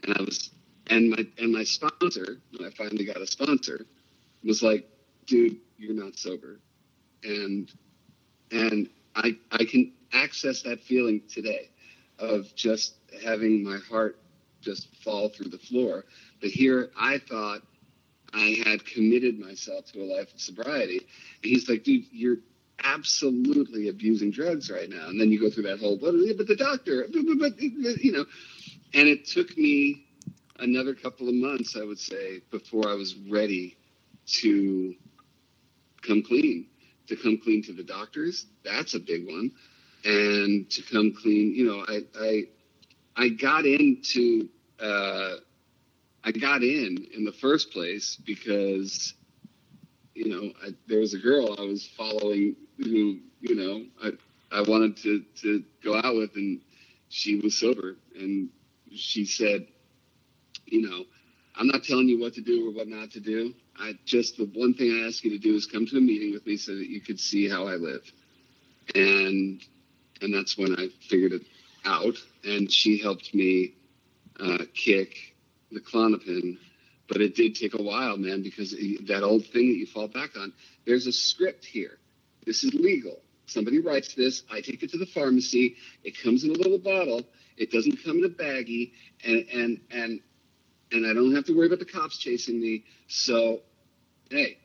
and 0.03 0.17
I 0.17 0.23
was 0.23 0.51
and 0.89 1.11
my 1.11 1.27
and 1.39 1.53
my 1.53 1.65
sponsor 1.65 2.39
when 2.57 2.67
I 2.67 2.71
finally 2.71 3.05
got 3.05 3.19
a 3.19 3.27
sponsor 3.27 3.87
was 4.45 4.63
like, 4.63 4.89
dude, 5.27 5.59
you're 5.79 5.95
not 5.95 6.17
sober, 6.17 6.59
and 7.23 7.71
and 8.51 8.89
I 9.15 9.37
I 9.51 9.65
can 9.65 9.93
access 10.13 10.63
that 10.63 10.83
feeling 10.83 11.23
today 11.29 11.71
of 12.19 12.55
just 12.55 12.95
having 13.25 13.65
my 13.65 13.79
heart 13.89 14.19
just 14.61 14.95
fall 15.03 15.29
through 15.29 15.51
the 15.51 15.59
floor. 15.59 16.05
But 16.41 16.51
here 16.51 16.91
I 16.97 17.19
thought 17.19 17.63
I 18.33 18.63
had 18.65 18.85
committed 18.85 19.39
myself 19.39 19.87
to 19.93 20.03
a 20.03 20.07
life 20.17 20.33
of 20.33 20.41
sobriety. 20.41 20.99
And 20.99 21.51
he's 21.51 21.69
like, 21.69 21.85
dude, 21.85 22.05
you're 22.11 22.39
absolutely 22.83 23.89
abusing 23.89 24.31
drugs 24.31 24.71
right 24.71 24.89
now. 24.89 25.09
And 25.09 25.21
then 25.21 25.31
you 25.31 25.41
go 25.41 25.51
through 25.51 25.65
that 25.65 25.81
whole, 25.81 25.97
but, 25.97 26.15
but 26.37 26.47
the 26.47 26.57
doctor, 26.57 27.07
but, 27.13 27.23
but, 27.39 27.61
you 27.61 28.13
know, 28.13 28.25
and 28.95 29.09
it 29.09 29.27
took 29.27 29.57
me 29.57 30.07
another 30.59 30.95
couple 30.95 31.29
of 31.29 31.35
months, 31.35 31.77
I 31.77 31.85
would 31.85 31.99
say, 31.99 32.41
before 32.51 32.89
I 32.89 32.95
was 32.95 33.17
ready 33.17 33.77
to 34.27 34.95
come 36.03 36.23
clean. 36.23 36.67
To 37.09 37.17
come 37.17 37.39
clean 37.39 37.63
to 37.65 37.73
the 37.73 37.83
doctors, 37.83 38.47
that's 38.65 38.95
a 38.95 39.01
big 39.01 39.27
one. 39.27 39.51
And 40.05 40.71
to 40.71 40.83
come 40.83 41.13
clean, 41.15 41.55
you 41.55 41.67
know, 41.67 41.85
I, 41.89 42.03
I, 42.19 42.45
I 43.17 43.29
got 43.31 43.67
into, 43.67 44.49
uh, 44.81 45.37
I 46.25 46.33
got 46.33 46.63
in 46.63 47.07
in 47.15 47.25
the 47.25 47.33
first 47.33 47.73
place 47.73 48.17
because, 48.25 49.15
you 50.15 50.29
know, 50.29 50.53
I, 50.65 50.71
there 50.89 51.01
was 51.01 51.15
a 51.15 51.19
girl 51.19 51.57
I 51.59 51.63
was 51.63 51.87
following 51.97 52.57
who, 52.79 53.19
you 53.41 53.55
know, 53.57 53.85
I, 54.03 54.59
I 54.59 54.63
wanted 54.63 54.97
to, 54.99 55.25
to 55.43 55.65
go 55.85 55.97
out 55.97 56.15
with, 56.17 56.37
and 56.37 56.61
she 57.09 57.37
was 57.37 57.59
sober, 57.59 57.97
and 58.19 58.49
she 58.95 59.25
said, 59.25 59.67
you 60.67 60.83
know, 60.83 61.05
I'm 61.57 61.67
not 61.67 61.85
telling 61.85 62.09
you 62.09 62.21
what 62.21 62.35
to 62.35 62.41
do 62.41 62.69
or 62.69 62.73
what 62.73 62.89
not 62.89 63.11
to 63.13 63.21
do. 63.21 63.55
I 63.79 63.99
just 64.05 64.37
the 64.37 64.45
one 64.55 64.75
thing 64.75 65.03
I 65.03 65.07
ask 65.07 65.23
you 65.25 65.31
to 65.31 65.39
do 65.39 65.55
is 65.55 65.67
come 65.67 65.87
to 65.87 65.99
a 65.99 66.01
meeting 66.01 66.33
with 66.33 66.47
me 66.47 66.57
so 66.57 66.75
that 66.75 66.89
you 66.89 67.01
could 67.01 67.21
see 67.21 67.49
how 67.49 67.67
I 67.67 67.75
live, 67.77 68.11
and 68.95 69.63
and 70.21 70.35
that's 70.35 70.57
when 70.57 70.75
I 70.79 70.89
figured 71.09 71.33
it 71.33 71.43
out. 71.85 72.17
And 72.45 72.71
she 72.71 72.99
helped 72.99 73.35
me 73.35 73.75
uh, 74.41 74.65
kick 74.75 75.35
the 75.71 75.81
Klonopin, 75.81 76.59
but 77.09 77.21
it 77.21 77.35
did 77.35 77.55
take 77.55 77.75
a 77.75 77.83
while, 77.83 78.17
man, 78.17 78.43
because 78.43 78.73
that 79.07 79.23
old 79.23 79.47
thing 79.47 79.69
that 79.69 79.77
you 79.79 79.87
fall 79.87 80.09
back 80.09 80.37
on. 80.37 80.53
There's 80.87 81.07
a 81.07 81.13
script 81.13 81.65
here. 81.65 81.99
This 82.45 82.65
is 82.65 82.75
legal. 82.75 83.21
Somebody 83.47 83.81
writes 83.81 84.15
this. 84.15 84.45
I 84.51 84.61
take 84.61 84.83
it 84.83 84.91
to 84.91 84.99
the 84.99 85.07
pharmacy. 85.07 85.77
It 86.05 86.21
comes 86.21 86.45
in 86.45 86.51
a 86.51 86.55
little 86.55 86.79
bottle. 86.79 87.23
It 87.57 87.71
doesn't 87.71 88.03
come 88.05 88.19
in 88.19 88.25
a 88.25 88.29
baggie, 88.29 88.93
and 89.25 89.45
and 89.53 89.81
and 89.91 90.21
and 90.93 91.07
I 91.07 91.13
don't 91.13 91.35
have 91.35 91.45
to 91.47 91.57
worry 91.57 91.67
about 91.67 91.81
the 91.81 91.85
cops 91.85 92.19
chasing 92.19 92.61
me. 92.61 92.85
So, 93.09 93.61
hey, 94.31 94.59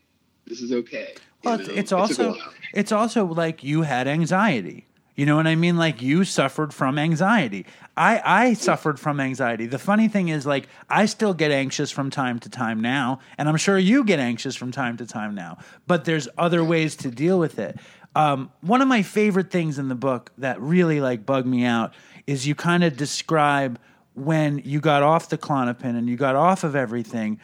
this 0.46 0.62
is 0.62 0.72
okay. 0.72 1.16
Well, 1.44 1.60
it's, 1.60 1.70
it's 1.70 1.78
it 1.78 1.88
took 1.88 1.98
a 1.98 2.02
also 2.02 2.38
it's 2.74 2.92
also 2.92 3.26
like 3.26 3.64
you 3.64 3.82
had 3.82 4.08
anxiety. 4.08 4.86
You 5.16 5.26
know 5.26 5.36
what 5.36 5.48
I 5.48 5.56
mean? 5.56 5.78
Like 5.78 6.02
you 6.04 6.24
suffered 6.24 6.74
from 6.76 7.00
anxiety. 7.00 7.66
I 7.98 8.22
I 8.24 8.54
suffered 8.54 9.00
from 9.00 9.20
anxiety. 9.20 9.66
The 9.66 9.80
funny 9.80 10.08
thing 10.08 10.30
is, 10.30 10.46
like 10.46 10.68
I 10.90 11.08
still 11.08 11.34
get 11.34 11.50
anxious 11.50 11.90
from 11.90 12.12
time 12.12 12.40
to 12.40 12.50
time 12.50 12.82
now, 12.82 13.20
and 13.38 13.50
I'm 13.50 13.58
sure 13.58 13.80
you 13.80 14.04
get 14.04 14.20
anxious 14.20 14.56
from 14.56 14.72
time 14.72 14.96
to 14.98 15.08
time 15.08 15.34
now. 15.34 15.58
But 15.88 16.06
there's 16.06 16.28
other 16.38 16.64
ways 16.64 16.96
to 16.98 17.10
deal 17.10 17.40
with 17.40 17.58
it. 17.58 17.80
Um, 18.18 18.52
one 18.62 18.82
of 18.82 18.88
my 18.88 19.04
favorite 19.04 19.52
things 19.52 19.78
in 19.78 19.90
the 19.90 19.96
book 19.96 20.32
that 20.40 20.60
really 20.60 21.00
like 21.02 21.24
bugged 21.24 21.46
me 21.46 21.66
out 21.66 21.94
is 22.26 22.48
you 22.48 22.56
kind 22.56 22.84
of 22.84 22.98
describe 22.98 23.80
when 24.16 24.60
you 24.66 24.80
got 24.80 25.04
off 25.04 25.30
the 25.30 25.38
Klonopin 25.38 25.96
and 25.96 26.10
you 26.10 26.18
got 26.18 26.36
off 26.36 26.64
of 26.64 26.76
everything, 26.76 27.40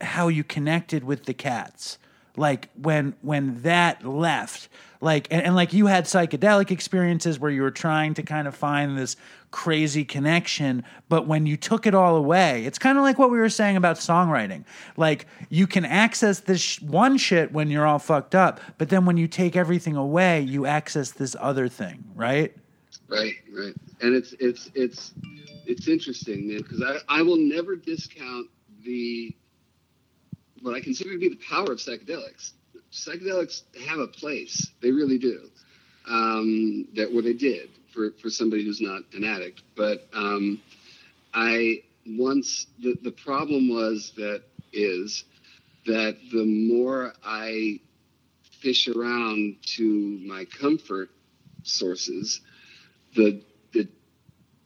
how 0.00 0.28
you 0.28 0.42
connected 0.42 1.04
with 1.04 1.26
the 1.26 1.34
cats 1.34 1.98
like 2.36 2.68
when 2.80 3.14
when 3.22 3.62
that 3.62 4.04
left 4.04 4.68
like 5.00 5.28
and, 5.30 5.42
and 5.42 5.54
like 5.54 5.72
you 5.72 5.86
had 5.86 6.04
psychedelic 6.04 6.70
experiences 6.70 7.38
where 7.38 7.50
you 7.50 7.62
were 7.62 7.70
trying 7.70 8.14
to 8.14 8.22
kind 8.22 8.48
of 8.48 8.54
find 8.54 8.96
this 8.96 9.16
crazy 9.50 10.04
connection 10.04 10.84
but 11.08 11.26
when 11.26 11.46
you 11.46 11.56
took 11.56 11.86
it 11.86 11.94
all 11.94 12.16
away 12.16 12.64
it's 12.64 12.78
kind 12.78 12.98
of 12.98 13.04
like 13.04 13.18
what 13.18 13.30
we 13.30 13.38
were 13.38 13.48
saying 13.48 13.76
about 13.76 13.96
songwriting. 13.96 14.64
Like 14.96 15.26
you 15.48 15.66
can 15.66 15.84
access 15.84 16.40
this 16.40 16.60
sh- 16.60 16.82
one 16.82 17.16
shit 17.16 17.52
when 17.52 17.70
you're 17.70 17.86
all 17.86 17.98
fucked 17.98 18.34
up 18.34 18.60
but 18.78 18.88
then 18.88 19.04
when 19.06 19.16
you 19.16 19.28
take 19.28 19.56
everything 19.56 19.96
away 19.96 20.40
you 20.40 20.66
access 20.66 21.10
this 21.12 21.36
other 21.40 21.68
thing 21.68 22.04
right? 22.14 22.54
Right, 23.08 23.34
right, 23.56 23.74
and 24.00 24.16
it's 24.16 24.34
it's 24.40 24.68
it's 24.74 25.12
it's 25.66 25.86
interesting, 25.86 26.48
man, 26.48 26.58
because 26.58 26.82
I 26.82 26.96
I 27.08 27.22
will 27.22 27.36
never 27.36 27.76
discount 27.76 28.48
the 28.84 29.34
what 30.66 30.74
I 30.74 30.80
consider 30.80 31.12
to 31.12 31.18
be 31.18 31.28
the 31.28 31.38
power 31.48 31.72
of 31.72 31.78
psychedelics. 31.78 32.52
Psychedelics 32.92 33.62
have 33.86 34.00
a 34.00 34.08
place; 34.08 34.72
they 34.82 34.90
really 34.90 35.18
do. 35.18 35.48
Um, 36.08 36.88
that 36.94 37.12
what 37.12 37.24
they 37.24 37.32
did 37.32 37.70
for 37.94 38.10
for 38.20 38.30
somebody 38.30 38.64
who's 38.64 38.80
not 38.80 39.02
an 39.14 39.24
addict, 39.24 39.62
but 39.76 40.08
um, 40.12 40.60
I 41.32 41.82
once 42.06 42.66
the 42.80 42.98
the 43.02 43.12
problem 43.12 43.68
was 43.68 44.12
that 44.16 44.42
is 44.72 45.24
that 45.86 46.16
the 46.32 46.44
more 46.44 47.12
I 47.24 47.80
fish 48.60 48.88
around 48.88 49.56
to 49.76 50.20
my 50.26 50.46
comfort 50.46 51.10
sources, 51.62 52.40
the 53.14 53.40
the 53.72 53.88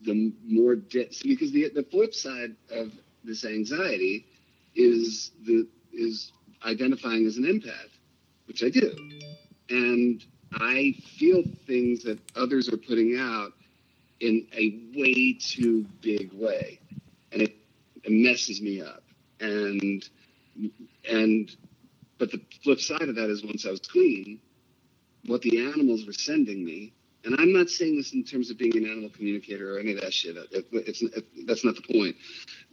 the 0.03 0.33
more 0.47 0.75
de- 0.75 1.09
because 1.23 1.51
the 1.51 1.69
the 1.69 1.83
flip 1.91 2.15
side 2.15 2.55
of 2.71 2.91
this 3.23 3.45
anxiety 3.45 4.25
is 4.75 5.31
the 5.45 5.67
is 5.93 6.31
identifying 6.65 7.25
as 7.25 7.37
an 7.37 7.43
empath, 7.43 7.89
which 8.47 8.63
I 8.63 8.69
do, 8.69 8.95
and 9.69 10.23
I 10.53 10.95
feel 11.17 11.43
things 11.65 12.03
that 12.03 12.19
others 12.35 12.69
are 12.69 12.77
putting 12.77 13.17
out 13.17 13.53
in 14.19 14.45
a 14.55 14.79
way 14.95 15.33
too 15.33 15.85
big 16.01 16.31
way, 16.33 16.79
and 17.31 17.41
it, 17.41 17.55
it 18.03 18.11
messes 18.11 18.61
me 18.61 18.81
up. 18.81 19.03
And 19.39 20.07
and 21.09 21.55
but 22.19 22.31
the 22.31 22.41
flip 22.63 22.79
side 22.79 23.09
of 23.09 23.15
that 23.15 23.29
is 23.29 23.43
once 23.43 23.65
I 23.65 23.71
was 23.71 23.79
clean, 23.79 24.39
what 25.25 25.41
the 25.41 25.59
animals 25.59 26.05
were 26.05 26.13
sending 26.13 26.63
me 26.63 26.93
and 27.23 27.35
I'm 27.39 27.53
not 27.53 27.69
saying 27.69 27.97
this 27.97 28.13
in 28.13 28.23
terms 28.23 28.49
of 28.49 28.57
being 28.57 28.75
an 28.77 28.85
animal 28.85 29.09
communicator 29.09 29.75
or 29.75 29.79
any 29.79 29.93
of 29.93 30.01
that 30.01 30.13
shit. 30.13 30.37
It, 30.51 30.65
it's, 30.71 31.01
it, 31.01 31.25
that's 31.45 31.63
not 31.63 31.75
the 31.75 31.93
point. 31.93 32.15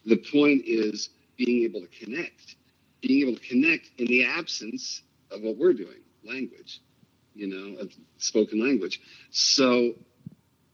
The 0.07 0.17
point 0.17 0.63
is 0.65 1.11
being 1.37 1.65
able 1.65 1.81
to 1.81 1.89
connect, 1.89 2.57
being 3.01 3.29
able 3.29 3.39
to 3.39 3.47
connect 3.47 3.91
in 3.99 4.07
the 4.07 4.25
absence 4.25 5.03
of 5.31 5.43
what 5.43 5.57
we're 5.57 5.73
doing, 5.73 6.03
language, 6.25 6.81
you 7.35 7.47
know, 7.47 7.81
of 7.81 7.93
spoken 8.19 8.61
language. 8.61 9.01
So, 9.31 9.95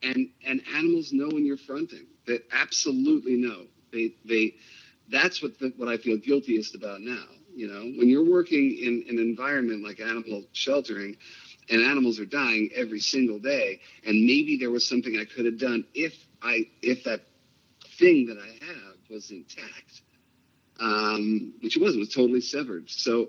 and 0.03 0.29
and 0.47 0.63
animals 0.75 1.13
know 1.13 1.29
when 1.29 1.45
you're 1.45 1.57
fronting. 1.57 2.07
They 2.27 2.41
absolutely 2.53 3.37
know. 3.37 3.67
They 3.93 4.15
they. 4.25 4.55
That's 5.11 5.43
what 5.43 5.59
the, 5.59 5.73
what 5.77 5.89
I 5.89 5.99
feel 5.99 6.17
guiltiest 6.17 6.75
about 6.75 7.01
now. 7.03 7.25
You 7.55 7.69
know, 7.69 7.83
when 7.99 8.09
you're 8.09 8.29
working 8.29 8.77
in 8.79 9.05
an 9.09 9.19
environment 9.19 9.85
like 9.85 10.01
animal 10.01 10.45
sheltering, 10.53 11.17
and 11.71 11.83
animals 11.83 12.19
are 12.19 12.27
dying 12.27 12.71
every 12.75 13.01
single 13.01 13.39
day, 13.39 13.81
and 14.07 14.25
maybe 14.27 14.57
there 14.59 14.71
was 14.71 14.87
something 14.87 15.17
I 15.19 15.25
could 15.25 15.45
have 15.45 15.59
done 15.59 15.85
if 15.95 16.15
I 16.43 16.69
if 16.83 17.05
that 17.05 17.23
thing 17.99 18.27
that 18.27 18.39
I 18.39 18.65
have 18.67 18.97
was 19.11 19.31
intact, 19.31 20.03
um, 20.81 21.55
which 21.61 21.77
it 21.77 21.83
wasn't. 21.83 21.99
It 21.99 22.07
was 22.07 22.15
totally 22.15 22.41
severed. 22.41 22.91
So, 22.91 23.29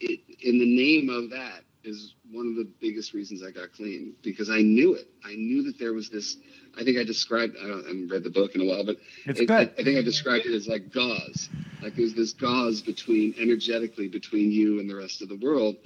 it, 0.00 0.20
in 0.40 0.58
the 0.58 0.76
name 0.76 1.08
of 1.10 1.30
that 1.30 1.64
is 1.84 2.14
one 2.30 2.46
of 2.48 2.56
the 2.56 2.68
biggest 2.80 3.14
reasons 3.14 3.42
I 3.42 3.50
got 3.50 3.72
clean 3.72 4.14
because 4.22 4.50
I 4.50 4.60
knew 4.60 4.94
it. 4.94 5.08
I 5.24 5.34
knew 5.34 5.62
that 5.64 5.78
there 5.78 5.92
was 5.92 6.10
this. 6.10 6.36
I 6.78 6.84
think 6.84 6.98
I 6.98 7.04
described. 7.04 7.56
I, 7.62 7.66
don't, 7.66 7.84
I 7.84 7.88
haven't 7.88 8.08
read 8.08 8.24
the 8.24 8.30
book 8.30 8.54
in 8.54 8.60
a 8.60 8.64
while, 8.64 8.84
but 8.84 8.98
It's 9.26 9.40
it, 9.40 9.46
good. 9.46 9.72
I, 9.78 9.80
I 9.80 9.84
think 9.84 9.98
I 9.98 10.02
described 10.02 10.46
it 10.46 10.54
as 10.54 10.68
like 10.68 10.92
gauze. 10.92 11.48
Like 11.82 11.96
there's 11.96 12.14
this 12.14 12.32
gauze 12.32 12.82
between 12.82 13.34
energetically 13.38 14.08
between 14.08 14.50
you 14.52 14.80
and 14.80 14.88
the 14.90 14.96
rest 14.96 15.22
of 15.22 15.28
the 15.28 15.36
world, 15.36 15.76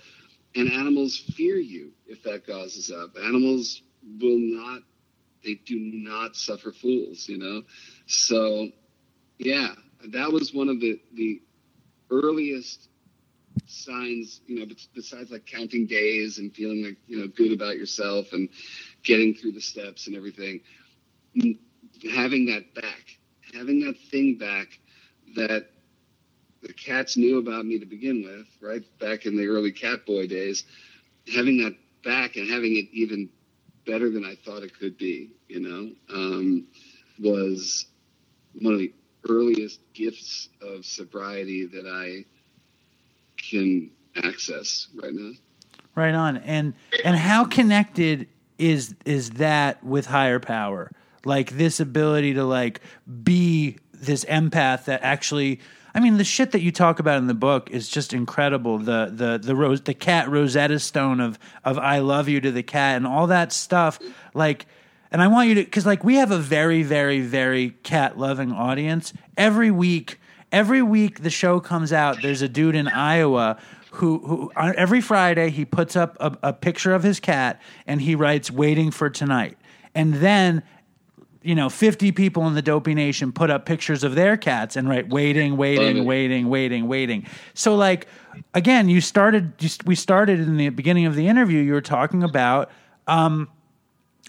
and 0.55 0.71
animals 0.73 1.17
fear 1.37 1.57
you 1.57 1.93
if 2.07 2.23
that 2.25 2.47
gauze 2.47 2.77
is 2.77 2.91
up. 2.91 3.17
Animals 3.17 3.83
will 4.21 4.39
not. 4.39 4.83
They 5.45 5.55
do 5.55 5.79
not 5.79 6.37
suffer 6.37 6.73
fools. 6.73 7.29
You 7.29 7.39
know. 7.39 7.63
So, 8.07 8.69
yeah, 9.39 9.75
that 10.09 10.31
was 10.31 10.53
one 10.53 10.69
of 10.69 10.81
the 10.81 11.01
the 11.15 11.43
earliest 12.11 12.89
signs, 13.67 14.41
you 14.47 14.59
know, 14.61 14.67
besides 14.95 15.31
like 15.31 15.47
counting 15.47 15.87
days 15.87 16.39
and 16.39 16.55
feeling 16.55 16.85
like, 16.85 16.97
you 17.07 17.19
know, 17.19 17.27
good 17.29 17.53
about 17.53 17.77
yourself 17.77 18.33
and 18.33 18.49
getting 19.03 19.35
through 19.35 19.53
the 19.53 19.61
steps 19.61 20.07
and 20.07 20.17
everything, 20.17 20.61
having 22.15 22.47
that 22.47 22.75
back, 22.75 23.19
having 23.55 23.81
that 23.81 23.97
thing 24.11 24.37
back 24.37 24.79
that 25.37 25.67
the 26.63 26.73
cats 26.73 27.17
knew 27.17 27.39
about 27.39 27.67
me 27.67 27.79
to 27.79 27.87
begin 27.87 28.23
with, 28.23 28.47
right? 28.61 28.83
Back 28.99 29.27
in 29.27 29.37
the 29.37 29.47
early 29.47 29.73
cat 29.73 30.07
boy 30.07 30.27
days, 30.27 30.65
having 31.35 31.59
that 31.63 31.77
back 32.05 32.37
and 32.37 32.49
having 32.49 32.77
it 32.77 32.87
even 32.93 33.29
better 33.87 34.11
than 34.11 34.25
I 34.25 34.37
thought 34.45 34.63
it 34.63 34.79
could 34.79 34.97
be, 34.97 35.31
you 35.49 35.61
know, 35.61 35.93
um, 36.15 36.67
was 37.19 37.87
one 38.61 38.75
of 38.75 38.79
the 38.81 38.93
earliest 39.29 39.81
gifts 39.95 40.49
of 40.61 40.85
sobriety 40.85 41.67
that 41.67 41.87
I 41.87 42.25
can 43.37 43.91
access 44.25 44.89
right 44.95 45.13
now. 45.13 45.33
Right 45.95 46.15
on. 46.15 46.39
And 46.39 46.75
and 47.05 47.17
how 47.17 47.45
connected 47.45 48.29
is 48.59 48.95
is 49.05 49.33
that 49.33 49.83
with 49.85 50.07
higher 50.07 50.41
power? 50.41 50.91
Like 51.25 51.51
this 51.51 51.81
ability 51.81 52.35
to 52.35 52.45
like 52.45 52.81
be 53.23 53.79
this 53.93 54.25
empath 54.25 54.87
that 54.87 55.03
actually 55.03 55.61
I 55.95 56.01
mean 56.01 56.17
the 56.17 56.25
shit 56.25 56.53
that 56.53 56.63
you 56.63 56.73
talk 56.73 56.99
about 56.99 57.19
in 57.19 57.27
the 57.27 57.35
book 57.35 57.71
is 57.71 57.89
just 57.89 58.15
incredible. 58.15 58.79
The 58.79 59.13
the 59.15 59.39
the 59.39 59.55
rose 59.55 59.83
the 59.83 59.95
cat 59.95 60.31
Rosetta 60.31 60.79
Stone 60.79 61.21
of 61.21 61.39
of 61.65 61.79
I 61.79 61.99
love 61.99 62.29
you 62.29 62.41
to 62.41 62.51
the 62.51 62.63
cat 62.63 62.97
and 62.97 63.07
all 63.07 63.27
that 63.27 63.53
stuff 63.53 63.99
like 64.35 64.67
and 65.13 65.23
I 65.23 65.29
want 65.29 65.49
you 65.49 65.55
to 65.57 65.65
cuz 65.65 65.87
like 65.87 66.03
we 66.03 66.17
have 66.17 66.33
a 66.33 66.39
very 66.39 66.83
very 66.83 67.21
very 67.21 67.71
cat 67.85 68.19
loving 68.19 68.51
audience. 68.51 69.13
Every 69.37 69.71
week 69.71 70.19
every 70.51 70.83
week 70.83 71.23
the 71.23 71.31
show 71.31 71.61
comes 71.61 71.93
out 71.93 72.21
there's 72.23 72.43
a 72.43 72.49
dude 72.49 72.75
in 72.75 72.89
Iowa 72.89 73.59
who, 73.93 74.19
who 74.21 74.53
on 74.57 74.75
every 74.77 75.01
Friday 75.01 75.51
he 75.51 75.65
puts 75.65 75.97
up 75.97 76.17
a, 76.19 76.37
a 76.43 76.53
picture 76.53 76.95
of 76.95 77.03
his 77.03 77.21
cat 77.21 77.61
and 77.87 78.01
he 78.01 78.15
writes 78.15 78.51
"Waiting 78.51 78.91
for 78.91 79.11
tonight," 79.11 79.59
and 79.95 80.15
then 80.15 80.63
you 81.43 81.55
know 81.55 81.69
50 81.69 82.11
people 82.13 82.47
in 82.47 82.55
the 82.55 82.63
Dopey 82.63 82.95
Nation 82.95 83.33
put 83.33 83.51
up 83.51 83.67
pictures 83.67 84.03
of 84.03 84.15
their 84.15 84.39
cats 84.39 84.77
and 84.77 84.89
write 84.89 85.11
"Waiting, 85.11 85.59
waiting, 85.59 86.07
waiting, 86.07 86.49
waiting, 86.49 86.89
waiting." 86.89 87.27
So 87.53 87.75
like 87.77 88.07
again, 88.55 88.89
you 88.89 89.03
started 89.03 89.53
you, 89.61 89.69
we 89.85 89.95
started 89.95 90.41
in 90.41 90.57
the 90.57 90.71
beginning 90.71 91.05
of 91.05 91.15
the 91.15 91.29
interview. 91.29 91.61
You 91.61 91.75
were 91.75 91.83
talking 91.83 92.23
about 92.23 92.71
um, 93.07 93.49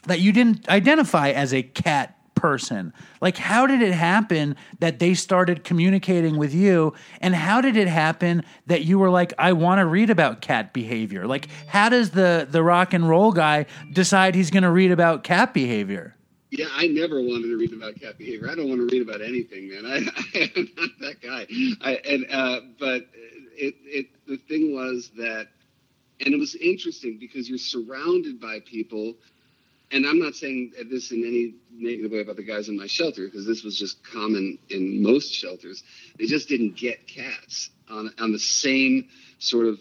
that 0.04 0.20
you 0.20 0.32
didn't 0.32 0.68
identify 0.70 1.30
as 1.30 1.54
a 1.54 1.64
cat 1.64 2.18
person. 2.36 2.94
Like, 3.22 3.38
how 3.38 3.66
did 3.68 3.82
it 3.82 3.94
happen 3.94 4.58
that 4.80 5.00
they 5.00 5.14
started 5.14 5.64
communicating 5.64 6.38
with 6.38 6.54
you? 6.54 6.94
And 7.22 7.34
how 7.34 7.62
did 7.62 7.78
it 7.78 7.88
happen 7.88 8.44
that 8.68 8.84
you 8.84 9.00
were 9.00 9.10
like, 9.10 9.34
I 9.38 9.54
want 9.54 9.80
to 9.80 9.86
read 9.86 10.10
about 10.10 10.42
cat 10.42 10.74
behavior? 10.74 11.26
Like, 11.26 11.48
how 11.68 11.88
does 11.90 12.12
the, 12.12 12.46
the 12.50 12.62
rock 12.62 12.94
and 12.94 13.08
roll 13.08 13.32
guy 13.32 13.66
decide 13.94 14.36
he's 14.36 14.52
going 14.52 14.64
to 14.64 14.72
read 14.72 14.92
about 14.92 15.24
cat 15.24 15.54
behavior? 15.54 16.18
Yeah, 16.52 16.68
I 16.72 16.88
never 16.88 17.22
wanted 17.22 17.48
to 17.48 17.58
read 17.58 17.74
about 17.74 18.00
cat 18.00 18.18
behavior. 18.18 18.50
I 18.50 18.56
don't 18.56 18.68
want 18.68 18.88
to 18.88 18.94
read 18.94 19.08
about 19.08 19.22
anything, 19.22 19.70
man. 19.70 19.86
I, 19.88 19.98
I 20.36 20.52
am 20.56 20.70
not 20.78 20.90
that 21.00 21.22
guy. 21.22 21.48
I, 21.82 21.96
and 22.08 22.26
uh, 22.30 22.60
but 22.78 23.08
it, 23.56 23.76
it 23.86 24.08
the 24.28 24.38
thing 24.38 24.76
was 24.76 25.10
that, 25.18 25.48
and 26.24 26.34
it 26.34 26.38
was 26.38 26.54
interesting 26.56 27.18
because 27.20 27.50
you're 27.50 27.58
surrounded 27.58 28.40
by 28.40 28.60
people, 28.66 29.16
and 29.94 30.08
I'm 30.08 30.20
not 30.20 30.36
saying 30.36 30.74
this 30.90 31.12
in 31.12 31.24
any 31.24 31.54
negative 31.72 32.12
way 32.12 32.22
about 32.22 32.36
the 32.36 32.44
guys 32.44 32.68
in 32.68 32.76
my 32.78 32.88
shelter 32.88 33.26
because 33.26 33.46
this 33.46 33.64
was 33.64 33.78
just 33.78 34.04
common 34.04 34.58
in 34.70 35.04
most 35.04 35.32
shelters. 35.34 35.84
They 36.18 36.26
just 36.26 36.50
didn't 36.50 36.76
get 36.76 37.08
cats 37.08 37.70
on 37.90 38.12
on 38.20 38.32
the 38.32 38.40
same 38.40 39.08
sort 39.38 39.68
of 39.68 39.80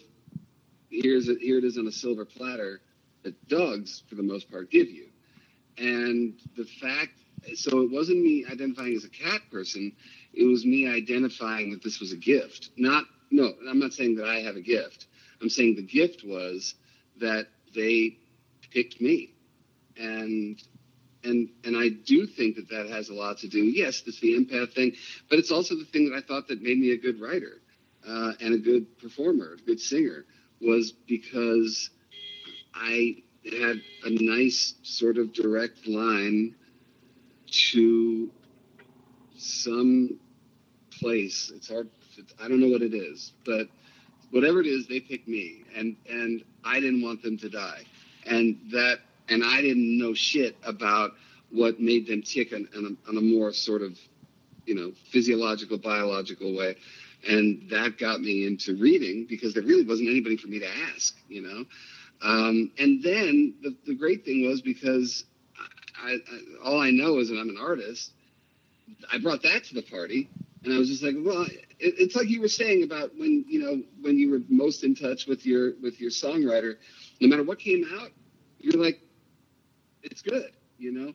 here's 0.91 1.29
it 1.29 1.39
here 1.39 1.57
it 1.57 1.63
is 1.63 1.77
on 1.79 1.87
a 1.87 1.91
silver 1.91 2.25
platter 2.25 2.81
that 3.23 3.47
dogs 3.47 4.03
for 4.07 4.15
the 4.15 4.23
most 4.23 4.51
part 4.51 4.69
give 4.69 4.89
you. 4.89 5.07
And 5.79 6.35
the 6.55 6.65
fact 6.65 7.13
so 7.55 7.81
it 7.81 7.91
wasn't 7.91 8.21
me 8.21 8.45
identifying 8.49 8.95
as 8.95 9.05
a 9.05 9.09
cat 9.09 9.41
person 9.51 9.91
it 10.33 10.45
was 10.45 10.65
me 10.65 10.87
identifying 10.87 11.71
that 11.71 11.83
this 11.83 11.99
was 11.99 12.11
a 12.11 12.17
gift. 12.17 12.69
Not 12.77 13.05
no 13.31 13.53
i'm 13.67 13.79
not 13.79 13.93
saying 13.93 14.15
that 14.17 14.27
i 14.27 14.41
have 14.41 14.57
a 14.57 14.61
gift. 14.61 15.07
I'm 15.41 15.49
saying 15.49 15.75
the 15.75 15.81
gift 15.83 16.23
was 16.23 16.75
that 17.19 17.47
they 17.75 18.17
picked 18.71 19.01
me 19.01 19.32
and 19.97 20.61
and 21.23 21.49
and 21.63 21.77
i 21.77 21.89
do 21.89 22.25
think 22.25 22.55
that 22.55 22.69
that 22.69 22.87
has 22.89 23.09
a 23.09 23.13
lot 23.13 23.37
to 23.37 23.47
do 23.47 23.59
yes 23.63 24.03
it's 24.05 24.19
the 24.19 24.33
empath 24.35 24.73
thing 24.73 24.93
but 25.29 25.39
it's 25.39 25.51
also 25.51 25.75
the 25.75 25.85
thing 25.85 26.09
that 26.09 26.15
i 26.17 26.21
thought 26.21 26.47
that 26.47 26.61
made 26.61 26.77
me 26.79 26.91
a 26.91 26.97
good 26.97 27.19
writer 27.21 27.61
uh, 28.07 28.33
and 28.41 28.53
a 28.53 28.57
good 28.57 28.97
performer 28.99 29.53
a 29.53 29.65
good 29.65 29.79
singer 29.79 30.25
was 30.61 30.91
because 31.07 31.89
i 32.73 33.15
had 33.45 33.77
a 34.05 34.09
nice 34.23 34.75
sort 34.83 35.17
of 35.17 35.33
direct 35.33 35.87
line 35.87 36.55
to 37.47 38.31
some 39.37 40.19
place. 40.99 41.51
It's 41.55 41.69
hard. 41.69 41.89
I 42.41 42.47
don't 42.47 42.59
know 42.59 42.69
what 42.69 42.81
it 42.81 42.93
is, 42.93 43.33
but 43.45 43.67
whatever 44.31 44.61
it 44.61 44.67
is, 44.67 44.87
they 44.87 44.99
picked 44.99 45.27
me, 45.27 45.63
and 45.75 45.95
and 46.09 46.43
I 46.63 46.79
didn't 46.79 47.01
want 47.01 47.21
them 47.23 47.37
to 47.39 47.49
die, 47.49 47.83
and 48.25 48.57
that 48.71 48.99
and 49.29 49.43
I 49.43 49.61
didn't 49.61 49.97
know 49.97 50.13
shit 50.13 50.55
about 50.63 51.11
what 51.51 51.79
made 51.79 52.07
them 52.07 52.21
tick 52.23 52.51
on, 52.53 52.67
on, 52.75 52.97
a, 53.05 53.09
on 53.09 53.17
a 53.17 53.21
more 53.21 53.53
sort 53.53 53.81
of 53.81 53.97
you 54.65 54.75
know 54.75 54.91
physiological 55.11 55.77
biological 55.77 56.55
way 56.55 56.75
and 57.27 57.69
that 57.69 57.97
got 57.97 58.21
me 58.21 58.45
into 58.45 58.75
reading 58.75 59.25
because 59.29 59.53
there 59.53 59.63
really 59.63 59.85
wasn't 59.85 60.09
anybody 60.09 60.37
for 60.37 60.47
me 60.47 60.59
to 60.59 60.67
ask 60.93 61.15
you 61.27 61.41
know 61.41 61.65
um, 62.23 62.71
and 62.79 63.03
then 63.03 63.53
the, 63.61 63.75
the 63.85 63.95
great 63.95 64.23
thing 64.23 64.47
was 64.47 64.61
because 64.61 65.25
I, 66.01 66.13
I, 66.13 66.39
all 66.63 66.79
I 66.79 66.89
know 66.89 67.19
is 67.19 67.29
that 67.29 67.37
I'm 67.37 67.49
an 67.49 67.57
artist. 67.59 68.13
I 69.11 69.17
brought 69.17 69.43
that 69.43 69.65
to 69.65 69.75
the 69.75 69.81
party, 69.81 70.29
and 70.63 70.73
I 70.73 70.77
was 70.77 70.87
just 70.89 71.03
like, 71.03 71.15
well, 71.17 71.43
it, 71.43 71.59
it's 71.79 72.15
like 72.15 72.29
you 72.29 72.41
were 72.41 72.47
saying 72.47 72.83
about 72.83 73.11
when 73.17 73.45
you 73.47 73.59
know 73.59 73.83
when 74.01 74.17
you 74.17 74.31
were 74.31 74.39
most 74.49 74.83
in 74.83 74.95
touch 74.95 75.27
with 75.27 75.45
your 75.45 75.73
with 75.81 75.99
your 75.99 76.11
songwriter. 76.11 76.75
No 77.19 77.27
matter 77.27 77.43
what 77.43 77.59
came 77.59 77.85
out, 77.99 78.09
you're 78.59 78.81
like, 78.81 79.01
it's 80.03 80.21
good. 80.21 80.51
You 80.77 80.91
know, 80.91 81.13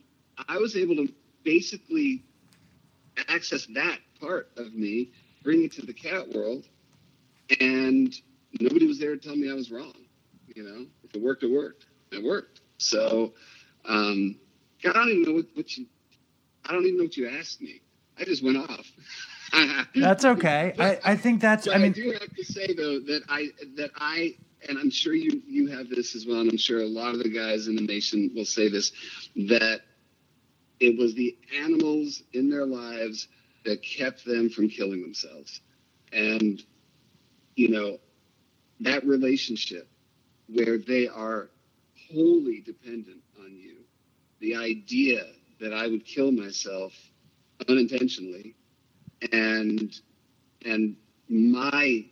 I 0.48 0.58
was 0.58 0.76
able 0.76 0.96
to 0.96 1.08
basically 1.44 2.24
access 3.28 3.66
that 3.74 3.98
part 4.20 4.50
of 4.56 4.74
me, 4.74 5.10
bring 5.42 5.64
it 5.64 5.72
to 5.72 5.86
the 5.86 5.92
cat 5.92 6.28
world, 6.28 6.64
and 7.60 8.14
nobody 8.60 8.86
was 8.86 8.98
there 8.98 9.16
to 9.16 9.20
tell 9.20 9.36
me 9.36 9.50
I 9.50 9.54
was 9.54 9.70
wrong. 9.70 9.94
You 10.54 10.62
know, 10.64 10.86
if 11.04 11.14
it 11.14 11.22
worked, 11.22 11.42
it 11.42 11.50
worked. 11.50 11.86
It 12.10 12.22
worked. 12.22 12.60
So, 12.78 13.34
um, 13.84 14.36
God, 14.82 14.96
I 14.96 14.98
don't 15.00 15.08
even 15.10 15.22
know 15.22 15.34
what, 15.34 15.46
what 15.54 15.76
you. 15.76 15.86
I 16.64 16.72
don't 16.72 16.84
even 16.84 16.98
know 16.98 17.04
what 17.04 17.16
you 17.16 17.28
asked 17.28 17.60
me. 17.60 17.80
I 18.18 18.24
just 18.24 18.44
went 18.44 18.56
off. 18.58 18.86
That's 19.94 20.24
okay. 20.24 20.74
I, 20.78 20.98
I 21.04 21.16
think 21.16 21.40
that's, 21.40 21.66
But 21.66 21.76
I 21.76 21.78
mean, 21.78 21.92
I 21.92 21.94
do 21.94 22.10
have 22.12 22.34
to 22.34 22.44
say 22.44 22.74
though 22.74 23.00
that 23.00 23.22
I 23.30 23.48
that 23.76 23.90
I 23.96 24.36
and 24.66 24.78
I'm 24.78 24.90
sure 24.90 25.14
you 25.14 25.42
you 25.46 25.68
have 25.68 25.88
this 25.88 26.14
as 26.14 26.26
well, 26.26 26.40
and 26.40 26.50
I'm 26.50 26.58
sure 26.58 26.80
a 26.80 26.86
lot 26.86 27.14
of 27.14 27.22
the 27.22 27.28
guys 27.28 27.68
in 27.68 27.76
the 27.76 27.82
nation 27.82 28.30
will 28.34 28.44
say 28.44 28.68
this 28.68 28.92
that 29.36 29.82
it 30.80 30.98
was 30.98 31.14
the 31.14 31.36
animals 31.62 32.22
in 32.32 32.50
their 32.50 32.66
lives 32.66 33.28
that 33.64 33.82
kept 33.82 34.24
them 34.24 34.48
from 34.48 34.68
killing 34.68 35.02
themselves, 35.02 35.60
and 36.12 36.62
you 37.56 37.68
know 37.68 37.98
that 38.80 39.04
relationship 39.04 39.88
where 40.48 40.78
they 40.78 41.08
are 41.08 41.50
wholly 42.10 42.60
dependent 42.60 43.22
on 43.40 43.56
you. 43.56 43.76
The 44.40 44.56
idea 44.56 45.24
that 45.60 45.72
I 45.74 45.88
would 45.88 46.04
kill 46.06 46.30
myself 46.32 46.92
unintentionally 47.68 48.54
and 49.32 49.92
and 50.64 50.96
my 51.28 52.06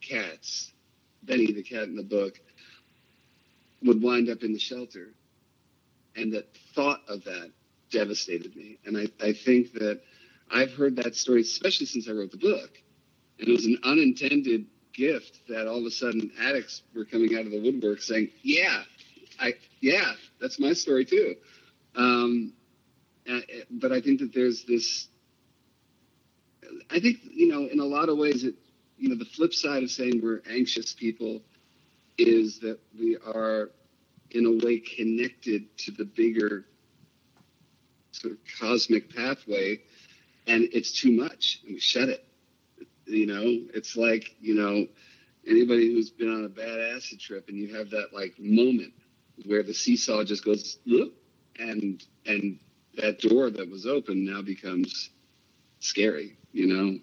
cats, 0.00 0.72
Benny 1.26 1.52
the 1.52 1.62
cat 1.62 1.84
in 1.84 1.96
the 1.96 2.02
book, 2.02 2.38
would 3.82 4.02
wind 4.02 4.28
up 4.28 4.42
in 4.42 4.52
the 4.52 4.58
shelter. 4.58 5.08
And 6.14 6.32
the 6.32 6.46
thought 6.74 7.02
of 7.08 7.24
that 7.24 7.50
devastated 7.90 8.56
me. 8.56 8.78
And 8.86 8.96
I, 8.96 9.06
I 9.24 9.32
think 9.32 9.72
that 9.74 10.00
I've 10.50 10.72
heard 10.72 10.96
that 10.96 11.14
story, 11.14 11.42
especially 11.42 11.86
since 11.86 12.08
I 12.08 12.12
wrote 12.12 12.30
the 12.30 12.38
book. 12.38 12.70
And 13.38 13.48
it 13.48 13.52
was 13.52 13.66
an 13.66 13.78
unintended 13.84 14.66
gift 14.94 15.40
that 15.48 15.66
all 15.66 15.78
of 15.78 15.84
a 15.84 15.90
sudden 15.90 16.30
addicts 16.40 16.82
were 16.94 17.04
coming 17.04 17.34
out 17.36 17.44
of 17.44 17.50
the 17.50 17.60
woodwork 17.60 18.00
saying, 18.00 18.30
"Yeah, 18.42 18.82
I 19.38 19.54
yeah, 19.80 20.14
that's 20.40 20.58
my 20.58 20.72
story 20.72 21.04
too." 21.04 21.36
Um, 21.94 22.54
but 23.70 23.92
I 23.92 24.00
think 24.00 24.20
that 24.20 24.32
there's 24.32 24.64
this. 24.64 25.08
I 26.90 26.98
think 27.00 27.18
you 27.30 27.48
know, 27.48 27.66
in 27.66 27.80
a 27.80 27.84
lot 27.84 28.08
of 28.08 28.16
ways, 28.16 28.44
it 28.44 28.54
you 28.98 29.08
know, 29.10 29.16
the 29.16 29.24
flip 29.24 29.54
side 29.54 29.82
of 29.82 29.90
saying 29.90 30.20
we're 30.22 30.42
anxious 30.50 30.92
people 30.92 31.42
is 32.18 32.60
that 32.60 32.78
we 32.98 33.16
are, 33.16 33.70
in 34.30 34.46
a 34.46 34.64
way, 34.66 34.78
connected 34.78 35.76
to 35.78 35.92
the 35.92 36.04
bigger 36.04 36.64
sort 38.12 38.34
of 38.34 38.38
cosmic 38.60 39.14
pathway, 39.14 39.80
and 40.46 40.68
it's 40.72 40.92
too 40.92 41.12
much, 41.12 41.60
and 41.64 41.74
we 41.74 41.80
shut 41.80 42.08
it. 42.08 42.24
You 43.06 43.26
know, 43.26 43.42
it's 43.74 43.96
like 43.96 44.34
you 44.40 44.54
know, 44.54 44.86
anybody 45.46 45.92
who's 45.92 46.10
been 46.10 46.30
on 46.30 46.44
a 46.44 46.48
bad 46.48 46.80
acid 46.96 47.20
trip, 47.20 47.48
and 47.48 47.58
you 47.58 47.74
have 47.76 47.90
that 47.90 48.12
like 48.12 48.34
moment 48.38 48.92
where 49.44 49.62
the 49.62 49.74
seesaw 49.74 50.24
just 50.24 50.44
goes, 50.44 50.78
and 51.58 52.02
and 52.26 52.58
that 52.96 53.20
door 53.20 53.50
that 53.50 53.70
was 53.70 53.86
open 53.86 54.24
now 54.24 54.42
becomes 54.42 55.10
scary. 55.80 56.36
You 56.52 56.66
know, 56.68 56.98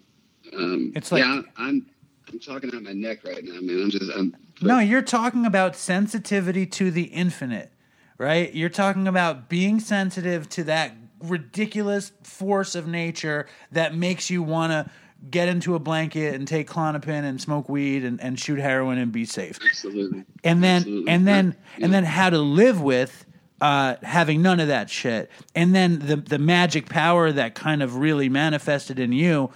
um, 0.52 0.92
It's 0.94 1.10
like- 1.12 1.22
yeah, 1.24 1.42
I'm 1.56 1.86
I'm 2.28 2.38
talking 2.40 2.74
out 2.74 2.82
my 2.82 2.92
neck 2.92 3.24
right 3.24 3.44
now, 3.44 3.60
man. 3.60 3.82
I'm 3.84 3.90
just 3.90 4.10
I'm 4.16 4.34
No, 4.62 4.78
you're 4.78 5.02
talking 5.02 5.46
about 5.46 5.76
sensitivity 5.76 6.66
to 6.66 6.90
the 6.90 7.04
infinite, 7.04 7.70
right? 8.18 8.52
You're 8.54 8.70
talking 8.70 9.06
about 9.06 9.48
being 9.48 9.78
sensitive 9.80 10.48
to 10.50 10.64
that 10.64 10.92
ridiculous 11.20 12.12
force 12.22 12.74
of 12.74 12.86
nature 12.86 13.46
that 13.72 13.94
makes 13.94 14.30
you 14.30 14.42
want 14.42 14.72
to 14.72 14.90
get 15.30 15.48
into 15.48 15.74
a 15.74 15.78
blanket 15.78 16.34
and 16.34 16.46
take 16.46 16.68
Klonopin 16.68 17.24
and 17.24 17.40
smoke 17.40 17.68
weed 17.68 18.04
and, 18.04 18.20
and 18.20 18.38
shoot 18.38 18.58
heroin 18.58 18.98
and 18.98 19.10
be 19.12 19.24
safe. 19.24 19.58
absolutely. 19.64 20.24
And 20.42 20.62
then 20.62 20.76
Absolutely. 20.82 21.10
and 21.12 21.26
then 21.26 21.56
Yeah. 21.78 21.84
and 21.84 21.94
then 21.94 22.04
how 22.04 22.30
to 22.30 22.38
live 22.38 22.80
with 22.82 23.24
uh, 23.60 23.96
having 24.02 24.42
none 24.42 24.60
of 24.60 24.68
that 24.68 24.90
shit. 24.90 25.30
And 25.54 25.74
then 25.74 25.98
the 26.00 26.16
the 26.16 26.38
magic 26.38 26.88
power 26.88 27.32
that 27.32 27.54
kind 27.54 27.82
of 27.82 27.96
really 27.96 28.28
manifested 28.28 28.98
in 28.98 29.12
you. 29.12 29.50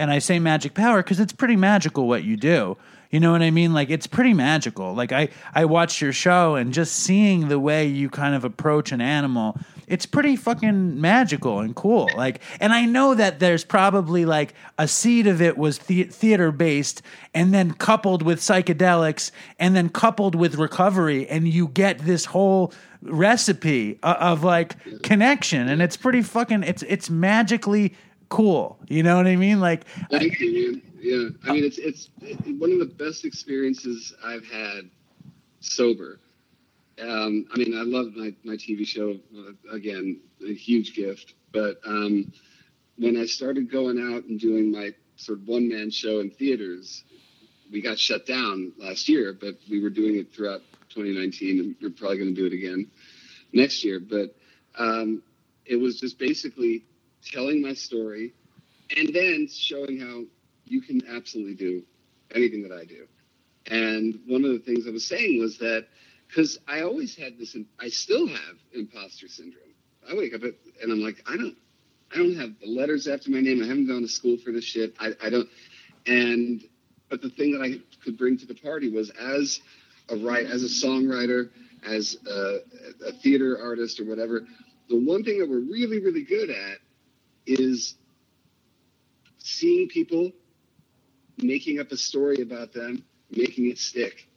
And 0.00 0.10
I 0.10 0.18
say 0.18 0.38
magic 0.38 0.74
power 0.74 1.02
because 1.02 1.20
it's 1.20 1.32
pretty 1.32 1.56
magical 1.56 2.08
what 2.08 2.24
you 2.24 2.36
do. 2.36 2.76
You 3.10 3.18
know 3.18 3.32
what 3.32 3.42
I 3.42 3.50
mean? 3.50 3.72
Like 3.72 3.90
it's 3.90 4.06
pretty 4.06 4.34
magical. 4.34 4.94
Like 4.94 5.10
I 5.12 5.28
I 5.54 5.64
watched 5.64 6.00
your 6.00 6.12
show 6.12 6.54
and 6.54 6.72
just 6.72 6.94
seeing 6.94 7.48
the 7.48 7.58
way 7.58 7.86
you 7.86 8.08
kind 8.08 8.34
of 8.36 8.44
approach 8.44 8.92
an 8.92 9.00
animal, 9.00 9.58
it's 9.88 10.06
pretty 10.06 10.36
fucking 10.36 11.00
magical 11.00 11.58
and 11.58 11.74
cool. 11.74 12.08
Like 12.16 12.40
and 12.60 12.72
I 12.72 12.84
know 12.84 13.14
that 13.14 13.40
there's 13.40 13.64
probably 13.64 14.24
like 14.24 14.54
a 14.78 14.86
seed 14.86 15.26
of 15.26 15.42
it 15.42 15.58
was 15.58 15.78
the- 15.80 16.04
theater 16.04 16.52
based 16.52 17.02
and 17.34 17.52
then 17.52 17.72
coupled 17.72 18.22
with 18.22 18.38
psychedelics 18.38 19.32
and 19.58 19.74
then 19.74 19.88
coupled 19.88 20.36
with 20.36 20.54
recovery 20.54 21.28
and 21.28 21.48
you 21.48 21.66
get 21.66 21.98
this 21.98 22.26
whole 22.26 22.72
recipe 23.02 23.98
o- 24.04 24.12
of 24.12 24.44
like 24.44 24.76
connection 25.02 25.68
and 25.68 25.82
it's 25.82 25.96
pretty 25.96 26.22
fucking 26.22 26.62
it's 26.62 26.82
it's 26.84 27.10
magically 27.10 27.94
cool. 28.30 28.78
You 28.88 29.02
know 29.02 29.16
what 29.16 29.26
I 29.26 29.36
mean? 29.36 29.60
Like 29.60 29.84
man. 30.10 30.82
Yeah, 31.00 31.28
I 31.44 31.52
mean, 31.52 31.64
it's 31.64 31.78
it's 31.78 32.10
one 32.58 32.72
of 32.72 32.78
the 32.78 32.92
best 32.98 33.24
experiences 33.24 34.14
I've 34.24 34.44
had 34.46 34.90
sober. 35.60 36.20
Um, 37.00 37.46
I 37.54 37.58
mean, 37.58 37.76
I 37.76 37.82
love 37.82 38.14
my, 38.14 38.34
my 38.44 38.54
TV 38.56 38.86
show. 38.86 39.16
uh, 39.36 39.74
Again, 39.74 40.20
a 40.46 40.52
huge 40.52 40.94
gift. 40.94 41.34
But 41.52 41.80
um, 41.86 42.32
when 42.98 43.16
I 43.16 43.24
started 43.26 43.70
going 43.70 43.98
out 43.98 44.24
and 44.24 44.38
doing 44.38 44.70
my 44.70 44.94
sort 45.16 45.38
of 45.38 45.48
one 45.48 45.68
man 45.68 45.90
show 45.90 46.20
in 46.20 46.30
theaters, 46.30 47.04
we 47.72 47.80
got 47.80 47.98
shut 47.98 48.26
down 48.26 48.72
last 48.78 49.08
year, 49.08 49.32
but 49.32 49.54
we 49.70 49.82
were 49.82 49.90
doing 49.90 50.16
it 50.16 50.34
throughout 50.34 50.60
2019, 50.90 51.58
and 51.60 51.76
we're 51.80 51.90
probably 51.90 52.18
going 52.18 52.34
to 52.34 52.40
do 52.40 52.46
it 52.46 52.52
again 52.52 52.90
next 53.52 53.84
year. 53.84 54.00
But 54.00 54.36
um, 54.78 55.22
it 55.64 55.76
was 55.76 55.98
just 55.98 56.18
basically 56.18 56.84
telling 57.24 57.62
my 57.62 57.74
story 57.74 58.32
and 58.96 59.14
then 59.14 59.48
showing 59.48 60.00
how 60.00 60.24
you 60.64 60.80
can 60.80 61.02
absolutely 61.08 61.54
do 61.54 61.82
anything 62.34 62.62
that 62.62 62.72
I 62.72 62.84
do. 62.84 63.06
And 63.66 64.20
one 64.26 64.44
of 64.44 64.52
the 64.52 64.58
things 64.58 64.86
I 64.86 64.90
was 64.90 65.06
saying 65.06 65.40
was 65.40 65.58
that 65.58 65.86
because 66.28 66.58
I 66.68 66.82
always 66.82 67.16
had 67.16 67.38
this, 67.38 67.56
I 67.80 67.88
still 67.88 68.26
have 68.26 68.56
imposter 68.72 69.28
syndrome. 69.28 69.74
I 70.08 70.14
wake 70.14 70.34
up 70.34 70.42
and 70.42 70.92
I'm 70.92 71.00
like, 71.00 71.22
I 71.26 71.36
don't, 71.36 71.56
I 72.12 72.16
don't 72.16 72.36
have 72.36 72.58
the 72.60 72.68
letters 72.68 73.06
after 73.06 73.30
my 73.30 73.40
name. 73.40 73.62
I 73.62 73.66
haven't 73.66 73.86
gone 73.86 74.02
to 74.02 74.08
school 74.08 74.36
for 74.36 74.52
this 74.52 74.64
shit. 74.64 74.94
I, 74.98 75.12
I 75.22 75.30
don't. 75.30 75.48
And 76.06 76.62
but 77.08 77.20
the 77.20 77.30
thing 77.30 77.52
that 77.52 77.62
I 77.62 77.80
could 78.04 78.16
bring 78.16 78.38
to 78.38 78.46
the 78.46 78.54
party 78.54 78.88
was 78.88 79.10
as 79.10 79.60
a 80.08 80.16
write, 80.16 80.46
as 80.46 80.62
a 80.62 80.86
songwriter, 80.86 81.50
as 81.84 82.16
a, 82.26 82.60
a 83.06 83.12
theater 83.12 83.58
artist 83.60 84.00
or 84.00 84.04
whatever. 84.04 84.46
The 84.88 84.96
one 84.96 85.24
thing 85.24 85.38
that 85.38 85.48
we're 85.48 85.60
really, 85.60 86.00
really 86.00 86.22
good 86.22 86.50
at 86.50 86.78
is 87.46 87.94
seeing 89.38 89.88
people 89.88 90.32
making 91.38 91.80
up 91.80 91.92
a 91.92 91.96
story 91.96 92.42
about 92.42 92.72
them, 92.72 93.04
making 93.30 93.70
it 93.70 93.78
stick. 93.78 94.28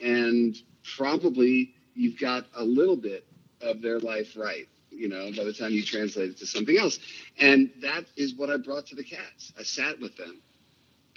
And 0.00 0.56
probably 0.96 1.74
you've 1.94 2.18
got 2.18 2.46
a 2.56 2.64
little 2.64 2.96
bit 2.96 3.26
of 3.60 3.82
their 3.82 3.98
life 4.00 4.36
right, 4.36 4.68
you 4.90 5.08
know, 5.08 5.30
by 5.36 5.44
the 5.44 5.52
time 5.52 5.72
you 5.72 5.82
translate 5.84 6.30
it 6.30 6.38
to 6.38 6.46
something 6.46 6.78
else. 6.78 6.98
And 7.38 7.70
that 7.82 8.04
is 8.16 8.34
what 8.34 8.50
I 8.50 8.56
brought 8.58 8.86
to 8.88 8.94
the 8.96 9.04
cats. 9.04 9.52
I 9.58 9.62
sat 9.62 10.00
with 10.00 10.16
them 10.16 10.40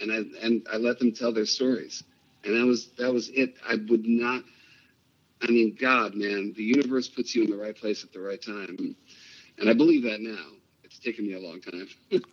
and 0.00 0.12
I 0.12 0.44
and 0.44 0.66
I 0.72 0.76
let 0.76 0.98
them 0.98 1.12
tell 1.12 1.32
their 1.32 1.46
stories. 1.46 2.02
And 2.44 2.56
that 2.56 2.66
was 2.66 2.88
that 2.98 3.12
was 3.12 3.28
it. 3.30 3.54
I 3.68 3.76
would 3.88 4.06
not 4.06 4.44
I 5.42 5.48
mean, 5.50 5.76
God, 5.80 6.14
man, 6.14 6.52
the 6.56 6.62
universe 6.62 7.08
puts 7.08 7.34
you 7.34 7.44
in 7.44 7.50
the 7.50 7.56
right 7.56 7.76
place 7.76 8.04
at 8.04 8.12
the 8.12 8.20
right 8.20 8.40
time. 8.42 8.96
And 9.58 9.70
I 9.70 9.72
believe 9.74 10.02
that 10.04 10.20
now. 10.20 10.46
Taken 11.02 11.26
me 11.26 11.34
a 11.34 11.40
long 11.40 11.60
time. 11.60 11.88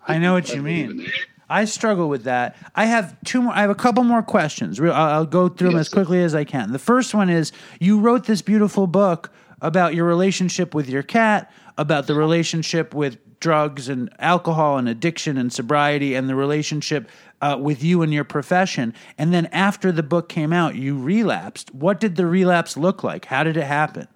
I 0.07 0.18
know 0.18 0.34
what 0.34 0.49
you 0.53 0.61
mean. 0.61 1.07
I 1.49 1.65
struggle 1.65 2.10
with 2.10 2.23
that. 2.23 2.57
I 2.76 2.85
have 2.85 3.15
two 3.23 3.41
more. 3.41 3.53
I 3.53 3.61
have 3.61 3.69
a 3.69 3.76
couple 3.76 4.03
more 4.03 4.22
questions. 4.22 4.80
I'll, 4.80 4.91
I'll 4.91 5.26
go 5.26 5.48
through 5.48 5.69
them 5.69 5.80
as 5.80 5.89
quickly 5.89 6.22
as 6.22 6.35
I 6.35 6.44
can. 6.44 6.72
The 6.73 6.80
first 6.80 7.14
one 7.14 7.30
is: 7.30 7.52
you 7.80 7.99
wrote 7.99 8.26
this 8.26 8.41
beautiful 8.41 8.88
book 8.88 9.31
about 9.61 9.95
your 9.95 10.06
relationship 10.06 10.76
with 10.76 10.89
your 10.89 11.03
cat, 11.03 11.52
about 11.77 12.07
the 12.07 12.15
relationship 12.15 12.94
with 12.94 13.18
drugs 13.39 13.88
and 13.88 14.10
alcohol 14.19 14.77
and 14.77 14.89
addiction 14.89 15.38
and 15.38 15.53
sobriety, 15.53 16.15
and 16.15 16.27
the 16.27 16.35
relationship 16.35 17.10
uh, 17.41 17.57
with 17.60 17.81
you 17.81 18.02
and 18.02 18.14
your 18.14 18.26
profession. 18.26 18.94
And 19.18 19.34
then 19.34 19.45
after 19.48 19.94
the 19.94 20.03
book 20.03 20.27
came 20.27 20.52
out, 20.52 20.76
you 20.76 20.98
relapsed. 20.98 21.73
What 21.73 22.02
did 22.02 22.18
the 22.18 22.26
relapse 22.26 22.76
look 22.76 23.03
like? 23.03 23.26
How 23.26 23.44
did 23.44 23.56
it 23.56 23.64
happen? 23.64 24.07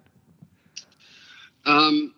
Um, 1.64 2.14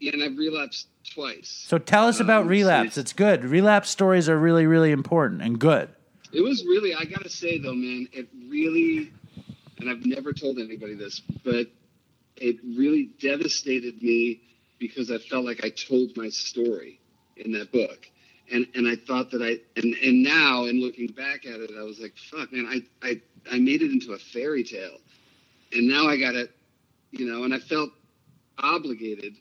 yeah, 0.00 0.12
and 0.12 0.22
I've 0.22 0.38
relapsed 0.38 0.86
twice. 1.08 1.64
So 1.66 1.78
tell 1.78 2.06
us 2.06 2.20
about 2.20 2.42
Um, 2.42 2.48
relapse. 2.48 2.94
so 2.94 3.00
It's 3.00 3.12
good. 3.12 3.44
Relapse 3.44 3.90
stories 3.90 4.28
are 4.28 4.38
really, 4.38 4.66
really 4.66 4.90
important 4.90 5.42
and 5.42 5.58
good. 5.58 5.88
It 6.32 6.42
was 6.42 6.64
really, 6.64 6.94
I 6.94 7.04
gotta 7.04 7.28
say 7.30 7.58
though, 7.58 7.74
man, 7.74 8.08
it 8.12 8.28
really, 8.48 9.10
and 9.78 9.88
I've 9.88 10.04
never 10.04 10.32
told 10.32 10.58
anybody 10.58 10.94
this, 10.94 11.20
but 11.44 11.68
it 12.36 12.56
really 12.76 13.10
devastated 13.20 14.02
me 14.02 14.40
because 14.78 15.10
I 15.10 15.18
felt 15.18 15.44
like 15.44 15.64
I 15.64 15.70
told 15.70 16.16
my 16.16 16.28
story 16.28 17.00
in 17.36 17.52
that 17.52 17.72
book. 17.72 18.08
And, 18.50 18.66
and 18.74 18.86
I 18.88 18.96
thought 18.96 19.30
that 19.32 19.42
I, 19.42 19.58
and, 19.78 19.94
and 20.02 20.22
now 20.22 20.64
in 20.64 20.80
looking 20.80 21.08
back 21.08 21.44
at 21.46 21.60
it, 21.60 21.70
I 21.78 21.82
was 21.82 21.98
like, 22.00 22.14
fuck, 22.30 22.50
man, 22.52 22.66
I, 22.66 23.06
I, 23.06 23.20
I 23.52 23.58
made 23.58 23.82
it 23.82 23.90
into 23.90 24.12
a 24.12 24.18
fairy 24.18 24.64
tale. 24.64 24.98
And 25.72 25.86
now 25.86 26.06
I 26.06 26.16
gotta, 26.16 26.48
you 27.10 27.26
know, 27.30 27.44
and 27.44 27.52
I 27.52 27.58
felt 27.58 27.90
obligated 28.58 29.34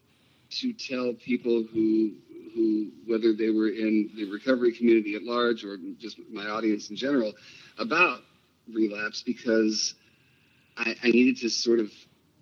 to 0.62 0.74
tell 0.74 1.14
people 1.14 1.64
who 1.72 2.14
who 2.54 2.90
whether 3.06 3.34
they 3.34 3.50
were 3.50 3.70
in 3.70 4.10
the 4.16 4.30
recovery 4.32 4.72
community 4.72 5.16
at 5.16 5.24
large 5.24 5.64
or 5.64 5.78
just 6.00 6.18
my 6.32 6.48
audience 6.48 6.90
in 6.90 6.96
general 6.96 7.34
about 7.78 8.22
relapse 8.74 9.22
because 9.24 9.94
I, 10.76 10.96
I 11.04 11.10
needed 11.10 11.38
to 11.38 11.50
sort 11.50 11.80
of 11.80 11.92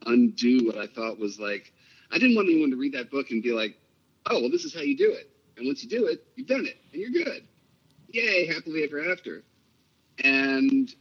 undo 0.05 0.67
what 0.67 0.77
I 0.77 0.87
thought 0.87 1.19
was 1.19 1.39
like 1.39 1.73
I 2.11 2.17
didn't 2.17 2.35
want 2.35 2.47
anyone 2.49 2.69
to 2.71 2.77
read 2.77 2.93
that 2.93 3.11
book 3.11 3.31
and 3.31 3.43
be 3.43 3.51
like, 3.51 3.75
oh 4.29 4.39
well 4.39 4.49
this 4.49 4.63
is 4.63 4.73
how 4.73 4.81
you 4.81 4.97
do 4.97 5.11
it. 5.11 5.29
And 5.57 5.67
once 5.67 5.83
you 5.83 5.89
do 5.89 6.07
it, 6.07 6.25
you've 6.35 6.47
done 6.47 6.65
it 6.65 6.77
and 6.93 7.01
you're 7.01 7.23
good. 7.23 7.43
Yay, 8.07 8.47
happily 8.47 8.83
ever 8.83 9.11
after. 9.11 9.43
And 10.23 10.93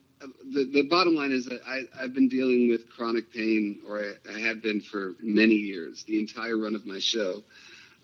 the, 0.52 0.64
the 0.72 0.82
bottom 0.82 1.14
line 1.14 1.32
is 1.32 1.46
that 1.46 1.60
I, 1.66 1.82
I've 2.00 2.14
been 2.14 2.28
dealing 2.28 2.68
with 2.68 2.88
chronic 2.88 3.32
pain, 3.32 3.80
or 3.88 4.00
I, 4.00 4.34
I 4.34 4.38
have 4.40 4.62
been 4.62 4.80
for 4.80 5.14
many 5.20 5.54
years. 5.54 6.04
The 6.04 6.18
entire 6.18 6.56
run 6.56 6.74
of 6.74 6.86
my 6.86 6.98
show, 6.98 7.42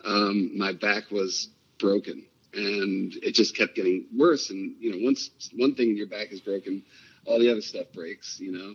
um, 0.04 0.56
my 0.56 0.72
back 0.72 1.10
was 1.10 1.48
broken, 1.78 2.24
and 2.54 3.14
it 3.22 3.34
just 3.34 3.56
kept 3.56 3.74
getting 3.74 4.06
worse. 4.16 4.50
And 4.50 4.74
you 4.80 4.92
know, 4.92 4.98
once 5.00 5.30
one 5.56 5.74
thing 5.74 5.90
in 5.90 5.96
your 5.96 6.08
back 6.08 6.32
is 6.32 6.40
broken, 6.40 6.82
all 7.26 7.38
the 7.38 7.50
other 7.50 7.62
stuff 7.62 7.86
breaks. 7.92 8.40
You 8.40 8.52
know, 8.52 8.74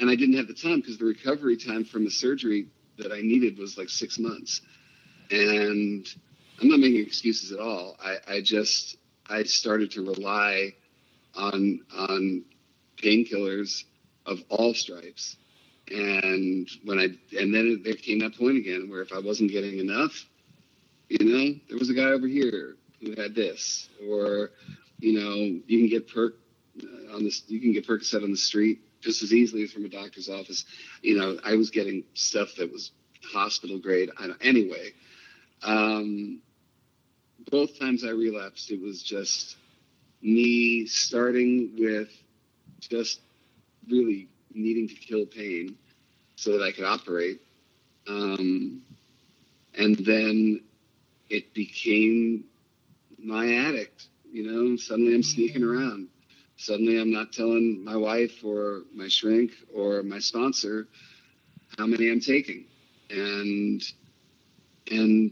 and 0.00 0.10
I 0.10 0.14
didn't 0.14 0.36
have 0.36 0.48
the 0.48 0.54
time 0.54 0.80
because 0.80 0.98
the 0.98 1.04
recovery 1.04 1.56
time 1.56 1.84
from 1.84 2.04
the 2.04 2.10
surgery 2.10 2.68
that 2.98 3.12
I 3.12 3.20
needed 3.20 3.58
was 3.58 3.78
like 3.78 3.88
six 3.88 4.18
months. 4.18 4.60
And 5.30 6.06
I'm 6.60 6.68
not 6.68 6.80
making 6.80 7.00
excuses 7.00 7.52
at 7.52 7.60
all. 7.60 7.96
I, 8.02 8.16
I 8.26 8.40
just 8.40 8.96
I 9.28 9.42
started 9.44 9.90
to 9.92 10.02
rely 10.02 10.74
on 11.34 11.80
on 11.96 12.44
painkillers 13.02 13.84
of 14.26 14.38
all 14.48 14.74
stripes. 14.74 15.36
And 15.90 16.68
when 16.84 16.98
I 16.98 17.08
and 17.38 17.54
then 17.54 17.82
there 17.84 17.94
came 17.94 18.18
that 18.20 18.36
point 18.36 18.58
again 18.58 18.88
where 18.90 19.00
if 19.00 19.12
I 19.12 19.20
wasn't 19.20 19.50
getting 19.50 19.78
enough, 19.78 20.26
you 21.08 21.24
know, 21.24 21.58
there 21.68 21.78
was 21.78 21.88
a 21.88 21.94
guy 21.94 22.10
over 22.10 22.26
here 22.26 22.76
who 23.00 23.14
had 23.20 23.34
this, 23.34 23.88
or 24.06 24.50
you 24.98 25.18
know, 25.18 25.34
you 25.66 25.78
can 25.78 25.88
get 25.88 26.12
perk 26.12 26.34
uh, 26.82 27.14
on 27.14 27.24
this, 27.24 27.42
you 27.48 27.60
can 27.60 27.72
get 27.72 27.86
Percocet 27.86 28.22
on 28.22 28.30
the 28.30 28.36
street 28.36 28.80
just 29.00 29.22
as 29.22 29.32
easily 29.32 29.62
as 29.62 29.72
from 29.72 29.84
a 29.84 29.88
doctor's 29.88 30.28
office. 30.28 30.64
You 31.02 31.18
know, 31.18 31.38
I 31.44 31.54
was 31.54 31.70
getting 31.70 32.04
stuff 32.14 32.54
that 32.58 32.70
was 32.70 32.90
hospital 33.32 33.78
grade. 33.78 34.10
I 34.18 34.26
don't, 34.26 34.38
anyway, 34.44 34.92
um, 35.62 36.40
both 37.50 37.78
times 37.78 38.04
I 38.04 38.10
relapsed, 38.10 38.70
it 38.70 38.80
was 38.80 39.02
just 39.02 39.56
me 40.20 40.86
starting 40.86 41.74
with 41.78 42.10
just 42.80 43.20
really 43.88 44.28
needing 44.54 44.88
to 44.88 44.94
kill 44.94 45.26
pain 45.26 45.76
so 46.36 46.52
that 46.52 46.64
I 46.64 46.72
could 46.72 46.84
operate. 46.84 47.40
Um, 48.08 48.82
and 49.76 49.96
then 49.96 50.62
it 51.30 51.52
became 51.54 52.44
my 53.18 53.54
addict. 53.54 54.06
You 54.30 54.50
know, 54.50 54.76
suddenly 54.76 55.14
I'm 55.14 55.22
sneaking 55.22 55.62
around. 55.62 56.08
Suddenly 56.56 57.00
I'm 57.00 57.12
not 57.12 57.32
telling 57.32 57.84
my 57.84 57.96
wife 57.96 58.44
or 58.44 58.82
my 58.94 59.08
shrink 59.08 59.52
or 59.74 60.02
my 60.02 60.18
sponsor 60.18 60.88
how 61.78 61.86
many 61.86 62.10
I'm 62.10 62.20
taking. 62.20 62.64
And 63.10 63.82
and 64.90 65.30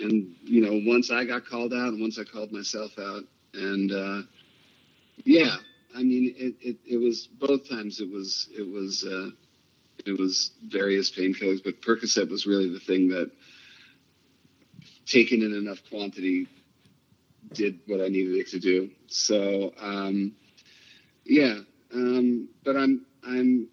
and 0.00 0.34
you 0.44 0.60
know, 0.60 0.80
once 0.90 1.10
I 1.10 1.24
got 1.24 1.46
called 1.46 1.72
out 1.72 1.88
and 1.88 2.00
once 2.00 2.18
I 2.18 2.24
called 2.24 2.52
myself 2.52 2.98
out, 2.98 3.24
and 3.54 3.92
uh, 3.92 4.22
yeah, 5.24 5.56
I 5.96 6.02
mean, 6.02 6.34
it, 6.36 6.54
it, 6.60 6.76
it 6.86 6.96
was 6.98 7.26
both 7.26 7.68
times. 7.68 8.00
It 8.00 8.10
was 8.10 8.48
it 8.56 8.68
was 8.70 9.04
uh, 9.04 9.30
it 10.04 10.18
was 10.18 10.52
various 10.66 11.10
painkillers, 11.10 11.64
but 11.64 11.80
Percocet 11.80 12.28
was 12.28 12.46
really 12.46 12.68
the 12.70 12.80
thing 12.80 13.08
that, 13.08 13.30
taken 15.06 15.42
in 15.42 15.54
enough 15.54 15.78
quantity, 15.88 16.48
did 17.52 17.80
what 17.86 18.00
I 18.00 18.08
needed 18.08 18.36
it 18.36 18.48
to 18.48 18.58
do. 18.58 18.90
So 19.08 19.72
um, 19.80 20.32
yeah, 21.24 21.60
um, 21.94 22.48
but 22.64 22.76
I'm 22.76 23.06
I'm 23.26 23.68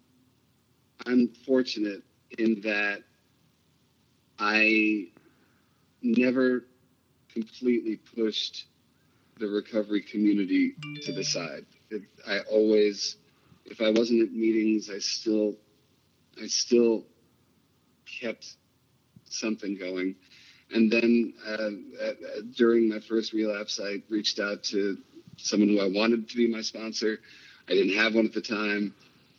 I'm 1.06 1.28
fortunate 1.46 2.02
in 2.38 2.62
that 2.62 3.02
I 4.38 5.08
never 6.02 6.64
completely 7.32 7.96
pushed 8.16 8.66
the 9.38 9.46
recovery 9.46 10.02
community 10.02 10.74
to 11.02 11.12
the 11.12 11.24
side. 11.24 11.66
I 12.26 12.40
always, 12.50 13.16
if 13.64 13.80
I 13.80 13.90
wasn't 13.90 14.22
at 14.22 14.32
meetings, 14.32 14.90
I 14.90 14.98
still, 14.98 15.54
I 16.42 16.46
still 16.46 17.04
kept 18.20 18.56
something 19.24 19.76
going. 19.76 20.14
And 20.72 20.90
then 20.90 21.34
uh, 21.46 21.70
during 22.56 22.88
my 22.88 23.00
first 23.00 23.32
relapse, 23.32 23.80
I 23.82 24.02
reached 24.08 24.40
out 24.40 24.62
to 24.64 24.98
someone 25.36 25.68
who 25.68 25.80
I 25.80 25.88
wanted 25.88 26.28
to 26.28 26.36
be 26.36 26.46
my 26.46 26.62
sponsor. 26.62 27.20
I 27.68 27.72
didn't 27.72 27.96
have 27.96 28.14
one 28.14 28.26
at 28.26 28.32
the 28.32 28.40
time. 28.40 28.94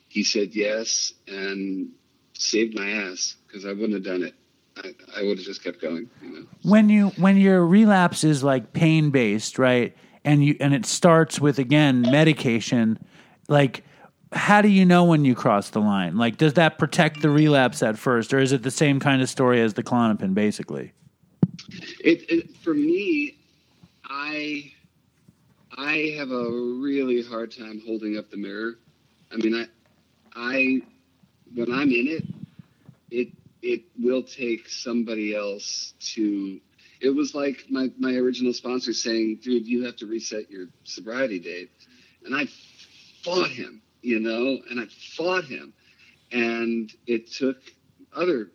He 0.08 0.24
said 0.24 0.56
yes 0.56 1.14
and 1.28 1.90
saved 2.34 2.76
my 2.76 2.90
ass 2.90 3.36
because 3.48 3.66
I 3.66 3.70
wouldn't 3.70 3.94
have 3.94 4.04
done 4.04 4.24
it. 4.24 4.34
I, 4.78 5.20
I 5.20 5.24
would 5.24 5.38
have 5.38 5.46
just 5.46 5.64
kept 5.64 5.82
going. 5.82 6.10
You 6.22 6.30
know? 6.30 6.46
When 6.64 6.90
you 6.90 7.10
when 7.18 7.38
your 7.38 7.66
relapse 7.66 8.24
is 8.24 8.44
like 8.44 8.74
pain 8.74 9.10
based, 9.10 9.58
right? 9.58 9.96
And 10.26 10.44
you 10.44 10.58
and 10.60 10.74
it 10.74 10.86
starts 10.86 11.40
with 11.40 11.60
again 11.60 12.02
medication, 12.02 13.00
like 13.48 13.84
how 14.36 14.62
do 14.62 14.68
you 14.68 14.86
know 14.86 15.06
when 15.06 15.24
you 15.24 15.34
cross 15.34 15.70
the 15.70 15.80
line? 15.80 16.18
Like, 16.18 16.38
does 16.38 16.54
that 16.56 16.78
protect 16.78 17.22
the 17.22 17.30
relapse 17.30 17.82
at 17.82 17.98
first, 17.98 18.34
or 18.34 18.40
is 18.40 18.52
it 18.52 18.64
the 18.64 18.72
same 18.72 19.00
kind 19.00 19.22
of 19.22 19.30
story 19.30 19.62
as 19.62 19.76
the 19.76 19.84
Klonopin 19.84 20.34
basically? 20.34 20.92
It, 22.04 22.30
it 22.30 22.58
for 22.58 22.74
me, 22.74 23.38
I 24.04 24.72
I 25.78 26.16
have 26.18 26.32
a 26.32 26.50
really 26.52 27.24
hard 27.24 27.52
time 27.52 27.82
holding 27.86 28.18
up 28.18 28.30
the 28.30 28.38
mirror. 28.38 28.78
I 29.32 29.38
mean, 29.38 29.56
I 29.56 29.68
I 30.36 30.82
when 31.54 31.72
I'm 31.72 31.92
in 31.92 32.08
it, 32.08 32.26
it 33.12 33.30
it 33.62 33.84
will 34.00 34.24
take 34.24 34.68
somebody 34.70 35.34
else 35.34 35.94
to 36.00 36.60
it 37.06 37.14
was 37.14 37.36
like 37.36 37.66
my, 37.70 37.92
my 38.00 38.16
original 38.16 38.52
sponsor 38.52 38.92
saying 38.92 39.40
dude 39.44 39.68
you 39.68 39.86
have 39.86 39.96
to 39.98 40.08
reset 40.08 40.50
your 40.50 40.66
sobriety 40.84 41.40
date. 41.40 41.70
And 42.26 42.36
i 42.36 42.48
fought 43.24 43.50
him 43.50 43.84
you 44.02 44.20
know 44.20 44.58
and 44.70 44.80
i 44.80 44.86
fought 45.16 45.46
him. 45.46 45.72
And 46.32 46.92
it 47.06 47.32
took 47.32 47.58
other 48.12 48.50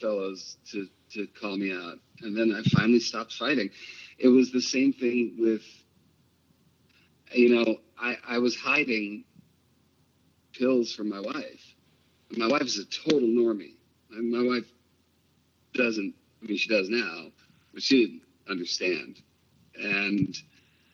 fellows 0.00 0.56
to 0.72 0.88
to 1.12 1.26
call 1.38 1.58
me 1.58 1.72
out. 1.72 1.98
And 2.22 2.34
then 2.34 2.54
i 2.54 2.62
finally 2.70 3.00
stopped 3.00 3.34
fighting. 3.34 3.68
It 4.18 4.28
was 4.28 4.50
the 4.50 4.62
same 4.62 4.94
thing 4.94 5.36
with 5.38 5.62
you 7.32 7.54
know 7.54 7.76
i 8.00 8.16
i 8.26 8.38
was 8.38 8.56
hiding 8.56 9.24
pills 10.58 10.94
from 10.94 11.10
my 11.10 11.20
wife. 11.20 11.74
My 12.30 12.48
wife 12.48 12.62
is 12.62 12.78
a 12.78 12.86
total 12.86 13.28
normie. 13.28 13.74
My 14.08 14.42
wife 14.42 14.64
doesn't. 15.74 16.14
I 16.42 16.46
mean, 16.46 16.56
she 16.56 16.68
does 16.68 16.88
now, 16.88 17.28
she 17.82 18.06
didn't 18.06 18.22
understand. 18.48 19.20
And 19.76 20.36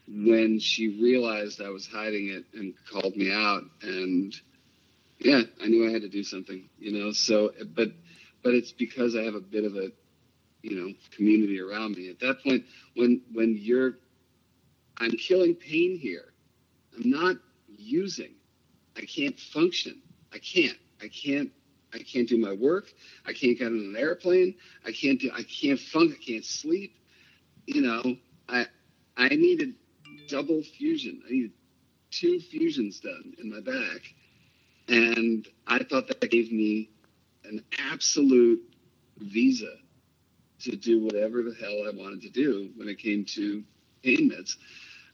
when 0.08 0.58
she 0.60 1.00
realized 1.00 1.60
I 1.62 1.70
was 1.70 1.86
hiding 1.86 2.28
it 2.30 2.44
and 2.54 2.74
called 2.90 3.16
me 3.16 3.32
out, 3.32 3.62
and 3.82 4.34
yeah, 5.18 5.42
I 5.62 5.66
knew 5.68 5.88
I 5.88 5.92
had 5.92 6.02
to 6.02 6.08
do 6.08 6.24
something, 6.24 6.68
you 6.78 6.92
know. 6.92 7.12
So, 7.12 7.52
but 7.74 7.90
but 8.42 8.54
it's 8.54 8.72
because 8.72 9.16
I 9.16 9.22
have 9.22 9.34
a 9.34 9.40
bit 9.40 9.64
of 9.64 9.76
a 9.76 9.92
you 10.62 10.76
know 10.76 10.92
community 11.16 11.60
around 11.60 11.96
me. 11.96 12.10
At 12.10 12.20
that 12.20 12.42
point, 12.42 12.64
when 12.96 13.22
when 13.32 13.56
you're, 13.60 13.94
I'm 14.98 15.12
killing 15.12 15.54
pain 15.54 15.98
here. 15.98 16.26
I'm 16.96 17.10
not 17.10 17.36
using. 17.78 18.32
I 18.96 19.02
can't 19.02 19.38
function. 19.38 20.02
I 20.32 20.38
can't. 20.38 20.78
I 21.02 21.08
can't 21.08 21.50
I 21.94 21.98
can't 21.98 22.28
do 22.28 22.38
my 22.38 22.52
work. 22.52 22.92
I 23.26 23.32
can't 23.32 23.58
get 23.58 23.66
on 23.66 23.74
an 23.74 23.96
airplane. 23.98 24.54
I 24.86 24.92
can't 24.92 25.20
do. 25.20 25.30
I 25.34 25.42
can't 25.42 25.78
funk. 25.78 26.12
I 26.20 26.24
can't 26.24 26.44
sleep. 26.44 26.94
You 27.66 27.82
know, 27.82 28.16
I 28.48 28.66
I 29.16 29.28
needed 29.28 29.74
double 30.28 30.62
fusion. 30.62 31.22
I 31.26 31.32
needed 31.32 31.52
two 32.10 32.40
fusions 32.40 33.00
done 33.00 33.34
in 33.42 33.50
my 33.50 33.60
back, 33.60 34.02
and 34.88 35.46
I 35.66 35.82
thought 35.84 36.08
that 36.08 36.30
gave 36.30 36.52
me 36.52 36.90
an 37.44 37.64
absolute 37.92 38.62
visa 39.18 39.74
to 40.60 40.76
do 40.76 41.04
whatever 41.04 41.42
the 41.42 41.54
hell 41.54 41.84
I 41.86 41.96
wanted 41.96 42.22
to 42.22 42.30
do 42.30 42.70
when 42.76 42.88
it 42.88 42.98
came 42.98 43.24
to 43.36 43.62
pain 44.02 44.30
meds. 44.30 44.56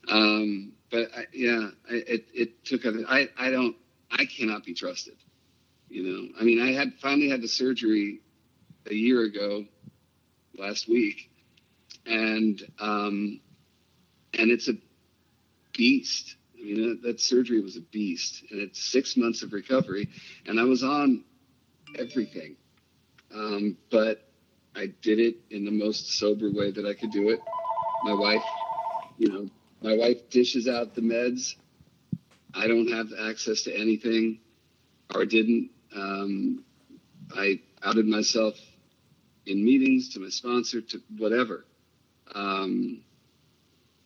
Um, 0.09 0.73
but 0.91 1.11
I, 1.17 1.25
yeah, 1.33 1.71
I, 1.91 1.95
it 1.95 2.27
it 2.35 2.65
took. 2.65 2.83
I 2.87 3.29
I 3.39 3.51
don't. 3.51 3.77
I 4.11 4.25
cannot 4.27 4.65
be 4.65 4.75
trusted. 4.75 5.15
You 5.97 6.03
know, 6.03 6.29
I 6.39 6.45
mean, 6.45 6.61
I 6.61 6.73
had 6.73 6.93
finally 7.01 7.31
had 7.31 7.41
the 7.41 7.49
surgery 7.49 8.21
a 8.85 8.93
year 8.93 9.23
ago, 9.23 9.65
last 10.59 10.87
week, 10.91 11.31
and 12.05 12.61
um, 12.79 13.41
and 14.39 14.51
it's 14.51 14.69
a 14.69 14.75
beast. 15.73 16.37
I 16.55 16.63
mean, 16.63 16.89
that, 16.91 17.03
that 17.03 17.21
surgery 17.23 17.63
was 17.63 17.79
a 17.79 17.81
beast, 17.81 18.45
and 18.51 18.61
it's 18.61 18.93
six 18.93 19.17
months 19.17 19.43
of 19.43 19.55
recovery, 19.55 20.11
and 20.45 20.61
I 20.61 20.65
was 20.65 20.83
on 20.83 21.25
everything, 21.99 22.57
um, 23.35 23.79
but 23.91 24.29
I 24.75 24.93
did 25.01 25.19
it 25.19 25.37
in 25.49 25.65
the 25.65 25.71
most 25.71 26.19
sober 26.19 26.51
way 26.53 26.73
that 26.73 26.85
I 26.85 26.93
could 26.93 27.11
do 27.11 27.31
it. 27.31 27.41
My 28.05 28.13
wife, 28.13 28.45
you 29.17 29.31
know, 29.31 29.49
my 29.81 29.97
wife 29.97 30.29
dishes 30.29 30.69
out 30.69 30.95
the 30.95 31.01
meds. 31.01 31.55
I 32.53 32.67
don't 32.67 32.93
have 32.93 33.07
access 33.19 33.63
to 33.63 33.75
anything, 33.75 34.41
or 35.15 35.25
didn't. 35.25 35.71
Um, 35.95 36.65
I 37.37 37.61
outed 37.83 38.07
myself 38.07 38.55
in 39.47 39.65
meetings 39.65 40.11
to 40.11 40.21
my 40.21 40.29
sponsor 40.29 40.81
to 40.81 41.03
whatever. 41.19 41.65
Um, 42.35 43.03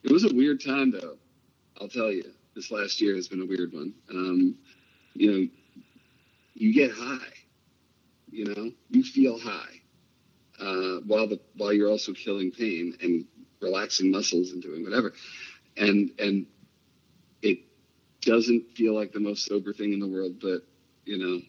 it 0.02 0.12
was 0.12 0.24
a 0.24 0.34
weird 0.34 0.64
time 0.64 0.90
though. 0.90 1.16
I'll 1.80 1.88
tell 1.88 2.10
you, 2.12 2.24
this 2.54 2.70
last 2.70 3.00
year 3.00 3.16
has 3.16 3.28
been 3.28 3.42
a 3.42 3.46
weird 3.46 3.72
one. 3.72 3.94
Um, 4.10 4.56
you 5.14 5.30
know, 5.32 5.48
you 6.54 6.74
get 6.74 6.92
high. 6.92 7.18
You 8.30 8.54
know, 8.54 8.72
you 8.90 9.02
feel 9.02 9.38
high 9.38 9.80
uh, 10.60 11.00
while 11.06 11.26
the 11.26 11.40
while 11.56 11.72
you're 11.72 11.90
also 11.90 12.12
killing 12.12 12.50
pain, 12.50 12.96
and 13.02 13.24
relaxing 13.60 14.10
muscles 14.10 14.52
and 14.52 14.62
doing 14.62 14.84
whatever, 14.84 15.12
and 15.76 16.10
and 16.18 16.46
it 17.42 17.60
doesn't 18.22 18.64
feel 18.76 18.94
like 18.94 19.12
the 19.12 19.20
most 19.20 19.46
sober 19.46 19.72
thing 19.72 19.92
in 19.92 20.00
the 20.00 20.08
world, 20.08 20.36
but 20.40 20.62
you 21.04 21.18
know, 21.18 21.40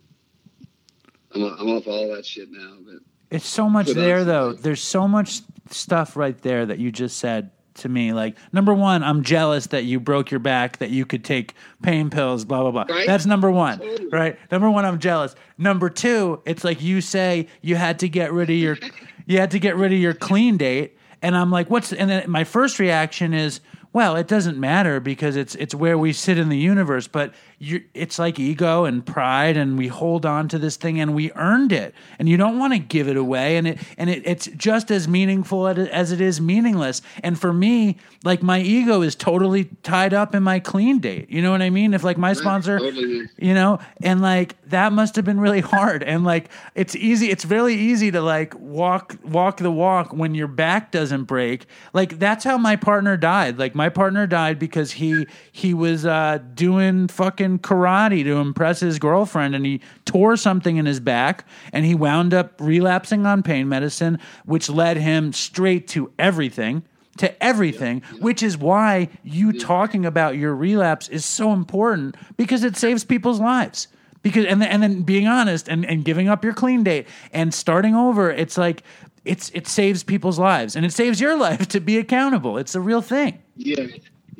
I'm 1.35 1.43
I'm 1.43 1.69
off 1.69 1.87
all 1.87 2.13
that 2.15 2.25
shit 2.25 2.49
now. 2.51 2.77
But 2.85 2.95
It's 3.29 3.47
so 3.47 3.69
much 3.69 3.87
there, 3.87 4.23
though. 4.23 4.53
There's 4.53 4.81
so 4.81 5.07
much 5.07 5.41
stuff 5.69 6.15
right 6.15 6.39
there 6.41 6.65
that 6.65 6.79
you 6.79 6.91
just 6.91 7.17
said 7.17 7.51
to 7.75 7.89
me. 7.89 8.13
Like, 8.13 8.35
number 8.51 8.73
one, 8.73 9.03
I'm 9.03 9.23
jealous 9.23 9.67
that 9.67 9.85
you 9.85 9.99
broke 9.99 10.31
your 10.31 10.39
back, 10.39 10.77
that 10.77 10.89
you 10.89 11.05
could 11.05 11.23
take 11.23 11.53
pain 11.81 12.09
pills, 12.09 12.43
blah, 12.45 12.61
blah, 12.61 12.71
blah. 12.71 12.95
Right? 12.95 13.07
That's 13.07 13.25
number 13.25 13.49
one, 13.49 13.79
Totally. 13.79 14.09
right? 14.09 14.51
Number 14.51 14.69
one, 14.69 14.85
I'm 14.85 14.99
jealous. 14.99 15.35
Number 15.57 15.89
two, 15.89 16.41
it's 16.45 16.63
like 16.63 16.81
you 16.81 17.01
say 17.01 17.47
you 17.61 17.75
had 17.75 17.99
to 17.99 18.09
get 18.09 18.33
rid 18.33 18.49
of 18.49 18.55
your, 18.55 18.77
you 19.25 19.37
had 19.37 19.51
to 19.51 19.59
get 19.59 19.75
rid 19.77 19.93
of 19.93 19.99
your 19.99 20.13
clean 20.13 20.57
date. 20.57 20.97
And 21.21 21.37
I'm 21.37 21.51
like, 21.51 21.69
what's, 21.69 21.93
and 21.93 22.09
then 22.09 22.29
my 22.29 22.43
first 22.43 22.79
reaction 22.79 23.33
is, 23.33 23.61
well, 23.93 24.15
it 24.15 24.27
doesn't 24.27 24.57
matter 24.57 24.99
because 25.01 25.35
it's 25.35 25.53
it's 25.55 25.75
where 25.75 25.97
we 25.97 26.13
sit 26.13 26.37
in 26.37 26.47
the 26.47 26.57
universe. 26.57 27.07
But 27.07 27.33
you, 27.61 27.83
it's 27.93 28.17
like 28.17 28.39
ego 28.39 28.85
and 28.85 29.05
pride, 29.05 29.55
and 29.55 29.77
we 29.77 29.87
hold 29.87 30.25
on 30.25 30.47
to 30.47 30.57
this 30.57 30.77
thing, 30.77 30.99
and 30.99 31.13
we 31.13 31.31
earned 31.33 31.71
it, 31.71 31.93
and 32.17 32.27
you 32.27 32.35
don't 32.35 32.57
want 32.57 32.73
to 32.73 32.79
give 32.79 33.07
it 33.07 33.15
away. 33.15 33.55
And 33.57 33.67
it 33.67 33.77
and 33.99 34.09
it, 34.09 34.23
it's 34.25 34.47
just 34.57 34.89
as 34.89 35.07
meaningful 35.07 35.67
as 35.67 36.11
it 36.11 36.19
is 36.19 36.41
meaningless. 36.41 37.03
And 37.23 37.39
for 37.39 37.53
me, 37.53 37.97
like 38.23 38.41
my 38.41 38.59
ego 38.59 39.03
is 39.03 39.13
totally 39.13 39.65
tied 39.83 40.11
up 40.11 40.33
in 40.33 40.41
my 40.41 40.59
clean 40.59 40.97
date. 40.97 41.29
You 41.29 41.43
know 41.43 41.51
what 41.51 41.61
I 41.61 41.69
mean? 41.69 41.93
If 41.93 42.03
like 42.03 42.17
my 42.17 42.33
sponsor, 42.33 42.79
you 42.79 43.53
know, 43.53 43.77
and 44.01 44.23
like 44.23 44.59
that 44.71 44.91
must 44.91 45.15
have 45.15 45.25
been 45.25 45.39
really 45.39 45.61
hard. 45.61 46.01
And 46.01 46.23
like 46.23 46.49
it's 46.73 46.95
easy, 46.95 47.29
it's 47.29 47.45
really 47.45 47.75
easy 47.75 48.09
to 48.09 48.21
like 48.21 48.55
walk 48.57 49.17
walk 49.23 49.57
the 49.57 49.71
walk 49.71 50.13
when 50.13 50.33
your 50.33 50.47
back 50.47 50.91
doesn't 50.91 51.25
break. 51.25 51.67
Like 51.93 52.17
that's 52.17 52.43
how 52.43 52.57
my 52.57 52.75
partner 52.75 53.17
died. 53.17 53.59
Like 53.59 53.75
my 53.75 53.89
partner 53.89 54.25
died 54.25 54.57
because 54.57 54.93
he 54.93 55.27
he 55.51 55.75
was 55.75 56.07
uh 56.07 56.39
doing 56.55 57.07
fucking 57.07 57.50
karate 57.59 58.23
to 58.23 58.37
impress 58.37 58.79
his 58.79 58.99
girlfriend 58.99 59.55
and 59.55 59.65
he 59.65 59.81
tore 60.05 60.37
something 60.37 60.77
in 60.77 60.85
his 60.85 60.99
back 60.99 61.45
and 61.73 61.85
he 61.85 61.95
wound 61.95 62.33
up 62.33 62.53
relapsing 62.59 63.25
on 63.25 63.43
pain 63.43 63.69
medicine, 63.69 64.19
which 64.45 64.69
led 64.69 64.97
him 64.97 65.33
straight 65.33 65.87
to 65.89 66.11
everything 66.19 66.83
to 67.17 67.43
everything, 67.43 68.01
which 68.19 68.41
is 68.41 68.57
why 68.57 69.09
you 69.23 69.51
talking 69.51 70.05
about 70.05 70.37
your 70.37 70.55
relapse 70.55 71.09
is 71.09 71.25
so 71.25 71.51
important 71.53 72.15
because 72.37 72.63
it 72.63 72.77
saves 72.77 73.03
people's 73.03 73.39
lives. 73.39 73.87
Because 74.23 74.45
and 74.45 74.61
then, 74.61 74.69
and 74.69 74.83
then 74.83 75.01
being 75.03 75.27
honest 75.27 75.67
and, 75.67 75.85
and 75.85 76.05
giving 76.05 76.29
up 76.29 76.43
your 76.43 76.53
clean 76.53 76.83
date 76.83 77.07
and 77.33 77.53
starting 77.53 77.95
over, 77.95 78.31
it's 78.31 78.57
like 78.57 78.83
it's 79.25 79.49
it 79.49 79.67
saves 79.67 80.03
people's 80.03 80.39
lives 80.39 80.75
and 80.75 80.85
it 80.85 80.93
saves 80.93 81.19
your 81.19 81.37
life 81.47 81.67
to 81.69 81.79
be 81.79 81.97
accountable. 81.97 82.57
It's 82.57 82.75
a 82.75 82.81
real 82.81 83.01
thing. 83.01 83.41
Yeah, 83.55 83.87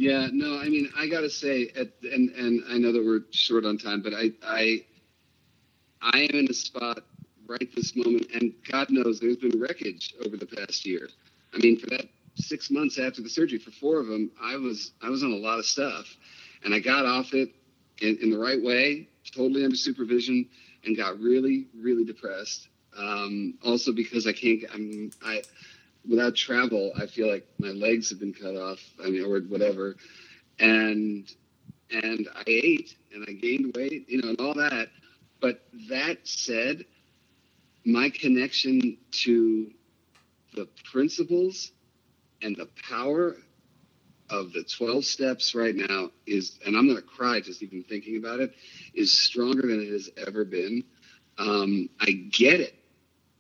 yeah. 0.01 0.27
No, 0.31 0.59
I 0.59 0.67
mean, 0.67 0.89
I 0.97 1.07
gotta 1.07 1.29
say, 1.29 1.69
at, 1.75 1.89
and 2.01 2.31
and 2.31 2.63
I 2.67 2.79
know 2.79 2.91
that 2.91 3.05
we're 3.05 3.21
short 3.29 3.65
on 3.65 3.77
time, 3.77 4.01
but 4.01 4.13
I 4.15 4.31
I 4.43 4.83
I 6.01 6.21
am 6.21 6.39
in 6.39 6.47
a 6.49 6.53
spot 6.53 7.03
right 7.45 7.69
this 7.75 7.95
moment, 7.95 8.27
and 8.33 8.51
God 8.69 8.89
knows 8.89 9.19
there's 9.19 9.37
been 9.37 9.59
wreckage 9.61 10.15
over 10.25 10.37
the 10.37 10.47
past 10.47 10.87
year. 10.87 11.07
I 11.53 11.59
mean, 11.59 11.77
for 11.77 11.85
that 11.91 12.07
six 12.35 12.71
months 12.71 12.97
after 12.97 13.21
the 13.21 13.29
surgery, 13.29 13.59
for 13.59 13.69
four 13.69 13.99
of 13.99 14.07
them, 14.07 14.31
I 14.41 14.55
was 14.55 14.93
I 15.03 15.09
was 15.09 15.23
on 15.23 15.33
a 15.33 15.35
lot 15.35 15.59
of 15.59 15.67
stuff, 15.67 16.07
and 16.65 16.73
I 16.73 16.79
got 16.79 17.05
off 17.05 17.35
it 17.35 17.51
in, 18.01 18.17
in 18.23 18.31
the 18.31 18.39
right 18.39 18.61
way, 18.61 19.07
totally 19.35 19.63
under 19.63 19.77
supervision, 19.77 20.49
and 20.83 20.97
got 20.97 21.19
really 21.19 21.67
really 21.79 22.05
depressed. 22.05 22.69
Um, 22.97 23.53
also 23.63 23.91
because 23.91 24.25
I 24.25 24.33
can't. 24.33 24.63
I 24.73 24.77
mean, 24.77 25.11
I 25.23 25.43
without 26.07 26.35
travel, 26.35 26.91
I 26.97 27.05
feel 27.07 27.29
like 27.29 27.47
my 27.59 27.69
legs 27.69 28.09
have 28.09 28.19
been 28.19 28.33
cut 28.33 28.55
off. 28.55 28.79
I 29.03 29.09
mean, 29.09 29.23
or 29.23 29.39
whatever, 29.41 29.95
and 30.59 31.29
and 31.91 32.27
I 32.35 32.43
ate 32.47 32.95
and 33.13 33.25
I 33.27 33.33
gained 33.33 33.75
weight, 33.75 34.09
you 34.09 34.21
know, 34.21 34.29
and 34.29 34.39
all 34.39 34.53
that. 34.55 34.89
But 35.41 35.63
that 35.89 36.19
said, 36.23 36.85
my 37.85 38.09
connection 38.09 38.97
to 39.23 39.71
the 40.53 40.67
principles 40.91 41.71
and 42.41 42.55
the 42.55 42.69
power 42.89 43.35
of 44.29 44.53
the 44.53 44.63
12 44.63 45.03
steps 45.03 45.53
right 45.53 45.75
now 45.75 46.09
is, 46.25 46.57
and 46.65 46.77
I'm 46.77 46.85
going 46.85 46.97
to 46.97 47.03
cry 47.03 47.41
just 47.41 47.61
even 47.61 47.83
thinking 47.83 48.17
about 48.17 48.39
it, 48.39 48.53
is 48.93 49.11
stronger 49.11 49.61
than 49.67 49.81
it 49.81 49.91
has 49.91 50.09
ever 50.25 50.45
been. 50.45 50.83
Um, 51.37 51.89
I 51.99 52.11
get 52.11 52.61
it. 52.61 52.75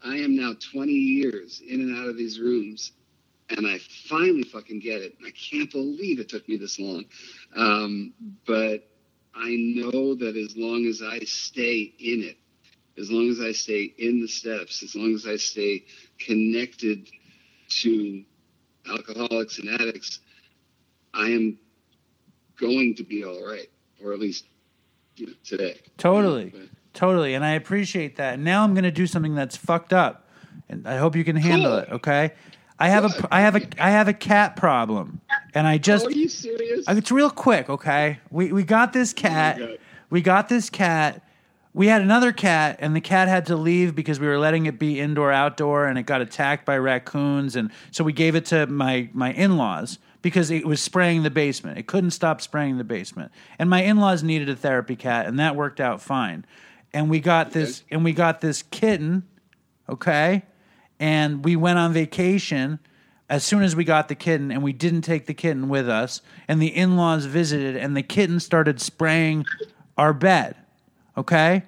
I 0.03 0.15
am 0.17 0.35
now 0.35 0.53
20 0.73 0.91
years 0.91 1.61
in 1.67 1.81
and 1.81 1.97
out 1.97 2.07
of 2.09 2.17
these 2.17 2.39
rooms, 2.39 2.91
and 3.49 3.67
I 3.67 3.79
finally 4.09 4.43
fucking 4.43 4.79
get 4.79 5.01
it. 5.01 5.15
I 5.25 5.31
can't 5.31 5.71
believe 5.71 6.19
it 6.19 6.29
took 6.29 6.47
me 6.49 6.57
this 6.57 6.79
long. 6.79 7.05
Um, 7.55 8.13
but 8.45 8.89
I 9.35 9.55
know 9.55 10.15
that 10.15 10.35
as 10.35 10.55
long 10.57 10.85
as 10.85 11.01
I 11.01 11.19
stay 11.19 11.93
in 11.99 12.23
it, 12.23 12.37
as 12.97 13.11
long 13.11 13.29
as 13.29 13.39
I 13.39 13.51
stay 13.51 13.93
in 13.97 14.21
the 14.21 14.27
steps, 14.27 14.83
as 14.83 14.95
long 14.95 15.13
as 15.13 15.25
I 15.27 15.37
stay 15.37 15.85
connected 16.19 17.07
to 17.81 18.23
alcoholics 18.89 19.59
and 19.59 19.69
addicts, 19.69 20.19
I 21.13 21.27
am 21.27 21.57
going 22.59 22.95
to 22.95 23.03
be 23.03 23.23
all 23.23 23.45
right, 23.45 23.69
or 24.03 24.13
at 24.13 24.19
least 24.19 24.45
you 25.15 25.27
know, 25.27 25.33
today. 25.43 25.79
Totally. 25.97 26.49
But- 26.49 26.80
Totally. 26.93 27.33
And 27.33 27.43
I 27.45 27.51
appreciate 27.51 28.17
that. 28.17 28.39
Now 28.39 28.63
I'm 28.63 28.73
going 28.73 28.83
to 28.83 28.91
do 28.91 29.07
something 29.07 29.35
that's 29.35 29.55
fucked 29.55 29.93
up. 29.93 30.27
And 30.69 30.87
I 30.87 30.97
hope 30.97 31.15
you 31.15 31.23
can 31.23 31.35
handle 31.35 31.71
Cool. 31.71 31.79
it, 31.79 31.89
okay? 31.93 32.31
I 32.79 32.89
have 32.89 33.05
a 33.05 33.27
I 33.31 33.41
have 33.41 33.55
a 33.55 33.61
I 33.79 33.91
have 33.91 34.07
a 34.07 34.13
cat 34.13 34.55
problem. 34.55 35.21
And 35.53 35.67
I 35.67 35.77
just 35.77 36.05
Oh, 36.05 36.09
are 36.09 36.11
you 36.11 36.27
serious? 36.27 36.85
It's 36.87 37.11
real 37.11 37.29
quick, 37.29 37.69
okay? 37.69 38.19
We 38.31 38.51
we 38.51 38.63
got 38.63 38.91
this 38.91 39.13
oh 39.15 39.21
cat. 39.21 39.59
God. 39.59 39.77
we 40.09 40.21
got 40.21 40.49
this 40.49 40.69
cat. 40.69 41.23
We 41.73 41.87
had 41.87 42.01
another 42.01 42.33
cat, 42.33 42.77
and 42.81 42.93
the 42.95 42.99
cat 43.01 43.27
had 43.29 43.45
to 43.45 43.55
leave 43.55 43.95
because 43.95 44.19
we 44.19 44.27
were 44.27 44.39
letting 44.39 44.65
it 44.65 44.77
be 44.79 44.99
indoor 44.99 45.31
outdoor, 45.31 45.85
and 45.85 45.97
it 45.97 46.03
got 46.03 46.19
attacked 46.21 46.65
by 46.65 46.77
raccoons, 46.77 47.55
and 47.55 47.71
so 47.91 48.03
we 48.03 48.11
gave 48.13 48.35
it 48.35 48.45
to 48.47 48.65
my 48.67 49.09
my 49.13 49.31
in 49.33 49.57
laws 49.57 49.99
because 50.21 50.49
it 50.51 50.65
was 50.65 50.81
spraying 50.81 51.23
the 51.23 51.29
basement. 51.31 51.77
It 51.77 51.87
couldn't 51.87 52.11
stop 52.11 52.41
spraying 52.41 52.77
the 52.77 52.83
basement, 52.83 53.31
and 53.59 53.69
my 53.69 53.83
in 53.83 53.97
laws 53.97 54.23
needed 54.23 54.49
a 54.49 54.55
therapy 54.55 54.95
cat, 54.95 55.27
and 55.27 55.37
that 55.39 55.55
worked 55.55 55.79
out 55.79 56.01
fine. 56.01 56.45
And 56.93 57.09
we 57.09 57.19
got 57.19 57.51
this, 57.51 57.83
and 57.89 58.03
we 58.03 58.13
got 58.13 58.41
this 58.41 58.63
kitten, 58.63 59.23
okay, 59.87 60.43
and 60.99 61.43
we 61.43 61.55
went 61.55 61.79
on 61.79 61.93
vacation. 61.93 62.79
As 63.29 63.45
soon 63.45 63.63
as 63.63 63.75
we 63.75 63.85
got 63.85 64.09
the 64.09 64.15
kitten 64.15 64.51
and 64.51 64.61
we 64.61 64.73
didn't 64.73 65.03
take 65.03 65.25
the 65.25 65.33
kitten 65.33 65.69
with 65.69 65.87
us 65.87 66.21
and 66.49 66.61
the 66.61 66.75
in-laws 66.75 67.25
visited 67.25 67.77
and 67.77 67.95
the 67.95 68.03
kitten 68.03 68.41
started 68.41 68.81
spraying 68.81 69.45
our 69.97 70.13
bed 70.13 70.57
okay? 71.17 71.63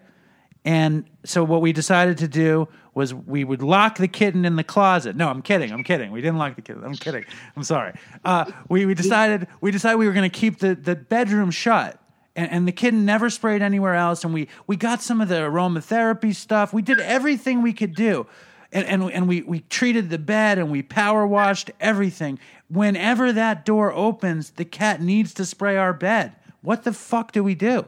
And 0.65 1.05
so 1.25 1.43
what 1.43 1.61
we 1.61 1.73
decided 1.73 2.17
to 2.19 2.27
do 2.27 2.67
was 2.93 3.13
we 3.13 3.43
would 3.43 3.61
lock 3.61 3.97
the 3.97 4.07
kitten 4.07 4.45
in 4.45 4.55
the 4.55 4.63
closet. 4.63 5.15
No 5.15 5.27
i'm 5.27 5.41
kidding 5.41 5.71
i'm 5.71 5.83
kidding. 5.83 6.11
We 6.11 6.21
didn't 6.21 6.37
lock 6.37 6.55
the 6.55 6.61
kitten 6.61 6.83
i'm 6.83 6.95
kidding 6.95 7.25
i'm 7.55 7.63
sorry. 7.63 7.93
Uh, 8.23 8.45
we, 8.69 8.85
we 8.85 8.93
decided 8.93 9.47
we 9.61 9.71
decided 9.71 9.97
we 9.97 10.07
were 10.07 10.13
going 10.13 10.29
to 10.29 10.39
keep 10.39 10.59
the, 10.59 10.75
the 10.75 10.95
bedroom 10.95 11.51
shut 11.51 11.99
and, 12.35 12.51
and 12.51 12.68
the 12.68 12.72
kitten 12.72 13.05
never 13.05 13.30
sprayed 13.30 13.61
anywhere 13.61 13.95
else 13.95 14.23
and 14.23 14.34
we 14.34 14.47
we 14.68 14.76
got 14.76 15.01
some 15.01 15.22
of 15.22 15.27
the 15.27 15.35
aromatherapy 15.35 16.34
stuff 16.34 16.73
we 16.73 16.81
did 16.81 16.99
everything 16.99 17.61
we 17.61 17.73
could 17.73 17.95
do 17.95 18.27
and 18.73 18.88
and, 18.88 19.11
and 19.11 19.27
we, 19.27 19.41
we 19.43 19.61
treated 19.61 20.10
the 20.10 20.18
bed 20.18 20.57
and 20.57 20.69
we 20.72 20.81
power 20.81 21.26
washed 21.26 21.72
everything. 21.80 22.39
Whenever 22.69 23.31
that 23.31 23.65
door 23.65 23.93
opens, 23.93 24.51
the 24.51 24.65
cat 24.65 25.01
needs 25.01 25.34
to 25.35 25.45
spray 25.45 25.77
our 25.77 25.93
bed. 25.93 26.34
What 26.61 26.84
the 26.84 26.91
fuck 26.91 27.31
do 27.31 27.43
we 27.43 27.55
do? 27.55 27.85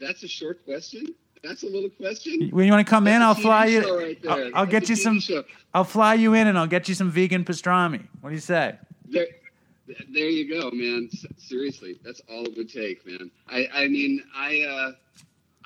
That's 0.00 0.22
a 0.22 0.28
short 0.28 0.64
question. 0.64 1.14
That's 1.42 1.62
a 1.62 1.66
little 1.66 1.90
question. 1.90 2.48
When 2.50 2.66
you 2.66 2.72
want 2.72 2.86
to 2.86 2.90
come 2.90 3.06
in, 3.06 3.22
I'll 3.22 3.34
That's 3.34 3.44
fly 3.44 3.66
you. 3.66 3.98
right. 3.98 4.18
I'll, 4.28 4.50
I'll 4.56 4.66
get 4.66 4.88
you 4.88 4.96
some. 4.96 5.20
show. 5.20 5.44
I'll 5.72 5.84
fly 5.84 6.14
you 6.14 6.34
in, 6.34 6.46
and 6.46 6.58
I'll 6.58 6.66
get 6.66 6.88
you 6.88 6.94
some 6.94 7.10
vegan 7.10 7.44
pastrami. 7.44 8.06
What 8.20 8.30
do 8.30 8.34
you 8.34 8.40
say? 8.40 8.76
There, 9.08 9.26
there 10.12 10.28
you 10.28 10.48
go, 10.48 10.70
man. 10.70 11.08
Seriously, 11.38 11.98
that's 12.04 12.20
all 12.28 12.44
it 12.44 12.56
would 12.56 12.72
take, 12.72 13.06
man. 13.06 13.30
I, 13.48 13.68
I 13.72 13.88
mean, 13.88 14.22
I, 14.34 14.62
uh, 14.62 14.92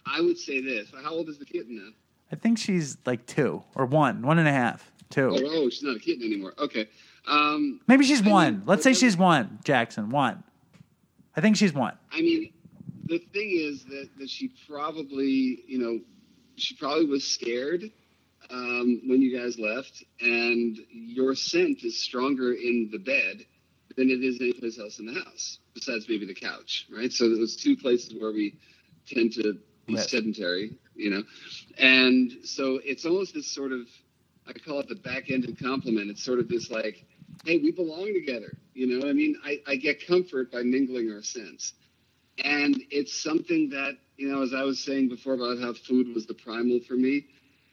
I 0.06 0.20
would 0.20 0.38
say 0.38 0.60
this. 0.60 0.88
How 1.02 1.10
old 1.10 1.28
is 1.28 1.38
the 1.38 1.44
kitten 1.44 1.76
now? 1.76 1.90
I 2.32 2.36
think 2.36 2.58
she's 2.58 2.96
like 3.06 3.26
two 3.26 3.62
or 3.74 3.86
one, 3.86 4.22
one 4.22 4.38
and 4.38 4.48
a 4.48 4.52
half, 4.52 4.90
two. 5.10 5.30
Oh, 5.30 5.38
oh, 5.44 5.70
she's 5.70 5.82
not 5.82 5.96
a 5.96 6.00
kitten 6.00 6.24
anymore. 6.24 6.54
Okay. 6.58 6.88
Um, 7.26 7.80
Maybe 7.86 8.04
she's 8.04 8.20
I 8.20 8.24
mean, 8.24 8.32
one. 8.32 8.62
Let's 8.66 8.82
say 8.82 8.92
she's 8.92 9.16
one, 9.16 9.58
Jackson. 9.64 10.10
One. 10.10 10.42
I 11.36 11.40
think 11.40 11.56
she's 11.56 11.72
one. 11.72 11.96
I 12.12 12.20
mean, 12.20 12.52
the 13.06 13.18
thing 13.18 13.50
is 13.52 13.84
that, 13.84 14.08
that 14.18 14.30
she 14.30 14.52
probably, 14.68 15.62
you 15.66 15.78
know, 15.78 16.00
she 16.56 16.74
probably 16.76 17.06
was 17.06 17.24
scared 17.24 17.90
um, 18.50 19.02
when 19.06 19.20
you 19.22 19.36
guys 19.36 19.58
left, 19.58 20.04
and 20.20 20.78
your 20.90 21.34
scent 21.34 21.82
is 21.82 21.98
stronger 21.98 22.52
in 22.52 22.88
the 22.92 22.98
bed 22.98 23.44
than 23.96 24.10
it 24.10 24.22
is 24.24 24.40
anyplace 24.40 24.78
else 24.78 24.98
in 24.98 25.06
the 25.06 25.14
house, 25.14 25.58
besides 25.74 26.06
maybe 26.08 26.26
the 26.26 26.34
couch, 26.34 26.86
right? 26.90 27.12
So 27.12 27.28
those 27.28 27.56
two 27.56 27.76
places 27.76 28.14
where 28.18 28.32
we 28.32 28.56
tend 29.06 29.32
to 29.34 29.58
be 29.86 29.94
Right. 29.96 30.04
sedentary, 30.08 30.72
you 30.96 31.10
know, 31.10 31.22
and 31.78 32.32
so 32.42 32.80
it's 32.84 33.04
almost 33.04 33.34
this 33.34 33.46
sort 33.46 33.70
of, 33.72 33.86
I 34.46 34.52
call 34.54 34.80
it 34.80 34.88
the 34.88 34.94
back-ended 34.94 35.60
compliment. 35.60 36.10
It's 36.10 36.22
sort 36.24 36.38
of 36.38 36.48
this 36.48 36.70
like, 36.70 37.04
hey, 37.44 37.58
we 37.58 37.70
belong 37.70 38.12
together. 38.14 38.56
You 38.74 38.86
know, 38.98 39.08
I 39.08 39.12
mean, 39.12 39.36
I, 39.44 39.60
I 39.66 39.76
get 39.76 40.06
comfort 40.06 40.50
by 40.50 40.62
mingling 40.62 41.10
our 41.12 41.22
scents. 41.22 41.74
And 42.42 42.82
it's 42.90 43.22
something 43.22 43.68
that, 43.70 43.98
you 44.16 44.28
know, 44.28 44.42
as 44.42 44.54
I 44.54 44.62
was 44.62 44.80
saying 44.80 45.08
before 45.08 45.34
about 45.34 45.58
how 45.60 45.72
food 45.74 46.14
was 46.14 46.26
the 46.26 46.34
primal 46.34 46.80
for 46.80 46.94
me, 46.94 47.26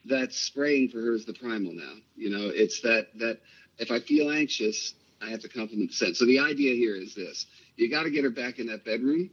that 0.05 0.33
spraying 0.33 0.89
for 0.89 0.99
her 1.01 1.13
is 1.13 1.25
the 1.25 1.33
primal 1.33 1.73
now. 1.73 1.93
You 2.15 2.29
know, 2.29 2.51
it's 2.53 2.81
that, 2.81 3.07
that 3.19 3.39
if 3.79 3.89
I 3.89 3.99
feel 3.99 4.31
anxious, 4.31 4.93
I 5.21 5.29
have 5.29 5.41
to 5.41 5.49
compliment 5.49 5.91
the 5.91 5.95
scent. 5.97 6.17
So 6.17 6.25
the 6.25 6.39
idea 6.39 6.75
here 6.75 6.95
is 6.95 7.15
this 7.15 7.47
you 7.77 7.89
got 7.89 8.03
to 8.03 8.11
get 8.11 8.23
her 8.25 8.29
back 8.31 8.59
in 8.59 8.67
that 8.67 8.85
bedroom 8.85 9.31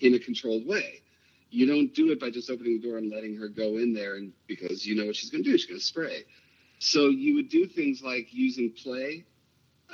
in 0.00 0.14
a 0.14 0.18
controlled 0.18 0.66
way. 0.66 1.02
You 1.50 1.66
don't 1.66 1.94
do 1.94 2.12
it 2.12 2.20
by 2.20 2.30
just 2.30 2.50
opening 2.50 2.80
the 2.80 2.88
door 2.88 2.98
and 2.98 3.10
letting 3.10 3.36
her 3.36 3.48
go 3.48 3.78
in 3.78 3.94
there 3.94 4.16
and 4.16 4.32
because 4.48 4.86
you 4.86 4.96
know 4.96 5.06
what 5.06 5.16
she's 5.16 5.30
going 5.30 5.44
to 5.44 5.50
do. 5.50 5.58
She's 5.58 5.66
going 5.68 5.80
to 5.80 5.86
spray. 5.86 6.24
So 6.80 7.08
you 7.08 7.36
would 7.36 7.50
do 7.50 7.66
things 7.66 8.02
like 8.02 8.28
using 8.32 8.72
play 8.72 9.24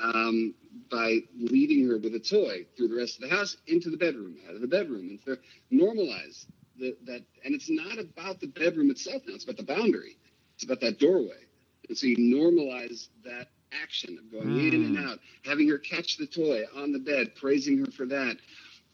um, 0.01 0.55
by 0.91 1.21
leading 1.39 1.89
her 1.89 1.99
with 1.99 2.15
a 2.15 2.21
toy 2.21 2.67
through 2.77 2.89
the 2.89 2.97
rest 2.97 3.23
of 3.23 3.29
the 3.31 3.37
house 3.37 3.57
into 3.69 3.91
the 3.91 3.99
bedroom, 3.99 4.37
out 4.49 4.57
of 4.57 4.61
the 4.61 4.69
bedroom, 4.69 5.09
and 5.11 5.25
to 5.25 5.39
normalize 5.73 6.47
the, 6.79 6.97
that. 7.07 7.23
And 7.45 7.55
it's 7.55 7.71
not 7.71 7.99
about 7.99 8.41
the 8.41 8.49
bedroom 8.49 8.91
itself 8.91 9.23
now; 9.27 9.35
it's 9.35 9.45
about 9.45 9.59
the 9.59 9.65
boundary. 9.65 10.19
It's 10.57 10.65
about 10.65 10.81
that 10.83 10.99
doorway. 11.01 11.45
And 11.89 11.99
so 11.99 12.07
you 12.07 12.17
normalize 12.19 13.09
that 13.25 13.49
action 13.83 14.19
of 14.19 14.31
going 14.33 14.57
in 14.57 14.75
and 14.85 15.09
out, 15.09 15.19
having 15.45 15.69
her 15.69 15.79
catch 15.79 16.17
the 16.17 16.27
toy 16.27 16.65
on 16.77 16.93
the 16.93 16.99
bed, 16.99 17.35
praising 17.37 17.79
her 17.79 17.91
for 17.91 18.07
that, 18.07 18.37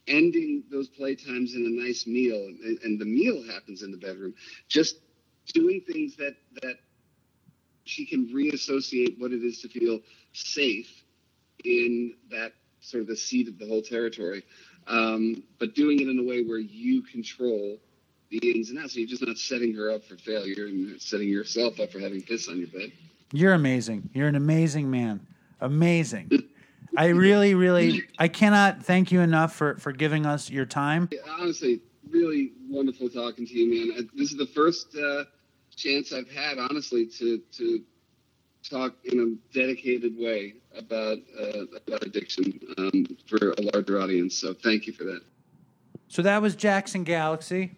ending 0.07 0.63
those 0.71 0.89
playtimes 0.89 1.55
in 1.55 1.65
a 1.65 1.83
nice 1.83 2.05
meal, 2.07 2.37
and, 2.63 2.79
and 2.83 2.99
the 2.99 3.05
meal 3.05 3.43
happens 3.43 3.83
in 3.83 3.91
the 3.91 3.97
bedroom. 3.97 4.33
Just 4.67 4.97
doing 5.53 5.81
things 5.87 6.15
that 6.17 6.35
that 6.61 6.75
she 7.85 8.05
can 8.05 8.31
reassociate 8.33 9.15
what 9.19 9.31
it 9.31 9.43
is 9.43 9.61
to 9.61 9.67
feel 9.67 9.99
safe 10.33 11.03
in 11.65 12.15
that 12.31 12.53
sort 12.81 13.01
of 13.01 13.07
the 13.07 13.15
seat 13.15 13.47
of 13.47 13.57
the 13.59 13.67
whole 13.67 13.81
territory, 13.81 14.43
um, 14.87 15.43
but 15.59 15.75
doing 15.75 15.99
it 15.99 16.07
in 16.07 16.19
a 16.19 16.23
way 16.23 16.43
where 16.43 16.59
you 16.59 17.01
control 17.01 17.77
the 18.29 18.37
ins 18.51 18.69
and 18.69 18.79
outs. 18.79 18.93
So 18.93 18.99
you're 18.99 19.07
just 19.07 19.25
not 19.25 19.37
setting 19.37 19.73
her 19.75 19.91
up 19.91 20.03
for 20.03 20.17
failure 20.17 20.67
and 20.67 21.01
setting 21.01 21.29
yourself 21.29 21.79
up 21.79 21.91
for 21.91 21.99
having 21.99 22.21
piss 22.21 22.47
on 22.49 22.57
your 22.57 22.67
bed. 22.67 22.91
You're 23.33 23.53
amazing. 23.53 24.11
You're 24.13 24.27
an 24.27 24.35
amazing 24.35 24.89
man. 24.91 25.25
Amazing. 25.59 26.29
I 26.95 27.07
really, 27.07 27.55
really, 27.55 28.03
I 28.19 28.27
cannot 28.27 28.85
thank 28.85 29.11
you 29.11 29.21
enough 29.21 29.55
for 29.55 29.75
for 29.77 29.91
giving 29.91 30.27
us 30.27 30.51
your 30.51 30.67
time. 30.67 31.09
Honestly, 31.39 31.81
really 32.07 32.51
wonderful 32.69 33.09
talking 33.09 33.47
to 33.47 33.53
you, 33.53 33.95
man. 33.95 34.09
This 34.13 34.31
is 34.31 34.37
the 34.37 34.45
first 34.45 34.95
uh, 34.95 35.23
chance 35.75 36.13
I've 36.13 36.29
had, 36.31 36.59
honestly, 36.59 37.07
to 37.07 37.39
to 37.39 37.83
talk 38.63 38.93
in 39.05 39.19
a 39.19 39.57
dedicated 39.57 40.15
way 40.15 40.53
about 40.77 41.17
uh, 41.39 41.63
about 41.87 42.03
addiction 42.03 42.59
um, 42.77 43.05
for 43.25 43.51
a 43.57 43.61
larger 43.73 43.99
audience. 43.99 44.35
So 44.37 44.53
thank 44.53 44.85
you 44.85 44.93
for 44.93 45.05
that. 45.05 45.21
So 46.07 46.21
that 46.21 46.39
was 46.39 46.55
Jackson 46.55 47.03
Galaxy. 47.03 47.71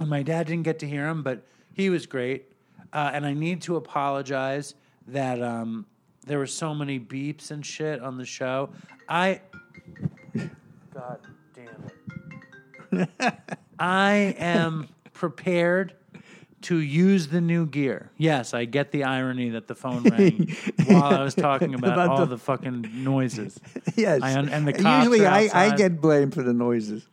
And 0.00 0.08
my 0.08 0.22
dad 0.22 0.46
didn't 0.46 0.64
get 0.64 0.78
to 0.78 0.88
hear 0.88 1.06
him, 1.06 1.22
but 1.22 1.46
he 1.74 1.90
was 1.90 2.06
great. 2.06 2.53
Uh, 2.94 3.10
and 3.12 3.26
I 3.26 3.34
need 3.34 3.60
to 3.62 3.76
apologize 3.76 4.76
that 5.08 5.42
um, 5.42 5.84
there 6.24 6.38
were 6.38 6.46
so 6.46 6.74
many 6.74 7.00
beeps 7.00 7.50
and 7.50 7.66
shit 7.66 8.00
on 8.00 8.16
the 8.16 8.24
show. 8.24 8.70
I. 9.08 9.40
God 10.94 11.18
damn 11.52 13.00
it. 13.00 13.34
I 13.78 14.36
am 14.38 14.88
prepared 15.12 15.94
to 16.62 16.78
use 16.78 17.28
the 17.28 17.40
new 17.42 17.66
gear. 17.66 18.10
Yes, 18.16 18.54
I 18.54 18.64
get 18.64 18.90
the 18.90 19.04
irony 19.04 19.50
that 19.50 19.66
the 19.66 19.74
phone 19.74 20.02
rang 20.04 20.56
while 20.86 21.02
I 21.14 21.22
was 21.22 21.34
talking 21.34 21.74
about, 21.74 21.92
About 21.92 22.08
all 22.08 22.18
the- 22.20 22.36
the, 22.36 22.38
fucking 22.38 22.90
noises. 23.04 23.60
Yes. 23.96 24.22
I 24.22 24.30
and 24.30 24.66
the 24.66 24.72
cops 24.72 25.04
Usually 25.04 25.26
I, 25.26 25.50
I 25.52 25.76
get 25.76 26.00
blamed 26.00 26.32
for 26.34 26.42
the 26.42 26.54
noises. 26.54 27.06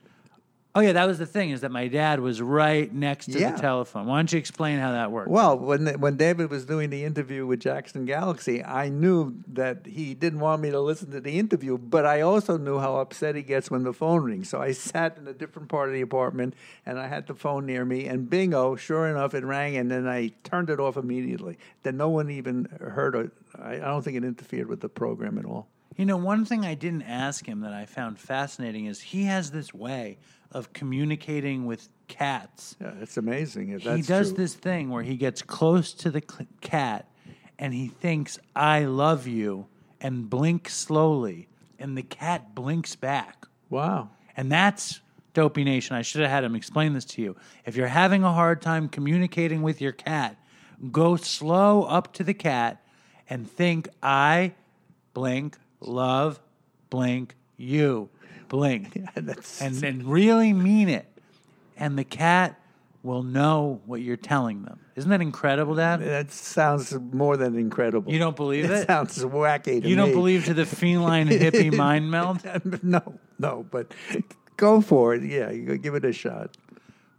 Oh 0.74 0.80
yeah, 0.80 0.94
that 0.94 1.06
was 1.06 1.20
the 1.20 1.26
thing 1.26 1.50
is 1.50 1.62
that 1.62 1.72
my 1.72 1.90
dad 1.90 2.22
was 2.22 2.42
right 2.42 2.92
next 2.94 3.26
to 3.26 3.38
Yeah. 3.38 3.52
the 3.52 3.60
telephone. 3.62 4.06
Why 4.08 4.20
don't 4.20 4.32
you 4.32 4.40
explain 4.40 4.80
how 4.80 4.94
that 4.94 5.12
worked? 5.12 5.30
Well, 5.30 5.60
when 5.60 5.86
when 6.00 6.16
David 6.16 6.50
was 6.50 6.66
doing 6.66 6.90
the 6.90 7.04
interview 7.04 7.46
with 7.46 7.60
Jackson 7.60 8.06
Galaxy, 8.06 8.64
I 8.64 8.88
knew 8.88 9.36
that 9.52 9.86
he 9.86 10.14
didn't 10.14 10.40
want 10.40 10.62
me 10.62 10.72
to 10.72 10.80
listen 10.80 11.12
to 11.12 11.20
the 11.20 11.38
interview, 11.38 11.78
but 11.78 12.06
I 12.06 12.22
also 12.22 12.58
knew 12.58 12.80
how 12.80 12.96
upset 13.02 13.36
he 13.36 13.42
gets 13.42 13.70
when 13.70 13.84
the 13.84 13.92
phone 13.92 14.24
rings. 14.24 14.48
So 14.48 14.62
I 14.62 14.72
sat 14.92 15.18
in 15.18 15.28
a 15.28 15.34
different 15.34 15.68
part 15.68 15.90
of 15.90 15.94
the 15.94 16.02
apartment 16.02 16.54
and 16.86 16.98
I 16.98 17.08
had 17.08 17.28
the 17.28 17.36
phone 17.36 17.66
near 17.66 17.84
me, 17.84 18.06
and 18.08 18.30
bingo, 18.30 18.78
sure 18.78 19.08
enough, 19.10 19.34
it 19.34 19.44
rang, 19.44 19.76
and 19.76 19.92
then 19.92 20.08
I 20.08 20.32
turned 20.44 20.70
it 20.70 20.80
off 20.80 20.96
immediately. 20.96 21.58
Then 21.84 21.98
no 21.98 22.08
one 22.08 22.30
even 22.30 22.66
heard 22.80 23.16
it. 23.16 23.32
I, 23.62 23.74
I 23.74 23.78
don't 23.80 24.04
think 24.04 24.16
it 24.16 24.24
interfered 24.24 24.68
with 24.68 24.80
the 24.80 24.90
program 24.90 25.38
at 25.38 25.44
all. 25.44 25.68
You 25.98 26.06
know, 26.06 26.16
one 26.16 26.46
thing 26.46 26.66
I 26.66 26.76
didn't 26.76 27.02
ask 27.02 27.46
him 27.46 27.60
that 27.60 27.74
I 27.74 27.86
found 27.86 28.18
fascinating 28.18 28.86
is 28.86 29.02
he 29.02 29.26
has 29.26 29.52
this 29.52 29.74
way 29.74 30.18
of 30.52 30.74
communicating 30.74 31.66
with 31.66 31.90
cats. 32.08 32.76
Yeah, 32.82 32.94
it's 33.02 33.18
amazing. 33.18 33.70
If 33.70 33.84
that's 33.84 33.96
he 33.96 34.04
does 34.04 34.30
true. 34.30 34.38
this 34.38 34.54
thing 34.54 34.90
where 34.90 35.04
he 35.04 35.16
gets 35.16 35.42
close 35.42 35.94
to 35.94 36.12
the 36.12 36.22
cl- 36.22 36.48
cat 36.60 37.10
and 37.58 37.74
he 37.74 37.88
thinks, 37.88 38.40
I 38.56 38.86
love 38.86 39.28
you, 39.28 39.68
and 40.02 40.30
blinks 40.30 40.74
slowly, 40.74 41.48
and 41.80 41.98
the 41.98 42.02
cat 42.04 42.56
blinks 42.56 42.96
back. 42.96 43.46
Wow. 43.70 44.10
And 44.36 44.52
that's 44.52 45.00
Dopey 45.34 45.64
Nation. 45.64 45.96
I 45.96 46.02
should 46.02 46.22
have 46.22 46.32
had 46.32 46.44
him 46.44 46.56
explain 46.56 46.94
this 46.94 47.06
to 47.06 47.22
you. 47.22 47.36
If 47.66 47.76
you're 47.76 47.88
having 47.88 48.24
a 48.24 48.34
hard 48.34 48.62
time 48.62 48.90
communicating 48.90 49.62
with 49.62 49.80
your 49.80 49.92
cat, 49.92 50.38
go 50.92 51.16
slow 51.16 51.84
up 51.84 52.14
to 52.14 52.24
the 52.24 52.34
cat 52.34 52.84
and 53.30 53.50
think, 53.50 53.88
I 54.02 54.56
blink, 55.14 55.58
love, 55.80 56.42
blink, 56.90 57.36
you, 57.58 58.10
blink. 58.52 59.00
That's 59.16 59.62
And, 59.62 59.82
and 59.84 60.04
really 60.06 60.52
mean 60.54 60.90
it. 60.90 61.06
And 61.78 61.98
the 61.98 62.04
cat 62.04 62.60
will 63.02 63.24
know 63.24 63.82
what 63.88 64.02
you're 64.02 64.18
telling 64.18 64.62
them. 64.64 64.80
Isn't 64.96 65.10
that 65.10 65.22
incredible, 65.22 65.74
Dad? 65.74 66.02
that 66.02 66.32
sounds 66.32 66.94
more 66.94 67.38
than 67.38 67.58
incredible. 67.58 68.12
You 68.12 68.20
don't 68.20 68.36
believe 68.36 68.66
It 68.66 68.72
it? 68.72 68.88
sounds 68.88 69.18
wacky 69.24 69.82
to 69.82 69.88
You 69.90 69.96
don't 69.96 70.10
me. 70.10 70.14
believe 70.16 70.46
to 70.46 70.54
the 70.54 70.66
feline 70.66 71.28
hippie 71.44 71.74
mind 71.76 72.12
meld? 72.12 72.42
no, 72.84 73.02
no, 73.40 73.66
but 73.72 73.94
go 74.58 74.82
for 74.82 75.16
it. 75.16 75.24
Yeah, 75.24 75.52
give 75.54 75.96
it 75.96 76.06
a 76.06 76.12
shot. 76.14 76.56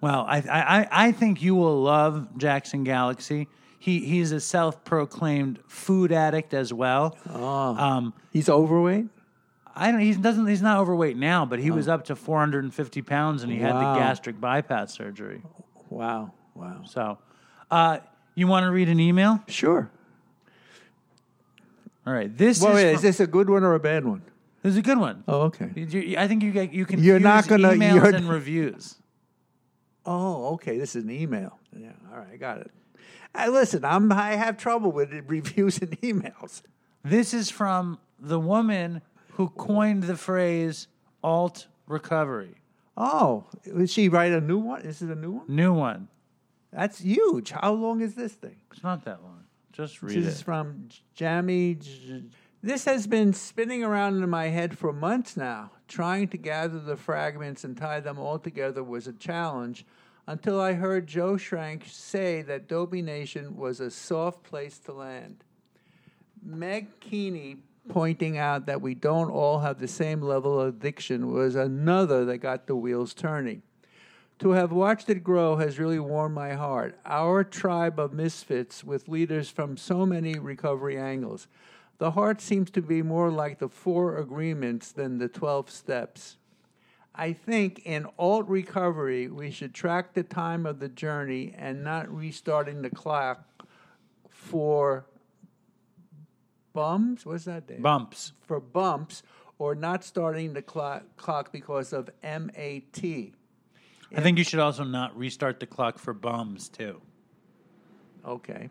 Well, 0.00 0.24
I, 0.28 0.38
I, 0.38 0.88
I 1.08 1.12
think 1.12 1.42
you 1.42 1.54
will 1.56 1.80
love 1.82 2.28
Jackson 2.36 2.84
Galaxy. 2.84 3.48
He 3.78 4.04
he's 4.04 4.30
a 4.30 4.38
self-proclaimed 4.38 5.58
food 5.66 6.12
addict 6.12 6.54
as 6.54 6.72
well. 6.72 7.16
Um, 7.28 8.12
He's 8.32 8.48
overweight. 8.48 9.06
I 9.74 9.90
don't. 9.90 10.00
He 10.00 10.12
doesn't. 10.14 10.46
He's 10.46 10.62
not 10.62 10.78
overweight 10.78 11.16
now, 11.16 11.46
but 11.46 11.58
he 11.58 11.70
was 11.70 11.88
up 11.88 12.04
to 12.06 12.16
450 12.16 13.02
pounds, 13.02 13.42
and 13.42 13.50
he 13.50 13.58
had 13.58 13.74
Wow. 13.74 13.94
the 13.94 14.00
gastric 14.00 14.40
bypass 14.40 14.92
surgery. 14.92 15.42
Wow, 15.88 16.32
wow. 16.54 16.82
So, 16.84 17.18
uh, 17.70 17.98
you 18.34 18.46
want 18.46 18.64
to 18.64 18.70
read 18.70 18.88
an 18.88 19.00
email? 19.00 19.40
Sure. 19.48 19.90
All 22.06 22.12
right. 22.12 22.36
This 22.36 22.60
Well, 22.60 22.72
is, 22.72 22.76
wait, 22.76 22.86
from- 22.90 22.94
is 22.96 23.02
this 23.02 23.20
a 23.20 23.26
good 23.26 23.48
one 23.48 23.62
or 23.64 23.74
a 23.74 23.80
bad 23.80 24.04
one? 24.04 24.22
this 24.62 24.72
is 24.72 24.76
a 24.78 24.82
good 24.82 24.98
one. 24.98 25.24
Oh, 25.26 25.42
okay. 25.42 25.70
You- 25.74 26.16
I 26.18 26.28
think 26.28 26.42
you 26.42 26.52
get 26.52 26.72
you 26.72 26.84
can 26.86 27.02
You're 27.02 27.18
not 27.20 27.48
gonna- 27.48 27.70
emails 27.70 27.94
you're- 27.94 28.14
and 28.16 28.28
reviews. 28.38 28.96
Oh, 30.04 30.54
okay. 30.54 30.78
This 30.78 30.96
is 30.96 31.04
an 31.04 31.10
email. 31.10 31.58
Yeah. 31.76 31.92
All 32.12 32.18
right, 32.18 32.28
I 32.32 32.36
got 32.36 32.58
it. 32.58 32.70
Uh, 33.34 33.48
listen, 33.50 33.84
I'm 33.84 34.10
I 34.12 34.32
have 34.34 34.56
trouble 34.56 34.92
with 34.92 35.12
reviews 35.28 35.78
and 35.78 35.98
emails. 36.02 36.62
This 37.04 37.32
is 37.32 37.50
from 37.50 37.98
the 38.18 38.38
woman 38.38 39.00
who 39.32 39.48
coined 39.50 40.04
the 40.04 40.16
phrase 40.16 40.88
alt 41.22 41.66
recovery. 41.86 42.56
Oh, 42.96 43.44
did 43.64 43.90
she 43.90 44.08
write 44.08 44.32
a 44.32 44.40
new 44.40 44.58
one? 44.58 44.82
Is 44.82 45.02
it 45.02 45.08
a 45.10 45.14
new 45.14 45.32
one? 45.32 45.44
New 45.48 45.72
one. 45.72 46.08
That's 46.72 47.00
huge. 47.00 47.50
How 47.50 47.72
long 47.72 48.00
is 48.00 48.14
this 48.14 48.32
thing? 48.32 48.56
It's 48.72 48.82
not 48.82 49.04
that 49.04 49.22
long. 49.22 49.44
Just 49.72 50.02
read 50.02 50.16
This 50.18 50.34
is 50.34 50.42
from 50.42 50.88
Jamie. 51.14 51.74
J- 51.76 52.24
This 52.62 52.84
has 52.84 53.06
been 53.06 53.32
spinning 53.32 53.82
around 53.82 54.22
in 54.22 54.28
my 54.28 54.48
head 54.48 54.76
for 54.78 54.92
months 54.92 55.36
now. 55.36 55.70
Trying 55.88 56.28
to 56.28 56.36
gather 56.36 56.78
the 56.78 56.96
fragments 56.96 57.64
and 57.64 57.76
tie 57.76 58.00
them 58.00 58.18
all 58.18 58.38
together 58.38 58.82
was 58.82 59.06
a 59.06 59.12
challenge 59.12 59.84
until 60.26 60.60
I 60.60 60.74
heard 60.74 61.06
Joe 61.06 61.34
Schrank 61.34 61.86
say 61.88 62.42
that 62.42 62.68
Dopey 62.68 63.02
Nation 63.02 63.56
was 63.56 63.80
a 63.80 63.90
soft 63.90 64.42
place 64.42 64.78
to 64.80 64.92
land. 64.92 65.44
Meg 66.42 67.00
Keeney 67.00 67.56
pointing 67.88 68.38
out 68.38 68.66
that 68.66 68.80
we 68.80 68.94
don't 68.94 69.30
all 69.30 69.60
have 69.60 69.78
the 69.78 69.88
same 69.88 70.20
level 70.20 70.60
of 70.60 70.76
addiction 70.76 71.32
was 71.32 71.54
another 71.54 72.24
that 72.24 72.38
got 72.38 72.66
the 72.66 72.76
wheels 72.76 73.14
turning. 73.14 73.62
To 74.38 74.50
have 74.50 74.72
watched 74.72 75.08
it 75.08 75.22
grow 75.22 75.56
has 75.56 75.78
really 75.78 76.00
warmed 76.00 76.34
my 76.34 76.54
heart. 76.54 76.98
Our 77.06 77.44
tribe 77.44 78.00
of 78.00 78.12
misfits 78.12 78.82
with 78.82 79.08
leaders 79.08 79.48
from 79.48 79.76
so 79.76 80.04
many 80.04 80.38
recovery 80.38 80.98
angles. 80.98 81.46
The 81.98 82.12
heart 82.12 82.40
seems 82.40 82.70
to 82.72 82.82
be 82.82 83.02
more 83.02 83.30
like 83.30 83.58
the 83.60 83.68
four 83.68 84.18
agreements 84.18 84.90
than 84.90 85.18
the 85.18 85.28
12 85.28 85.70
steps. 85.70 86.38
I 87.14 87.32
think 87.32 87.82
in 87.84 88.06
alt 88.18 88.48
recovery, 88.48 89.28
we 89.28 89.50
should 89.50 89.74
track 89.74 90.14
the 90.14 90.22
time 90.22 90.66
of 90.66 90.80
the 90.80 90.88
journey 90.88 91.54
and 91.56 91.84
not 91.84 92.12
restarting 92.12 92.82
the 92.82 92.90
clock 92.90 93.44
for 94.28 95.04
bums. 96.72 97.26
What's 97.26 97.44
that, 97.44 97.66
Dave? 97.66 97.82
Bumps. 97.82 98.32
For 98.40 98.60
bumps 98.60 99.22
or 99.58 99.74
not 99.74 100.04
starting 100.04 100.54
the 100.54 100.62
clock, 100.62 101.04
clock 101.16 101.52
because 101.52 101.92
of 101.92 102.10
MAT. 102.22 103.32
I 104.14 104.20
think 104.20 104.38
you 104.38 104.44
should 104.44 104.60
also 104.60 104.84
not 104.84 105.16
restart 105.16 105.60
the 105.60 105.66
clock 105.66 105.98
for 105.98 106.12
bums 106.12 106.68
too. 106.68 107.00
Okay. 108.26 108.70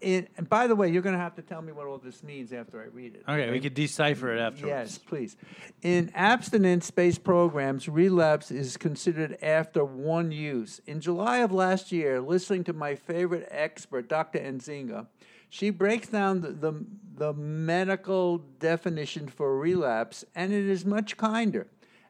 In, 0.00 0.26
and 0.36 0.48
by 0.48 0.66
the 0.66 0.74
way, 0.74 0.90
you're 0.90 1.02
going 1.02 1.14
to 1.14 1.20
have 1.20 1.36
to 1.36 1.42
tell 1.42 1.62
me 1.62 1.70
what 1.70 1.86
all 1.86 1.98
this 1.98 2.24
means 2.24 2.52
after 2.52 2.82
I 2.82 2.86
read 2.86 3.14
it. 3.14 3.22
Okay, 3.28 3.50
we 3.52 3.60
could 3.60 3.74
decipher 3.74 4.34
it 4.34 4.40
afterwards. 4.40 4.66
Yes, 4.66 4.98
please. 4.98 5.36
In 5.82 6.10
abstinence 6.14 6.90
based 6.90 7.22
programs, 7.22 7.88
relapse 7.88 8.50
is 8.50 8.76
considered 8.76 9.38
after 9.40 9.84
one 9.84 10.32
use. 10.32 10.80
In 10.86 11.00
July 11.00 11.38
of 11.38 11.52
last 11.52 11.92
year, 11.92 12.20
listening 12.20 12.64
to 12.64 12.72
my 12.72 12.96
favorite 12.96 13.46
expert, 13.48 14.08
Dr. 14.08 14.40
Enzinga, 14.40 15.06
she 15.52 15.68
breaks 15.68 16.08
down 16.08 16.40
the, 16.40 16.50
the, 16.50 16.72
the 17.18 17.34
medical 17.34 18.38
definition 18.38 19.28
for 19.28 19.58
relapse, 19.58 20.24
and 20.34 20.50
it 20.50 20.64
is 20.64 20.86
much 20.86 21.18
kinder. 21.18 21.66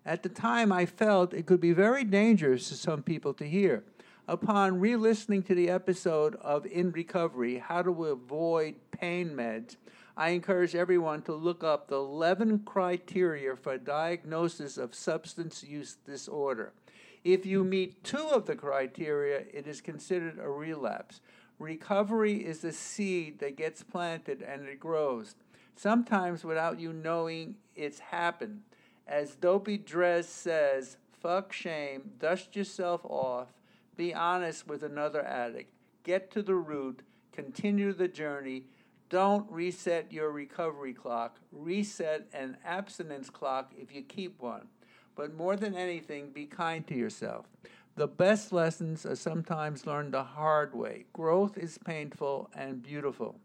At 0.06 0.22
the 0.22 0.28
time, 0.28 0.70
I 0.70 0.86
felt 0.86 1.34
it 1.34 1.44
could 1.44 1.60
be 1.60 1.72
very 1.72 2.04
dangerous 2.04 2.68
to 2.68 2.76
some 2.76 3.02
people 3.02 3.34
to 3.34 3.44
hear. 3.44 3.82
Upon 4.28 4.78
re 4.78 4.94
listening 4.94 5.42
to 5.42 5.56
the 5.56 5.70
episode 5.70 6.36
of 6.36 6.66
In 6.66 6.92
Recovery 6.92 7.58
How 7.58 7.82
to 7.82 8.04
Avoid 8.04 8.76
Pain 8.92 9.30
Meds, 9.30 9.74
I 10.16 10.28
encourage 10.28 10.76
everyone 10.76 11.22
to 11.22 11.34
look 11.34 11.64
up 11.64 11.88
the 11.88 11.96
11 11.96 12.60
criteria 12.60 13.56
for 13.56 13.76
diagnosis 13.76 14.78
of 14.78 14.94
substance 14.94 15.64
use 15.64 15.96
disorder. 16.06 16.74
If 17.24 17.44
you 17.44 17.64
meet 17.64 18.04
two 18.04 18.28
of 18.32 18.46
the 18.46 18.54
criteria, 18.54 19.42
it 19.52 19.66
is 19.66 19.80
considered 19.80 20.38
a 20.38 20.48
relapse. 20.48 21.20
Recovery 21.62 22.44
is 22.44 22.64
a 22.64 22.72
seed 22.72 23.38
that 23.38 23.56
gets 23.56 23.84
planted 23.84 24.42
and 24.42 24.66
it 24.66 24.80
grows, 24.80 25.36
sometimes 25.76 26.42
without 26.42 26.80
you 26.80 26.92
knowing 26.92 27.54
it's 27.76 28.00
happened. 28.00 28.62
As 29.06 29.36
Dopey 29.36 29.78
Dress 29.78 30.28
says, 30.28 30.96
fuck 31.20 31.52
shame, 31.52 32.10
dust 32.18 32.56
yourself 32.56 33.02
off, 33.04 33.46
be 33.96 34.12
honest 34.12 34.66
with 34.66 34.82
another 34.82 35.24
addict, 35.24 35.72
get 36.02 36.32
to 36.32 36.42
the 36.42 36.56
root, 36.56 37.02
continue 37.30 37.92
the 37.92 38.08
journey. 38.08 38.64
Don't 39.08 39.48
reset 39.48 40.10
your 40.12 40.32
recovery 40.32 40.94
clock. 40.94 41.38
Reset 41.52 42.26
an 42.32 42.56
abstinence 42.64 43.30
clock 43.30 43.72
if 43.78 43.94
you 43.94 44.02
keep 44.02 44.42
one. 44.42 44.66
But 45.14 45.34
more 45.34 45.54
than 45.54 45.76
anything, 45.76 46.30
be 46.30 46.46
kind 46.46 46.84
to 46.88 46.94
yourself. 46.94 47.46
The 47.94 48.08
best 48.08 48.52
lessons 48.52 49.04
are 49.04 49.14
sometimes 49.14 49.86
learned 49.86 50.14
the 50.14 50.22
hard 50.22 50.74
way. 50.74 51.04
Growth 51.12 51.58
is 51.58 51.76
painful 51.76 52.50
and 52.54 52.82
beautiful. 52.82 53.38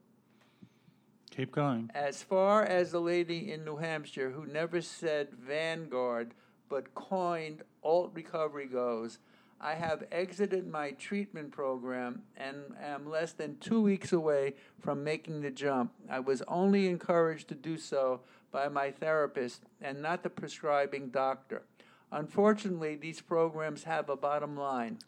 Keep 1.32 1.52
going. 1.52 1.92
As 1.94 2.24
far 2.24 2.64
as 2.64 2.92
the 2.92 3.02
lady 3.02 3.52
in 3.52 3.66
New 3.66 3.76
Hampshire 3.76 4.32
who 4.32 4.46
never 4.46 4.82
said 4.82 5.30
Vanguard 5.34 6.34
but 6.70 6.96
coined 6.96 7.62
alt 7.84 8.12
recovery 8.14 8.68
goes, 8.68 9.20
I 9.60 9.74
have 9.74 10.04
exited 10.12 10.68
my 10.68 10.92
treatment 10.92 11.52
program 11.52 12.22
and 12.38 12.58
am 12.82 13.10
less 13.10 13.34
than 13.34 13.58
two 13.58 13.82
weeks 13.82 14.14
away 14.14 14.54
from 14.80 15.04
making 15.04 15.42
the 15.42 15.52
jump. 15.52 15.92
I 16.10 16.20
was 16.20 16.42
only 16.48 16.88
encouraged 16.88 17.50
to 17.50 17.56
do 17.56 17.78
so 17.78 18.22
by 18.52 18.70
my 18.70 18.92
therapist 18.92 19.64
and 19.82 20.02
not 20.02 20.24
the 20.24 20.30
prescribing 20.30 21.10
doctor. 21.10 21.64
Unfortunately, 22.12 22.96
these 22.96 23.22
programs 23.22 23.84
have 23.84 24.10
a 24.10 24.16
bottom 24.16 24.56
line. 24.56 25.00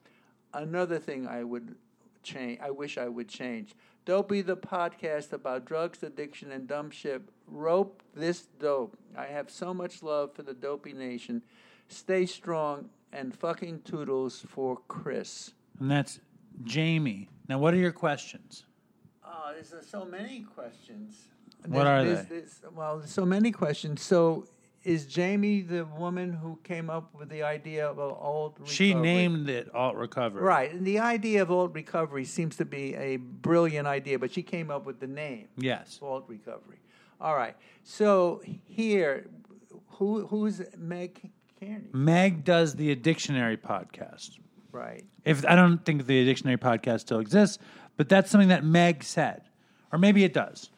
Another 0.53 0.99
thing 0.99 1.27
I 1.27 1.43
would 1.43 1.75
change, 2.23 2.59
I 2.61 2.71
wish 2.71 2.97
I 2.97 3.07
would 3.07 3.29
change. 3.29 3.73
Dopey, 4.05 4.41
the 4.41 4.57
podcast 4.57 5.31
about 5.33 5.65
drugs, 5.65 6.01
addiction, 6.03 6.51
and 6.51 6.67
dumb 6.67 6.89
shit. 6.89 7.21
Rope 7.47 8.01
this 8.15 8.47
dope. 8.59 8.97
I 9.17 9.25
have 9.25 9.49
so 9.49 9.73
much 9.73 10.01
love 10.03 10.33
for 10.33 10.43
the 10.43 10.53
Dopey 10.53 10.93
Nation. 10.93 11.41
Stay 11.87 12.25
strong 12.25 12.89
and 13.13 13.33
fucking 13.35 13.81
toodles 13.83 14.43
for 14.47 14.77
Chris. 14.87 15.51
And 15.79 15.89
that's 15.89 16.19
Jamie. 16.63 17.29
Now, 17.47 17.59
what 17.59 17.73
are 17.73 17.77
your 17.77 17.91
questions? 17.91 18.65
Oh, 19.23 19.51
there's 19.53 19.73
uh, 19.73 19.81
so 19.81 20.05
many 20.05 20.41
questions. 20.41 21.29
What 21.67 21.87
are 21.87 22.03
There's- 22.03 22.27
they? 22.27 22.35
there's- 22.37 22.61
well, 22.73 22.97
there's 22.99 23.11
so 23.11 23.25
many 23.25 23.51
questions. 23.51 24.01
So, 24.01 24.45
is 24.83 25.05
Jamie 25.05 25.61
the 25.61 25.85
woman 25.85 26.31
who 26.33 26.57
came 26.63 26.89
up 26.89 27.13
with 27.13 27.29
the 27.29 27.43
idea 27.43 27.87
of 27.87 27.97
an 27.99 28.15
old? 28.17 28.59
She 28.65 28.93
named 28.93 29.49
it 29.49 29.73
alt 29.73 29.95
recovery. 29.95 30.41
Right, 30.43 30.71
and 30.73 30.85
the 30.85 30.99
idea 30.99 31.41
of 31.41 31.51
alt 31.51 31.73
recovery 31.73 32.25
seems 32.25 32.55
to 32.57 32.65
be 32.65 32.95
a 32.95 33.17
brilliant 33.17 33.87
idea, 33.87 34.17
but 34.19 34.31
she 34.31 34.41
came 34.41 34.71
up 34.71 34.85
with 34.85 34.99
the 34.99 35.07
name 35.07 35.47
Yes. 35.57 35.99
alt 36.01 36.25
recovery. 36.27 36.79
All 37.21 37.35
right, 37.35 37.55
so 37.83 38.41
here, 38.65 39.27
who 39.91 40.25
who's 40.27 40.61
Meg 40.77 41.29
Kearney? 41.59 41.89
Meg 41.91 42.43
does 42.45 42.75
the 42.75 42.95
Dictionary 42.95 43.57
podcast. 43.57 44.39
Right. 44.71 45.03
If 45.25 45.45
I 45.45 45.55
don't 45.55 45.83
think 45.83 46.05
the 46.05 46.23
Dictionary 46.25 46.57
podcast 46.57 47.01
still 47.01 47.19
exists, 47.19 47.57
but 47.97 48.07
that's 48.07 48.31
something 48.31 48.49
that 48.49 48.63
Meg 48.63 49.03
said, 49.03 49.41
or 49.91 49.99
maybe 49.99 50.23
it 50.23 50.33
does. 50.33 50.69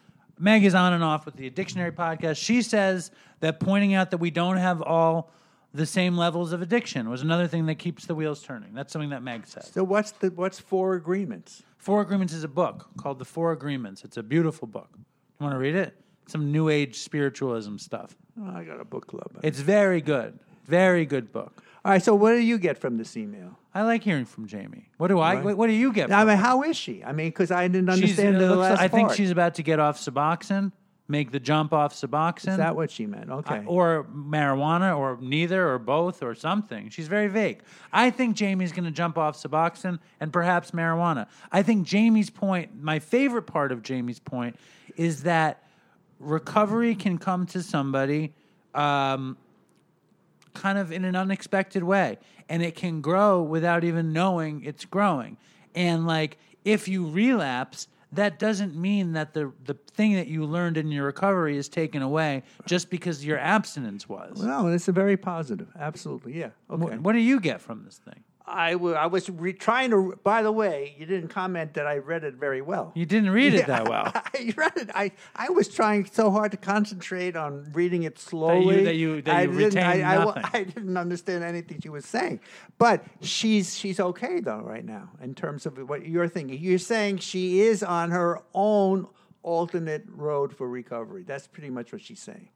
Meg 0.42 0.66
is 0.66 0.74
on 0.74 0.94
and 0.94 1.04
off 1.04 1.26
with 1.26 1.36
the 1.36 1.50
Dictionary 1.50 1.92
podcast. 1.92 2.38
She 2.38 2.62
says 2.62 3.12
that 3.42 3.60
pointing 3.60 3.94
out 3.94 4.12
that 4.12 4.18
we 4.18 4.32
don't 4.32 4.58
have 4.58 4.82
all 4.82 5.32
the 5.74 5.86
same 5.86 6.18
levels 6.18 6.52
of 6.52 6.62
addiction 6.62 7.10
was 7.10 7.22
another 7.22 7.48
thing 7.48 7.68
that 7.68 7.76
keeps 7.76 8.06
the 8.06 8.16
wheels 8.16 8.42
turning. 8.44 8.74
That's 8.74 8.92
something 8.92 9.12
that 9.12 9.24
Meg 9.24 9.46
said. 9.48 9.64
So 9.66 9.84
what's 9.84 10.12
the 10.12 10.30
what's 10.32 10.60
four 10.60 10.96
agreements? 10.96 11.64
Four 11.78 12.02
Agreements 12.02 12.32
is 12.32 12.44
a 12.44 12.48
book 12.48 12.90
called 12.98 13.18
The 13.18 13.26
Four 13.26 13.54
Agreements. 13.54 14.04
It's 14.04 14.18
a 14.18 14.22
beautiful 14.22 14.68
book. 14.68 14.90
You 14.94 15.44
want 15.44 15.56
to 15.56 15.58
read 15.58 15.74
it? 15.74 15.96
Some 16.28 16.52
new 16.52 16.70
age 16.70 17.00
spiritualism 17.00 17.78
stuff. 17.78 18.16
Oh, 18.40 18.52
I 18.56 18.64
got 18.64 18.80
a 18.80 18.86
book 18.86 19.08
club. 19.08 19.32
It's 19.42 19.60
very 19.60 20.00
good. 20.00 20.38
Very 20.66 21.08
good 21.08 21.32
book. 21.32 21.64
All 21.84 21.92
right, 21.92 22.04
so 22.04 22.14
what 22.14 22.32
do 22.32 22.40
you 22.40 22.60
get 22.60 22.78
from 22.78 22.98
this 22.98 23.18
email? 23.18 23.58
I 23.74 23.82
like 23.84 24.04
hearing 24.04 24.26
from 24.26 24.48
Jamie. 24.48 24.90
What 24.98 25.08
do 25.08 25.20
I? 25.20 25.42
What, 25.42 25.58
what 25.58 25.68
do 25.68 25.74
you 25.74 25.92
get? 25.92 26.12
I 26.12 26.20
mean, 26.26 26.38
her? 26.38 26.44
how 26.44 26.64
is 26.64 26.78
she? 26.78 27.04
I 27.04 27.12
mean, 27.12 27.28
because 27.28 27.52
I 27.52 27.68
didn't 27.68 27.90
understand 27.90 28.40
the 28.40 28.56
last 28.56 28.78
like- 28.78 28.80
I 28.82 28.88
think 28.88 29.14
she's 29.14 29.32
about 29.32 29.56
to 29.56 29.64
get 29.64 29.80
off 29.80 29.98
Suboxone, 29.98 30.74
make 31.08 31.32
the 31.32 31.40
jump 31.40 31.74
off 31.74 31.94
Suboxone, 31.94 32.50
Is 32.52 32.58
that 32.58 32.76
what 32.76 32.92
she 32.92 33.06
meant? 33.08 33.32
Okay. 33.32 33.60
uh, 33.60 33.64
or 33.64 34.06
marijuana, 34.14 34.96
or 34.98 35.18
neither, 35.22 35.70
or 35.70 35.80
both, 35.80 36.22
or 36.22 36.36
something. 36.36 36.90
She's 36.90 37.08
very 37.08 37.28
vague. 37.28 37.62
I 37.92 38.12
think 38.12 38.36
Jamie's 38.36 38.72
going 38.72 38.86
to 38.86 38.92
jump 38.92 39.18
off 39.18 39.42
Suboxone 39.42 40.00
and 40.20 40.32
perhaps 40.32 40.72
marijuana. 40.72 41.28
I 41.52 41.64
think 41.64 41.88
Jamie's 41.88 42.30
point, 42.30 42.82
my 42.82 43.00
favorite 43.00 43.44
part 43.44 43.72
of 43.72 43.82
Jamie's 43.82 44.20
point, 44.20 44.58
is 44.98 45.24
that 45.24 45.64
recovery 46.20 46.94
can 46.94 47.18
come 47.18 47.46
to 47.48 47.64
somebody. 47.64 48.34
Um, 48.76 49.38
kind 50.54 50.78
of 50.78 50.92
in 50.92 51.06
an 51.06 51.16
unexpected 51.16 51.84
way 51.84 52.18
and 52.50 52.62
it 52.62 52.76
can 52.76 53.02
grow 53.02 53.42
without 53.42 53.84
even 53.84 54.14
knowing 54.14 54.64
it's 54.64 54.86
growing 54.86 55.38
and 55.76 56.06
like 56.06 56.38
if 56.66 56.88
you 56.88 57.10
relapse 57.10 57.88
that 58.14 58.40
doesn't 58.40 58.76
mean 58.76 59.14
that 59.14 59.34
the 59.34 59.52
the 59.66 59.74
thing 59.94 60.16
that 60.16 60.28
you 60.28 60.46
learned 60.46 60.78
in 60.78 60.92
your 60.92 61.06
recovery 61.06 61.58
is 61.58 61.70
taken 61.70 62.02
away 62.02 62.44
just 62.66 62.90
because 62.90 63.26
your 63.26 63.38
abstinence 63.38 64.08
was 64.10 64.42
no, 64.42 64.68
it's 64.68 64.88
a 64.88 64.92
very 64.92 65.18
positive. 65.18 65.70
Absolutely, 65.80 66.38
yeah. 66.38 66.50
Okay. 66.70 66.84
what, 66.84 67.00
what 67.00 67.14
do 67.14 67.20
you 67.20 67.40
get 67.40 67.62
from 67.62 67.86
this 67.86 67.98
thing 67.98 68.24
I 68.46 68.76
was 69.08 69.30
re- 69.30 69.54
trying 69.54 69.92
to. 69.92 70.20
By 70.24 70.42
the 70.44 70.52
way, 70.52 70.96
you 70.98 71.06
didn't 71.06 71.30
comment 71.30 71.74
that 71.76 71.88
I 71.88 71.98
read 71.98 72.24
it 72.24 72.36
very 72.36 72.62
well. 72.62 72.92
you 72.96 73.06
didn't 73.06 73.30
read 73.30 73.54
it 73.54 73.68
that 73.68 73.88
well 73.88 74.12
I 74.16 74.54
read 74.58 74.74
it. 74.78 74.90
I, 74.94 75.12
I 75.36 75.50
was 75.50 75.68
trying 75.70 76.06
so 76.06 76.32
hard 76.32 76.52
to 76.52 76.58
concentrate 76.58 77.36
on 77.36 77.70
reading 77.74 78.04
it 78.04 78.20
slowly 78.20 78.84
that 78.84 78.96
you- 78.96 79.22
that 79.22 79.36
I 79.36 79.42
you 79.44 79.48
didn't, 79.58 79.76
retained 79.76 80.04
I, 80.06 80.16
I 80.16 80.24
nothing. 80.26 80.44
I 80.54 80.64
didn't 80.64 80.98
understand 80.98 81.44
anything 81.44 81.80
she 81.82 81.90
was 81.90 82.06
saying. 82.06 82.40
But 82.78 83.04
she's 83.22 83.76
she's 83.78 84.00
okay 84.00 84.40
though 84.40 84.62
right 84.62 84.86
now 84.86 85.10
in 85.22 85.34
terms 85.36 85.66
of 85.66 85.78
what 85.90 86.06
you're 86.06 86.28
thinking. 86.28 86.60
You're 86.60 86.78
saying 86.80 87.20
she 87.20 87.62
is 87.62 87.84
on 87.84 88.12
her 88.12 88.42
own 88.54 89.08
alternate 89.44 90.04
road 90.08 90.56
for 90.56 90.68
recovery. 90.70 91.24
That's 91.24 91.48
pretty 91.48 91.70
much 91.70 91.92
what 91.92 92.02
she's 92.02 92.20
saying. 92.22 92.50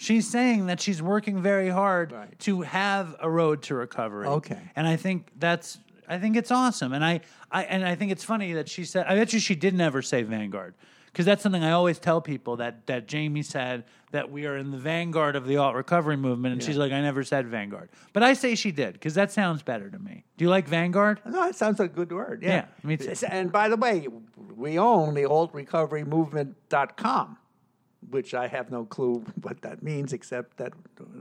She's 0.00 0.26
saying 0.26 0.66
that 0.66 0.80
she's 0.80 1.02
working 1.02 1.42
very 1.42 1.68
hard 1.68 2.12
Right. 2.12 2.38
to 2.40 2.62
have 2.62 3.14
a 3.20 3.28
road 3.28 3.60
to 3.64 3.74
recovery. 3.74 4.26
Okay. 4.26 4.58
And 4.74 4.88
I 4.88 4.96
think 4.96 5.26
that's 5.38 5.78
I 6.08 6.18
think 6.18 6.36
it's 6.36 6.50
awesome. 6.50 6.94
And 6.94 7.04
I, 7.04 7.20
I 7.52 7.64
and 7.64 7.84
I 7.84 7.94
think 7.96 8.10
it's 8.10 8.24
funny 8.24 8.54
that 8.54 8.66
she 8.68 8.86
said 8.86 9.04
I 9.06 9.14
bet 9.14 9.34
you 9.34 9.40
she 9.40 9.54
didn't 9.54 9.82
ever 9.82 10.00
say 10.00 10.22
Vanguard. 10.22 10.74
Because 11.06 11.26
that's 11.26 11.42
something 11.42 11.62
I 11.64 11.72
always 11.72 11.98
tell 11.98 12.20
people 12.22 12.56
that 12.58 12.86
that 12.86 13.08
Jamie 13.08 13.42
said 13.42 13.84
that 14.12 14.30
we 14.30 14.46
are 14.46 14.56
in 14.56 14.70
the 14.70 14.78
vanguard 14.78 15.34
of 15.36 15.44
the 15.46 15.56
alt 15.56 15.74
recovery 15.74 16.16
movement, 16.16 16.52
and 16.54 16.62
she's 16.62 16.76
like, 16.76 16.92
I 16.92 17.00
never 17.00 17.22
said 17.24 17.46
Vanguard, 17.48 17.90
but 18.12 18.22
I 18.22 18.32
say 18.34 18.54
she 18.54 18.70
did 18.72 18.92
because 18.94 19.14
that 19.14 19.30
sounds 19.32 19.62
better 19.62 19.90
to 19.90 19.98
me. 19.98 20.24
Do 20.36 20.44
you 20.44 20.50
like 20.50 20.68
Vanguard? 20.68 21.20
No, 21.26 21.48
it 21.48 21.56
sounds 21.56 21.78
like 21.80 21.90
a 21.90 21.94
good 21.94 22.12
word. 22.12 22.42
Yeah. 22.42 22.48
Yeah, 22.48 22.64
me 22.88 22.96
too. 22.96 23.12
And 23.28 23.50
by 23.52 23.68
the 23.68 23.76
way, 23.76 24.06
we 24.56 24.78
own 24.78 25.14
the 25.14 25.22
altrecoverymovement.com, 25.24 27.38
which 28.10 28.34
I 28.34 28.48
have 28.48 28.70
no 28.70 28.84
clue 28.84 29.24
what 29.42 29.62
that 29.62 29.82
means 29.82 30.12
except 30.12 30.56
that 30.58 30.72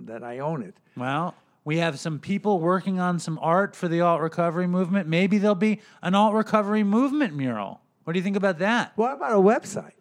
that 0.05 0.23
I 0.23 0.39
own 0.39 0.63
it. 0.63 0.75
Well, 0.97 1.35
we 1.65 1.77
have 1.77 1.99
some 1.99 2.19
people 2.19 2.59
working 2.59 2.99
on 2.99 3.19
some 3.19 3.37
art 3.41 3.75
for 3.75 3.87
the 3.87 4.01
alt 4.01 4.21
recovery 4.21 4.67
movement. 4.67 5.07
Maybe 5.07 5.37
there'll 5.37 5.55
be 5.55 5.81
an 6.01 6.15
alt 6.15 6.33
recovery 6.33 6.83
movement 6.83 7.35
mural. 7.35 7.81
What 8.03 8.13
do 8.13 8.19
you 8.19 8.23
think 8.23 8.37
about 8.37 8.59
that? 8.59 8.93
What 8.95 9.13
about 9.13 9.33
a 9.33 9.41
website? 9.41 9.91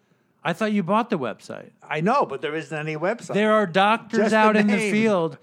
I 0.42 0.52
thought 0.52 0.72
you 0.72 0.82
bought 0.82 1.10
the 1.10 1.18
website. 1.18 1.70
I 1.82 2.00
know, 2.00 2.24
but 2.24 2.40
there 2.40 2.54
isn't 2.54 2.76
any 2.76 2.96
website. 2.96 3.34
There 3.34 3.52
are 3.52 3.66
doctors 3.66 4.20
Just 4.20 4.30
the 4.30 4.36
out 4.36 4.56
in 4.56 4.66
the 4.68 4.90
field 4.90 5.36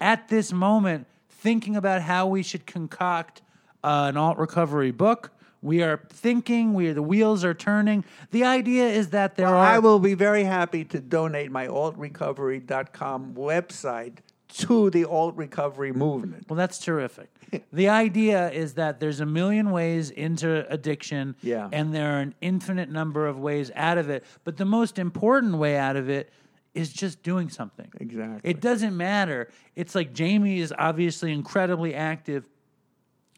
at 0.00 0.28
this 0.28 0.52
moment 0.52 1.06
thinking 1.28 1.76
about 1.76 2.02
how 2.02 2.26
we 2.26 2.42
should 2.42 2.66
concoct 2.66 3.42
uh, 3.82 4.06
an 4.08 4.16
alt 4.16 4.38
recovery 4.38 4.90
book. 4.90 5.32
We 5.60 5.82
are 5.82 6.00
thinking. 6.10 6.74
We 6.74 6.88
are, 6.88 6.94
the 6.94 7.02
wheels 7.02 7.44
are 7.44 7.54
turning. 7.54 8.04
The 8.30 8.44
idea 8.44 8.88
is 8.88 9.10
that 9.10 9.36
there 9.36 9.46
Well, 9.46 9.56
are. 9.56 9.66
I 9.66 9.78
will 9.78 9.98
be 9.98 10.14
very 10.14 10.44
happy 10.44 10.84
to 10.86 11.00
donate 11.00 11.50
my 11.50 11.66
altrecovery.com 11.66 13.34
website 13.34 14.18
to 14.48 14.88
the 14.90 15.04
alt 15.04 15.36
recovery 15.36 15.92
movement. 15.92 16.46
Well, 16.48 16.56
that's 16.56 16.78
terrific. 16.78 17.28
the 17.72 17.88
idea 17.88 18.50
is 18.50 18.74
that 18.74 18.98
there's 19.00 19.20
a 19.20 19.26
million 19.26 19.70
ways 19.70 20.10
into 20.10 20.66
addiction, 20.72 21.36
Yeah. 21.42 21.68
and 21.72 21.94
there 21.94 22.16
are 22.16 22.20
an 22.20 22.34
infinite 22.40 22.88
number 22.90 23.26
of 23.26 23.38
ways 23.38 23.70
out 23.74 23.98
of 23.98 24.08
it. 24.08 24.24
But 24.44 24.56
the 24.56 24.64
most 24.64 24.98
important 24.98 25.56
way 25.58 25.76
out 25.76 25.96
of 25.96 26.08
it 26.08 26.30
is 26.74 26.92
just 26.92 27.22
doing 27.22 27.48
something. 27.50 27.90
Exactly. 28.00 28.48
It 28.48 28.60
doesn't 28.60 28.96
matter. 28.96 29.48
It's 29.76 29.94
like 29.94 30.14
Jamie 30.14 30.60
is 30.60 30.72
obviously 30.78 31.32
incredibly 31.32 31.94
active 31.94 32.48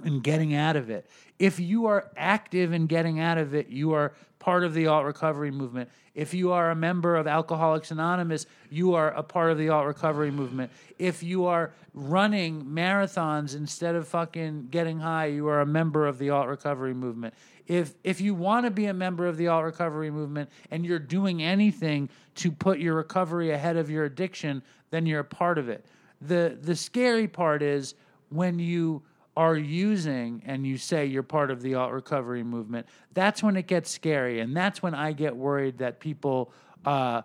in 0.04 0.20
getting 0.20 0.54
out 0.54 0.76
of 0.76 0.90
it. 0.90 1.08
If 1.38 1.60
you 1.60 1.86
are 1.86 2.10
active 2.16 2.72
in 2.72 2.86
getting 2.86 3.20
out 3.20 3.38
of 3.38 3.54
it, 3.54 3.68
you 3.68 3.92
are 3.92 4.12
part 4.38 4.64
of 4.64 4.74
the 4.74 4.86
alt 4.86 5.04
recovery 5.04 5.50
movement. 5.50 5.90
If 6.14 6.34
you 6.34 6.52
are 6.52 6.70
a 6.70 6.74
member 6.74 7.16
of 7.16 7.26
Alcoholics 7.26 7.90
Anonymous, 7.90 8.46
you 8.70 8.94
are 8.94 9.10
a 9.12 9.22
part 9.22 9.52
of 9.52 9.58
the 9.58 9.68
alt 9.68 9.86
recovery 9.86 10.30
movement. 10.30 10.72
If 10.98 11.22
you 11.22 11.46
are 11.46 11.72
running 11.94 12.64
marathons 12.64 13.54
instead 13.54 13.94
of 13.94 14.08
fucking 14.08 14.68
getting 14.70 14.98
high, 14.98 15.26
you 15.26 15.46
are 15.48 15.60
a 15.60 15.66
member 15.66 16.06
of 16.06 16.18
the 16.18 16.30
alt 16.30 16.48
recovery 16.48 16.94
movement. 16.94 17.34
If 17.66 17.94
if 18.02 18.20
you 18.20 18.34
want 18.34 18.66
to 18.66 18.70
be 18.70 18.86
a 18.86 18.94
member 18.94 19.26
of 19.26 19.36
the 19.36 19.48
alt 19.48 19.64
recovery 19.64 20.10
movement 20.10 20.50
and 20.70 20.84
you're 20.84 20.98
doing 20.98 21.42
anything 21.42 22.08
to 22.36 22.50
put 22.50 22.80
your 22.80 22.96
recovery 22.96 23.50
ahead 23.50 23.76
of 23.76 23.88
your 23.88 24.04
addiction, 24.04 24.62
then 24.90 25.06
you're 25.06 25.20
a 25.20 25.24
part 25.24 25.58
of 25.58 25.68
it. 25.68 25.84
The 26.20 26.58
the 26.60 26.74
scary 26.74 27.28
part 27.28 27.62
is 27.62 27.94
when 28.30 28.58
you 28.58 29.02
are 29.36 29.56
using 29.56 30.42
and 30.44 30.66
you 30.66 30.76
say 30.76 31.06
you're 31.06 31.22
part 31.22 31.50
of 31.50 31.62
the 31.62 31.74
alt 31.74 31.92
recovery 31.92 32.42
movement, 32.42 32.86
that's 33.14 33.42
when 33.42 33.56
it 33.56 33.66
gets 33.66 33.90
scary. 33.90 34.40
And 34.40 34.56
that's 34.56 34.82
when 34.82 34.94
I 34.94 35.12
get 35.12 35.36
worried 35.36 35.78
that 35.78 36.00
people 36.00 36.52
uh, 36.84 37.22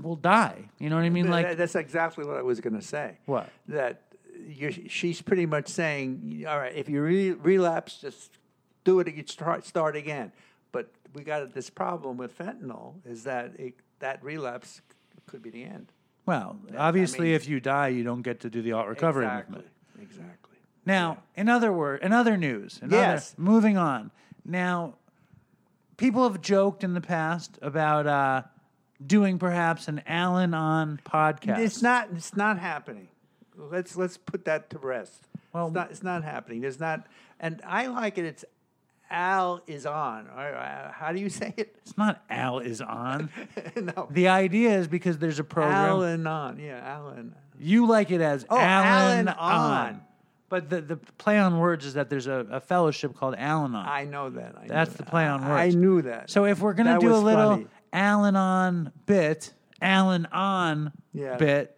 will 0.00 0.16
die. 0.16 0.68
You 0.78 0.90
know 0.90 0.96
what 0.96 1.04
I 1.04 1.10
mean? 1.10 1.30
Like, 1.30 1.56
that's 1.56 1.74
exactly 1.74 2.24
what 2.24 2.36
I 2.36 2.42
was 2.42 2.60
going 2.60 2.74
to 2.74 2.82
say. 2.82 3.18
What? 3.26 3.48
That 3.68 4.02
you 4.46 4.70
she's 4.88 5.22
pretty 5.22 5.46
much 5.46 5.68
saying, 5.68 6.44
all 6.48 6.58
right, 6.58 6.74
if 6.74 6.88
you 6.88 7.02
re- 7.02 7.32
relapse, 7.32 7.98
just 7.98 8.38
do 8.84 9.00
it. 9.00 9.14
You 9.14 9.24
start 9.26 9.64
start 9.64 9.96
again. 9.96 10.32
But 10.72 10.90
we 11.14 11.22
got 11.22 11.54
this 11.54 11.70
problem 11.70 12.16
with 12.16 12.36
fentanyl 12.36 12.94
is 13.04 13.24
that 13.24 13.58
it, 13.58 13.74
that 14.00 14.22
relapse 14.22 14.82
could 15.26 15.42
be 15.42 15.50
the 15.50 15.64
end. 15.64 15.92
well, 16.26 16.58
obviously, 16.76 17.26
mean- 17.26 17.34
if 17.34 17.48
you 17.48 17.60
die, 17.60 17.88
you 17.88 18.04
don't 18.04 18.22
get 18.22 18.40
to 18.40 18.50
do 18.50 18.62
the 18.62 18.72
alt 18.72 18.88
recovery 18.88 19.24
exactly. 19.24 19.56
movement. 19.56 19.72
Exactly. 20.02 20.45
Now, 20.86 21.18
in 21.34 21.48
other 21.48 21.72
word, 21.72 22.02
in 22.02 22.12
other 22.12 22.36
news, 22.36 22.78
in 22.82 22.90
Yes. 22.90 23.34
other, 23.34 23.42
moving 23.42 23.76
on. 23.76 24.12
Now, 24.44 24.94
people 25.96 26.22
have 26.22 26.40
joked 26.40 26.84
in 26.84 26.94
the 26.94 27.00
past 27.00 27.58
about 27.60 28.06
uh, 28.06 28.42
doing 29.04 29.38
perhaps 29.38 29.88
an 29.88 30.00
Alan 30.06 30.54
on 30.54 31.00
podcast. 31.04 31.58
It's 31.58 31.82
not. 31.82 32.08
It's 32.14 32.36
not 32.36 32.58
happening. 32.60 33.08
Let's 33.56 33.96
let's 33.96 34.16
put 34.16 34.44
that 34.44 34.70
to 34.70 34.78
rest. 34.78 35.26
Well- 35.52 35.66
it's 35.66 35.74
not. 35.74 35.90
It's 35.90 36.02
not 36.02 36.22
happening. 36.24 36.60
There's 36.60 36.80
not. 36.80 37.06
And 37.40 37.60
I 37.66 37.88
like 37.88 38.16
it. 38.16 38.24
It's 38.24 38.44
Al 39.10 39.60
is 39.66 39.86
on. 39.86 40.26
Or, 40.28 40.40
uh, 40.54 40.90
how 40.92 41.12
do 41.12 41.20
you 41.20 41.28
say 41.28 41.52
it? 41.56 41.76
It's 41.82 41.96
not 41.98 42.22
Al 42.30 42.60
is 42.60 42.80
on. 42.80 43.30
no. 43.76 44.08
the 44.10 44.28
idea 44.28 44.78
is 44.78 44.88
because 44.88 45.18
there's 45.18 45.38
a 45.38 45.44
program. 45.44 45.74
Alan 45.74 46.26
on. 46.26 46.58
Yeah, 46.58 46.80
Alan. 46.82 47.34
You 47.58 47.86
like 47.86 48.10
it 48.10 48.20
as 48.20 48.44
Oh, 48.50 48.58
Alan, 48.58 49.28
Alan 49.28 49.28
on. 49.28 50.00
But 50.48 50.70
the, 50.70 50.80
the 50.80 50.96
play 50.96 51.38
on 51.38 51.58
words 51.58 51.84
is 51.84 51.94
that 51.94 52.08
there's 52.08 52.28
a, 52.28 52.46
a 52.50 52.60
fellowship 52.60 53.16
called 53.16 53.34
Alan 53.36 53.74
on. 53.74 53.84
I 53.86 54.04
know 54.04 54.30
that. 54.30 54.54
I 54.60 54.66
That's 54.68 54.92
the 54.92 54.98
that. 54.98 55.08
play 55.10 55.26
on 55.26 55.42
I- 55.42 55.48
words. 55.64 55.74
I 55.74 55.78
knew 55.78 56.02
that. 56.02 56.30
So 56.30 56.44
if 56.44 56.60
we're 56.60 56.72
gonna 56.74 56.92
That 56.92 57.00
do 57.00 57.08
a 57.08 57.14
was 57.14 57.22
little 57.22 57.50
funny. 57.50 57.66
Alan 57.92 58.36
on 58.36 58.92
bit, 59.06 59.52
Alan 59.82 60.26
on 60.26 60.92
Yeah. 61.12 61.36
bit, 61.36 61.76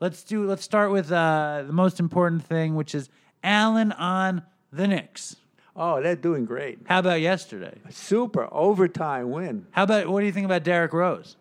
let's 0.00 0.22
do. 0.22 0.46
Let's 0.46 0.62
start 0.62 0.90
with 0.90 1.10
uh, 1.10 1.64
the 1.66 1.72
most 1.72 1.98
important 1.98 2.44
thing, 2.44 2.74
which 2.74 2.94
is 2.94 3.08
Alan 3.42 3.92
on 3.92 4.42
the 4.70 4.86
Knicks. 4.86 5.36
Oh, 5.74 6.02
they're 6.02 6.14
doing 6.16 6.44
great. 6.44 6.80
How 6.86 6.98
about 6.98 7.22
yesterday? 7.22 7.78
Super 7.88 8.48
overtime 8.52 9.30
win. 9.30 9.66
How 9.70 9.84
about 9.84 10.08
what 10.08 10.20
do 10.20 10.26
you 10.26 10.32
think 10.32 10.44
about 10.44 10.62
Derrick 10.62 10.92
Rose? 10.92 11.36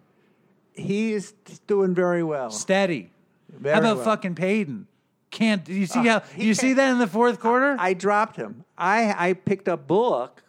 He 0.72 1.12
is 1.12 1.34
doing 1.68 1.94
very 1.94 2.24
well. 2.24 2.52
Steady. 2.52 3.12
Very 3.52 3.74
How 3.74 3.80
about 3.82 3.96
well. 3.98 4.06
fucking 4.06 4.36
Payton? 4.36 4.88
Can't 5.32 5.68
you 5.70 5.86
see 5.86 6.00
ah, 6.00 6.04
how 6.04 6.20
he 6.36 6.46
you 6.46 6.54
see 6.54 6.74
that 6.74 6.92
in 6.92 7.00
the 7.00 7.08
fourth 7.08 7.40
quarter? 7.40 7.76
I 7.80 7.94
dropped 7.94 8.36
him. 8.36 8.66
I 8.78 9.30
I 9.30 9.34
picked 9.34 9.68
up 9.68 9.88
Bullock 9.88 10.44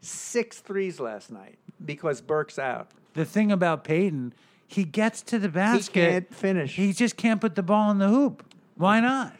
six 0.00 0.60
threes 0.60 1.00
last 1.00 1.30
night 1.30 1.58
because 1.84 2.20
Burks 2.20 2.58
out. 2.58 2.90
the 3.14 3.24
thing 3.24 3.52
about 3.52 3.84
Payton, 3.84 4.34
he 4.66 4.84
gets 4.84 5.22
to 5.22 5.38
the 5.38 5.48
basket. 5.48 5.92
can't 5.92 6.34
finish. 6.34 6.74
He 6.74 6.92
just 6.92 7.16
can't 7.16 7.40
put 7.40 7.54
the 7.54 7.62
ball 7.62 7.90
in 7.90 7.98
the 7.98 8.08
hoop. 8.08 8.44
Why 8.76 9.00
not? 9.00 9.34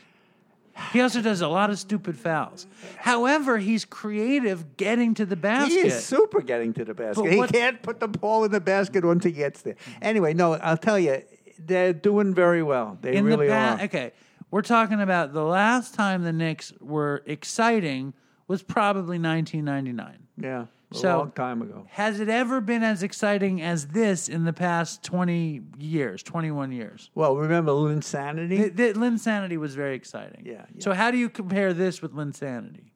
He 0.93 1.01
also 1.01 1.21
does 1.23 1.41
a 1.41 1.49
lot 1.49 1.71
of 1.71 1.79
stupid 1.79 2.19
fouls. 2.19 2.67
However, 2.97 3.59
he's 3.59 3.85
creative 3.85 4.77
getting 4.77 5.15
to 5.15 5.27
the 5.27 5.37
basket. 5.37 5.73
He 5.73 5.79
is 5.79 6.05
super 6.05 6.41
getting 6.41 6.73
to 6.75 6.85
the 6.85 6.95
basket. 6.95 7.33
He 7.33 7.47
can't 7.47 7.81
put 7.81 8.01
the 8.01 8.09
ball 8.09 8.45
in 8.45 8.51
the 8.51 8.61
basket 8.61 9.05
once 9.05 9.25
he 9.25 9.31
gets 9.31 9.63
there. 9.63 9.77
Anyway, 10.03 10.35
no, 10.35 10.55
I'll 10.55 10.77
tell 10.77 10.99
you, 10.99 11.23
they're 11.59 11.93
doing 11.93 12.35
very 12.35 12.63
well. 12.63 12.99
They 13.01 13.15
in 13.15 13.25
really 13.25 13.47
the 13.47 13.53
pa- 13.53 13.77
are. 13.79 13.85
Okay, 13.85 14.13
we're 14.55 14.63
talking 14.63 15.01
about 15.01 15.33
the 15.33 15.43
last 15.43 15.95
time 15.95 16.23
the 16.23 16.33
Knicks 16.33 16.73
were 16.81 17.25
exciting 17.27 18.15
was 18.47 18.63
probably 18.63 19.19
1999. 19.19 20.29
Yeah, 20.41 20.67
a 20.93 20.95
So- 20.95 21.19
long 21.19 21.33
time 21.33 21.61
ago. 21.61 21.87
Has 21.91 22.21
it 22.21 22.29
ever 22.29 22.61
been 22.61 22.85
as 22.85 23.03
exciting 23.03 23.61
as 23.61 23.89
this 23.89 24.29
in 24.29 24.45
the 24.45 24.53
past 24.53 25.03
20 25.03 25.61
years, 25.77 26.23
21 26.23 26.71
years? 26.71 27.11
Well, 27.17 27.37
remember 27.37 27.73
Linsanity? 27.73 28.77
The, 28.77 28.93
the 28.93 28.93
Linsanity 28.93 29.57
was 29.57 29.75
very 29.75 29.97
exciting. 29.97 30.45
Yeah, 30.47 30.53
yeah. 30.73 30.79
So 30.79 30.93
how 30.93 31.11
do 31.11 31.19
you 31.19 31.29
compare 31.29 31.73
this 31.73 32.01
with 32.01 32.13
Linsanity? 32.15 32.93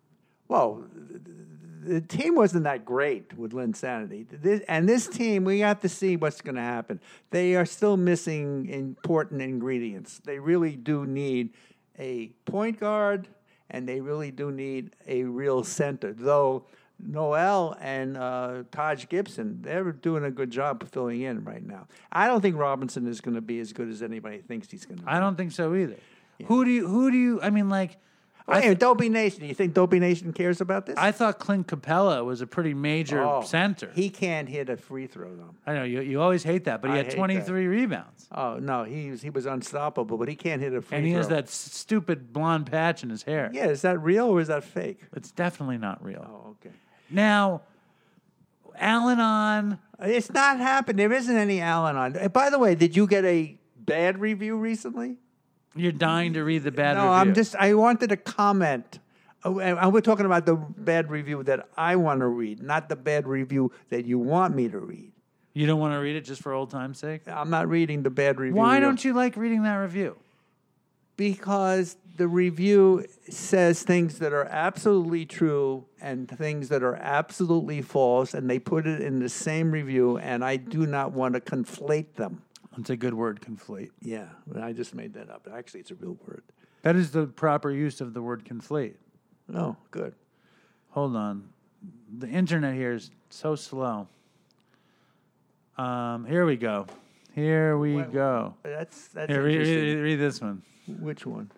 Well, 0.47 0.85
the 1.83 2.01
team 2.01 2.35
wasn't 2.35 2.65
that 2.65 2.85
great 2.85 3.37
with 3.37 3.53
Linsanity. 3.53 4.27
This, 4.31 4.63
and 4.69 4.89
this 4.89 5.07
team, 5.07 5.45
we 5.45 5.59
got 5.59 5.81
to 5.83 5.89
see 5.89 6.17
what's 6.17 6.41
going 6.41 6.57
to 6.57 6.61
happen. 6.61 7.01
They 7.31 7.55
are 7.55 7.67
still 7.67 7.97
missing 7.97 8.69
important 8.69 9.43
ingredients. 9.43 10.21
They 10.25 10.39
really 10.39 10.77
do 10.77 11.07
need 11.07 11.55
a 11.99 12.29
point 12.45 12.79
guard, 12.81 13.29
and 13.71 13.89
they 13.89 14.01
really 14.01 14.31
do 14.31 14.51
need 14.51 14.95
a 15.07 15.25
real 15.25 15.65
center. 15.65 16.13
Though 16.13 16.65
Noel 16.99 17.77
and 17.81 18.17
uh, 18.17 18.65
Taj 18.73 19.07
Gibson, 19.09 19.63
they're 19.63 19.93
doing 19.93 20.25
a 20.25 20.31
good 20.31 20.51
job 20.51 20.89
filling 20.91 21.23
in 21.23 21.45
right 21.45 21.65
now. 21.65 21.87
I 22.11 22.27
don't 22.27 22.41
think 22.41 22.57
Robinson 22.57 23.07
is 23.07 23.21
going 23.21 23.35
to 23.37 23.41
be 23.41 23.61
as 23.61 23.73
good 23.73 23.89
as 23.89 24.03
anybody 24.03 24.39
thinks 24.39 24.71
he's 24.71 24.85
going 24.85 24.99
to 24.99 25.05
be. 25.05 25.09
I 25.09 25.21
don't 25.21 25.37
think 25.37 25.53
so 25.53 25.75
either. 25.75 25.97
Who 26.47 26.65
do 26.65 26.71
you? 26.71 26.87
Who 26.87 27.11
do 27.11 27.17
you? 27.17 27.41
I 27.43 27.51
mean, 27.51 27.69
like, 27.69 27.97
I, 28.49 28.61
Hey, 28.63 28.75
Dopey 28.75 29.09
Nation, 29.11 29.41
do 29.41 29.47
you 29.47 29.55
think 29.55 29.75
Dopey 29.75 29.99
Nation 30.01 30.33
cares 30.33 30.61
about 30.61 30.87
this? 30.87 30.97
I 30.97 31.13
thought 31.13 31.39
Clint 31.39 31.67
Capela 31.67 32.25
was 32.25 32.41
a 32.41 32.47
pretty 32.47 32.73
major 32.75 33.23
Oh, 33.23 33.43
center. 33.43 33.91
He 33.95 34.09
can't 34.11 34.49
hit 34.49 34.69
a 34.71 34.77
free 34.77 35.07
throw, 35.07 35.35
though. 35.37 35.55
I 35.67 35.75
know 35.75 35.83
you. 35.85 36.01
You 36.01 36.21
always 36.23 36.43
hate 36.45 36.65
that, 36.65 36.81
but 36.81 36.89
he 36.89 36.95
I 36.95 36.97
had 36.99 37.07
hate 37.07 37.17
23 37.17 37.67
rebounds, 37.67 38.27
Oh 38.33 38.59
no, 38.59 38.85
he 38.85 39.11
was 39.11 39.21
he 39.23 39.31
was 39.31 39.45
unstoppable, 39.47 40.17
but 40.17 40.29
he 40.29 40.35
can't 40.35 40.63
hit 40.63 40.73
a 40.73 40.81
free 40.81 40.89
throw. 40.89 40.97
and 40.99 41.07
he 41.07 41.13
throw. 41.13 41.19
has 41.19 41.29
that 41.29 41.45
s- 41.45 41.53
stupid 41.53 42.33
blonde 42.33 42.67
patch 42.71 43.03
in 43.03 43.11
his 43.11 43.23
hair. 43.25 43.51
Yeah, 43.53 43.67
is 43.67 43.83
that 43.83 44.01
real 44.03 44.29
or 44.29 44.41
is 44.41 44.49
that 44.49 44.65
fake? 44.65 45.01
It's 45.15 45.31
definitely 45.31 45.79
not 45.79 46.03
real. 46.03 46.25
Oh, 46.27 46.51
okay. 46.61 46.75
Now, 47.11 47.63
Alan 48.77 49.21
on. 49.21 49.79
It's 50.01 50.31
not 50.33 50.59
happened. 50.59 50.99
There 50.99 51.13
isn't 51.13 51.37
any 51.37 51.61
Alan 51.61 51.97
on. 51.97 52.17
Uh, 52.17 52.29
By 52.29 52.51
the 52.51 52.59
way, 52.59 52.75
did 52.75 52.97
you 52.97 53.07
get 53.07 53.25
a 53.25 53.59
bad 53.77 54.19
review 54.21 54.57
recently? 54.57 55.17
You're 55.79 55.93
dying 55.93 56.35
to 56.35 56.45
read 56.45 56.65
the 56.65 56.73
bad 56.73 56.97
review. 56.97 57.05
no, 57.05 57.11
review. 57.13 57.21
I'm 57.21 57.35
just. 57.35 57.57
I 57.57 57.75
wanted 57.75 58.09
to 58.11 58.17
comment. 58.17 58.99
Oh, 59.45 59.61
and 59.61 59.93
we're 59.93 60.01
talking 60.01 60.27
about 60.27 60.47
the 60.47 60.57
bad 60.57 61.11
review 61.11 61.45
that 61.45 61.69
I 61.77 61.95
want 61.95 62.21
to 62.21 62.27
read, 62.27 62.61
not 62.61 62.89
the 62.89 62.97
bad 62.97 63.27
review 63.27 63.71
that 63.89 64.05
you 64.05 64.19
want 64.19 64.55
me 64.55 64.69
to 64.69 64.79
read. 64.81 65.13
You 65.55 65.67
don't 65.67 65.79
want 65.79 65.95
to 65.95 65.99
read 65.99 66.17
it 66.17 66.23
just 66.23 66.43
for 66.43 66.53
old 66.53 66.71
time's 66.71 66.99
sake. 66.99 67.23
I'm 67.27 67.49
not 67.49 67.69
reading 67.69 68.03
the 68.03 68.11
bad 68.11 68.41
review. 68.41 68.57
Why 68.57 68.81
don't 68.81 69.05
you 69.05 69.13
like 69.13 69.37
reading 69.37 69.63
that 69.63 69.77
review? 69.77 70.17
because 71.19 71.97
the 72.17 72.29
review 72.29 73.05
says 73.29 73.83
things 73.83 74.21
that 74.21 74.33
are 74.33 74.47
absolutely 74.47 75.27
true 75.27 75.85
and 76.01 76.29
things 76.31 76.71
that 76.71 76.83
are 76.83 76.95
absolutely 76.95 77.83
false, 77.83 78.33
and 78.33 78.49
they 78.49 78.59
put 78.59 78.87
it 78.87 79.01
in 79.03 79.19
the 79.19 79.29
same 79.29 79.71
review, 79.73 80.17
and 80.17 80.45
I 80.45 80.57
do 80.57 80.87
not 80.87 81.13
want 81.13 81.35
to 81.35 81.41
conflate 81.41 82.15
them. 82.15 82.43
It's 82.79 82.91
a 82.91 82.97
good 82.97 83.15
word, 83.15 83.41
conflate. 83.41 83.91
Yeah, 84.01 84.29
I 84.61 84.73
just 84.73 84.95
made 84.95 85.15
that 85.15 85.31
up. 85.31 85.49
Actually, 85.53 85.81
it's 85.81 85.91
a 85.91 85.97
real 85.97 86.17
word. 86.27 86.45
That 86.83 86.95
is 86.95 87.11
the 87.11 87.27
proper 87.27 87.71
use 87.71 88.01
of 88.01 88.15
the 88.15 88.23
word 88.23 88.45
conflate. 88.45 88.95
Oh, 89.53 89.77
good. 89.91 90.15
Hold 90.91 91.17
on. 91.17 91.49
The 92.17 92.29
internet 92.29 92.75
here 92.75 92.93
is 92.93 93.11
so 93.31 93.57
slow. 93.57 94.07
Um, 95.77 96.25
here 96.27 96.47
we 96.47 96.57
go. 96.57 96.87
Here 97.35 97.77
we 97.79 98.03
go. 98.03 98.55
That's 98.63 99.09
that's 99.09 99.31
Here, 99.31 99.43
read, 99.43 99.55
interesting. 99.55 99.85
read, 99.85 100.03
read 100.03 100.17
this 100.17 100.41
one. 100.41 100.63
Which 100.87 101.27
one? 101.27 101.51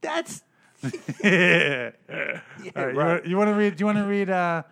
That's 0.00 0.42
All 0.84 0.90
right, 0.90 1.92
you, 2.62 2.72
right. 2.74 2.94
want, 2.94 3.26
you 3.26 3.36
want 3.36 3.48
to 3.48 3.54
read? 3.54 3.76
Do 3.76 3.82
you 3.82 3.86
want 3.86 3.98
to 3.98 4.04
read 4.04 4.30
uh, 4.30 4.62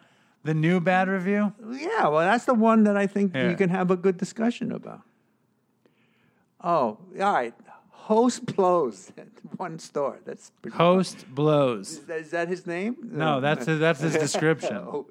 the 0.44 0.54
new 0.54 0.80
bad 0.80 1.08
review? 1.08 1.52
yeah. 1.70 2.08
Well, 2.08 2.20
that's 2.20 2.44
the 2.44 2.54
one 2.54 2.84
that 2.84 2.96
I 2.96 3.06
think 3.06 3.34
Yeah. 3.34 3.50
you 3.50 3.56
can 3.56 3.68
have 3.70 3.90
a 3.90 3.96
good 3.96 4.16
discussion 4.16 4.72
about. 4.72 5.02
Oh, 6.60 6.98
all 7.20 7.32
right. 7.32 7.54
Host 7.90 8.46
blows 8.46 9.12
one 9.56 9.78
store. 9.78 10.18
That's 10.24 10.50
pretty 10.60 10.76
Host 10.76 11.24
blows. 11.34 11.92
Is 11.92 11.98
that, 12.06 12.18
is 12.18 12.30
that 12.30 12.48
his 12.48 12.66
name? 12.66 12.96
No, 13.02 13.40
that's 13.40 13.66
his, 13.66 13.78
that's 13.78 14.00
his 14.00 14.14
description. 14.14 14.76
Oh, 14.92 15.06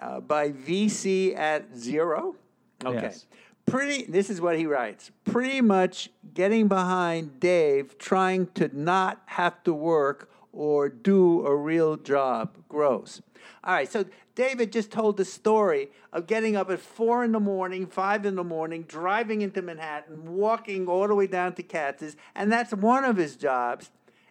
uh, 0.00 0.20
by 0.20 0.52
VC 0.52 1.36
at 1.36 1.76
zero. 1.76 2.36
Okay. 2.84 3.00
Yes. 3.02 3.26
Pretty. 3.66 4.04
This 4.04 4.30
is 4.30 4.40
what 4.40 4.56
he 4.56 4.64
writes. 4.64 5.10
Pretty 5.24 5.60
much 5.60 6.08
getting 6.34 6.68
behind 6.68 7.40
Dave, 7.40 7.98
trying 7.98 8.46
to 8.54 8.70
not 8.72 9.20
have 9.26 9.60
to 9.64 9.72
work 9.74 10.30
or 10.52 10.88
do 10.88 11.44
a 11.44 11.54
real 11.56 11.96
job. 11.96 12.56
Gross. 12.68 13.20
All 13.64 13.74
right. 13.74 13.90
So 13.90 14.04
David 14.34 14.72
just 14.72 14.90
told 14.90 15.16
the 15.16 15.24
story 15.24 15.90
of 16.12 16.26
getting 16.26 16.56
up 16.56 16.70
at 16.70 16.80
four 16.80 17.24
in 17.24 17.32
the 17.32 17.40
morning, 17.40 17.86
five 17.86 18.24
in 18.24 18.36
the 18.36 18.44
morning, 18.44 18.84
driving 18.86 19.42
into 19.42 19.62
Manhattan, 19.62 20.34
walking 20.36 20.86
all 20.86 21.08
the 21.08 21.14
way 21.14 21.26
down 21.26 21.54
to 21.54 21.62
Katz's, 21.62 22.16
and 22.34 22.50
that's 22.52 22.72
one 22.72 23.04
of 23.04 23.16
his 23.16 23.36
jobs. 23.36 23.90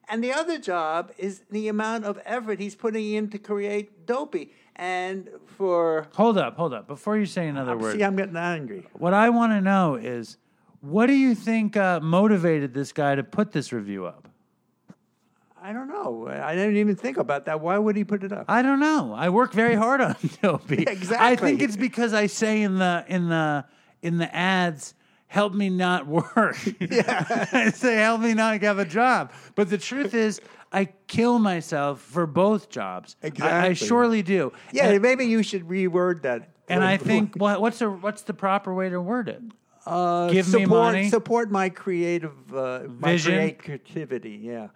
And 0.10 0.24
the 0.24 0.32
other 0.32 0.58
job 0.58 1.12
is 1.18 1.44
the 1.52 1.68
amount 1.68 2.06
of 2.06 2.20
effort 2.26 2.60
he's 2.60 2.76
putting 2.76 3.14
in 3.14 3.30
to 3.32 3.38
create 3.38 4.06
Dopey. 4.06 4.52
And 4.78 5.30
for 5.46 6.08
Hold 6.16 6.38
up, 6.38 6.56
hold 6.56 6.74
up. 6.74 6.88
Before 6.88 7.18
you 7.18 7.26
say 7.26 7.48
another 7.48 7.78
word, 7.78 7.98
see, 7.98 8.04
I'm 8.04 8.16
getting 8.16 8.38
angry. 8.38 8.88
what 8.94 9.14
I 9.14 9.30
want 9.30 9.52
to 9.52 9.60
know 9.60 9.96
is, 9.96 10.38
what 10.82 11.08
do 11.08 11.14
you 11.14 11.36
think 11.36 11.76
uh, 11.76 12.00
motivated 12.00 12.74
this 12.74 12.94
guy 12.94 13.16
to 13.16 13.24
put 13.24 13.52
this 13.52 13.74
review 13.74 14.06
up? 14.06 14.30
I 15.68 15.74
don't 15.74 15.90
know. 15.90 16.30
I 16.30 16.56
didn't 16.56 16.78
even 16.78 16.96
think 16.96 17.18
about 17.18 17.44
that. 17.48 17.60
Why 17.60 17.78
would 17.78 17.98
he 17.98 18.06
put 18.06 18.24
it 18.24 18.32
up? 18.32 18.46
I 18.48 18.62
don't 18.62 18.80
know. 18.80 19.14
I 19.14 19.28
work 19.28 19.52
very 19.52 19.76
hard 19.76 20.00
on 20.00 20.16
Dopey. 20.42 20.88
I 21.20 21.36
think 21.36 21.62
it's 21.62 21.76
because 21.76 22.14
I 22.14 22.28
say 22.28 22.62
in 22.62 22.78
the 22.78 23.04
in 23.10 23.28
the 23.28 23.66
in 24.02 24.18
the 24.18 24.34
ads, 24.34 24.94
"Help 25.28 25.54
me 25.54 25.70
not 25.70 26.08
work." 26.08 26.56
I 26.82 27.72
say, 27.76 27.96
"Help 27.96 28.22
me 28.22 28.34
not 28.34 28.62
have 28.62 28.80
a 28.80 28.86
job." 28.86 29.34
But 29.56 29.70
the 29.70 29.78
truth 29.78 30.14
is, 30.14 30.40
I 30.72 30.86
kill 31.08 31.38
myself 31.38 32.00
for 32.00 32.26
both 32.26 32.70
jobs. 32.70 33.18
I- 33.22 33.68
I, 33.68 33.74
surely 33.74 34.22
do. 34.22 34.54
yeah, 34.72 34.88
And, 34.88 35.02
maybe 35.02 35.26
you 35.26 35.44
should 35.44 35.68
reword 35.68 36.22
that. 36.22 36.50
and 36.70 36.82
I 36.82 36.96
think 36.96 37.36
what, 37.36 37.60
what's 37.60 37.80
the 37.80 37.90
what's 37.90 38.22
the 38.22 38.34
proper 38.34 38.74
way 38.74 38.88
to 38.88 39.02
word 39.02 39.28
it? 39.28 39.42
uh, 39.86 40.30
give 40.30 40.48
me 40.48 40.64
support, 40.64 40.70
money. 40.94 41.10
Support 41.10 41.52
my 41.52 41.68
creative 41.70 42.56
uh, 42.56 42.84
my 42.88 43.12
Vision. 43.12 43.56
creativity. 43.56 44.40
Yeah, 44.44 44.68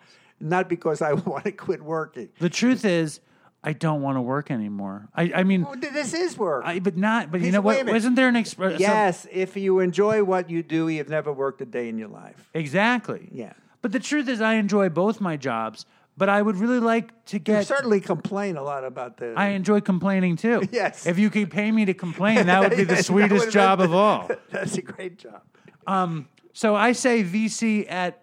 not 0.42 0.68
because 0.70 1.02
I 1.02 1.14
want 1.32 1.46
to 1.46 1.52
quit 1.52 1.82
working. 1.82 2.30
The 2.40 2.50
truth 2.50 2.86
is, 2.86 3.20
I 3.64 3.74
don't 3.74 4.02
want 4.02 4.18
to 4.18 4.22
work 4.22 4.50
anymore. 4.50 5.08
I, 5.16 5.32
I 5.36 5.44
mean, 5.44 5.66
Oh, 5.70 5.76
this 5.76 6.14
is 6.14 6.38
work. 6.38 6.64
I, 6.66 6.80
but 6.80 6.98
not. 6.98 7.32
But 7.32 7.42
you 7.42 7.52
know 7.52 7.62
what? 7.62 7.86
Wasn't 7.86 8.16
there 8.16 8.28
an 8.28 8.36
express? 8.36 8.80
yes, 8.80 9.28
if 9.32 9.56
you 9.56 9.80
enjoy 9.80 10.24
what 10.24 10.50
you 10.50 10.64
do, 10.64 10.88
you've 10.90 11.10
never 11.10 11.32
worked 11.32 11.62
a 11.62 11.66
day 11.66 11.88
in 11.90 11.98
your 11.98 12.10
life. 12.10 12.50
exactly. 12.54 13.30
Yeah. 13.32 13.54
But 13.82 13.92
the 13.92 14.00
truth 14.00 14.28
is, 14.28 14.42
I 14.42 14.56
enjoy 14.56 14.90
both 14.90 15.20
my 15.22 15.38
jobs. 15.38 15.86
But 16.18 16.28
I 16.28 16.42
would 16.42 16.58
really 16.58 16.80
like 16.82 17.26
to 17.28 17.40
get. 17.40 17.60
You 17.60 17.64
certainly 17.64 18.02
complain 18.02 18.58
a 18.58 18.62
lot 18.62 18.84
about 18.84 19.18
this. 19.18 19.34
I 19.38 19.50
enjoy 19.50 19.80
complaining 19.80 20.36
too. 20.36 20.62
Yes. 20.72 21.08
If 21.08 21.18
you 21.18 21.30
could 21.30 21.50
pay 21.50 21.72
me 21.72 21.86
to 21.86 21.94
complain, 21.94 22.46
that 22.48 22.60
would 22.60 22.78
be 22.78 22.84
the 22.96 23.02
sweetest 23.02 23.50
job 23.50 23.80
been- 23.80 23.88
of 23.88 23.94
all. 23.96 24.30
That's 24.52 24.78
a 24.78 24.82
great 24.82 25.18
job. 25.18 25.42
Um, 25.88 26.28
so 26.54 26.76
I 26.76 26.92
say 26.92 27.24
VC 27.24 27.90
at 27.90 28.22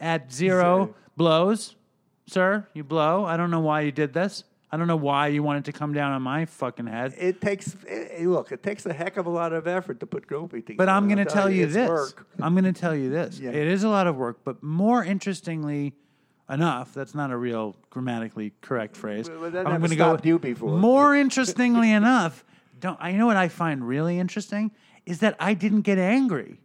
at 0.00 0.32
zero 0.32 0.94
blows, 1.16 1.74
sir. 2.26 2.66
You 2.74 2.84
blow. 2.84 3.24
I 3.24 3.36
don't 3.36 3.50
know 3.50 3.60
why 3.60 3.82
you 3.82 3.92
did 3.92 4.12
this. 4.12 4.44
I 4.70 4.76
don't 4.76 4.88
know 4.88 4.96
why 4.96 5.28
you 5.28 5.42
wanted 5.42 5.64
to 5.66 5.72
come 5.72 5.92
down 5.92 6.12
on 6.12 6.22
my 6.22 6.44
fucking 6.44 6.86
head. 6.86 7.14
It 7.16 7.40
takes 7.40 7.76
eh, 7.88 8.24
look. 8.26 8.50
It 8.50 8.62
takes 8.62 8.84
a 8.84 8.92
heck 8.92 9.16
of 9.16 9.26
a 9.26 9.30
lot 9.30 9.52
of 9.52 9.66
effort 9.66 10.00
to 10.00 10.06
put 10.06 10.28
Dopey 10.28 10.60
together. 10.60 10.76
But 10.76 10.88
I'm 10.88 11.06
going 11.06 11.18
to 11.18 11.24
tell 11.24 11.48
you 11.48 11.66
this. 11.66 11.88
Work. 11.88 12.26
I'm 12.40 12.54
going 12.54 12.64
to 12.64 12.78
tell 12.78 12.94
you 12.94 13.08
this. 13.08 13.38
Yeah. 13.38 13.50
It 13.50 13.68
is 13.68 13.84
a 13.84 13.88
lot 13.88 14.06
of 14.06 14.16
work, 14.16 14.40
but 14.44 14.62
more 14.62 15.04
interestingly 15.04 15.94
enough, 16.50 16.94
that's 16.94 17.14
not 17.14 17.30
a 17.30 17.36
real 17.36 17.76
grammatically 17.90 18.52
correct 18.60 18.96
phrase. 18.96 19.28
Well, 19.28 19.44
I'm 19.44 19.80
gonna 19.80 19.88
stopped 19.88 20.26
you 20.26 20.38
before. 20.38 20.78
More 20.78 21.14
interestingly 21.14 21.90
enough, 22.00 22.44
don't 22.80 22.98
I 23.00 23.12
know 23.12 23.26
what 23.26 23.36
I 23.36 23.48
find 23.48 23.86
really 23.86 24.18
interesting 24.18 24.70
is 25.04 25.20
that 25.20 25.36
I 25.40 25.54
didn't 25.54 25.82
get 25.82 25.98
angry 25.98 26.60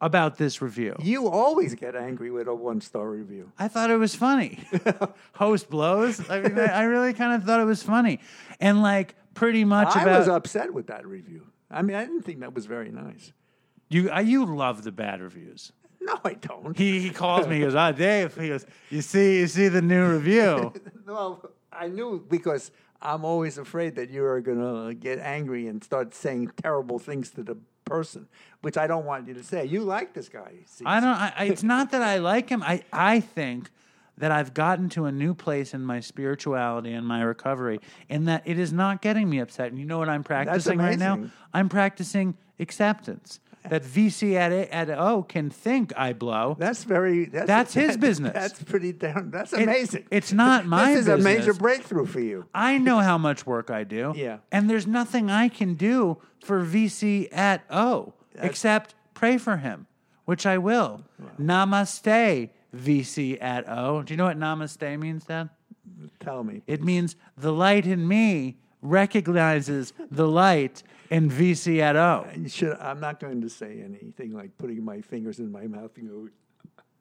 about 0.00 0.36
this 0.36 0.60
review. 0.60 0.94
You 1.00 1.28
always 1.28 1.74
get 1.74 1.94
angry 1.96 2.30
with 2.30 2.46
a 2.48 2.54
one 2.54 2.80
star 2.80 3.08
review. 3.10 3.52
I 3.58 3.68
thought 3.68 3.90
it 3.90 3.96
was 3.96 4.14
funny. 4.14 4.60
Host 5.34 5.70
blows. 5.70 6.28
I 6.28 6.40
mean, 6.40 6.58
I, 6.58 6.64
I 6.66 6.82
really 6.84 7.12
kind 7.14 7.32
of 7.34 7.44
thought 7.46 7.60
it 7.60 7.64
was 7.64 7.82
funny, 7.82 8.20
and 8.60 8.82
like 8.82 9.14
pretty 9.34 9.64
much 9.64 9.96
I 9.96 10.02
about 10.02 10.18
was 10.20 10.28
upset 10.28 10.72
with 10.74 10.88
that 10.88 11.06
review. 11.06 11.46
I 11.70 11.82
mean, 11.82 11.96
I 11.96 12.04
didn't 12.04 12.22
think 12.22 12.40
that 12.40 12.52
was 12.54 12.66
very 12.66 12.90
nice. 12.90 13.32
you. 13.88 14.10
uh, 14.12 14.20
You 14.20 14.44
love 14.46 14.82
the 14.84 14.92
bad 14.92 15.20
reviews. 15.20 15.72
No, 16.00 16.18
I 16.24 16.34
don't. 16.34 16.76
He, 16.76 17.00
he 17.00 17.10
calls 17.10 17.48
me. 17.48 17.56
He 17.56 17.60
goes, 17.62 17.74
"Ah, 17.74 17.90
Dave." 17.90 18.36
He 18.36 18.48
goes, 18.48 18.66
"You 18.90 19.00
see, 19.00 19.38
you 19.38 19.46
see 19.46 19.68
the 19.68 19.80
new 19.80 20.06
review." 20.12 20.72
well, 21.06 21.50
I 21.72 21.88
knew 21.88 22.22
because 22.28 22.70
I'm 23.00 23.24
always 23.24 23.56
afraid 23.56 23.94
that 23.96 24.10
you 24.10 24.22
are 24.24 24.40
going 24.42 24.58
to 24.60 24.94
get 24.94 25.18
angry 25.18 25.66
and 25.66 25.82
start 25.82 26.14
saying 26.14 26.50
terrible 26.62 26.98
things 26.98 27.30
to 27.30 27.42
the 27.42 27.56
person, 27.84 28.28
which 28.62 28.76
I 28.76 28.86
don't 28.86 29.04
want 29.04 29.28
you 29.28 29.34
to 29.34 29.42
say. 29.42 29.64
You 29.64 29.80
like 29.80 30.14
this 30.14 30.28
guy. 30.28 30.52
I 30.84 31.00
don't. 31.00 31.16
I, 31.16 31.44
it's 31.46 31.62
not 31.62 31.90
that 31.92 32.02
I 32.02 32.18
like 32.18 32.48
him. 32.48 32.62
I 32.62 32.82
I 32.92 33.20
think 33.20 33.70
that 34.16 34.30
I've 34.30 34.54
gotten 34.54 34.88
to 34.90 35.06
a 35.06 35.12
new 35.12 35.34
place 35.34 35.74
in 35.74 35.84
my 35.84 35.98
spirituality 36.00 36.92
and 36.92 37.06
my 37.06 37.20
recovery, 37.22 37.80
in 38.08 38.26
that 38.26 38.42
it 38.44 38.58
is 38.58 38.72
not 38.72 39.02
getting 39.02 39.28
me 39.28 39.40
upset. 39.40 39.68
And 39.68 39.78
you 39.78 39.86
know 39.86 39.98
what 39.98 40.08
I'm 40.08 40.22
practicing 40.24 40.78
right 40.78 40.98
now? 40.98 41.24
I'm 41.52 41.68
practicing 41.68 42.36
acceptance. 42.58 43.40
That 43.70 43.82
VC 43.82 44.34
at 44.34 44.52
A- 44.52 44.74
at 44.74 44.90
O 44.90 45.22
can 45.22 45.48
think 45.48 45.92
I 45.96 46.12
blow. 46.12 46.54
That's 46.58 46.84
very. 46.84 47.24
That's, 47.24 47.46
That's 47.46 47.72
his 47.74 47.96
business. 48.08 48.32
That's 48.34 48.62
pretty 48.62 48.92
damn. 48.92 49.30
That's 49.30 49.52
It- 49.54 49.62
amazing. 49.62 50.04
it's 50.10 50.32
not 50.32 50.66
my 50.76 50.94
business. 50.94 51.06
This 51.06 51.18
is 51.18 51.24
a 51.24 51.28
major 51.28 51.54
breakthrough 51.54 52.04
for 52.06 52.20
you. 52.20 52.46
I 52.54 52.76
know 52.78 52.98
how 52.98 53.16
much 53.18 53.46
work 53.46 53.70
I 53.70 53.84
do. 53.84 54.12
Yeah. 54.16 54.38
And 54.52 54.68
there's 54.68 54.86
nothing 54.86 55.30
I 55.30 55.48
can 55.48 55.74
do 55.74 56.18
for 56.44 56.64
VC 56.64 57.28
at 57.32 57.64
O 57.70 58.12
except 58.36 58.94
pray 59.14 59.38
for 59.38 59.56
him, 59.58 59.86
which 60.26 60.44
I 60.44 60.58
will. 60.58 61.02
Namaste, 61.40 62.50
VC 62.76 63.38
at 63.42 63.68
O. 63.68 64.02
Do 64.02 64.12
you 64.12 64.18
know 64.18 64.24
what 64.24 64.38
namaste 64.38 64.98
means, 64.98 65.24
Dad? 65.24 65.48
Tell 66.20 66.42
me. 66.44 66.62
It 66.66 66.82
means 66.82 67.16
the 67.36 67.52
light 67.52 67.86
in 67.86 68.06
me 68.08 68.56
recognizes 68.82 69.92
the 70.10 70.26
light 70.28 70.82
in 71.14 71.30
VC 71.30 71.78
at 71.78 71.94
O. 71.94 72.26
You 72.34 72.48
should, 72.48 72.76
I'm 72.80 72.98
not 72.98 73.20
going 73.20 73.40
to 73.42 73.48
say 73.48 73.80
anything 73.84 74.32
like 74.32 74.58
putting 74.58 74.84
my 74.84 75.00
fingers 75.00 75.38
in 75.38 75.52
my 75.52 75.68
mouth 75.68 75.96
and 75.96 76.08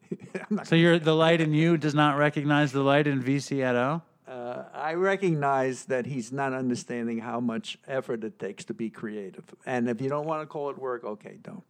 go. 0.11 0.17
I'm 0.35 0.57
not 0.57 0.67
So 0.67 0.75
you're, 0.75 0.99
the 0.99 1.15
light 1.15 1.41
in 1.41 1.53
you 1.53 1.77
does 1.77 1.95
not 1.95 2.17
recognize 2.17 2.71
the 2.71 2.83
light 2.83 3.07
in 3.07 3.23
VC 3.23 3.63
at 3.63 3.75
O? 3.75 4.03
Uh, 4.27 4.65
I 4.71 4.93
recognize 4.93 5.85
that 5.85 6.05
he's 6.05 6.31
not 6.31 6.53
understanding 6.53 7.19
how 7.19 7.39
much 7.39 7.79
effort 7.87 8.23
it 8.23 8.37
takes 8.37 8.63
to 8.65 8.73
be 8.75 8.91
creative. 8.91 9.43
And 9.65 9.89
if 9.89 9.99
you 9.99 10.09
don't 10.09 10.27
want 10.27 10.43
to 10.43 10.45
call 10.45 10.69
it 10.69 10.77
work, 10.77 11.03
okay, 11.03 11.39
don't. 11.41 11.63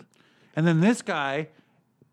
And 0.55 0.67
then 0.67 0.81
this 0.81 1.01
guy, 1.01 1.47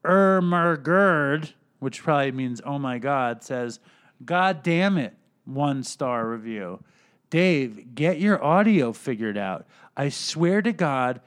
Ermergerd, 0.05 1.55
which 1.81 2.03
probably 2.05 2.31
means 2.31 2.63
oh 2.65 2.79
my 2.79 2.99
God, 2.99 3.43
says, 3.43 3.81
God 4.25 4.63
damn 4.63 4.97
it, 4.97 5.15
one 5.45 5.83
star 5.83 6.29
review. 6.29 6.85
Dave, 7.31 7.95
get 7.95 8.19
your 8.19 8.43
audio 8.43 8.93
figured 8.93 9.39
out. 9.39 9.67
I 9.97 10.09
swear 10.09 10.63
to 10.63 10.73
God, 10.73 11.21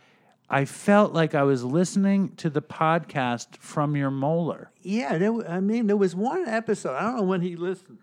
I 0.49 0.65
felt 0.65 1.13
like 1.13 1.34
I 1.34 1.43
was 1.43 1.63
listening 1.63 2.30
to 2.38 2.49
the 2.49 2.61
podcast 2.61 3.55
from 3.57 3.95
your 3.95 4.11
molar. 4.11 4.69
Yeah, 4.81 5.17
there, 5.17 5.49
I 5.49 5.59
mean, 5.61 5.88
there 5.88 5.97
was 5.97 6.15
one 6.15 6.47
episode, 6.47 6.95
I 6.95 7.01
don't 7.03 7.17
know 7.17 7.23
when 7.23 7.41
he 7.41 7.55
listened, 7.55 7.99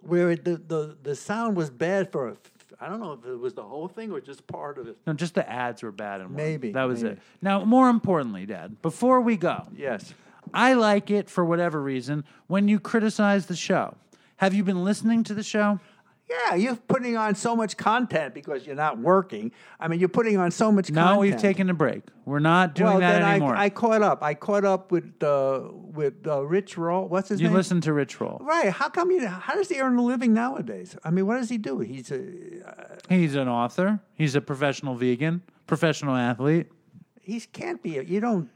where 0.00 0.30
it, 0.32 0.44
the, 0.44 0.56
the, 0.56 0.96
the 1.02 1.14
sound 1.14 1.56
was 1.56 1.70
bad 1.70 2.10
for, 2.10 2.28
a 2.28 2.36
I 2.80 2.88
don't 2.88 3.00
know 3.00 3.12
if 3.12 3.24
it 3.24 3.38
was 3.38 3.54
the 3.54 3.62
whole 3.62 3.88
thing 3.88 4.10
or 4.10 4.20
just 4.20 4.46
part 4.46 4.76
of 4.76 4.88
it. 4.88 4.98
No, 5.06 5.12
just 5.14 5.34
the 5.34 5.48
ads 5.48 5.82
were 5.82 5.92
bad 5.92 6.20
and 6.20 6.32
Maybe, 6.32 6.72
that 6.72 6.84
was 6.84 7.02
maybe. 7.02 7.14
it. 7.14 7.22
Now, 7.40 7.64
more 7.64 7.88
importantly, 7.88 8.44
Dad, 8.44 8.82
before 8.82 9.20
we 9.20 9.36
go, 9.36 9.66
Yes. 9.74 10.12
I 10.54 10.74
like 10.74 11.10
it 11.10 11.28
for 11.28 11.44
whatever 11.44 11.82
reason 11.82 12.24
when 12.46 12.68
you 12.68 12.78
criticize 12.78 13.46
the 13.46 13.56
show. 13.56 13.94
Have 14.36 14.52
you 14.54 14.62
been 14.62 14.84
listening 14.84 15.24
to 15.24 15.34
the 15.34 15.42
show? 15.42 15.80
Yeah, 16.28 16.56
you're 16.56 16.74
putting 16.74 17.16
on 17.16 17.36
so 17.36 17.54
much 17.54 17.76
content 17.76 18.34
because 18.34 18.66
you're 18.66 18.74
not 18.74 18.98
working. 18.98 19.52
I 19.78 19.86
mean, 19.86 20.00
you're 20.00 20.08
putting 20.08 20.36
on 20.38 20.50
so 20.50 20.72
much 20.72 20.90
No, 20.90 21.02
content. 21.02 21.20
we've 21.20 21.36
taken 21.36 21.70
a 21.70 21.74
break. 21.74 22.02
We're 22.24 22.40
not 22.40 22.74
doing 22.74 22.90
well, 22.90 22.98
that 23.00 23.20
then 23.20 23.30
anymore. 23.30 23.54
I, 23.54 23.66
I 23.66 23.70
caught 23.70 24.02
up. 24.02 24.22
I 24.24 24.34
caught 24.34 24.64
up 24.64 24.90
with 24.90 25.22
uh, 25.22 25.68
with 25.72 26.26
uh, 26.26 26.44
Rich 26.44 26.76
Roll. 26.76 27.06
What's 27.06 27.28
his 27.28 27.40
you 27.40 27.46
name? 27.46 27.52
You 27.52 27.58
listen 27.58 27.80
to 27.82 27.92
Rich 27.92 28.20
Roll. 28.20 28.40
Right. 28.42 28.70
How 28.70 28.88
come 28.88 29.12
you? 29.12 29.24
How 29.26 29.54
does 29.54 29.68
he 29.68 29.78
earn 29.80 29.96
a 29.98 30.02
living 30.02 30.34
nowadays? 30.34 30.96
I 31.04 31.10
mean, 31.10 31.26
what 31.26 31.36
does 31.36 31.48
he 31.48 31.58
do? 31.58 31.78
He's 31.78 32.10
a 32.10 32.98
He's 33.08 33.36
an 33.36 33.46
author. 33.48 34.00
He's 34.14 34.34
a 34.34 34.40
professional 34.40 34.96
vegan, 34.96 35.42
professional 35.68 36.16
athlete. 36.16 36.66
he 37.20 37.38
can't 37.40 37.80
be. 37.84 37.98
A, 37.98 38.02
you 38.02 38.18
don't 38.18 38.50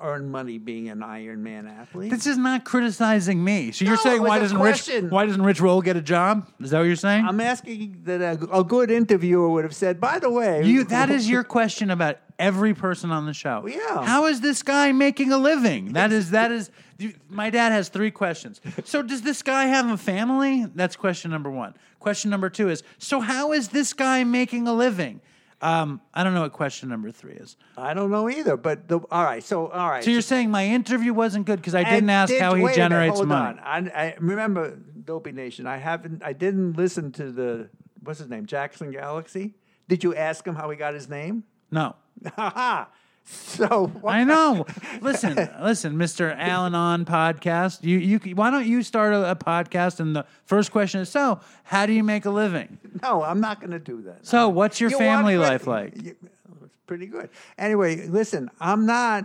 earn 0.00 0.30
money 0.30 0.58
being 0.58 0.88
an 0.88 1.00
Ironman 1.00 1.68
athlete. 1.68 2.10
This 2.10 2.26
is 2.26 2.36
not 2.38 2.64
criticizing 2.64 3.42
me. 3.42 3.72
So 3.72 3.84
you're 3.84 3.94
No, 3.94 4.00
saying 4.00 4.16
it 4.16 4.20
was 4.20 4.28
why 4.28 4.36
a 4.36 4.40
doesn't 4.40 4.58
Rich 4.58 4.90
why 5.10 5.26
doesn't 5.26 5.42
Rich 5.42 5.60
Roll 5.60 5.80
get 5.82 5.96
a 5.96 6.02
job? 6.02 6.48
Is 6.60 6.70
that 6.70 6.78
what 6.78 6.84
you're 6.84 6.96
saying? 6.96 7.24
I'm 7.26 7.40
asking 7.40 8.02
that 8.04 8.20
a, 8.20 8.58
a 8.58 8.64
good 8.64 8.90
interviewer 8.90 9.48
would 9.48 9.64
have 9.64 9.74
said. 9.74 10.00
By 10.00 10.18
the 10.18 10.30
way, 10.30 10.64
you 10.64 10.84
that 10.84 11.10
is 11.16 11.28
your 11.28 11.44
question 11.44 11.90
about 11.90 12.18
every 12.38 12.74
person 12.74 13.10
on 13.10 13.26
the 13.26 13.34
show. 13.34 13.66
Yeah. 13.66 14.04
How 14.04 14.26
is 14.26 14.40
this 14.40 14.62
guy 14.62 14.92
making 14.92 15.30
a 15.32 15.38
living? 15.38 15.92
That 15.92 16.12
is 16.12 16.30
that 16.30 16.50
is 16.52 16.70
you- 16.98 17.14
my 17.28 17.50
dad 17.50 17.72
has 17.72 17.88
three 17.88 18.10
questions. 18.10 18.60
So 18.84 19.02
does 19.02 19.22
this 19.22 19.42
guy 19.42 19.66
have 19.66 19.88
a 19.90 19.96
family? 19.96 20.66
That's 20.74 20.96
question 20.96 21.30
number 21.30 21.50
1. 21.50 21.74
Question 22.00 22.30
number 22.30 22.50
2 22.50 22.68
is 22.70 22.82
so 22.98 23.20
how 23.20 23.52
is 23.52 23.68
this 23.68 23.92
guy 23.92 24.24
making 24.24 24.66
a 24.68 24.72
living? 24.72 25.20
Um, 25.64 26.02
I 26.12 26.22
don't 26.22 26.34
know 26.34 26.42
what 26.42 26.52
question 26.52 26.90
number 26.90 27.10
3 27.10 27.32
is. 27.32 27.56
I 27.78 27.94
don't 27.94 28.10
know 28.10 28.28
either. 28.28 28.56
But 28.58 28.86
the, 28.86 29.00
all 29.10 29.24
right. 29.24 29.42
So 29.42 29.68
all 29.68 29.88
right. 29.88 30.04
So 30.04 30.10
you're 30.10 30.20
saying 30.20 30.50
my 30.50 30.66
interview 30.66 31.14
wasn't 31.14 31.46
good 31.46 31.56
because 31.56 31.74
I 31.74 31.84
didn't 31.84 32.10
ask 32.10 32.30
did- 32.30 32.42
how 32.42 32.52
he 32.54 32.62
wait 32.62 32.76
a 32.76 32.80
minute, 32.82 32.88
generates 32.90 33.22
money. 33.22 33.58
on. 33.60 33.88
I, 33.88 33.90
I 34.08 34.16
remember 34.20 34.76
Dopey 35.04 35.32
Nation. 35.32 35.66
I 35.66 35.78
haven't. 35.78 36.22
I 36.22 36.34
didn't 36.34 36.74
listen 36.74 37.12
to 37.12 37.32
the 37.32 37.70
what's 38.02 38.18
his 38.18 38.28
name, 38.28 38.44
Jackson 38.44 38.90
Galaxy. 38.90 39.54
Did 39.88 40.04
you 40.04 40.14
ask 40.14 40.46
him 40.46 40.54
how 40.54 40.68
he 40.68 40.76
got 40.76 40.92
his 40.94 41.08
name? 41.08 41.44
No. 41.70 41.96
Ha 42.36 42.50
ha. 42.54 42.88
So 43.24 43.86
what- 44.00 44.14
I 44.14 44.24
know. 44.24 44.66
Listen, 45.00 45.34
listen, 45.62 45.96
Mr. 45.96 46.34
Alan 46.38 46.74
on 46.74 47.04
podcast. 47.04 47.82
You, 47.82 47.98
you, 47.98 48.18
why 48.36 48.50
don't 48.50 48.66
you 48.66 48.82
start 48.82 49.14
a, 49.14 49.30
a 49.30 49.36
podcast? 49.36 49.98
And 50.00 50.14
the 50.14 50.26
first 50.44 50.70
question 50.70 51.00
is, 51.00 51.08
so 51.08 51.40
how 51.64 51.86
do 51.86 51.92
you 51.92 52.04
make 52.04 52.24
a 52.26 52.30
living? 52.30 52.78
No, 53.02 53.22
I'm 53.22 53.40
not 53.40 53.60
going 53.60 53.70
to 53.70 53.78
do 53.78 54.02
that. 54.02 54.26
So 54.26 54.48
what's 54.50 54.80
your 54.80 54.90
You 54.90 54.98
family 54.98 55.38
life 55.38 55.66
like? 55.66 55.94
You- 56.02 56.16
It's 56.62 56.76
pretty 56.86 57.06
good. 57.06 57.30
Anyway, 57.58 58.06
listen, 58.08 58.50
I'm 58.60 58.84
not 58.86 59.24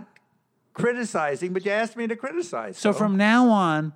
criticizing, 0.72 1.52
but 1.52 1.64
you 1.64 1.70
asked 1.70 1.96
me 1.96 2.06
to 2.06 2.16
criticize. 2.16 2.78
So 2.78 2.92
from 2.92 3.16
now 3.16 3.48
on, 3.50 3.92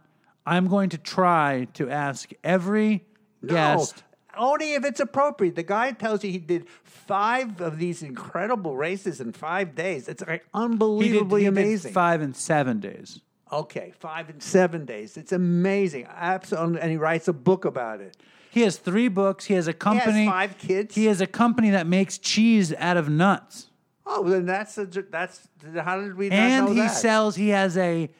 I'm 0.47 0.68
going 0.68 0.90
to 0.90 0.98
try 0.98 1.66
to 1.74 1.89
ask 1.89 2.31
every 2.43 3.05
guest. 3.47 4.02
Only 4.36 4.74
if 4.74 4.85
it's 4.85 5.01
appropriate. 5.01 5.55
The 5.56 5.62
guy 5.62 5.93
tells 5.93 6.24
you 6.24 6.31
he 6.31 6.39
did 6.39 6.69
five 6.69 7.61
of 7.61 7.78
these 7.78 8.02
incredible 8.02 8.77
races 8.77 9.20
in 9.20 9.32
five 9.32 9.74
days. 9.74 10.09
It's 10.09 10.23
like 10.27 10.31
He 10.31 10.36
did, 10.39 10.48
unbelievably 10.55 11.43
he 11.43 11.44
did 11.47 11.59
amazing. 11.59 11.93
five 11.93 12.20
and 12.20 12.35
seven 12.36 12.81
days. 12.81 13.20
Okay, 13.52 13.93
five 14.01 14.31
and 14.31 14.43
seven 14.43 14.85
days. 14.85 15.16
It's 15.16 15.32
amazing. 15.32 16.06
Absolutely. 16.09 16.81
And 16.81 16.90
he 16.90 16.97
writes 16.97 17.28
a 17.28 17.32
book 17.32 17.65
about 17.65 18.01
it. 18.01 18.16
He 18.51 18.62
has 18.62 18.77
three 18.77 19.09
books. 19.09 19.44
He 19.47 19.55
has 19.55 19.66
a 19.69 19.73
company. 19.73 20.27
five 20.27 20.59
kids. 20.59 20.94
He 20.94 21.06
has 21.06 21.20
a 21.20 21.27
company 21.27 21.70
that 21.70 21.86
makes 21.86 22.19
cheese 22.19 22.73
out 22.78 22.97
of 22.97 23.09
nuts. 23.09 23.69
Oh, 24.06 24.28
then 24.28 24.47
that's 24.47 24.78
a, 24.78 24.86
that's 24.86 25.48
how 25.82 26.01
did 26.01 26.16
we 26.16 26.28
not 26.28 26.36
and 26.39 26.69
he 26.69 26.81
that? 26.81 26.89
sells 26.89 27.36
he 27.36 27.48
has 27.48 27.77
a 27.77 28.11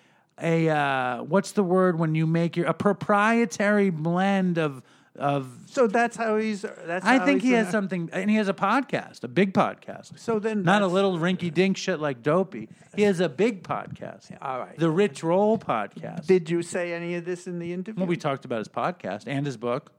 a 0.41 0.69
uh, 0.69 1.23
what's 1.23 1.53
the 1.53 1.63
word 1.63 1.99
when 1.99 2.15
you 2.15 2.27
make 2.27 2.57
your 2.57 2.67
a 2.67 2.75
proprietary 2.75 3.91
blend 3.91 4.59
of 4.59 4.83
of 5.19 5.49
So 5.67 5.87
that's 5.87 6.17
how 6.17 6.37
he's. 6.39 6.63
That's 6.63 7.05
I 7.07 7.19
how 7.19 7.25
think 7.25 7.43
he's 7.43 7.51
he 7.51 7.55
has 7.57 7.67
gonna- 7.67 7.73
something 7.73 8.11
and 8.13 8.29
he 8.31 8.37
has 8.37 8.49
a 8.49 8.55
podcast, 8.55 9.23
a 9.25 9.29
big 9.29 9.53
podcast. 9.55 10.19
So 10.19 10.39
then 10.39 10.63
not 10.63 10.79
a 10.83 10.87
that's- 10.87 10.93
little 10.93 11.19
rinky 11.19 11.53
dink 11.53 11.77
shit 11.77 12.01
like 12.01 12.23
dopey. 12.23 12.69
He 12.97 13.03
has 13.03 13.21
a 13.21 13.29
big 13.29 13.63
podcast. 13.63 14.37
All 14.43 14.59
right. 14.61 14.77
The 14.79 14.91
Rich 14.91 15.23
Roll 15.23 15.59
podcast. 15.59 16.27
Did 16.27 16.51
you 16.51 16.63
say 16.63 16.93
any 16.93 17.15
of 17.15 17.25
this 17.25 17.47
in 17.47 17.59
the 17.59 17.73
interview? 17.73 18.01
well, 18.01 18.09
we 18.09 18.17
talked 18.17 18.45
about 18.45 18.59
his 18.59 18.69
podcast 18.69 19.25
and 19.27 19.45
his 19.47 19.57
book. 19.57 19.93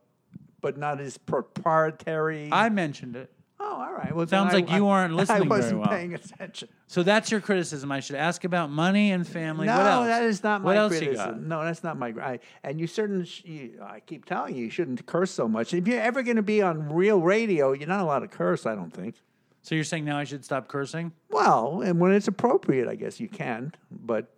but 0.62 0.78
not 0.78 1.00
his 1.00 1.18
proprietary. 1.18 2.50
I 2.52 2.70
mentioned 2.70 3.16
it. 3.16 3.32
Oh, 3.60 3.66
all 3.88 3.94
right. 3.94 4.16
Well, 4.16 4.28
Sounds 4.28 4.52
then 4.54 4.64
I- 4.64 4.66
like 4.66 4.76
you 4.76 4.86
weren't 4.86 5.14
listening 5.16 5.44
I 5.44 5.48
wasn't 5.48 5.80
well. 5.80 5.90
paying 5.90 6.14
attention. 6.14 6.70
So 6.88 7.04
that's 7.04 7.32
your 7.32 7.42
criticism. 7.42 7.92
I 7.92 8.00
should 8.00 8.16
ask 8.16 8.44
about 8.44 8.70
money 8.70 9.12
and 9.12 9.28
family. 9.28 9.66
no, 9.68 9.78
what 9.78 9.86
else? 9.86 10.08
that 10.08 10.24
is 10.24 10.44
not 10.44 10.62
my 10.62 10.76
what 10.76 10.92
you 10.92 10.98
criticism. 11.00 11.32
got? 11.32 11.42
No, 11.42 11.64
that's 11.64 11.84
not 11.84 11.98
my. 11.98 12.10
I, 12.22 12.40
and 12.64 12.80
you 12.80 12.88
certainly, 12.88 13.28
you, 13.44 13.80
I 13.84 14.00
keep 14.02 14.26
telling 14.26 14.56
you, 14.56 14.66
you 14.66 14.70
shouldn't 14.70 15.06
curse 15.06 15.32
so 15.32 15.48
much. 15.48 15.74
If 15.74 15.88
you're 15.88 16.02
ever 16.02 16.22
going 16.24 16.36
to 16.38 16.44
be 16.44 16.62
on 16.62 16.94
real 16.94 17.20
radio, 17.22 17.72
you're 17.74 17.88
not 17.88 18.02
allowed 18.02 18.20
to 18.20 18.28
curse. 18.28 18.66
I 18.66 18.76
don't 18.76 18.92
think. 18.92 19.16
So 19.62 19.74
you're 19.74 19.84
saying 19.84 20.06
now 20.06 20.18
I 20.18 20.26
should 20.26 20.46
stop 20.46 20.68
cursing? 20.68 21.12
Well, 21.32 21.82
and 21.82 22.00
when 22.00 22.12
it's 22.12 22.28
appropriate, 22.28 22.88
I 22.88 22.94
guess 22.96 23.20
you 23.20 23.28
can. 23.28 23.74
But 23.90 24.32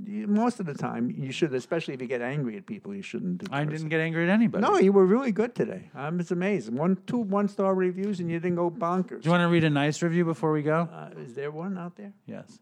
most 0.00 0.60
of 0.60 0.66
the 0.66 0.74
time, 0.74 1.10
you 1.16 1.32
should, 1.32 1.52
especially 1.54 1.94
if 1.94 2.00
you 2.00 2.06
get 2.06 2.22
angry 2.22 2.56
at 2.56 2.66
people, 2.66 2.94
you 2.94 3.02
shouldn't. 3.02 3.38
Do 3.38 3.46
I 3.50 3.64
didn't 3.64 3.88
get 3.88 4.00
angry 4.00 4.24
at 4.24 4.30
anybody. 4.30 4.62
No, 4.62 4.78
you 4.78 4.92
were 4.92 5.04
really 5.06 5.32
good 5.32 5.54
today. 5.54 5.90
I'm 5.94 6.18
just 6.18 6.30
amazed. 6.30 6.72
One, 6.72 6.96
two 7.06 7.18
one 7.18 7.48
star 7.48 7.74
reviews, 7.74 8.20
and 8.20 8.30
you 8.30 8.38
didn't 8.40 8.56
go 8.56 8.70
bonkers. 8.70 9.22
Do 9.22 9.26
you 9.26 9.30
want 9.30 9.42
to 9.42 9.48
read 9.48 9.64
a 9.64 9.70
nice 9.70 10.02
review 10.02 10.24
before 10.24 10.52
we 10.52 10.62
go? 10.62 10.88
uh, 10.92 11.10
is 11.20 11.34
there 11.34 11.50
one 11.50 11.76
out 11.78 11.96
there? 11.96 12.12
Yes. 12.26 12.58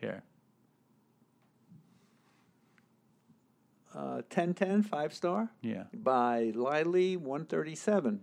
Here. 0.00 0.22
Uh, 3.94 4.22
1010, 4.30 4.82
five 4.82 5.12
star 5.12 5.50
Yeah. 5.62 5.84
by 5.92 6.52
Lily 6.54 7.16
137. 7.16 8.22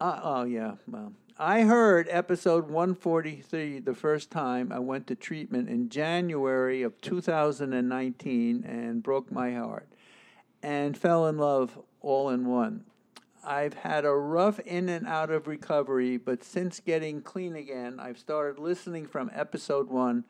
Uh, 0.00 0.20
oh, 0.22 0.44
yeah. 0.44 0.72
Well, 0.88 1.12
I 1.38 1.62
heard 1.62 2.06
episode 2.12 2.70
143 2.70 3.80
the 3.80 3.92
first 3.92 4.30
time 4.30 4.70
I 4.70 4.78
went 4.78 5.08
to 5.08 5.16
treatment 5.16 5.68
in 5.68 5.88
January 5.88 6.82
of 6.82 7.00
2019 7.00 8.64
and 8.64 9.02
broke 9.02 9.32
my 9.32 9.52
heart 9.54 9.88
and 10.62 10.96
fell 10.96 11.26
in 11.26 11.36
love 11.36 11.76
all 12.00 12.30
in 12.30 12.46
one. 12.46 12.84
I've 13.44 13.74
had 13.74 14.04
a 14.04 14.12
rough 14.12 14.60
in 14.60 14.88
and 14.88 15.08
out 15.08 15.32
of 15.32 15.48
recovery, 15.48 16.18
but 16.18 16.44
since 16.44 16.78
getting 16.78 17.20
clean 17.20 17.56
again, 17.56 17.98
I've 17.98 18.18
started 18.20 18.60
listening 18.60 19.08
from 19.08 19.28
episode 19.34 19.88
one. 19.88 20.22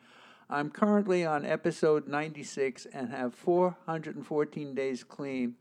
I'm 0.48 0.70
currently 0.70 1.26
on 1.26 1.44
episode 1.44 2.08
96 2.08 2.86
and 2.94 3.10
have 3.10 3.34
414 3.34 4.74
days 4.74 5.04
clean. 5.04 5.56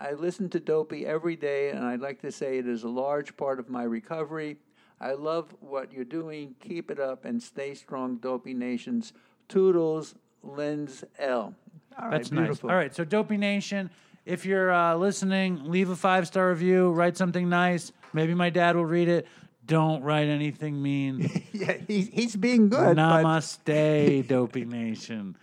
I 0.00 0.14
listen 0.14 0.50
to 0.50 0.58
Dopey 0.58 1.06
every 1.06 1.36
day, 1.36 1.70
and 1.70 1.84
I'd 1.84 2.00
like 2.00 2.20
to 2.22 2.32
say 2.32 2.58
it 2.58 2.66
is 2.66 2.82
a 2.82 2.88
large 2.88 3.36
part 3.36 3.60
of 3.60 3.68
my 3.68 3.84
recovery. 3.84 4.56
I 5.00 5.12
love 5.12 5.54
what 5.60 5.92
you're 5.92 6.04
doing. 6.04 6.54
Keep 6.60 6.90
it 6.90 6.98
up 7.00 7.24
and 7.24 7.42
stay 7.42 7.74
strong, 7.74 8.16
Dopey 8.16 8.54
Nations. 8.54 9.12
Toodles, 9.48 10.14
Lens 10.42 11.04
L. 11.18 11.54
All 11.98 12.04
right, 12.08 12.10
That's 12.10 12.28
beautiful. 12.30 12.68
nice. 12.68 12.72
All 12.74 12.78
right. 12.78 12.94
So, 12.94 13.04
Dopey 13.04 13.36
Nation, 13.36 13.90
if 14.26 14.44
you're 14.44 14.72
uh, 14.72 14.94
listening, 14.96 15.64
leave 15.70 15.90
a 15.90 15.96
five 15.96 16.26
star 16.26 16.50
review, 16.50 16.90
write 16.90 17.16
something 17.16 17.48
nice. 17.48 17.92
Maybe 18.12 18.34
my 18.34 18.50
dad 18.50 18.76
will 18.76 18.84
read 18.86 19.08
it. 19.08 19.26
Don't 19.66 20.02
write 20.02 20.28
anything 20.28 20.80
mean. 20.82 21.30
Yeah, 21.58 21.76
he's, 21.88 22.08
he's 22.08 22.36
being 22.36 22.68
good. 22.68 22.94
but- 22.94 23.24
Namaste, 23.24 24.26
Dopey 24.28 24.64
Nation. 24.64 25.36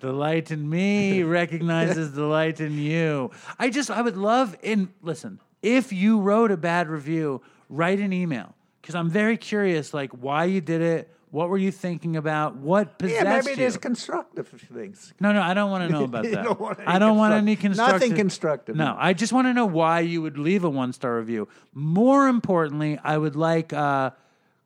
The 0.00 0.12
light 0.12 0.50
in 0.50 0.68
me 0.68 1.22
recognizes 1.22 2.12
the 2.12 2.24
light 2.24 2.60
in 2.60 2.76
you. 2.76 3.30
I 3.60 3.70
just, 3.70 3.88
I 3.88 4.02
would 4.02 4.16
love, 4.16 4.56
and 4.64 4.88
listen, 5.02 5.38
if 5.62 5.92
you 5.92 6.18
wrote 6.18 6.50
a 6.50 6.56
bad 6.56 6.88
review, 6.88 7.40
write 7.68 8.00
an 8.00 8.12
email 8.12 8.56
because 8.82 8.94
I'm 8.96 9.08
very 9.08 9.36
curious, 9.38 9.94
like 9.94 10.10
why 10.10 10.44
you 10.44 10.60
did 10.60 10.82
it, 10.82 11.08
what 11.30 11.48
were 11.48 11.56
you 11.56 11.70
thinking 11.72 12.16
about, 12.16 12.56
what 12.56 12.98
possessed 12.98 13.24
Yeah, 13.24 13.36
maybe 13.36 13.50
you. 13.50 13.56
there's 13.56 13.78
constructive 13.78 14.48
things. 14.48 15.14
No, 15.18 15.32
no, 15.32 15.40
I 15.40 15.54
don't 15.54 15.70
want 15.74 15.88
to 15.88 15.92
know 15.92 16.04
about 16.04 16.24
that. 16.24 16.44
don't 16.44 16.60
want 16.60 16.78
I 16.86 16.98
don't 16.98 17.16
want 17.16 17.32
any 17.32 17.56
constructive. 17.56 18.00
nothing 18.00 18.14
constructive. 18.16 18.76
No, 18.76 18.94
I 18.98 19.14
just 19.14 19.32
want 19.32 19.46
to 19.46 19.54
know 19.54 19.64
why 19.64 20.00
you 20.00 20.20
would 20.20 20.36
leave 20.36 20.64
a 20.64 20.68
one 20.68 20.92
star 20.92 21.16
review. 21.16 21.48
More 21.72 22.28
importantly, 22.28 22.98
I 23.02 23.16
would 23.16 23.36
like 23.36 23.72
uh, 23.72 24.10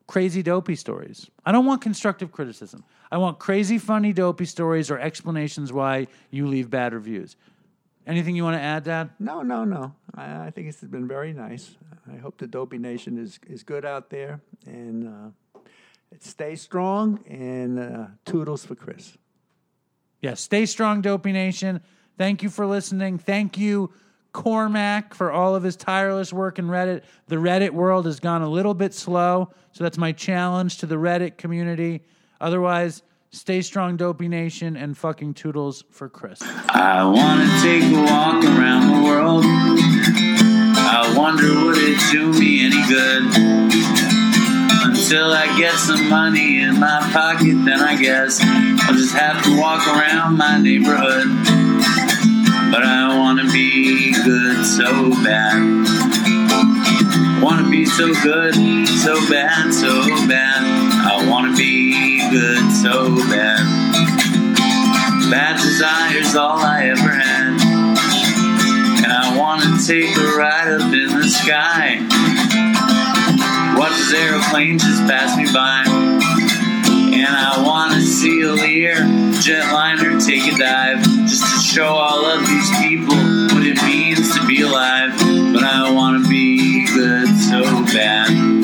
crazy 0.07 0.43
dopey 0.43 0.75
stories. 0.75 1.29
I 1.45 1.51
don't 1.53 1.65
want 1.65 1.81
constructive 1.81 2.31
criticism. 2.33 2.83
I 3.11 3.17
want 3.17 3.39
crazy, 3.39 3.77
funny, 3.77 4.11
dopey 4.11 4.43
stories 4.45 4.91
or 4.91 4.99
explanations 4.99 5.71
why 5.71 6.07
you 6.31 6.47
leave 6.47 6.69
bad 6.69 6.93
reviews. 6.93 7.37
Anything 8.07 8.37
you 8.37 8.45
want 8.45 8.55
to 8.55 8.61
add, 8.61 8.85
Dad? 8.85 9.09
No, 9.19 9.41
no, 9.41 9.65
no. 9.65 9.93
I, 10.15 10.45
I 10.47 10.51
think 10.51 10.69
it's 10.69 10.79
been 10.79 11.09
very 11.09 11.33
nice. 11.33 11.75
I 12.11 12.15
hope 12.15 12.37
the 12.37 12.47
Dopey 12.47 12.77
Nation 12.77 13.17
is, 13.17 13.37
is 13.47 13.63
good 13.63 13.83
out 13.83 14.09
there 14.09 14.39
and 14.65 15.09
uh, 15.09 15.59
stay 16.21 16.55
strong 16.55 17.19
and 17.27 17.77
uh, 17.77 18.07
toodles 18.23 18.65
for 18.65 18.75
Chris. 18.75 19.17
Yes, 20.21 20.39
stay 20.39 20.65
strong, 20.65 21.01
Dopey 21.01 21.33
Nation. 21.33 21.81
Thank 22.17 22.43
you 22.43 22.49
for 22.49 22.65
listening. 22.65 23.17
Thank 23.17 23.57
you, 23.57 23.91
Cormac, 24.31 25.13
for 25.13 25.29
all 25.29 25.53
of 25.53 25.63
his 25.63 25.75
tireless 25.75 26.31
work 26.31 26.59
in 26.59 26.67
Reddit. 26.67 27.03
The 27.27 27.35
Reddit 27.35 27.71
world 27.71 28.05
has 28.05 28.21
gone 28.21 28.41
a 28.41 28.49
little 28.49 28.73
bit 28.73 28.93
slow, 28.93 29.51
so 29.73 29.83
that's 29.83 29.97
my 29.97 30.13
challenge 30.13 30.77
to 30.77 30.85
the 30.85 30.95
Reddit 30.95 31.37
community. 31.37 32.03
Otherwise, 32.39 33.03
stay 33.31 33.61
strong, 33.61 33.97
Dopey 33.97 34.27
Nation, 34.27 34.77
and 34.77 34.97
fucking 34.97 35.33
toodles 35.33 35.83
for 35.91 36.09
Chris. 36.09 36.41
I 36.69 37.03
wanna 37.05 37.47
take 37.61 37.83
a 37.83 38.01
walk 38.03 38.43
around 38.43 38.87
the 38.87 39.03
world. 39.03 39.43
I 39.45 41.13
wonder 41.15 41.47
would 41.65 41.77
it 41.77 41.99
do 42.11 42.31
me 42.39 42.65
any 42.65 42.87
good? 42.87 43.23
Until 44.85 45.33
I 45.33 45.53
get 45.57 45.75
some 45.75 46.09
money 46.09 46.61
in 46.61 46.79
my 46.79 46.99
pocket, 47.13 47.63
then 47.65 47.81
I 47.81 47.95
guess 47.95 48.39
I'll 48.41 48.93
just 48.93 49.15
have 49.15 49.43
to 49.43 49.59
walk 49.59 49.87
around 49.87 50.37
my 50.37 50.59
neighborhood. 50.59 51.27
But 52.71 52.83
I 52.83 53.17
wanna 53.17 53.45
be 53.45 54.13
good 54.23 54.65
so 54.65 55.11
bad. 55.23 55.87
Wanna 57.41 57.69
be 57.69 57.85
so 57.85 58.13
good, 58.23 58.55
so 58.87 59.15
bad, 59.29 59.73
so 59.73 60.03
bad. 60.27 60.63
I 61.05 61.29
wanna 61.29 61.55
be 61.55 62.16
good 62.31 62.71
so 62.71 63.15
bad. 63.29 63.63
Bad 65.31 65.57
desire's 65.57 66.35
all 66.35 66.59
I 66.59 66.89
ever 66.89 67.09
had. 67.09 67.59
And 69.03 69.11
I 69.11 69.37
wanna 69.37 69.77
take 69.85 70.15
a 70.17 70.37
ride 70.37 70.67
up 70.67 70.93
in 70.93 71.19
the 71.19 71.27
sky. 71.27 71.99
Watch 73.77 73.95
this 73.97 74.13
aeroplane 74.13 74.79
just 74.79 75.07
pass 75.07 75.37
me 75.37 75.45
by. 75.53 75.83
And 77.13 77.27
I 77.27 77.61
wanna 77.65 78.01
see 78.01 78.41
a 78.41 78.51
Lear 78.51 78.95
jetliner 79.39 80.23
take 80.25 80.53
a 80.53 80.57
dive. 80.57 81.03
Just 81.27 81.43
to 81.43 81.61
show 81.61 81.87
all 81.87 82.25
of 82.25 82.45
these 82.47 82.69
people 82.79 83.15
what 83.55 83.65
it 83.65 83.81
means 83.83 84.37
to 84.37 84.45
be 84.45 84.61
alive. 84.61 85.11
But 85.53 85.63
I 85.63 85.91
wanna 85.91 86.27
be 86.27 86.85
good 86.87 87.27
so 87.37 87.63
bad. 87.93 88.56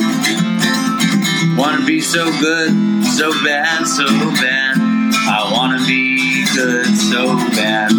Wanna 1.56 1.86
be 1.86 2.02
so 2.02 2.26
good, 2.40 3.06
so 3.06 3.32
bad, 3.44 3.86
so 3.86 4.08
bad. 4.08 4.78
I 4.78 5.50
wanna 5.54 5.86
be 5.86 6.46
good 6.56 6.86
so 6.98 7.36
bad. 7.56 7.92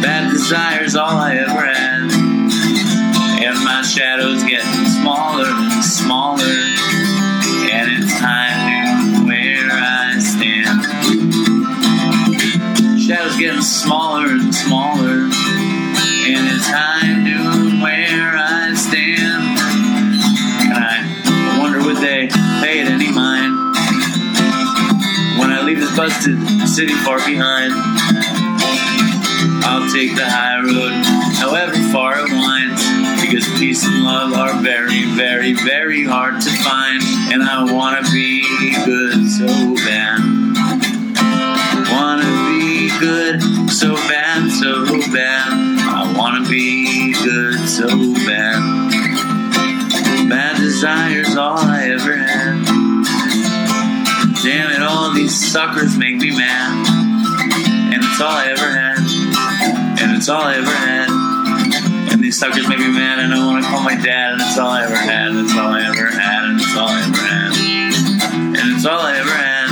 Bad 0.00 0.30
desire's 0.30 0.94
all 0.94 1.18
I 1.18 1.36
ever 1.36 1.66
had. 1.66 2.12
And 3.42 3.64
my 3.64 3.82
shadow's 3.82 4.44
getting 4.44 4.86
smaller 5.00 5.48
and 5.48 5.84
smaller. 5.84 6.44
And 7.72 8.02
it's 8.02 8.16
time 8.20 9.14
to 9.14 9.26
where 9.26 9.68
I 9.70 10.18
stand. 10.20 10.84
Shadow's 13.00 13.36
getting 13.38 13.62
smaller 13.62 14.26
and 14.26 14.54
smaller. 14.54 15.28
And 16.28 16.48
it's 16.48 16.68
time 16.68 16.95
busted 26.06 26.68
city 26.68 26.94
far 27.02 27.18
behind. 27.26 27.72
I'll 29.66 29.90
take 29.90 30.14
the 30.14 30.24
high 30.24 30.62
road, 30.62 30.94
however 31.34 31.74
far 31.90 32.14
it 32.18 32.30
winds, 32.30 32.80
because 33.20 33.44
peace 33.58 33.84
and 33.84 34.04
love 34.04 34.32
are 34.34 34.54
very, 34.62 35.04
very, 35.16 35.54
very 35.54 36.04
hard 36.04 36.40
to 36.40 36.50
find. 36.62 37.02
And 37.32 37.42
I 37.42 37.64
wanna 37.72 38.02
be 38.12 38.44
good 38.84 39.28
so 39.28 39.48
bad. 39.82 40.20
Wanna 41.90 42.30
be 42.50 42.88
good 43.00 43.42
so 43.68 43.96
bad, 44.06 44.48
so 44.52 44.86
bad. 45.12 45.48
I 45.50 46.14
wanna 46.16 46.48
be 46.48 47.14
good 47.14 47.68
so 47.68 47.88
bad. 48.30 48.62
Bad 50.28 50.56
desire's 50.58 51.36
all 51.36 51.58
I 51.58 51.90
ever 51.90 52.16
had. 52.16 52.65
Damn 54.46 54.70
it, 54.70 54.80
all 54.80 55.10
these 55.10 55.34
suckers 55.34 55.98
make 55.98 56.18
me 56.22 56.30
mad. 56.30 56.86
And 57.90 57.98
it's 57.98 58.20
all 58.20 58.30
I 58.30 58.46
ever 58.46 58.70
had. 58.70 59.02
And 59.98 60.16
it's 60.16 60.28
all 60.28 60.40
I 60.40 60.54
ever 60.54 60.70
had. 60.70 61.10
And 62.12 62.22
these 62.22 62.38
suckers 62.38 62.68
make 62.68 62.78
me 62.78 62.86
mad, 62.86 63.18
and 63.18 63.34
I 63.34 63.44
wanna 63.44 63.66
call 63.66 63.82
my 63.82 63.96
dad, 63.96 64.34
and 64.34 64.42
it's 64.42 64.56
all 64.56 64.70
I 64.70 64.84
ever 64.84 64.94
had, 64.94 65.34
and 65.34 65.40
it's 65.40 65.52
all 65.58 65.74
I 65.74 65.82
ever 65.82 66.06
had, 66.06 66.44
and 66.44 66.60
it's 66.60 66.76
all 66.76 66.86
I 66.86 67.02
ever 67.02 67.26
had. 67.26 67.50
And 68.62 68.76
it's 68.76 68.86
all 68.86 69.00
I 69.00 69.18
ever 69.18 69.34
had. 69.34 69.66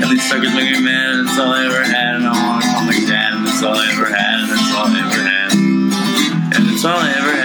And 0.00 0.10
these 0.10 0.26
suckers 0.26 0.54
make 0.54 0.72
me 0.72 0.80
mad, 0.80 1.10
and 1.12 1.28
it's 1.28 1.38
all 1.38 1.52
I 1.52 1.66
ever 1.66 1.84
had, 1.84 2.16
and 2.16 2.26
I 2.26 2.32
wanna 2.32 2.64
call 2.64 2.80
my 2.80 2.98
dad, 3.04 3.34
and 3.34 3.46
it's 3.46 3.62
all 3.62 3.76
I 3.76 3.92
ever 3.92 4.06
had, 4.08 4.40
and 4.40 4.52
it's 4.56 4.72
all 4.72 4.88
I 4.88 5.00
ever 5.04 5.20
had. 5.20 5.52
And 5.52 6.70
it's 6.72 6.82
all 6.82 6.96
I 6.96 7.12
ever 7.12 7.36